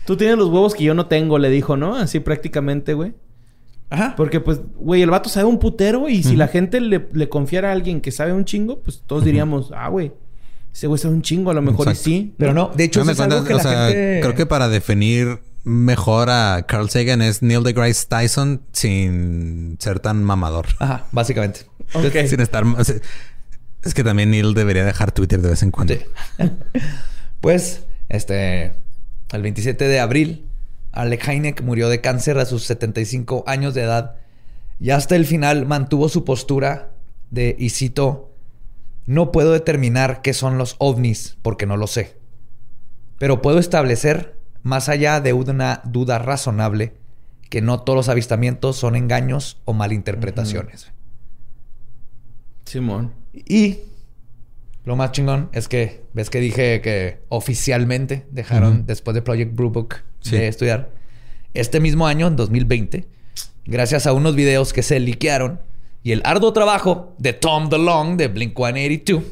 Tú 0.06 0.16
tienes 0.18 0.38
los 0.38 0.50
huevos 0.50 0.76
que 0.76 0.84
yo 0.84 0.94
no 0.94 1.08
tengo, 1.08 1.40
le 1.40 1.50
dijo, 1.50 1.78
¿no? 1.78 1.96
Así 1.96 2.20
prácticamente, 2.20 2.94
güey. 2.94 3.14
Ajá. 3.96 4.14
Porque, 4.16 4.40
pues, 4.40 4.60
güey, 4.76 5.02
el 5.02 5.10
vato 5.10 5.30
sabe 5.30 5.46
un 5.46 5.60
putero 5.60 6.10
y 6.10 6.24
si 6.24 6.36
la 6.36 6.48
gente 6.48 6.82
le, 6.82 7.08
le 7.14 7.30
confiara 7.30 7.70
a 7.70 7.72
alguien 7.72 8.02
que 8.02 8.12
sabe 8.12 8.34
un 8.34 8.46
chingo, 8.46 8.80
pues 8.82 9.04
todos 9.06 9.24
diríamos, 9.24 9.72
ah, 9.76 9.88
güey, 9.88 10.12
ese 10.74 10.88
güey 10.88 11.00
sabe 11.00 11.16
un 11.16 11.22
chingo, 11.22 11.52
a 11.52 11.54
lo 11.54 11.62
mejor 11.62 11.88
Exacto. 11.88 12.10
y 12.10 12.14
sí. 12.14 12.34
Pero 12.38 12.54
no, 12.54 12.72
de 12.76 12.84
hecho, 12.84 13.02
eso 13.02 13.12
es 13.12 13.20
algo 13.20 13.46
que 13.46 13.54
o 13.54 13.58
la 13.58 13.64
sea, 13.64 13.88
gente... 13.88 14.20
creo 14.22 14.36
que 14.36 14.46
para 14.46 14.68
definir 14.68 15.40
mejor 15.64 16.30
a 16.30 16.66
Carl 16.68 16.90
Sagan 16.90 17.22
es 17.22 17.42
Neil 17.42 17.64
deGrasse 17.64 18.06
Tyson 18.08 18.62
sin 18.74 19.78
ser 19.80 20.02
tan 20.02 20.24
mamador. 20.24 20.68
Ajá, 20.80 21.06
básicamente. 21.12 21.62
Ok. 21.94 22.28
Sin 22.28 22.42
estar... 22.42 22.66
o 22.66 22.84
sea, 22.84 22.96
es 23.84 23.94
que 23.94 24.04
también 24.04 24.32
Neil 24.32 24.54
debería 24.54 24.84
dejar 24.84 25.12
Twitter 25.12 25.42
de 25.42 25.50
vez 25.50 25.64
en 25.64 25.72
cuando. 25.72 25.94
Sí. 25.94 26.02
pues, 27.42 27.84
este, 28.10 28.74
el 29.32 29.42
27 29.42 29.88
de 29.88 30.00
abril, 30.00 30.45
Alec 30.96 31.28
Heineck 31.28 31.62
murió 31.62 31.90
de 31.90 32.02
cáncer 32.02 32.38
a 32.40 32.46
sus 32.46 32.64
75 32.64 33.44
años 33.48 33.74
de 33.74 33.84
edad 33.84 34.16
y 34.80 34.90
hasta 34.90 35.16
el 35.16 35.26
final 35.26 35.66
mantuvo 35.66 36.10
su 36.10 36.24
postura 36.24 36.92
de, 37.30 37.56
y 37.60 37.70
cito, 37.70 38.32
no 39.06 39.32
puedo 39.32 39.52
determinar 39.52 40.22
qué 40.22 40.34
son 40.34 40.58
los 40.58 40.76
ovnis 40.80 41.38
porque 41.42 41.66
no 41.66 41.78
lo 41.78 41.88
sé. 41.88 42.18
pero 43.18 43.42
puedo 43.42 43.60
establecer, 43.60 44.36
más 44.64 44.90
allá 44.90 45.22
de 45.22 45.34
una 45.34 45.82
duda 45.86 46.18
razonable, 46.18 46.94
que 47.50 47.62
no 47.62 47.82
todos 47.82 47.96
los 47.96 48.10
avistamientos 48.10 48.76
son 48.76 48.96
engaños 48.96 49.62
o 49.66 49.74
malinterpretaciones. 49.74 50.92
Simón. 52.66 53.14
Y 53.34 53.80
lo 54.86 54.96
más 54.96 55.12
chingón 55.12 55.50
es 55.52 55.68
que, 55.68 56.04
ves 56.14 56.30
que 56.30 56.40
dije 56.40 56.82
que 56.82 57.20
oficialmente 57.30 58.26
dejaron 58.32 58.86
después 58.86 59.14
de 59.16 59.22
Project 59.22 59.56
Blue 59.56 59.70
Book 59.72 59.96
Sí. 60.22 60.32
de 60.38 60.48
estudiar. 60.48 60.90
Este 61.54 61.80
mismo 61.80 62.08
año, 62.08 62.28
en 62.28 62.36
2020, 62.36 63.06
gracias 63.66 64.08
a 64.08 64.14
unos 64.14 64.36
videos 64.36 64.74
que 64.74 64.82
se 64.84 65.00
liquearon 65.00 65.60
y 66.04 66.12
el 66.12 66.22
arduo 66.24 66.52
trabajo 66.54 67.16
de 67.18 67.34
Tom 67.34 67.70
DeLonge 67.70 68.18
de 68.18 68.28
Blink 68.28 68.56
182, 68.58 69.24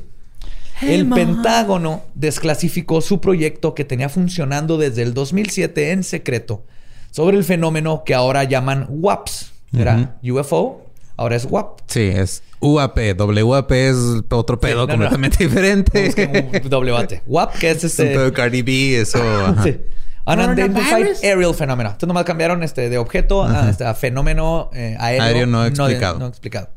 el 0.81 1.07
Pentágono 1.09 2.03
desclasificó 2.15 3.01
su 3.01 3.21
proyecto 3.21 3.73
que 3.75 3.85
tenía 3.85 4.09
funcionando 4.09 4.77
desde 4.77 5.03
el 5.03 5.13
2007 5.13 5.91
en 5.91 6.03
secreto 6.03 6.63
sobre 7.11 7.37
el 7.37 7.43
fenómeno 7.43 8.03
que 8.05 8.15
ahora 8.15 8.43
llaman 8.43 8.87
WAPS. 8.89 9.51
Era 9.75 10.19
UFO, 10.23 10.82
ahora 11.17 11.35
es 11.35 11.45
WAP. 11.45 11.79
Sí, 11.87 12.01
es 12.01 12.43
UAP. 12.59 12.97
WAP 13.19 13.71
es 13.71 13.95
otro 14.29 14.59
pedo 14.59 14.87
no. 14.87 14.87
completamente 14.87 15.37
diferente. 15.43 16.05
Busquen 16.05 16.73
un 16.73 16.89
WAT. 16.91 17.13
WAP, 17.27 17.55
que 17.57 17.71
es 17.71 17.83
Es 17.83 17.99
un 17.99 18.05
este. 18.05 18.15
pedo 18.15 18.25
de 18.25 18.33
Cardi 18.33 18.61
B, 18.61 19.01
eso. 19.01 19.21
ajá. 19.45 19.63
Sí. 19.63 19.79
Unidentified 20.25 20.73
Coronavirus. 20.73 21.23
Aerial 21.23 21.55
Phenomena. 21.55 21.89
Entonces 21.89 22.07
nomás 22.07 22.23
cambiaron 22.23 22.63
este, 22.63 22.89
de 22.89 22.97
objeto 22.97 23.43
a, 23.43 23.69
este, 23.69 23.83
a 23.83 23.93
fenómeno 23.93 24.69
eh, 24.73 24.95
aéreo. 24.97 25.23
Aéreo 25.23 25.47
no 25.47 25.65
explicado. 25.65 26.17
no 26.17 26.27
explicado. 26.27 26.69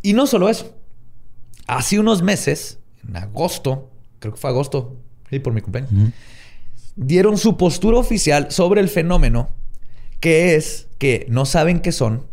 Y 0.00 0.12
no 0.12 0.26
solo 0.26 0.48
eso. 0.48 0.76
Hace 1.66 1.98
unos 1.98 2.22
meses, 2.22 2.78
en 3.06 3.16
agosto, 3.16 3.90
creo 4.20 4.32
que 4.32 4.40
fue 4.40 4.50
agosto, 4.50 4.96
sí, 5.28 5.40
por 5.40 5.52
mi 5.52 5.60
cumpleaños, 5.60 6.12
dieron 6.94 7.36
su 7.36 7.56
postura 7.56 7.98
oficial 7.98 8.50
sobre 8.50 8.80
el 8.80 8.88
fenómeno, 8.88 9.50
que 10.20 10.54
es 10.54 10.86
que 10.98 11.26
no 11.28 11.46
saben 11.46 11.80
qué 11.80 11.92
son, 11.92 12.27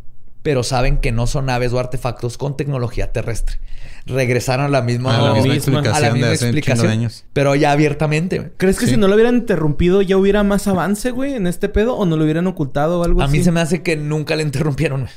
pero 0.45 0.61
saben 0.61 0.97
que 0.99 1.11
no 1.11 1.25
son 1.25 1.47
naves 1.47 1.73
o 1.73 1.79
artefactos 1.79 2.37
con 2.37 2.55
tecnología 2.55 3.11
terrestre. 3.11 3.57
Regresaron 4.05 4.67
a 4.67 4.69
la 4.69 4.83
misma, 4.83 5.17
A 5.17 5.21
la 5.21 5.33
misma 5.33 5.53
misma- 5.55 5.79
a 5.79 5.99
la 5.99 6.07
explicación 6.07 6.13
de 6.13 6.13
misma 6.19 6.31
hace 6.33 6.45
de 6.45 6.51
explicación, 6.51 6.87
años. 6.91 7.25
pero 7.33 7.55
ya 7.55 7.71
abiertamente. 7.71 8.37
güey. 8.37 8.51
¿Crees 8.57 8.77
que 8.77 8.85
Sí. 8.85 8.91
si 8.91 8.97
no 8.97 9.07
lo 9.07 9.15
hubieran 9.15 9.37
interrumpido 9.37 10.03
ya 10.03 10.17
hubiera 10.17 10.43
más 10.43 10.67
avance, 10.67 11.09
güey, 11.09 11.33
en 11.33 11.47
este 11.47 11.67
pedo? 11.67 11.95
¿O 11.97 12.05
no 12.05 12.15
lo 12.15 12.23
hubieran 12.25 12.45
ocultado 12.45 12.99
o 12.99 13.03
algo 13.03 13.23
A 13.23 13.25
así? 13.25 13.39
mí 13.39 13.43
se 13.43 13.51
me 13.51 13.59
hace 13.59 13.81
que 13.81 13.95
nunca 13.97 14.35
le 14.35 14.43
interrumpieron. 14.43 15.01
güey. 15.01 15.11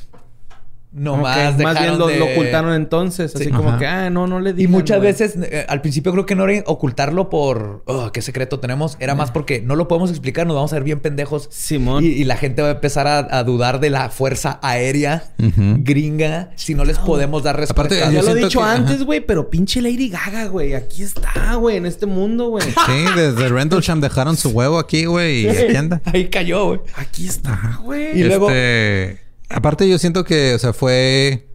No 0.91 1.15
Ok, 1.15 1.21
más 1.21 1.59
Más 1.59 1.79
bien 1.79 1.99
lo, 1.99 2.07
de- 2.07 2.19
lo 2.19 2.25
ocultaron 2.27 2.73
entonces. 2.73 3.35
Así 3.35 3.45
Sí. 3.45 3.51
como 3.51 3.77
que, 3.79 3.87
ah, 3.87 4.09
no, 4.09 4.27
no 4.27 4.41
le 4.41 4.51
Y 4.51 4.55
digan, 4.55 4.73
muchas 4.73 4.97
güey. 4.99 5.13
veces, 5.13 5.37
eh, 5.43 5.67
al 5.69 5.83
principio 5.83 6.13
creo 6.13 6.25
que 6.25 6.35
no 6.35 6.49
era 6.49 6.63
ocultarlo 6.67 7.29
por, 7.29 7.83
oh, 7.87 8.11
qué 8.11 8.23
secreto 8.23 8.59
tenemos. 8.59 8.97
Era 8.99 9.15
más 9.15 9.31
porque 9.31 9.61
no 9.61 9.77
lo 9.77 9.87
podemos 9.87 10.09
explicar, 10.11 10.47
nos 10.47 10.57
vamos 10.57 10.73
a 10.73 10.77
ver 10.77 10.85
bien 10.85 11.01
pendejos. 11.01 11.49
Simón. 11.53 12.05
Y, 12.05 12.09
y 12.09 12.25
la 12.25 12.37
gente 12.39 12.63
va 12.63 12.69
a 12.69 12.73
empezar 12.73 13.07
a, 13.07 13.19
a 13.39 13.45
dudar 13.45 13.81
de 13.81 13.91
la 13.91 14.09
fuerza 14.09 14.59
aérea 14.63 15.25
gringa 15.39 16.51
si 16.57 16.75
no 16.75 16.85
les 16.85 16.99
podemos 16.99 17.43
dar 17.43 17.57
respuesta. 17.57 17.95
Aparte, 17.95 18.15
yo 18.15 18.23
lo 18.23 18.37
he 18.37 18.43
dicho 18.45 18.61
que- 18.61 18.65
antes, 18.65 19.03
güey, 19.05 19.21
pero 19.21 19.51
pinche 19.51 19.81
Lady 19.83 20.09
Gaga, 20.09 20.47
güey. 20.47 20.75
Aquí 20.75 21.03
está, 21.03 21.55
güey, 21.57 21.77
en 21.77 21.87
este 21.87 22.07
mundo, 22.07 22.49
güey. 22.49 22.65
Sí, 22.87 23.05
desde 23.15 23.49
Rendlesham 23.49 24.01
dejaron 24.01 24.37
su 24.37 24.51
huevo 24.51 24.79
aquí, 24.79 25.05
güey, 25.05 25.43
y 25.45 25.49
aquí 25.49 25.77
anda. 25.77 26.01
Ahí 26.07 26.29
cayó, 26.29 26.67
güey. 26.67 26.81
Aquí 26.97 27.27
está, 27.27 27.79
güey. 27.83 28.19
Y 28.19 28.25
luego- 28.25 28.49
Este, 28.51 29.28
aparte 29.49 29.89
yo 29.89 29.99
siento 29.99 30.25
que, 30.25 30.55
o 30.55 30.59
sea, 30.59 30.73
fue... 30.73 31.49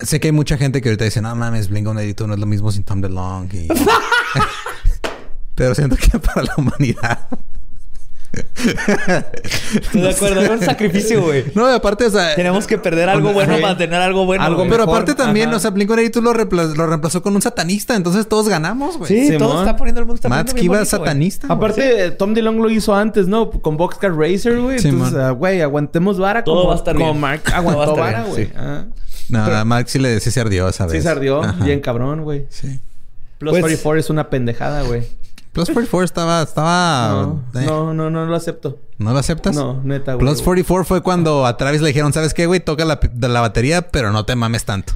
Sé 0.00 0.18
que 0.18 0.28
hay 0.28 0.32
mucha 0.32 0.56
gente 0.56 0.80
que 0.80 0.88
ahorita 0.88 1.04
dice, 1.04 1.20
no 1.20 1.34
mames, 1.36 1.68
Blink 1.68 1.86
on 1.86 1.96
no 1.96 2.02
es 2.02 2.40
lo 2.40 2.46
mismo 2.46 2.72
sin 2.72 2.84
Tom 2.84 3.00
DeLonge. 3.00 3.64
Y... 3.64 3.68
Pero 5.54 5.74
siento 5.74 5.96
que 5.96 6.18
para 6.18 6.42
la 6.42 6.54
humanidad... 6.56 7.28
Estoy 9.74 10.00
de 10.02 10.10
acuerdo. 10.10 10.40
Era 10.40 10.52
un 10.54 10.60
sacrificio, 10.60 11.22
güey. 11.22 11.44
No, 11.54 11.70
y 11.70 11.74
aparte, 11.74 12.06
o 12.06 12.10
sea... 12.10 12.34
Tenemos 12.34 12.66
que 12.66 12.78
perder 12.78 13.08
algo 13.08 13.32
bueno 13.32 13.56
para 13.60 13.76
tener 13.76 14.00
algo 14.00 14.24
bueno. 14.24 14.44
Algo. 14.44 14.62
Pero 14.64 14.78
mejor, 14.78 14.88
aparte 14.88 15.14
también, 15.14 15.48
ajá. 15.48 15.56
o 15.56 15.60
sea, 15.60 15.72
Blink-182 15.72 16.20
lo, 16.22 16.32
reempla- 16.32 16.74
lo 16.74 16.86
reemplazó 16.86 17.22
con 17.22 17.34
un 17.34 17.42
satanista. 17.42 17.96
Entonces 17.96 18.28
todos 18.28 18.48
ganamos, 18.48 18.98
güey. 18.98 19.08
Sí, 19.08 19.26
Simón. 19.26 19.38
todo 19.38 19.60
está 19.60 19.76
poniendo 19.76 20.00
el 20.00 20.06
mundo. 20.06 20.16
Está 20.16 20.28
Matt 20.28 20.52
güey. 20.52 20.86
satanista. 20.86 21.46
güey. 21.48 21.56
Aparte, 21.56 22.10
Tom 22.12 22.34
DeLonge 22.34 22.60
lo 22.62 22.70
hizo 22.70 22.94
antes, 22.94 23.26
¿no? 23.26 23.50
Con 23.50 23.76
Boxcar 23.76 24.14
Racer, 24.16 24.60
güey. 24.60 24.78
Sí, 24.78 24.88
Entonces, 24.88 25.18
ah, 25.18 25.30
güey, 25.30 25.60
aguantemos 25.60 26.18
vara 26.18 26.44
Todo 26.44 26.56
como, 26.56 26.68
va 26.68 26.74
a 26.74 26.78
estar 26.78 26.94
como 26.94 27.06
bien. 27.12 27.20
Mark 27.20 27.42
Todo 27.44 27.52
va 27.52 27.56
a 27.56 27.60
aguantó 27.60 27.90
estar 27.94 28.04
vara, 28.14 28.24
güey. 28.28 28.46
sí. 28.46 28.52
Ah. 28.56 28.84
No, 29.28 29.44
a 29.44 29.64
Mark 29.64 29.88
sí, 29.88 29.98
le, 29.98 30.18
sí 30.20 30.30
se 30.30 30.40
ardió 30.40 30.68
esa 30.68 30.86
vez. 30.86 30.92
Sí 30.94 31.02
se 31.02 31.08
ardió. 31.08 31.42
Ajá. 31.42 31.64
Bien 31.64 31.80
cabrón, 31.80 32.22
güey. 32.22 32.46
Sí. 32.50 32.80
Plus 33.38 33.52
Pues- 33.52 33.60
44 33.62 34.00
es 34.00 34.10
una 34.10 34.28
pendejada, 34.28 34.82
güey. 34.82 35.02
Plus 35.52 35.68
44 35.70 36.04
estaba... 36.04 36.42
estaba 36.42 37.10
No, 37.10 37.42
eh, 37.60 37.64
no, 37.66 37.92
no, 37.92 38.08
no 38.10 38.24
lo 38.26 38.36
acepto. 38.36 38.78
¿No 38.98 39.12
lo 39.12 39.18
aceptas? 39.18 39.54
No, 39.56 39.80
neta, 39.82 40.14
güey. 40.14 40.24
Plus 40.24 40.42
44 40.42 40.84
fue 40.84 41.02
cuando 41.02 41.44
a 41.46 41.56
Travis 41.56 41.80
le 41.80 41.88
dijeron, 41.88 42.12
¿sabes 42.12 42.34
qué, 42.34 42.46
güey? 42.46 42.60
Toca 42.60 42.84
la, 42.84 43.00
de 43.12 43.28
la 43.28 43.40
batería, 43.40 43.88
pero 43.88 44.12
no 44.12 44.24
te 44.24 44.36
mames 44.36 44.64
tanto. 44.64 44.92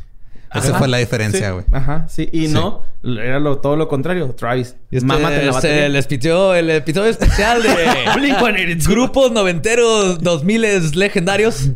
Esa 0.55 0.78
fue 0.78 0.86
la 0.86 0.98
diferencia, 0.98 1.48
Sí. 1.48 1.52
güey. 1.52 1.64
Ajá, 1.72 2.06
sí. 2.09 2.28
Y 2.32 2.47
Sí. 2.47 2.52
no, 2.55 2.82
era 3.02 3.40
lo, 3.40 3.59
todo 3.59 3.74
lo 3.74 3.89
contrario. 3.89 4.32
Travis, 4.39 4.76
este, 4.93 5.05
mámate 5.05 5.40
en 5.40 5.47
la 5.47 5.52
batería. 5.52 5.89
les 5.89 6.06
pitió 6.06 6.55
el 6.55 6.70
episodio 6.70 7.10
especial 7.10 7.60
de 7.60 7.70
Blink-182. 8.14 8.86
Grupos 8.86 9.32
noventeros, 9.32 10.20
2000 10.22 10.93
legendarios. 10.97 11.70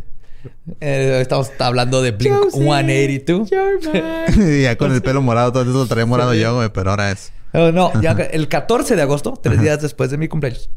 Eh, 0.81 1.19
estamos 1.21 1.51
hablando 1.59 2.01
de 2.03 2.13
Blink 2.13 2.33
Josie, 2.53 2.63
182. 2.63 3.51
you're 3.51 3.81
mine. 4.37 4.59
Y 4.59 4.63
ya 4.63 4.77
con 4.79 4.93
el 4.93 5.03
pelo 5.03 5.23
morado, 5.23 5.51
todo 5.53 5.65
eso 5.65 5.73
lo 5.73 5.87
traía 5.87 6.07
morado 6.07 6.33
yo, 6.35 6.55
güey, 6.55 6.69
pero 6.73 6.91
ahora 6.91 7.11
es. 7.11 7.33
Eh, 7.53 7.73
no, 7.73 7.91
ya 8.01 8.12
el 8.12 8.49
14 8.49 8.95
de 8.97 9.03
agosto, 9.03 9.39
tres 9.43 9.61
días 9.61 9.81
después 9.81 10.11
de 10.11 10.19
mi 10.19 10.29
cumpleaños. 10.29 10.70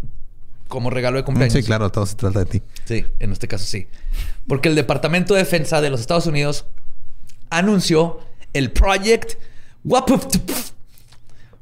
Como 0.68 0.90
regalo 0.90 1.18
de 1.18 1.24
cumpleaños. 1.24 1.54
Sí, 1.54 1.64
claro, 1.64 1.92
todo 1.92 2.06
se 2.06 2.16
trata 2.16 2.40
de 2.40 2.46
ti. 2.46 2.62
Sí, 2.86 3.06
en 3.20 3.32
este 3.34 3.48
caso 3.48 3.66
sí. 3.66 3.88
Porque 4.48 4.70
el 4.70 4.76
Departamento 4.76 5.34
de 5.34 5.42
Defensa 5.42 5.82
de 5.82 5.90
los 5.90 6.00
Estados 6.00 6.28
Unidos 6.28 6.66
anunció 7.50 8.20
el 8.54 8.72
Project 8.72 9.34
WAP. 9.84 10.10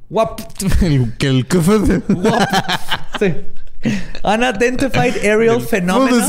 WAP. 0.09 0.39
El 0.81 1.15
que 1.17 1.27
el 1.27 1.47
Sí. 3.19 3.35
Unidentified 4.23 5.17
Aerial 5.23 5.61
Phenomena. 5.61 6.25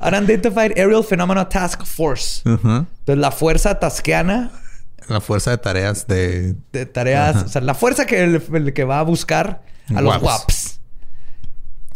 Unidentified 0.00 0.72
Aerial 0.76 1.04
Phenomena 1.04 1.48
Task 1.48 1.84
Force. 1.84 2.42
Entonces, 2.44 3.18
la 3.18 3.30
fuerza 3.30 3.78
tasqueana 3.78 4.50
La 5.08 5.20
fuerza 5.20 5.50
de 5.50 5.58
tareas 5.58 6.06
de... 6.06 6.54
de 6.72 6.86
tareas, 6.86 7.36
Ajá. 7.36 7.44
o 7.44 7.48
sea, 7.48 7.60
la 7.60 7.74
fuerza 7.74 8.06
que, 8.06 8.22
el, 8.22 8.42
el 8.52 8.72
que 8.72 8.84
va 8.84 9.00
a 9.00 9.02
buscar 9.02 9.62
a 9.94 10.00
los 10.00 10.14
Waps. 10.14 10.24
WAPs. 10.24 10.80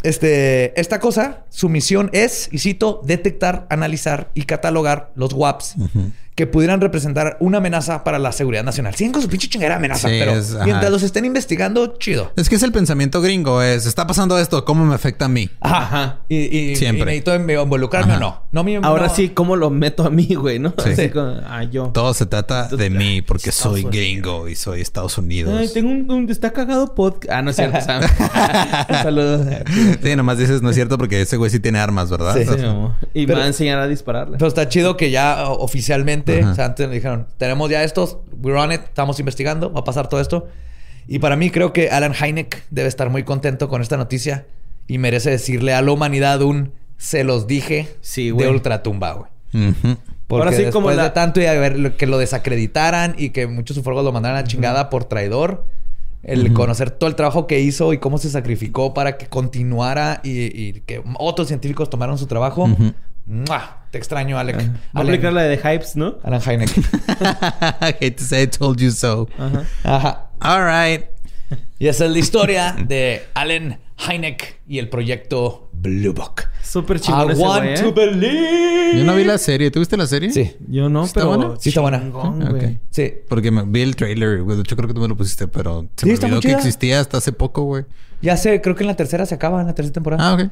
Este, 0.03 0.79
esta 0.81 1.01
cosa, 1.01 1.45
su 1.49 1.69
misión 1.69 2.11
es, 2.13 2.49
y 2.53 2.59
cito, 2.59 3.03
detectar, 3.05 3.67
analizar 3.69 4.31
y 4.35 4.43
catalogar 4.43 5.11
los 5.17 5.33
WAPs 5.33 5.75
que 6.39 6.47
pudieran 6.47 6.81
representar 6.81 7.37
una 7.41 7.59
amenaza 7.59 8.05
para 8.05 8.21
la 8.21 8.31
seguridad 8.31 8.63
nacional. 8.63 8.95
Siguen 8.95 9.13
con 9.13 9.21
su 9.23 9.29
pinche 9.29 9.49
chingada 9.49 9.75
amenaza, 9.75 10.09
Sí, 10.09 10.15
pero 10.21 10.37
es- 10.37 10.57
mientras 10.65 10.89
los 10.93 11.03
estén 11.03 11.25
investigando, 11.25 11.97
chido. 11.99 12.31
Es 12.37 12.49
que 12.49 12.55
es 12.55 12.63
el 12.63 12.71
pensamiento 12.71 13.21
gringo, 13.21 13.61
es... 13.61 13.87
Está 13.87 14.07
pasando 14.07 14.39
esto, 14.39 14.65
¿cómo 14.65 14.85
me 14.87 14.95
afecta 14.95 15.25
a 15.25 15.29
mí? 15.29 15.51
Ajá. 15.61 15.79
Ajá. 15.79 16.19
Y, 16.29 16.37
y, 16.57 16.77
Siempre. 16.77 17.03
y 17.17 17.19
necesito 17.21 17.35
involucrarme 17.35 18.13
Ajá. 18.13 18.19
o 18.19 18.21
no. 18.31 18.43
no 18.53 18.63
mi- 18.63 18.77
Ahora 18.77 19.09
no. 19.09 19.15
sí, 19.17 19.31
¿cómo 19.31 19.57
lo 19.57 19.69
meto 19.71 20.05
a 20.05 20.11
mí, 20.11 20.29
güey? 20.37 20.61
¿No? 20.61 20.75
Sí. 20.85 20.91
Así 20.91 21.09
como, 21.09 21.35
ah, 21.45 21.65
yo. 21.65 21.89
Todo 21.89 22.15
se 22.15 22.27
trata 22.27 22.69
de 22.69 22.89
mí 22.89 23.21
porque 23.21 23.51
Estados 23.51 23.73
soy 23.81 23.85
Unidos. 23.87 23.97
gringo 23.97 24.49
y 24.49 24.55
soy 24.55 24.81
Estados 24.81 25.19
Unidos. 25.19 25.53
Ay, 25.59 25.69
tengo 25.75 25.91
un, 25.91 26.09
un- 26.09 26.31
está 26.31 26.53
cagado 26.53 26.95
podcast. 26.95 27.33
Ah, 27.33 27.43
no 27.43 27.51
es 27.51 27.57
cierto. 27.57 27.81
¿sabes? 27.85 28.09
Saludos. 29.03 29.47
Sí, 30.03 30.15
nomás 30.17 30.39
dices 30.39 30.63
no 30.63 30.71
es 30.71 30.77
cierto 30.77 30.99
porque 30.99 31.21
ese 31.21 31.37
güey 31.37 31.51
sí 31.51 31.59
tiene 31.61 31.81
armas, 31.81 32.11
¿verdad? 32.11 32.35
Sí. 32.37 32.45
Sí, 32.45 32.55
y 33.15 33.27
Pero- 33.27 33.37
me 33.37 33.41
va 33.41 33.45
a 33.45 33.49
enseñar 33.49 33.81
a 33.81 33.89
dispararle. 33.89 34.37
Pero 34.39 34.47
está 34.49 34.69
chido 34.69 34.97
que 34.97 35.11
ya 35.11 35.45
o- 35.49 35.59
oficialmente, 36.33 36.43
Ajá. 36.45 36.53
o 36.53 36.55
sea, 36.55 36.65
antes 36.67 36.89
me 36.89 36.95
dijeron, 36.95 37.27
tenemos 37.39 37.71
ya 37.71 37.83
estos, 37.85 38.19
we're 38.43 38.59
on 38.59 38.73
it, 38.73 38.81
estamos 38.85 39.19
investigando, 39.21 39.73
va 39.73 39.81
a 39.81 39.85
pasar 39.85 40.09
todo 40.09 40.21
esto. 40.21 40.49
Y 41.07 41.19
para 41.21 41.37
mí 41.37 41.51
creo 41.51 41.73
que 41.73 41.91
Alan 41.91 42.13
Hynek 42.15 42.65
debe 42.71 42.89
estar 42.89 43.09
muy 43.11 43.23
contento 43.25 43.69
con 43.69 43.81
esta 43.83 43.97
noticia 43.97 44.47
y 44.87 44.99
merece 44.99 45.31
decirle 45.31 45.73
a 45.75 45.83
la 45.83 45.91
humanidad 45.93 46.43
un 46.43 46.73
se 46.97 47.25
los 47.25 47.47
dije 47.47 47.89
Sí, 48.01 48.31
de 48.31 48.49
ultratumba, 48.49 49.13
güey. 49.13 49.69
ujú. 49.71 49.97
Porque 50.27 50.43
Ahora 50.45 50.51
sí, 50.53 50.63
después 50.65 50.73
como 50.75 50.91
la- 50.91 51.05
de 51.05 51.11
tanto 51.11 51.41
y 51.41 51.47
a 51.47 51.55
ver 51.55 51.97
que 51.97 52.07
lo 52.07 52.19
desacreditaran 52.19 53.15
y 53.17 53.31
que 53.31 53.47
muchos 53.47 53.77
ufólogos 53.79 54.05
lo 54.05 54.13
mandaran 54.13 54.37
a 54.37 54.43
la 54.43 54.47
chingada 54.47 54.91
por 54.91 55.05
traidor, 55.05 55.65
el 56.23 56.53
conocer 56.53 56.91
todo 56.91 57.09
el 57.09 57.15
trabajo 57.17 57.47
que 57.47 57.61
hizo 57.61 57.93
y 57.95 57.99
cómo 57.99 58.19
se 58.19 58.29
sacrificó 58.29 58.93
para 58.93 59.17
que 59.17 59.27
continuara 59.29 60.21
y, 60.25 60.31
y 60.63 60.83
que 60.85 61.01
otros 61.19 61.49
científicos 61.49 61.89
tomaron 61.89 62.19
su 62.19 62.27
trabajo. 62.27 62.65
Ujú. 62.65 62.93
¡Mua! 63.29 63.85
Te 63.91 63.99
extraño, 63.99 64.39
Alec. 64.39 64.57
Va 64.57 64.61
a 64.63 64.65
Alan, 65.01 65.07
aplicar 65.09 65.33
la 65.33 65.43
de 65.43 65.57
Hypes, 65.59 65.97
¿no? 65.97 66.17
Alan 66.23 66.41
Hynek. 66.41 66.71
Hate 67.81 68.11
to 68.13 68.25
say 68.25 68.43
I 68.45 68.47
told 68.47 68.79
you 68.81 68.91
so. 68.91 69.29
Ajá. 69.39 69.65
Ajá. 69.85 70.31
All 70.41 70.65
right. 70.65 71.05
Y 71.79 71.89
esa 71.89 72.07
es 72.07 72.11
la 72.11 72.19
historia 72.19 72.75
de 72.87 73.23
Allen 73.35 73.79
Heineck 74.09 74.61
y 74.67 74.79
el 74.79 74.89
proyecto 74.89 75.71
Blue 75.73 76.13
Book. 76.13 76.43
Súper 76.63 76.97
I 76.99 77.01
chingón 77.01 77.31
ese 77.31 77.41
want 77.41 77.63
güey, 77.65 77.75
to 77.77 77.89
¿eh? 77.89 77.93
believe. 77.93 78.99
Yo 78.99 79.05
no 79.05 79.15
vi 79.15 79.25
la 79.25 79.39
serie. 79.39 79.71
¿Tú 79.71 79.79
viste 79.79 79.97
la 79.97 80.07
serie? 80.07 80.31
Sí, 80.33 80.55
Yo 80.69 80.89
no, 80.89 81.05
¿Está 81.05 81.21
pero... 81.21 81.29
buena? 81.37 81.55
Sí 81.59 81.69
está 81.71 81.81
buena. 81.81 82.01
chingón, 82.01 82.41
güey. 82.51 82.65
ok. 82.75 82.81
sí. 82.91 83.13
Porque 83.29 83.51
me, 83.51 83.63
vi 83.65 83.83
el 83.83 83.97
trailer, 83.97 84.43
güey. 84.43 84.57
De 84.57 84.63
hecho, 84.63 84.77
creo 84.77 84.89
que 84.89 84.95
tú 84.95 85.01
me 85.01 85.09
lo 85.09 85.17
pusiste, 85.17 85.49
pero 85.49 85.83
se 85.97 86.03
Sí, 86.03 86.07
me 86.07 86.13
está 86.15 86.27
olvidó 86.27 86.37
muy 86.37 86.43
que 86.43 86.49
chida. 86.49 86.59
existía 86.59 87.01
hasta 87.01 87.19
hace 87.19 87.33
poco, 87.33 87.63
güey. 87.63 87.85
Ya 88.21 88.37
sé, 88.37 88.61
creo 88.61 88.75
que 88.75 88.83
en 88.83 88.89
la 88.89 88.97
tercera 88.97 89.25
se 89.27 89.35
acaba, 89.35 89.61
en 89.61 89.67
la 89.69 89.75
tercera 89.75 89.93
temporada. 89.95 90.29
Ah, 90.29 90.35
ok. 90.35 90.51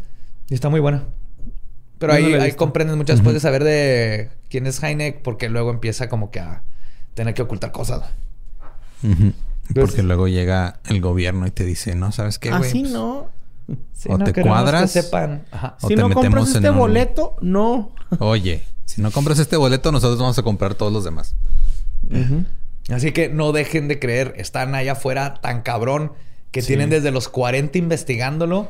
Y 0.49 0.55
está 0.55 0.69
muy 0.69 0.81
buena. 0.81 1.03
Pero 1.99 2.13
no 2.13 2.19
ahí, 2.19 2.35
ahí 2.35 2.53
comprendes 2.53 2.97
mucho 2.97 3.13
después 3.15 3.33
de 3.35 3.41
saber 3.41 3.65
de 3.65 4.31
quién 4.51 4.67
es 4.67 4.83
Heineck, 4.83 5.23
porque 5.23 5.49
luego 5.49 5.71
empieza 5.71 6.09
como 6.09 6.31
que 6.31 6.41
a 6.41 6.63
tener 7.15 7.33
que 7.35 7.43
ocultar 7.43 7.73
cosas. 7.73 8.03
Pues- 9.01 9.33
Porque 9.75 10.03
luego 10.03 10.29
llega 10.29 10.79
el 10.89 11.01
gobierno 11.01 11.47
y 11.47 11.51
te 11.51 11.65
dice, 11.65 11.95
no, 11.95 12.13
¿sabes 12.13 12.39
qué, 12.39 12.51
güey? 12.51 12.63
Así 12.63 12.81
Pues, 12.81 12.93
no. 12.93 13.31
Sí, 13.95 14.09
O 14.13 14.19
te 14.19 14.33
queremos 14.33 14.57
cuadras. 14.61 14.93
Que 14.93 15.03
sepan. 15.03 15.45
Ajá. 15.51 15.77
O 15.83 15.89
si 15.89 15.95
te 15.97 16.01
no 16.01 16.09
metemos 16.09 16.25
compras 16.27 16.51
en 16.51 16.57
este 16.57 16.71
un- 16.71 16.77
boleto, 16.79 17.37
no. 17.41 17.93
Oye, 18.21 18.63
si 18.85 19.03
no 19.03 19.11
compras 19.11 19.39
este 19.41 19.57
boleto, 19.57 19.91
nosotros 19.91 20.21
vamos 20.21 20.39
a 20.39 20.43
comprar 20.43 20.75
todos 20.77 20.93
los 20.93 21.03
demás. 21.03 21.35
Así 22.91 23.11
que 23.13 23.29
no 23.29 23.51
dejen 23.53 23.89
de 23.89 23.99
creer. 23.99 24.35
Están 24.37 24.75
allá 24.77 24.93
afuera 24.93 25.35
tan 25.41 25.63
cabrón 25.63 26.13
que 26.53 26.63
tienen 26.63 26.89
desde 26.91 27.11
los 27.11 27.29
40 27.29 27.77
investigándolo. 27.79 28.69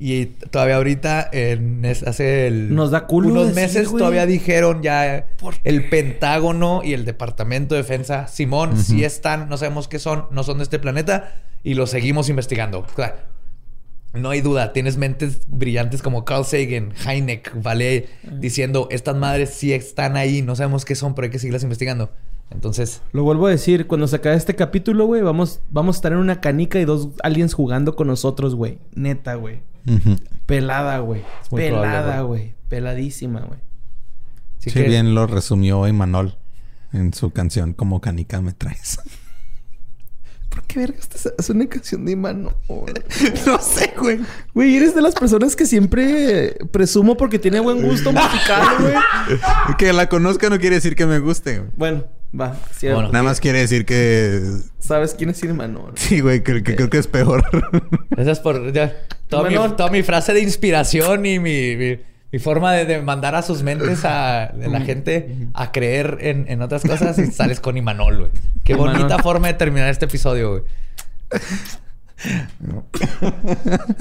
Y 0.00 0.26
todavía 0.26 0.76
ahorita, 0.76 1.28
en 1.32 1.84
es- 1.84 2.04
hace 2.04 2.46
el- 2.46 2.72
Nos 2.74 2.92
da 2.92 3.06
culo 3.08 3.30
unos 3.30 3.48
decir, 3.48 3.62
meses, 3.62 3.88
güey. 3.88 3.98
todavía 4.00 4.26
dijeron 4.26 4.80
ya 4.82 5.26
el 5.64 5.88
Pentágono 5.88 6.82
y 6.84 6.92
el 6.94 7.04
Departamento 7.04 7.74
de 7.74 7.82
Defensa. 7.82 8.28
Simón, 8.28 8.76
sí 8.78 9.02
están, 9.04 9.48
no 9.48 9.56
sabemos 9.56 9.88
qué 9.88 9.98
son, 9.98 10.26
no 10.30 10.44
son 10.44 10.58
de 10.58 10.64
este 10.64 10.78
planeta 10.78 11.34
y 11.64 11.74
lo 11.74 11.86
seguimos 11.88 12.28
investigando. 12.28 12.80
O 12.80 12.86
sea, 12.96 13.24
no 14.14 14.30
hay 14.30 14.40
duda, 14.40 14.72
tienes 14.72 14.96
mentes 14.96 15.40
brillantes 15.48 16.00
como 16.00 16.24
Carl 16.24 16.44
Sagan, 16.44 16.92
Heineck, 17.06 17.60
Vale, 17.60 18.08
diciendo 18.40 18.86
estas 18.92 19.16
madres 19.16 19.50
sí 19.50 19.72
están 19.72 20.16
ahí, 20.16 20.42
no 20.42 20.54
sabemos 20.56 20.84
qué 20.84 20.94
son, 20.94 21.14
pero 21.16 21.24
hay 21.26 21.30
que 21.30 21.38
seguirlas 21.40 21.64
investigando. 21.64 22.10
Entonces, 22.50 23.02
Lo 23.12 23.24
vuelvo 23.24 23.48
a 23.48 23.50
decir, 23.50 23.86
cuando 23.86 24.06
se 24.06 24.16
acabe 24.16 24.36
este 24.36 24.54
capítulo, 24.54 25.04
güey, 25.06 25.20
vamos, 25.22 25.60
vamos 25.70 25.96
a 25.96 25.98
estar 25.98 26.12
en 26.12 26.18
una 26.18 26.40
canica 26.40 26.78
y 26.80 26.84
dos 26.86 27.08
aliens 27.22 27.52
jugando 27.52 27.94
con 27.96 28.06
nosotros, 28.06 28.54
güey. 28.54 28.78
Neta, 28.94 29.34
güey. 29.34 29.60
Pelada, 30.46 30.98
güey. 30.98 31.24
Pelada, 31.50 32.22
güey. 32.22 32.54
Peladísima, 32.68 33.40
güey. 33.40 33.60
sí 34.58 34.70
que 34.70 34.82
bien 34.82 35.14
lo 35.14 35.26
resumió 35.26 35.86
Imanol 35.86 36.36
en 36.92 37.12
su 37.12 37.30
canción 37.30 37.72
Como 37.72 38.00
canica 38.00 38.40
me 38.40 38.52
traes. 38.52 39.00
¿Por 40.48 40.62
qué 40.62 40.80
verga 40.80 40.98
esta 40.98 41.30
es 41.38 41.50
una 41.50 41.66
canción 41.66 42.04
de 42.04 42.16
mano? 42.16 42.52
no 43.46 43.58
sé, 43.60 43.94
güey. 43.98 44.20
Güey, 44.54 44.76
eres 44.76 44.94
de 44.94 45.02
las 45.02 45.14
personas 45.14 45.54
que 45.54 45.66
siempre 45.66 46.56
presumo 46.72 47.16
porque 47.16 47.38
tiene 47.38 47.60
buen 47.60 47.82
gusto 47.82 48.12
musical, 48.12 48.66
güey. 48.80 49.76
Que 49.76 49.92
la 49.92 50.08
conozca 50.08 50.48
no 50.48 50.58
quiere 50.58 50.76
decir 50.76 50.96
que 50.96 51.06
me 51.06 51.18
guste, 51.18 51.58
güey. 51.58 51.70
Bueno, 51.76 52.04
va. 52.38 52.56
Bueno. 52.82 53.10
Nada 53.12 53.22
más 53.22 53.40
quiere 53.40 53.60
decir 53.60 53.84
que... 53.84 54.40
¿Sabes 54.78 55.14
quién 55.14 55.30
es 55.30 55.42
Imanol? 55.42 55.92
Sí, 55.96 56.20
güey, 56.20 56.42
que, 56.42 56.62
que 56.62 56.74
creo 56.76 56.90
que 56.90 56.98
es 56.98 57.06
peor. 57.06 57.42
Gracias 58.10 58.40
por 58.40 58.72
ya, 58.72 58.94
toda, 59.28 59.48
mi, 59.48 59.56
Bueno. 59.56 59.74
toda 59.76 59.90
mi 59.90 60.02
frase 60.02 60.32
de 60.32 60.40
inspiración 60.40 61.24
y 61.26 61.38
mi, 61.38 61.76
mi- 61.76 61.98
mi 62.30 62.38
forma 62.38 62.72
de, 62.74 62.84
de 62.84 63.00
mandar 63.00 63.34
a 63.34 63.40
sus 63.42 63.62
mentes 63.62 64.04
a 64.04 64.52
de 64.54 64.68
la 64.68 64.80
gente 64.82 65.48
a 65.54 65.72
creer 65.72 66.18
en, 66.20 66.44
en 66.48 66.60
otras 66.60 66.82
cosas 66.82 67.18
y 67.18 67.26
sales 67.28 67.58
con 67.60 67.76
Imanol, 67.78 68.18
güey. 68.18 68.30
Qué 68.64 68.74
Imanol. 68.74 68.96
bonita 68.98 69.18
forma 69.22 69.46
de 69.48 69.54
terminar 69.54 69.88
este 69.88 70.04
episodio, 70.04 70.50
güey. 70.50 70.62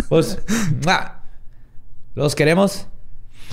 pues, 0.10 0.40
¡mua! 0.86 1.22
los 2.16 2.36
queremos. 2.36 2.88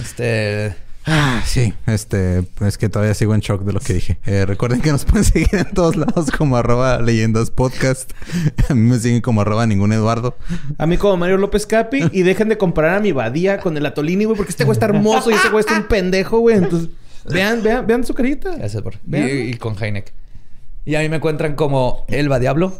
Este. 0.01 0.75
Ah, 1.07 1.43
sí. 1.45 1.75
Este, 1.87 2.45
es 2.61 2.79
que 2.79 2.89
todavía 2.89 3.15
sigo 3.15 3.35
en 3.35 3.41
shock 3.41 3.63
de 3.63 3.73
lo 3.73 3.81
que 3.81 3.95
dije. 3.95 4.19
Eh, 4.25 4.47
recuerden 4.47 4.81
que 4.81 4.91
nos 4.91 5.05
pueden 5.07 5.25
seguir 5.25 5.55
en 5.55 5.73
todos 5.73 5.97
lados 5.97 6.31
como 6.31 6.57
arroba 6.57 7.01
leyendas 7.01 7.51
podcast. 7.51 8.13
A 8.69 8.75
mí 8.75 8.89
me 8.89 8.99
siguen 8.99 9.21
como 9.21 9.43
arroba 9.43 9.67
ningún 9.67 9.93
Eduardo. 9.93 10.37
A 10.79 10.87
mí 10.87 10.97
como 10.97 11.17
Mario 11.17 11.37
López 11.37 11.67
Capi. 11.67 12.09
Y 12.13 12.23
dejen 12.23 12.49
de 12.49 12.57
comparar 12.57 12.97
a 12.97 13.01
mi 13.01 13.13
Badía 13.13 13.59
con 13.59 13.77
el 13.77 13.85
Atolini, 13.85 14.25
güey. 14.25 14.37
Porque 14.37 14.51
este 14.51 14.65
güey 14.65 14.73
está 14.73 14.87
hermoso 14.87 15.31
y 15.31 15.35
ese 15.35 15.51
güey 15.51 15.61
está 15.61 15.77
un 15.77 15.89
pendejo, 15.89 16.39
güey. 16.39 16.57
Entonces, 16.57 16.89
vean, 17.27 17.63
vean, 17.63 17.87
vean 17.87 18.05
su 18.05 18.15
carita. 18.15 18.57
Gracias 18.57 18.83
por. 18.83 18.95
Y 19.13 19.55
con 19.55 19.77
Heineck. 19.83 20.13
Y 20.87 20.95
a 20.97 21.01
mí 21.01 21.09
me 21.09 21.17
encuentran 21.17 21.55
como 21.55 22.05
Elba 22.09 22.39
Diablo. 22.39 22.79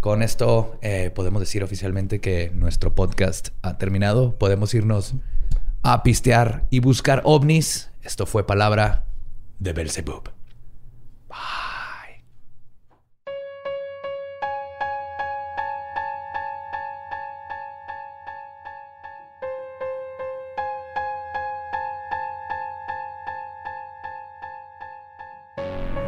Con 0.00 0.22
esto 0.22 0.78
eh, 0.80 1.10
podemos 1.12 1.40
decir 1.40 1.64
oficialmente 1.64 2.20
que 2.20 2.52
nuestro 2.54 2.94
podcast 2.94 3.48
ha 3.62 3.78
terminado. 3.78 4.36
Podemos 4.36 4.72
irnos 4.74 5.14
a 5.92 6.02
pistear 6.02 6.66
y 6.70 6.80
buscar 6.80 7.22
ovnis. 7.24 7.90
Esto 8.02 8.26
fue 8.26 8.46
palabra 8.46 9.06
de 9.58 9.72
Belzebub. 9.72 10.30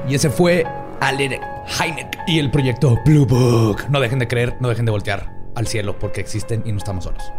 Y 0.09 0.15
ese 0.17 0.29
fue 0.29 0.67
Alec 1.01 1.41
Heineck 1.81 2.19
y 2.27 2.41
el 2.41 2.51
proyecto 2.51 2.99
Blue 3.05 3.25
Book. 3.25 3.85
No 3.91 4.01
dejen 4.01 4.19
de 4.19 4.27
creer, 4.27 4.57
no 4.61 4.69
dejen 4.69 4.85
de 4.85 4.91
voltear 4.91 5.33
al 5.55 5.69
cielo 5.69 5.99
porque 6.01 6.21
existen 6.21 6.65
y 6.67 6.73
no 6.73 6.79
estamos 6.79 7.05
solos. 7.05 7.33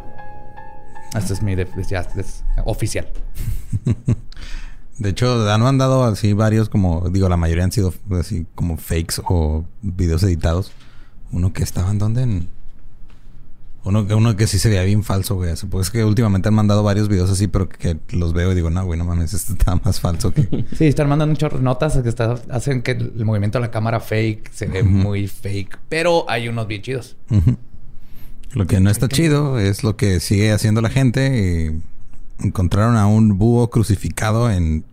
Este 1.16 1.34
es 1.34 1.42
mi 1.42 1.56
de- 1.56 1.68
ya, 1.90 2.00
es 2.18 2.44
oficial. 2.66 3.08
De 4.98 5.10
hecho, 5.10 5.50
han 5.50 5.62
mandado 5.62 6.04
así 6.04 6.34
varios, 6.34 6.70
como 6.70 7.10
digo, 7.10 7.28
la 7.28 7.38
mayoría 7.38 7.64
han 7.64 7.72
sido 7.72 7.94
así 8.20 8.46
como 8.56 8.78
fakes 8.78 9.16
o 9.28 9.66
videos 9.82 10.22
editados. 10.24 10.72
Uno 11.32 11.54
que 11.54 11.64
estaba 11.64 11.90
en 11.92 11.98
donde 11.98 12.22
en. 12.24 12.50
Uno, 13.84 14.06
que- 14.06 14.14
uno 14.14 14.36
que 14.36 14.46
sí 14.46 14.60
se 14.60 14.70
veía 14.70 14.84
bien 14.84 15.04
falso, 15.04 15.36
güey. 15.36 15.54
Pues 15.72 15.88
es 15.88 15.92
que 15.92 16.06
últimamente 16.06 16.50
han 16.50 16.54
mandado 16.54 16.84
varios 16.84 17.08
videos 17.08 17.32
así, 17.32 17.48
pero 17.48 17.68
que, 17.68 17.98
que 18.06 18.16
los 18.16 18.32
veo 18.34 18.52
y 18.52 18.56
digo, 18.56 18.70
no, 18.70 18.86
güey, 18.86 19.00
no 19.00 19.06
mames, 19.06 19.34
este 19.34 19.54
está 19.54 19.76
más 19.84 20.00
falso 20.00 20.32
que. 20.32 20.66
Sí, 20.78 20.86
están 20.86 21.10
mandando 21.10 21.32
muchas 21.34 21.60
notas 21.60 21.98
que 21.98 22.10
está- 22.10 22.40
hacen 22.52 22.84
que 22.84 22.92
el 22.92 23.26
movimiento 23.26 23.58
de 23.58 23.64
la 23.66 23.72
cámara 23.72 24.00
fake 24.00 24.52
se 24.54 24.68
ve 24.68 24.84
muy 24.84 25.28
fake. 25.28 25.80
Pero 25.90 26.30
hay 26.30 26.48
unos 26.48 26.68
bien 26.68 26.84
chidos. 26.84 27.18
Ujú. 27.32 27.58
Lo 28.54 28.68
que 28.68 28.80
no 28.80 28.90
está 28.90 29.08
chido 29.08 29.60
es 29.60 29.84
lo 29.84 29.96
que 29.96 30.20
sigue 30.20 30.52
haciendo 30.52 30.82
la 30.82 30.90
gente. 30.90 31.72
y 32.42 32.46
encontraron 32.46 32.98
a 32.98 33.06
un 33.08 33.38
búho 33.38 33.70
crucificado 33.70 34.50
en 34.50 34.84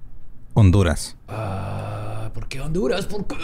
Honduras. 0.54 1.16
Ah, 1.28 2.30
¿Por 2.34 2.46
qué 2.48 2.60
Honduras? 2.60 3.06
¿Por 3.06 3.26
qué? 3.26 3.36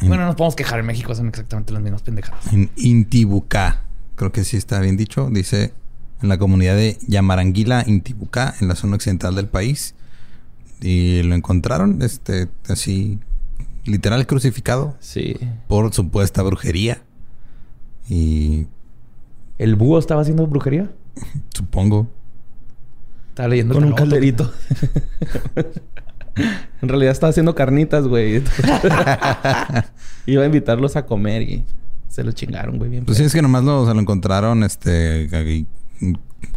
Bueno, 0.00 0.16
no 0.22 0.26
nos 0.26 0.36
podemos 0.36 0.56
quejar. 0.56 0.80
En 0.80 0.86
México 0.86 1.14
son 1.14 1.28
exactamente 1.28 1.72
las 1.72 1.82
mismas 1.82 2.02
pendejadas. 2.02 2.52
En 2.52 2.70
Intibucá. 2.76 3.82
Creo 4.16 4.32
que 4.32 4.44
sí 4.44 4.56
está 4.56 4.80
bien 4.80 4.96
dicho. 4.96 5.28
Dice 5.30 5.72
en 6.22 6.28
la 6.28 6.38
comunidad 6.38 6.76
de 6.76 6.98
Yamaranguila, 7.06 7.84
Intibucá, 7.86 8.54
en 8.60 8.68
la 8.68 8.74
zona 8.76 8.96
occidental 8.96 9.34
del 9.34 9.46
país. 9.48 9.94
Y 10.80 11.22
lo 11.22 11.34
encontraron, 11.34 12.00
este, 12.02 12.48
así, 12.68 13.18
literal 13.84 14.26
crucificado 14.26 14.96
Sí. 15.00 15.36
por 15.68 15.92
supuesta 15.92 16.42
brujería. 16.42 17.02
Y 18.08 18.66
¿El 19.58 19.76
búho 19.76 19.98
estaba 19.98 20.22
haciendo 20.22 20.46
brujería? 20.46 20.90
supongo. 21.54 22.08
Estaba 23.28 23.48
leyendo 23.48 23.74
Con 23.74 23.84
un 23.84 23.92
calderito. 23.92 24.52
en 26.82 26.88
realidad 26.88 27.12
estaba 27.12 27.30
haciendo 27.30 27.54
carnitas, 27.54 28.06
güey. 28.06 28.36
Iba 30.26 30.42
a 30.42 30.46
invitarlos 30.46 30.96
a 30.96 31.06
comer 31.06 31.42
y 31.42 31.64
se 32.08 32.22
lo 32.22 32.32
chingaron, 32.32 32.78
güey. 32.78 32.90
Bien 32.90 33.04
Pues 33.04 33.18
sí, 33.18 33.24
es 33.24 33.32
que 33.32 33.42
nomás 33.42 33.64
lo, 33.64 33.82
o 33.82 33.84
sea, 33.84 33.94
lo 33.94 34.00
encontraron 34.00 34.62
este, 34.62 35.66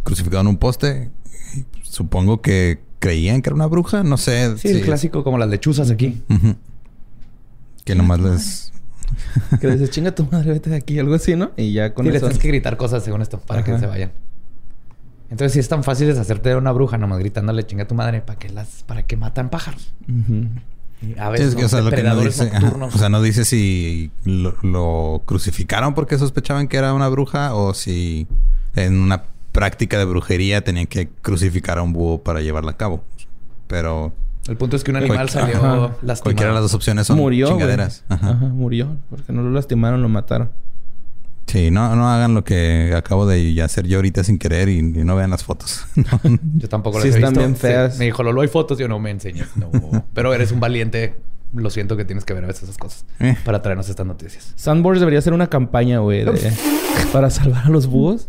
crucificado 0.04 0.40
en 0.42 0.46
un 0.48 0.56
poste. 0.56 1.10
Y 1.54 1.64
supongo 1.82 2.42
que 2.42 2.80
creían 2.98 3.42
que 3.42 3.50
era 3.50 3.54
una 3.54 3.66
bruja, 3.66 4.02
no 4.02 4.16
sé. 4.16 4.56
Sí, 4.58 4.68
el 4.68 4.82
clásico 4.82 5.24
como 5.24 5.38
las 5.38 5.48
lechuzas 5.48 5.90
aquí. 5.90 6.22
Que 7.84 7.94
nomás 7.94 8.20
les... 8.20 8.72
Que 9.60 9.66
le 9.66 9.74
dices, 9.74 9.90
chinga 9.90 10.14
tu 10.14 10.26
madre, 10.30 10.52
vete 10.52 10.70
de 10.70 10.76
aquí, 10.76 10.98
algo 10.98 11.14
así, 11.14 11.36
¿no? 11.36 11.50
Y 11.56 11.72
ya 11.72 11.94
con 11.94 12.04
Sí, 12.04 12.10
les 12.10 12.18
eso. 12.18 12.26
tienes 12.26 12.42
que 12.42 12.48
gritar 12.48 12.76
cosas 12.76 13.02
según 13.04 13.22
esto 13.22 13.38
para 13.40 13.64
que 13.64 13.78
se 13.78 13.86
vayan. 13.86 14.12
Entonces, 15.30 15.52
si 15.52 15.58
es 15.58 15.68
tan 15.68 15.84
fácil 15.84 16.06
deshacerte 16.06 16.48
de 16.50 16.56
una 16.56 16.72
bruja, 16.72 16.96
nomás 16.96 17.18
gritándole 17.18 17.66
chinga 17.66 17.84
a 17.84 17.86
tu 17.88 17.94
madre, 17.94 18.20
¿para 18.22 18.38
qué 18.38 18.48
las, 18.48 18.82
para 18.84 19.02
que 19.02 19.16
matan 19.16 19.50
pájaros? 19.50 19.92
Y 21.02 21.18
a 21.18 21.26
Sí, 21.26 21.32
veces 21.32 21.48
es 21.48 21.54
que, 21.54 21.64
o 21.64 21.68
sea, 21.68 21.80
lo 21.82 21.90
que 21.90 22.02
no 22.02 22.18
dice, 22.20 22.50
ajá, 22.52 22.74
o 22.80 22.90
sea, 22.98 23.08
no 23.08 23.20
dice 23.22 23.44
si 23.44 24.10
lo, 24.24 24.54
lo 24.62 25.22
crucificaron 25.26 25.94
porque 25.94 26.16
sospechaban 26.18 26.66
que 26.66 26.76
era 26.78 26.94
una 26.94 27.08
bruja 27.08 27.54
o 27.54 27.74
si 27.74 28.26
en 28.74 28.98
una 29.00 29.24
práctica 29.52 29.98
de 29.98 30.06
brujería 30.06 30.62
tenían 30.62 30.86
que 30.86 31.08
crucificar 31.22 31.78
a 31.78 31.82
un 31.82 31.92
búho 31.92 32.22
para 32.22 32.40
llevarla 32.40 32.72
a 32.72 32.76
cabo. 32.76 33.04
Pero 33.66 34.12
el 34.48 34.56
punto 34.56 34.76
es 34.76 34.84
que 34.84 34.90
un 34.90 34.96
animal 34.98 35.28
salió 35.28 35.56
Ajá. 35.58 35.76
lastimado. 36.02 36.22
cualquiera 36.22 36.48
de 36.48 36.54
las 36.54 36.62
dos 36.62 36.74
opciones 36.74 37.06
son 37.06 37.18
murió. 37.18 37.48
chingaderas. 37.48 38.04
Ajá. 38.08 38.30
Ajá, 38.30 38.46
murió. 38.46 38.96
Porque 39.10 39.32
no 39.32 39.42
lo 39.42 39.50
lastimaron, 39.50 40.02
lo 40.02 40.08
mataron. 40.08 40.50
Sí, 41.46 41.70
no, 41.70 41.96
no 41.96 42.10
hagan 42.10 42.34
lo 42.34 42.44
que 42.44 42.92
acabo 42.94 43.26
de 43.26 43.62
hacer 43.62 43.86
yo 43.86 43.96
ahorita 43.98 44.22
sin 44.22 44.38
querer 44.38 44.68
y, 44.68 44.78
y 44.80 44.82
no 44.82 45.16
vean 45.16 45.30
las 45.30 45.44
fotos. 45.44 45.86
No. 45.96 46.20
Yo 46.56 46.68
tampoco 46.68 47.00
Sí, 47.00 47.08
las 47.08 47.14
he 47.16 47.18
están 47.18 47.32
visto. 47.32 47.40
bien 47.46 47.56
feas. 47.56 47.92
Sí, 47.94 47.98
Me 48.00 48.04
dijo, 48.06 48.22
Lolo, 48.22 48.42
hay 48.42 48.48
fotos. 48.48 48.76
Yo 48.78 48.86
no 48.88 48.98
me 48.98 49.10
enseñes. 49.10 49.48
No. 49.56 49.70
Pero 50.14 50.34
eres 50.34 50.52
un 50.52 50.60
valiente. 50.60 51.14
Lo 51.54 51.70
siento 51.70 51.96
que 51.96 52.04
tienes 52.04 52.26
que 52.26 52.34
ver 52.34 52.44
a 52.44 52.46
veces 52.48 52.64
esas 52.64 52.76
cosas 52.76 53.06
Eh. 53.20 53.34
para 53.46 53.62
traernos 53.62 53.88
estas 53.88 54.04
noticias. 54.04 54.52
Sandboards 54.56 55.00
debería 55.00 55.22
ser 55.22 55.32
una 55.32 55.46
campaña, 55.46 56.00
güey, 56.00 56.22
de- 56.24 56.52
para 57.12 57.30
salvar 57.30 57.64
a 57.64 57.70
los 57.70 57.86
búhos. 57.86 58.28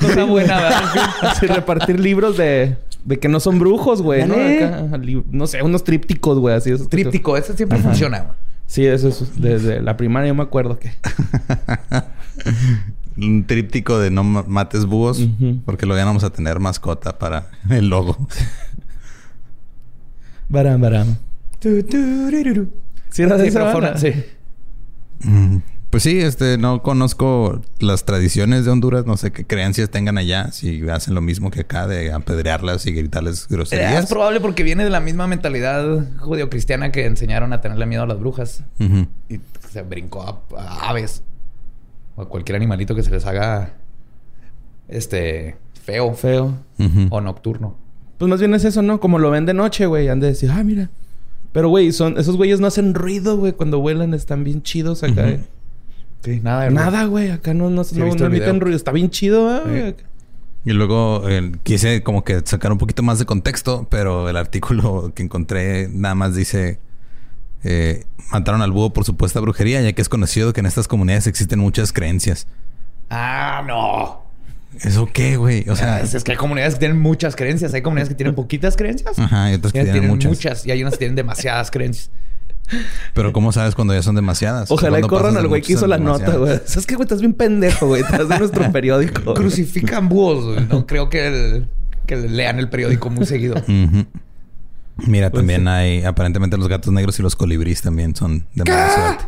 Cosa 0.00 0.24
buena, 0.24 0.56
¿verdad? 0.56 0.82
Así 1.22 1.46
repartir 1.46 2.00
libros 2.00 2.36
de, 2.36 2.76
de 3.04 3.18
que 3.18 3.28
no 3.28 3.40
son 3.40 3.58
brujos, 3.58 4.00
güey, 4.02 4.26
¿no? 4.26 4.34
Acá, 4.34 4.86
no 5.30 5.46
sé, 5.46 5.62
unos 5.62 5.84
trípticos, 5.84 6.38
güey, 6.38 6.54
así 6.54 6.70
que- 6.70 6.78
Tríptico, 6.88 7.36
eso 7.36 7.54
siempre 7.54 7.78
funciona. 7.78 8.20
güey. 8.20 8.32
Sí, 8.66 8.86
eso 8.86 9.08
es 9.08 9.40
desde 9.40 9.82
la 9.82 9.96
primaria 9.96 10.28
yo 10.28 10.34
me 10.34 10.42
acuerdo 10.42 10.78
que. 10.78 10.92
Un 13.16 13.44
tríptico 13.46 13.98
de 13.98 14.10
no 14.10 14.24
ma- 14.24 14.44
mates 14.48 14.86
búhos 14.86 15.20
porque 15.66 15.84
luego 15.84 15.98
ya 15.98 16.04
no 16.04 16.10
vamos 16.10 16.24
a 16.24 16.30
tener 16.30 16.58
mascota 16.60 17.18
para 17.18 17.48
el 17.70 17.88
logo. 17.88 18.16
Baram, 20.48 20.80
baram. 20.80 21.16
Tu, 21.58 21.82
tu, 21.82 21.96
ru. 22.30 22.68
Sí, 23.10 23.22
era 23.22 23.36
de 23.36 23.44
Sí, 23.44 23.48
esa 23.50 23.96
sí. 23.98 24.12
Mm, 25.24 25.56
Pues 25.92 26.04
sí, 26.04 26.18
este, 26.20 26.56
no 26.56 26.82
conozco 26.82 27.60
las 27.78 28.06
tradiciones 28.06 28.64
de 28.64 28.70
Honduras, 28.70 29.04
no 29.04 29.18
sé 29.18 29.30
qué 29.30 29.44
creencias 29.44 29.90
tengan 29.90 30.16
allá, 30.16 30.50
si 30.50 30.88
hacen 30.88 31.14
lo 31.14 31.20
mismo 31.20 31.50
que 31.50 31.60
acá 31.60 31.86
de 31.86 32.10
apedrearlas 32.10 32.86
y 32.86 32.92
gritarles 32.92 33.40
Es 33.42 33.48
groserías. 33.48 34.06
probable 34.06 34.40
porque 34.40 34.62
viene 34.62 34.84
de 34.84 34.88
la 34.88 35.00
misma 35.00 35.26
mentalidad 35.26 35.84
judio-cristiana 36.18 36.92
que 36.92 37.04
enseñaron 37.04 37.52
a 37.52 37.60
tenerle 37.60 37.84
miedo 37.84 38.04
a 38.04 38.06
las 38.06 38.18
brujas. 38.18 38.64
Y 39.28 39.38
se 39.70 39.82
brincó 39.82 40.22
a, 40.22 40.40
a 40.58 40.88
aves. 40.88 41.24
O 42.16 42.22
a 42.22 42.28
cualquier 42.30 42.56
animalito 42.56 42.94
que 42.94 43.02
se 43.02 43.10
les 43.10 43.26
haga... 43.26 43.74
Este... 44.88 45.56
Feo. 45.84 46.14
Feo. 46.14 46.54
O 47.10 47.20
nocturno. 47.20 47.76
Pues 48.16 48.30
más 48.30 48.40
bien 48.40 48.54
es 48.54 48.64
eso, 48.64 48.80
¿no? 48.80 48.98
Como 48.98 49.18
lo 49.18 49.30
ven 49.30 49.44
de 49.44 49.52
noche, 49.52 49.84
güey. 49.84 50.08
Han 50.08 50.20
de 50.20 50.28
decir, 50.28 50.50
ah, 50.50 50.64
mira. 50.64 50.88
Pero, 51.52 51.68
güey, 51.68 51.92
son, 51.92 52.18
esos 52.18 52.38
güeyes 52.38 52.60
no 52.60 52.66
hacen 52.66 52.94
ruido, 52.94 53.36
güey. 53.36 53.52
Cuando 53.52 53.78
vuelan 53.80 54.14
están 54.14 54.42
bien 54.42 54.62
chidos 54.62 55.02
acá. 55.02 55.28
Eh. 55.28 55.40
Sí, 56.24 56.40
nada 56.42 57.04
güey. 57.06 57.30
Acá 57.30 57.54
no, 57.54 57.70
no, 57.70 57.84
Sí, 57.84 57.98
no, 57.98 58.06
no 58.06 58.12
el 58.14 58.22
emiten 58.22 58.60
ruido. 58.60 58.76
Está 58.76 58.92
bien 58.92 59.10
chido, 59.10 59.48
¿ah, 59.48 59.62
güey? 59.66 59.90
Sí. 59.90 59.96
Y 60.64 60.72
luego 60.72 61.28
eh, 61.28 61.52
quise 61.64 62.02
como 62.02 62.22
que 62.22 62.40
sacar 62.44 62.70
un 62.70 62.78
poquito 62.78 63.02
más 63.02 63.18
de 63.18 63.26
contexto, 63.26 63.86
pero 63.90 64.28
el 64.28 64.36
artículo 64.36 65.12
que 65.14 65.22
encontré 65.24 65.88
nada 65.88 66.14
más 66.14 66.34
dice... 66.36 66.78
eh, 67.64 68.04
mataron 68.30 68.62
al 68.62 68.72
búho 68.72 68.92
por 68.92 69.04
supuesta 69.04 69.40
brujería, 69.40 69.80
ya 69.82 69.92
que 69.92 70.02
es 70.02 70.08
conocido 70.08 70.52
que 70.52 70.60
en 70.60 70.66
estas 70.66 70.88
comunidades 70.88 71.26
existen 71.26 71.58
muchas 71.58 71.92
creencias. 71.92 72.46
Ah, 73.10 73.62
no. 73.66 74.22
¿Eso 74.80 75.06
qué, 75.12 75.36
güey? 75.36 75.68
O 75.68 75.76
sea, 75.76 75.96
sea, 75.96 76.00
es, 76.00 76.14
es 76.14 76.24
que 76.24 76.32
hay 76.32 76.38
comunidades 76.38 76.74
que 76.74 76.80
tienen 76.80 76.98
muchas 76.98 77.36
creencias. 77.36 77.74
Hay 77.74 77.82
comunidades 77.82 78.08
que 78.08 78.14
tienen 78.14 78.34
poquitas 78.34 78.74
creencias. 78.74 79.18
Ajá, 79.18 79.50
y 79.50 79.54
otras 79.54 79.72
que 79.72 79.84
tienen 79.84 80.06
muchas. 80.08 80.30
muchas. 80.30 80.66
Y 80.66 80.70
hay 80.70 80.80
unas 80.80 80.94
que 80.94 80.98
tienen 81.00 81.16
demasiadas 81.16 81.70
creencias. 81.70 82.10
Pero 83.14 83.32
¿cómo 83.32 83.52
sabes 83.52 83.74
cuando 83.74 83.94
ya 83.94 84.02
son 84.02 84.14
demasiadas? 84.14 84.70
Ojalá 84.70 84.98
y 84.98 85.02
¿Cuándo 85.02 85.08
corran 85.16 85.36
al 85.36 85.48
güey 85.48 85.62
que 85.62 85.72
hizo 85.74 85.86
la 85.86 85.98
nota, 85.98 86.36
güey. 86.36 86.60
¿Sabes 86.64 86.86
qué, 86.86 86.94
güey? 86.94 87.04
Estás 87.04 87.20
bien 87.20 87.34
pendejo, 87.34 87.86
güey. 87.88 88.02
Estás 88.02 88.28
de 88.28 88.38
nuestro 88.38 88.70
periódico. 88.72 89.34
Crucifican 89.34 90.08
búhos. 90.08 90.44
güey. 90.54 90.66
No 90.68 90.86
creo 90.86 91.08
que, 91.08 91.26
el- 91.26 91.68
que 92.06 92.16
lean 92.16 92.58
el 92.58 92.68
periódico 92.68 93.10
muy 93.10 93.26
seguido. 93.26 93.56
Ujú. 93.56 94.06
Mira, 95.06 95.30
Pues 95.30 95.40
también 95.40 95.62
sí. 95.62 95.68
hay... 95.68 96.04
Aparentemente 96.04 96.56
los 96.58 96.68
gatos 96.68 96.92
negros 96.92 97.18
y 97.18 97.22
los 97.22 97.34
colibríes 97.36 97.80
también 97.82 98.14
son 98.14 98.46
de 98.54 98.64
mala 98.64 98.90
suerte. 98.94 99.24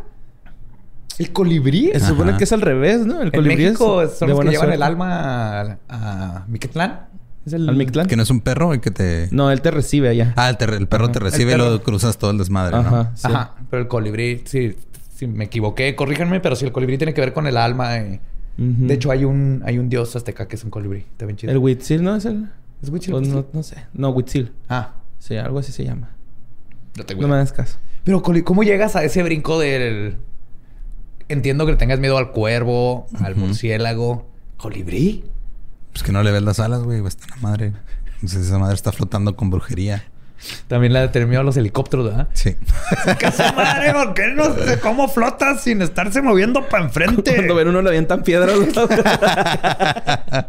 ¿El 1.19 1.33
colibrí? 1.33 1.91
Se 1.93 2.01
supone 2.01 2.37
que 2.37 2.45
es 2.45 2.53
al 2.53 2.61
revés, 2.61 3.07
¿no? 3.07 3.21
El 3.21 3.29
En 3.29 3.33
colibrí 3.33 3.65
México 3.66 4.03
es 4.03 4.19
son 4.19 4.29
de 4.29 4.35
los 4.35 4.41
que 4.45 4.51
llevan 4.51 4.65
suerte. 4.66 4.75
el 4.75 4.83
alma 4.83 5.61
a, 5.61 5.79
a 5.89 6.45
Miquetlán. 6.49 7.07
¿Es 7.47 7.53
el... 7.53 7.69
¿Al 7.69 7.77
Mictlán? 7.77 8.07
Que 8.07 8.16
no 8.16 8.23
es 8.23 8.31
un 8.31 8.41
perro 8.41 8.75
y 8.75 8.81
que 8.81 8.91
te... 8.91 9.29
No, 9.31 9.51
él 9.51 9.61
te 9.61 9.71
recibe 9.71 10.09
allá. 10.09 10.33
Ah, 10.37 10.49
el, 10.51 10.57
perro 10.89 11.05
Ajá. 11.05 11.12
te 11.12 11.19
El 11.19 11.25
recibe 11.25 11.53
y 11.53 11.57
luego 11.57 11.83
cruzas 11.83 12.16
todo 12.19 12.31
el 12.31 12.39
desmadre, 12.39 12.77
Ajá. 12.77 12.91
¿no? 12.91 13.11
sí. 13.16 13.27
Ajá. 13.27 13.55
Pero 13.71 13.83
el 13.83 13.89
colibrí, 13.89 14.43
sí, 14.47 14.77
sí, 15.15 15.27
me 15.27 15.45
equivoqué. 15.45 15.95
Corríjanme, 15.95 16.41
pero 16.41 16.57
sí, 16.57 16.65
el 16.65 16.73
colibrí 16.73 16.97
tiene 16.99 17.12
que 17.15 17.21
ver 17.21 17.33
con 17.33 17.47
el 17.47 17.57
alma. 17.57 17.91
Ujú. 18.57 18.87
De 18.87 18.95
hecho, 18.95 19.11
hay 19.11 19.25
un, 19.25 19.62
hay 19.66 19.79
un 19.79 19.89
dios 19.89 20.15
azteca 20.16 20.49
que 20.49 20.57
es 20.57 20.65
un 20.65 20.71
colibrí. 20.71 21.01
Está 21.01 21.27
bien 21.27 21.37
chido. 21.37 21.53
El 21.53 21.59
Huitzil, 21.59 22.03
¿no? 22.03 22.16
Es 22.16 22.25
el... 22.25 22.49
¿Es 22.83 22.89
Huitzil? 22.89 23.12
Pues 23.12 23.29
no, 23.29 23.47
no 23.53 23.62
sé. 23.62 23.77
No, 23.93 24.11
Huitzil. 24.11 24.53
Ah, 24.69 24.95
Sí, 25.19 25.37
algo 25.39 25.59
así 25.59 25.73
se 25.73 25.85
llama. 25.85 26.11
no 26.99 27.05
tengo 27.07 27.23
No 27.23 27.29
me 27.29 27.37
das 27.37 27.51
caso. 27.51 27.79
Pero, 28.05 28.23
¿cómo 28.23 28.62
llegas 28.62 28.95
a 28.95 29.05
ese 29.05 29.23
brinco 29.23 29.59
del... 29.59 30.19
Entiendo 31.31 31.65
que 31.65 31.73
le 31.73 31.79
tengas 31.79 31.99
miedo 31.99 32.19
al 32.19 32.31
cuervo, 32.33 33.07
al 33.21 33.35
murciélago. 33.35 34.29
¿Colibrí? 34.59 35.25
Pues 35.95 36.03
que 36.03 36.11
no 36.11 36.25
le 36.25 36.33
ves 36.33 36.43
las 36.43 36.59
alas, 36.59 36.83
güey. 36.83 37.07
Estar 37.07 37.31
la 37.31 37.37
madre. 37.37 37.73
Entonces 38.15 38.49
esa 38.49 38.59
madre 38.59 38.75
está 38.75 38.93
flotando 38.93 39.37
con 39.37 39.49
brujería. 39.49 40.03
También 40.66 40.93
le 40.93 41.07
tener 41.09 41.29
miedo 41.29 41.41
a 41.41 41.45
los 41.45 41.57
helicópteros, 41.57 42.07
¿verdad? 42.07 42.29
Sí. 42.33 42.57
¿Qué 43.19 43.27
esa 43.27 43.53
madre? 43.53 43.93
¿Por 43.93 44.12
qué 44.12 44.27
no 44.35 44.53
sé 44.55 44.81
cómo 44.81 45.09
flotas 45.09 45.62
sin 45.62 45.83
estarse 45.83 46.21
moviendo 46.21 46.69
para 46.69 46.85
enfrente? 46.85 47.33
Cuando 47.37 47.55
ven 47.55 47.69
uno 47.69 47.81
le 47.81 47.91
avientan 47.91 48.25
piedras. 48.25 48.57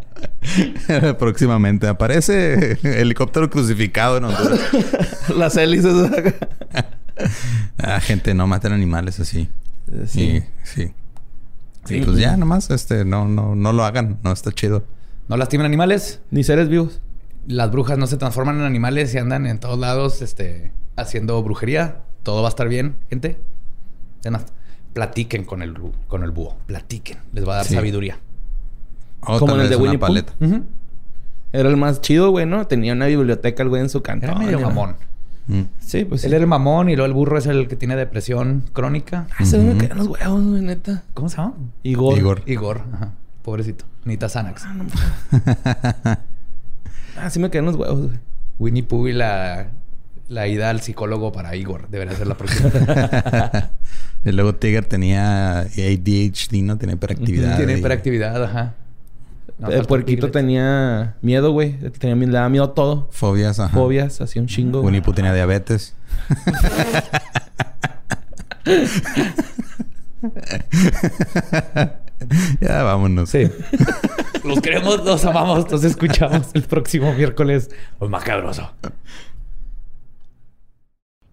Próximamente 1.19 1.87
aparece 1.87 2.79
helicóptero 2.83 3.49
crucificado 3.49 4.17
en 4.17 4.25
Honduras. 4.25 4.59
Las 5.35 5.55
hélices. 5.57 5.93
Ah, 7.77 7.99
gente, 7.99 8.33
no 8.33 8.47
maten 8.47 8.73
animales 8.73 9.19
así. 9.19 9.47
sí. 10.07 10.21
Y, 10.21 10.43
sí. 10.63 10.91
Y 11.87 12.01
pues 12.01 12.17
ya 12.17 12.35
nomás, 12.35 12.71
este, 12.71 13.05
no, 13.05 13.27
no, 13.27 13.55
no 13.55 13.73
lo 13.73 13.85
hagan. 13.85 14.17
No 14.23 14.31
está 14.31 14.51
chido. 14.51 14.83
¿No 15.27 15.37
lastiman 15.37 15.65
animales? 15.65 16.21
Ni 16.31 16.43
seres 16.43 16.69
vivos. 16.69 17.01
Las 17.47 17.71
brujas 17.71 17.97
no 17.97 18.07
se 18.07 18.17
transforman 18.17 18.57
en 18.57 18.63
animales 18.63 19.13
y 19.13 19.17
andan 19.17 19.45
en 19.47 19.59
todos 19.59 19.77
lados 19.79 20.21
este, 20.21 20.71
haciendo 20.95 21.41
brujería. 21.43 22.01
Todo 22.23 22.41
va 22.41 22.47
a 22.47 22.49
estar 22.49 22.67
bien, 22.67 22.95
gente. 23.09 23.37
Además, 24.21 24.45
platiquen 24.93 25.43
con 25.45 25.61
el, 25.61 25.75
con 26.07 26.23
el 26.23 26.31
búho. 26.31 26.55
Platiquen. 26.65 27.19
Les 27.33 27.47
va 27.47 27.53
a 27.53 27.55
dar 27.57 27.65
Sí. 27.65 27.75
sabiduría. 27.75 28.19
O 29.21 29.39
Como 29.39 29.55
en 29.55 29.61
el 29.61 29.69
de 29.69 29.75
Winnie 29.75 29.97
paleta. 29.99 30.33
Era 31.51 31.69
el 31.69 31.77
más 31.77 32.01
chido, 32.01 32.31
güey, 32.31 32.45
¿no? 32.45 32.67
Tenía 32.67 32.93
una 32.93 33.05
biblioteca 33.05 33.63
el 33.63 33.69
güey 33.69 33.81
en 33.81 33.89
su 33.89 34.01
cantón. 34.01 34.29
Era 34.31 34.39
medio 34.39 34.59
mamón. 34.59 34.95
Mm. 35.47 35.61
Sí, 35.79 36.05
pues 36.05 36.21
sí. 36.21 36.27
Él 36.27 36.33
era 36.33 36.41
el 36.41 36.47
mamón 36.47 36.89
y 36.89 36.95
luego 36.95 37.05
el 37.05 37.13
burro 37.13 37.37
es 37.37 37.45
el 37.45 37.67
que 37.67 37.75
tiene 37.75 37.95
depresión 37.95 38.63
crónica. 38.73 39.27
Ah, 39.37 39.45
se 39.45 39.57
me 39.59 39.77
caían 39.77 39.97
los 39.99 40.07
huevos, 40.07 40.43
güey, 40.43 40.61
neta. 40.63 41.03
¿Cómo 41.13 41.29
se 41.29 41.37
llama? 41.37 41.53
Igor. 41.83 42.17
Igor. 42.17 42.41
Igor. 42.47 42.81
Ajá. 42.93 43.11
Pobrecito. 43.45 43.85
Necesita 44.03 44.29
Xanax. 44.29 44.65
Ah, 47.17 47.29
sí 47.29 47.39
me 47.39 47.49
caían 47.49 47.63
los 47.63 47.77
huevos, 47.77 48.07
güey. 48.07 48.19
Winnie 48.59 48.83
Pooh 48.83 49.07
y 49.07 49.13
la, 49.13 49.67
la 50.27 50.47
ida 50.47 50.69
al 50.69 50.81
psicólogo 50.81 51.31
para 51.31 51.55
Igor. 51.55 51.87
Debería 51.87 52.13
ser 52.13 52.27
la 52.27 52.35
próxima. 52.35 52.69
y 54.25 54.33
luego 54.33 54.55
Tiger 54.55 54.83
tenía 54.85 55.59
ADHD, 55.59 56.55
¿no? 56.61 56.77
Tenía 56.77 56.95
hiperactividad. 56.95 57.55
Tiene 57.55 57.75
y- 57.75 57.79
hiperactividad, 57.79 58.43
ajá. 58.43 58.73
No, 59.59 59.69
el 59.69 59.85
puerquito 59.85 60.29
tenía 60.29 61.15
miedo, 61.21 61.53
güey. 61.53 61.77
Tenía, 61.91 62.17
le 62.17 62.27
daba 62.33 62.49
miedo 62.49 62.65
a 62.65 62.73
todo. 62.73 63.07
Fobias, 63.11 63.61
ajá. 63.61 63.73
Fobias, 63.73 64.19
hacía 64.19 64.41
un 64.41 64.49
chingo. 64.49 64.81
Winnie 64.81 65.01
Pooh 65.01 65.13
tenía 65.13 65.33
diabetes. 65.33 65.95
ya 72.61 72.83
vámonos. 72.83 73.29
Sí. 73.29 73.49
los 74.43 74.61
queremos, 74.61 75.03
los 75.03 75.25
amamos. 75.25 75.69
Nos 75.69 75.83
escuchamos 75.83 76.49
el 76.53 76.63
próximo 76.63 77.13
miércoles. 77.13 77.69
Pues 77.99 78.11
macabroso. 78.11 78.71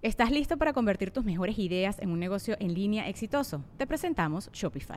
¿Estás 0.02 0.32
listo 0.32 0.56
para 0.56 0.72
convertir 0.72 1.12
tus 1.12 1.24
mejores 1.24 1.58
ideas 1.58 1.98
en 2.00 2.10
un 2.10 2.18
negocio 2.18 2.56
en 2.58 2.74
línea 2.74 3.08
exitoso? 3.08 3.62
Te 3.76 3.86
presentamos 3.86 4.50
Shopify. 4.52 4.96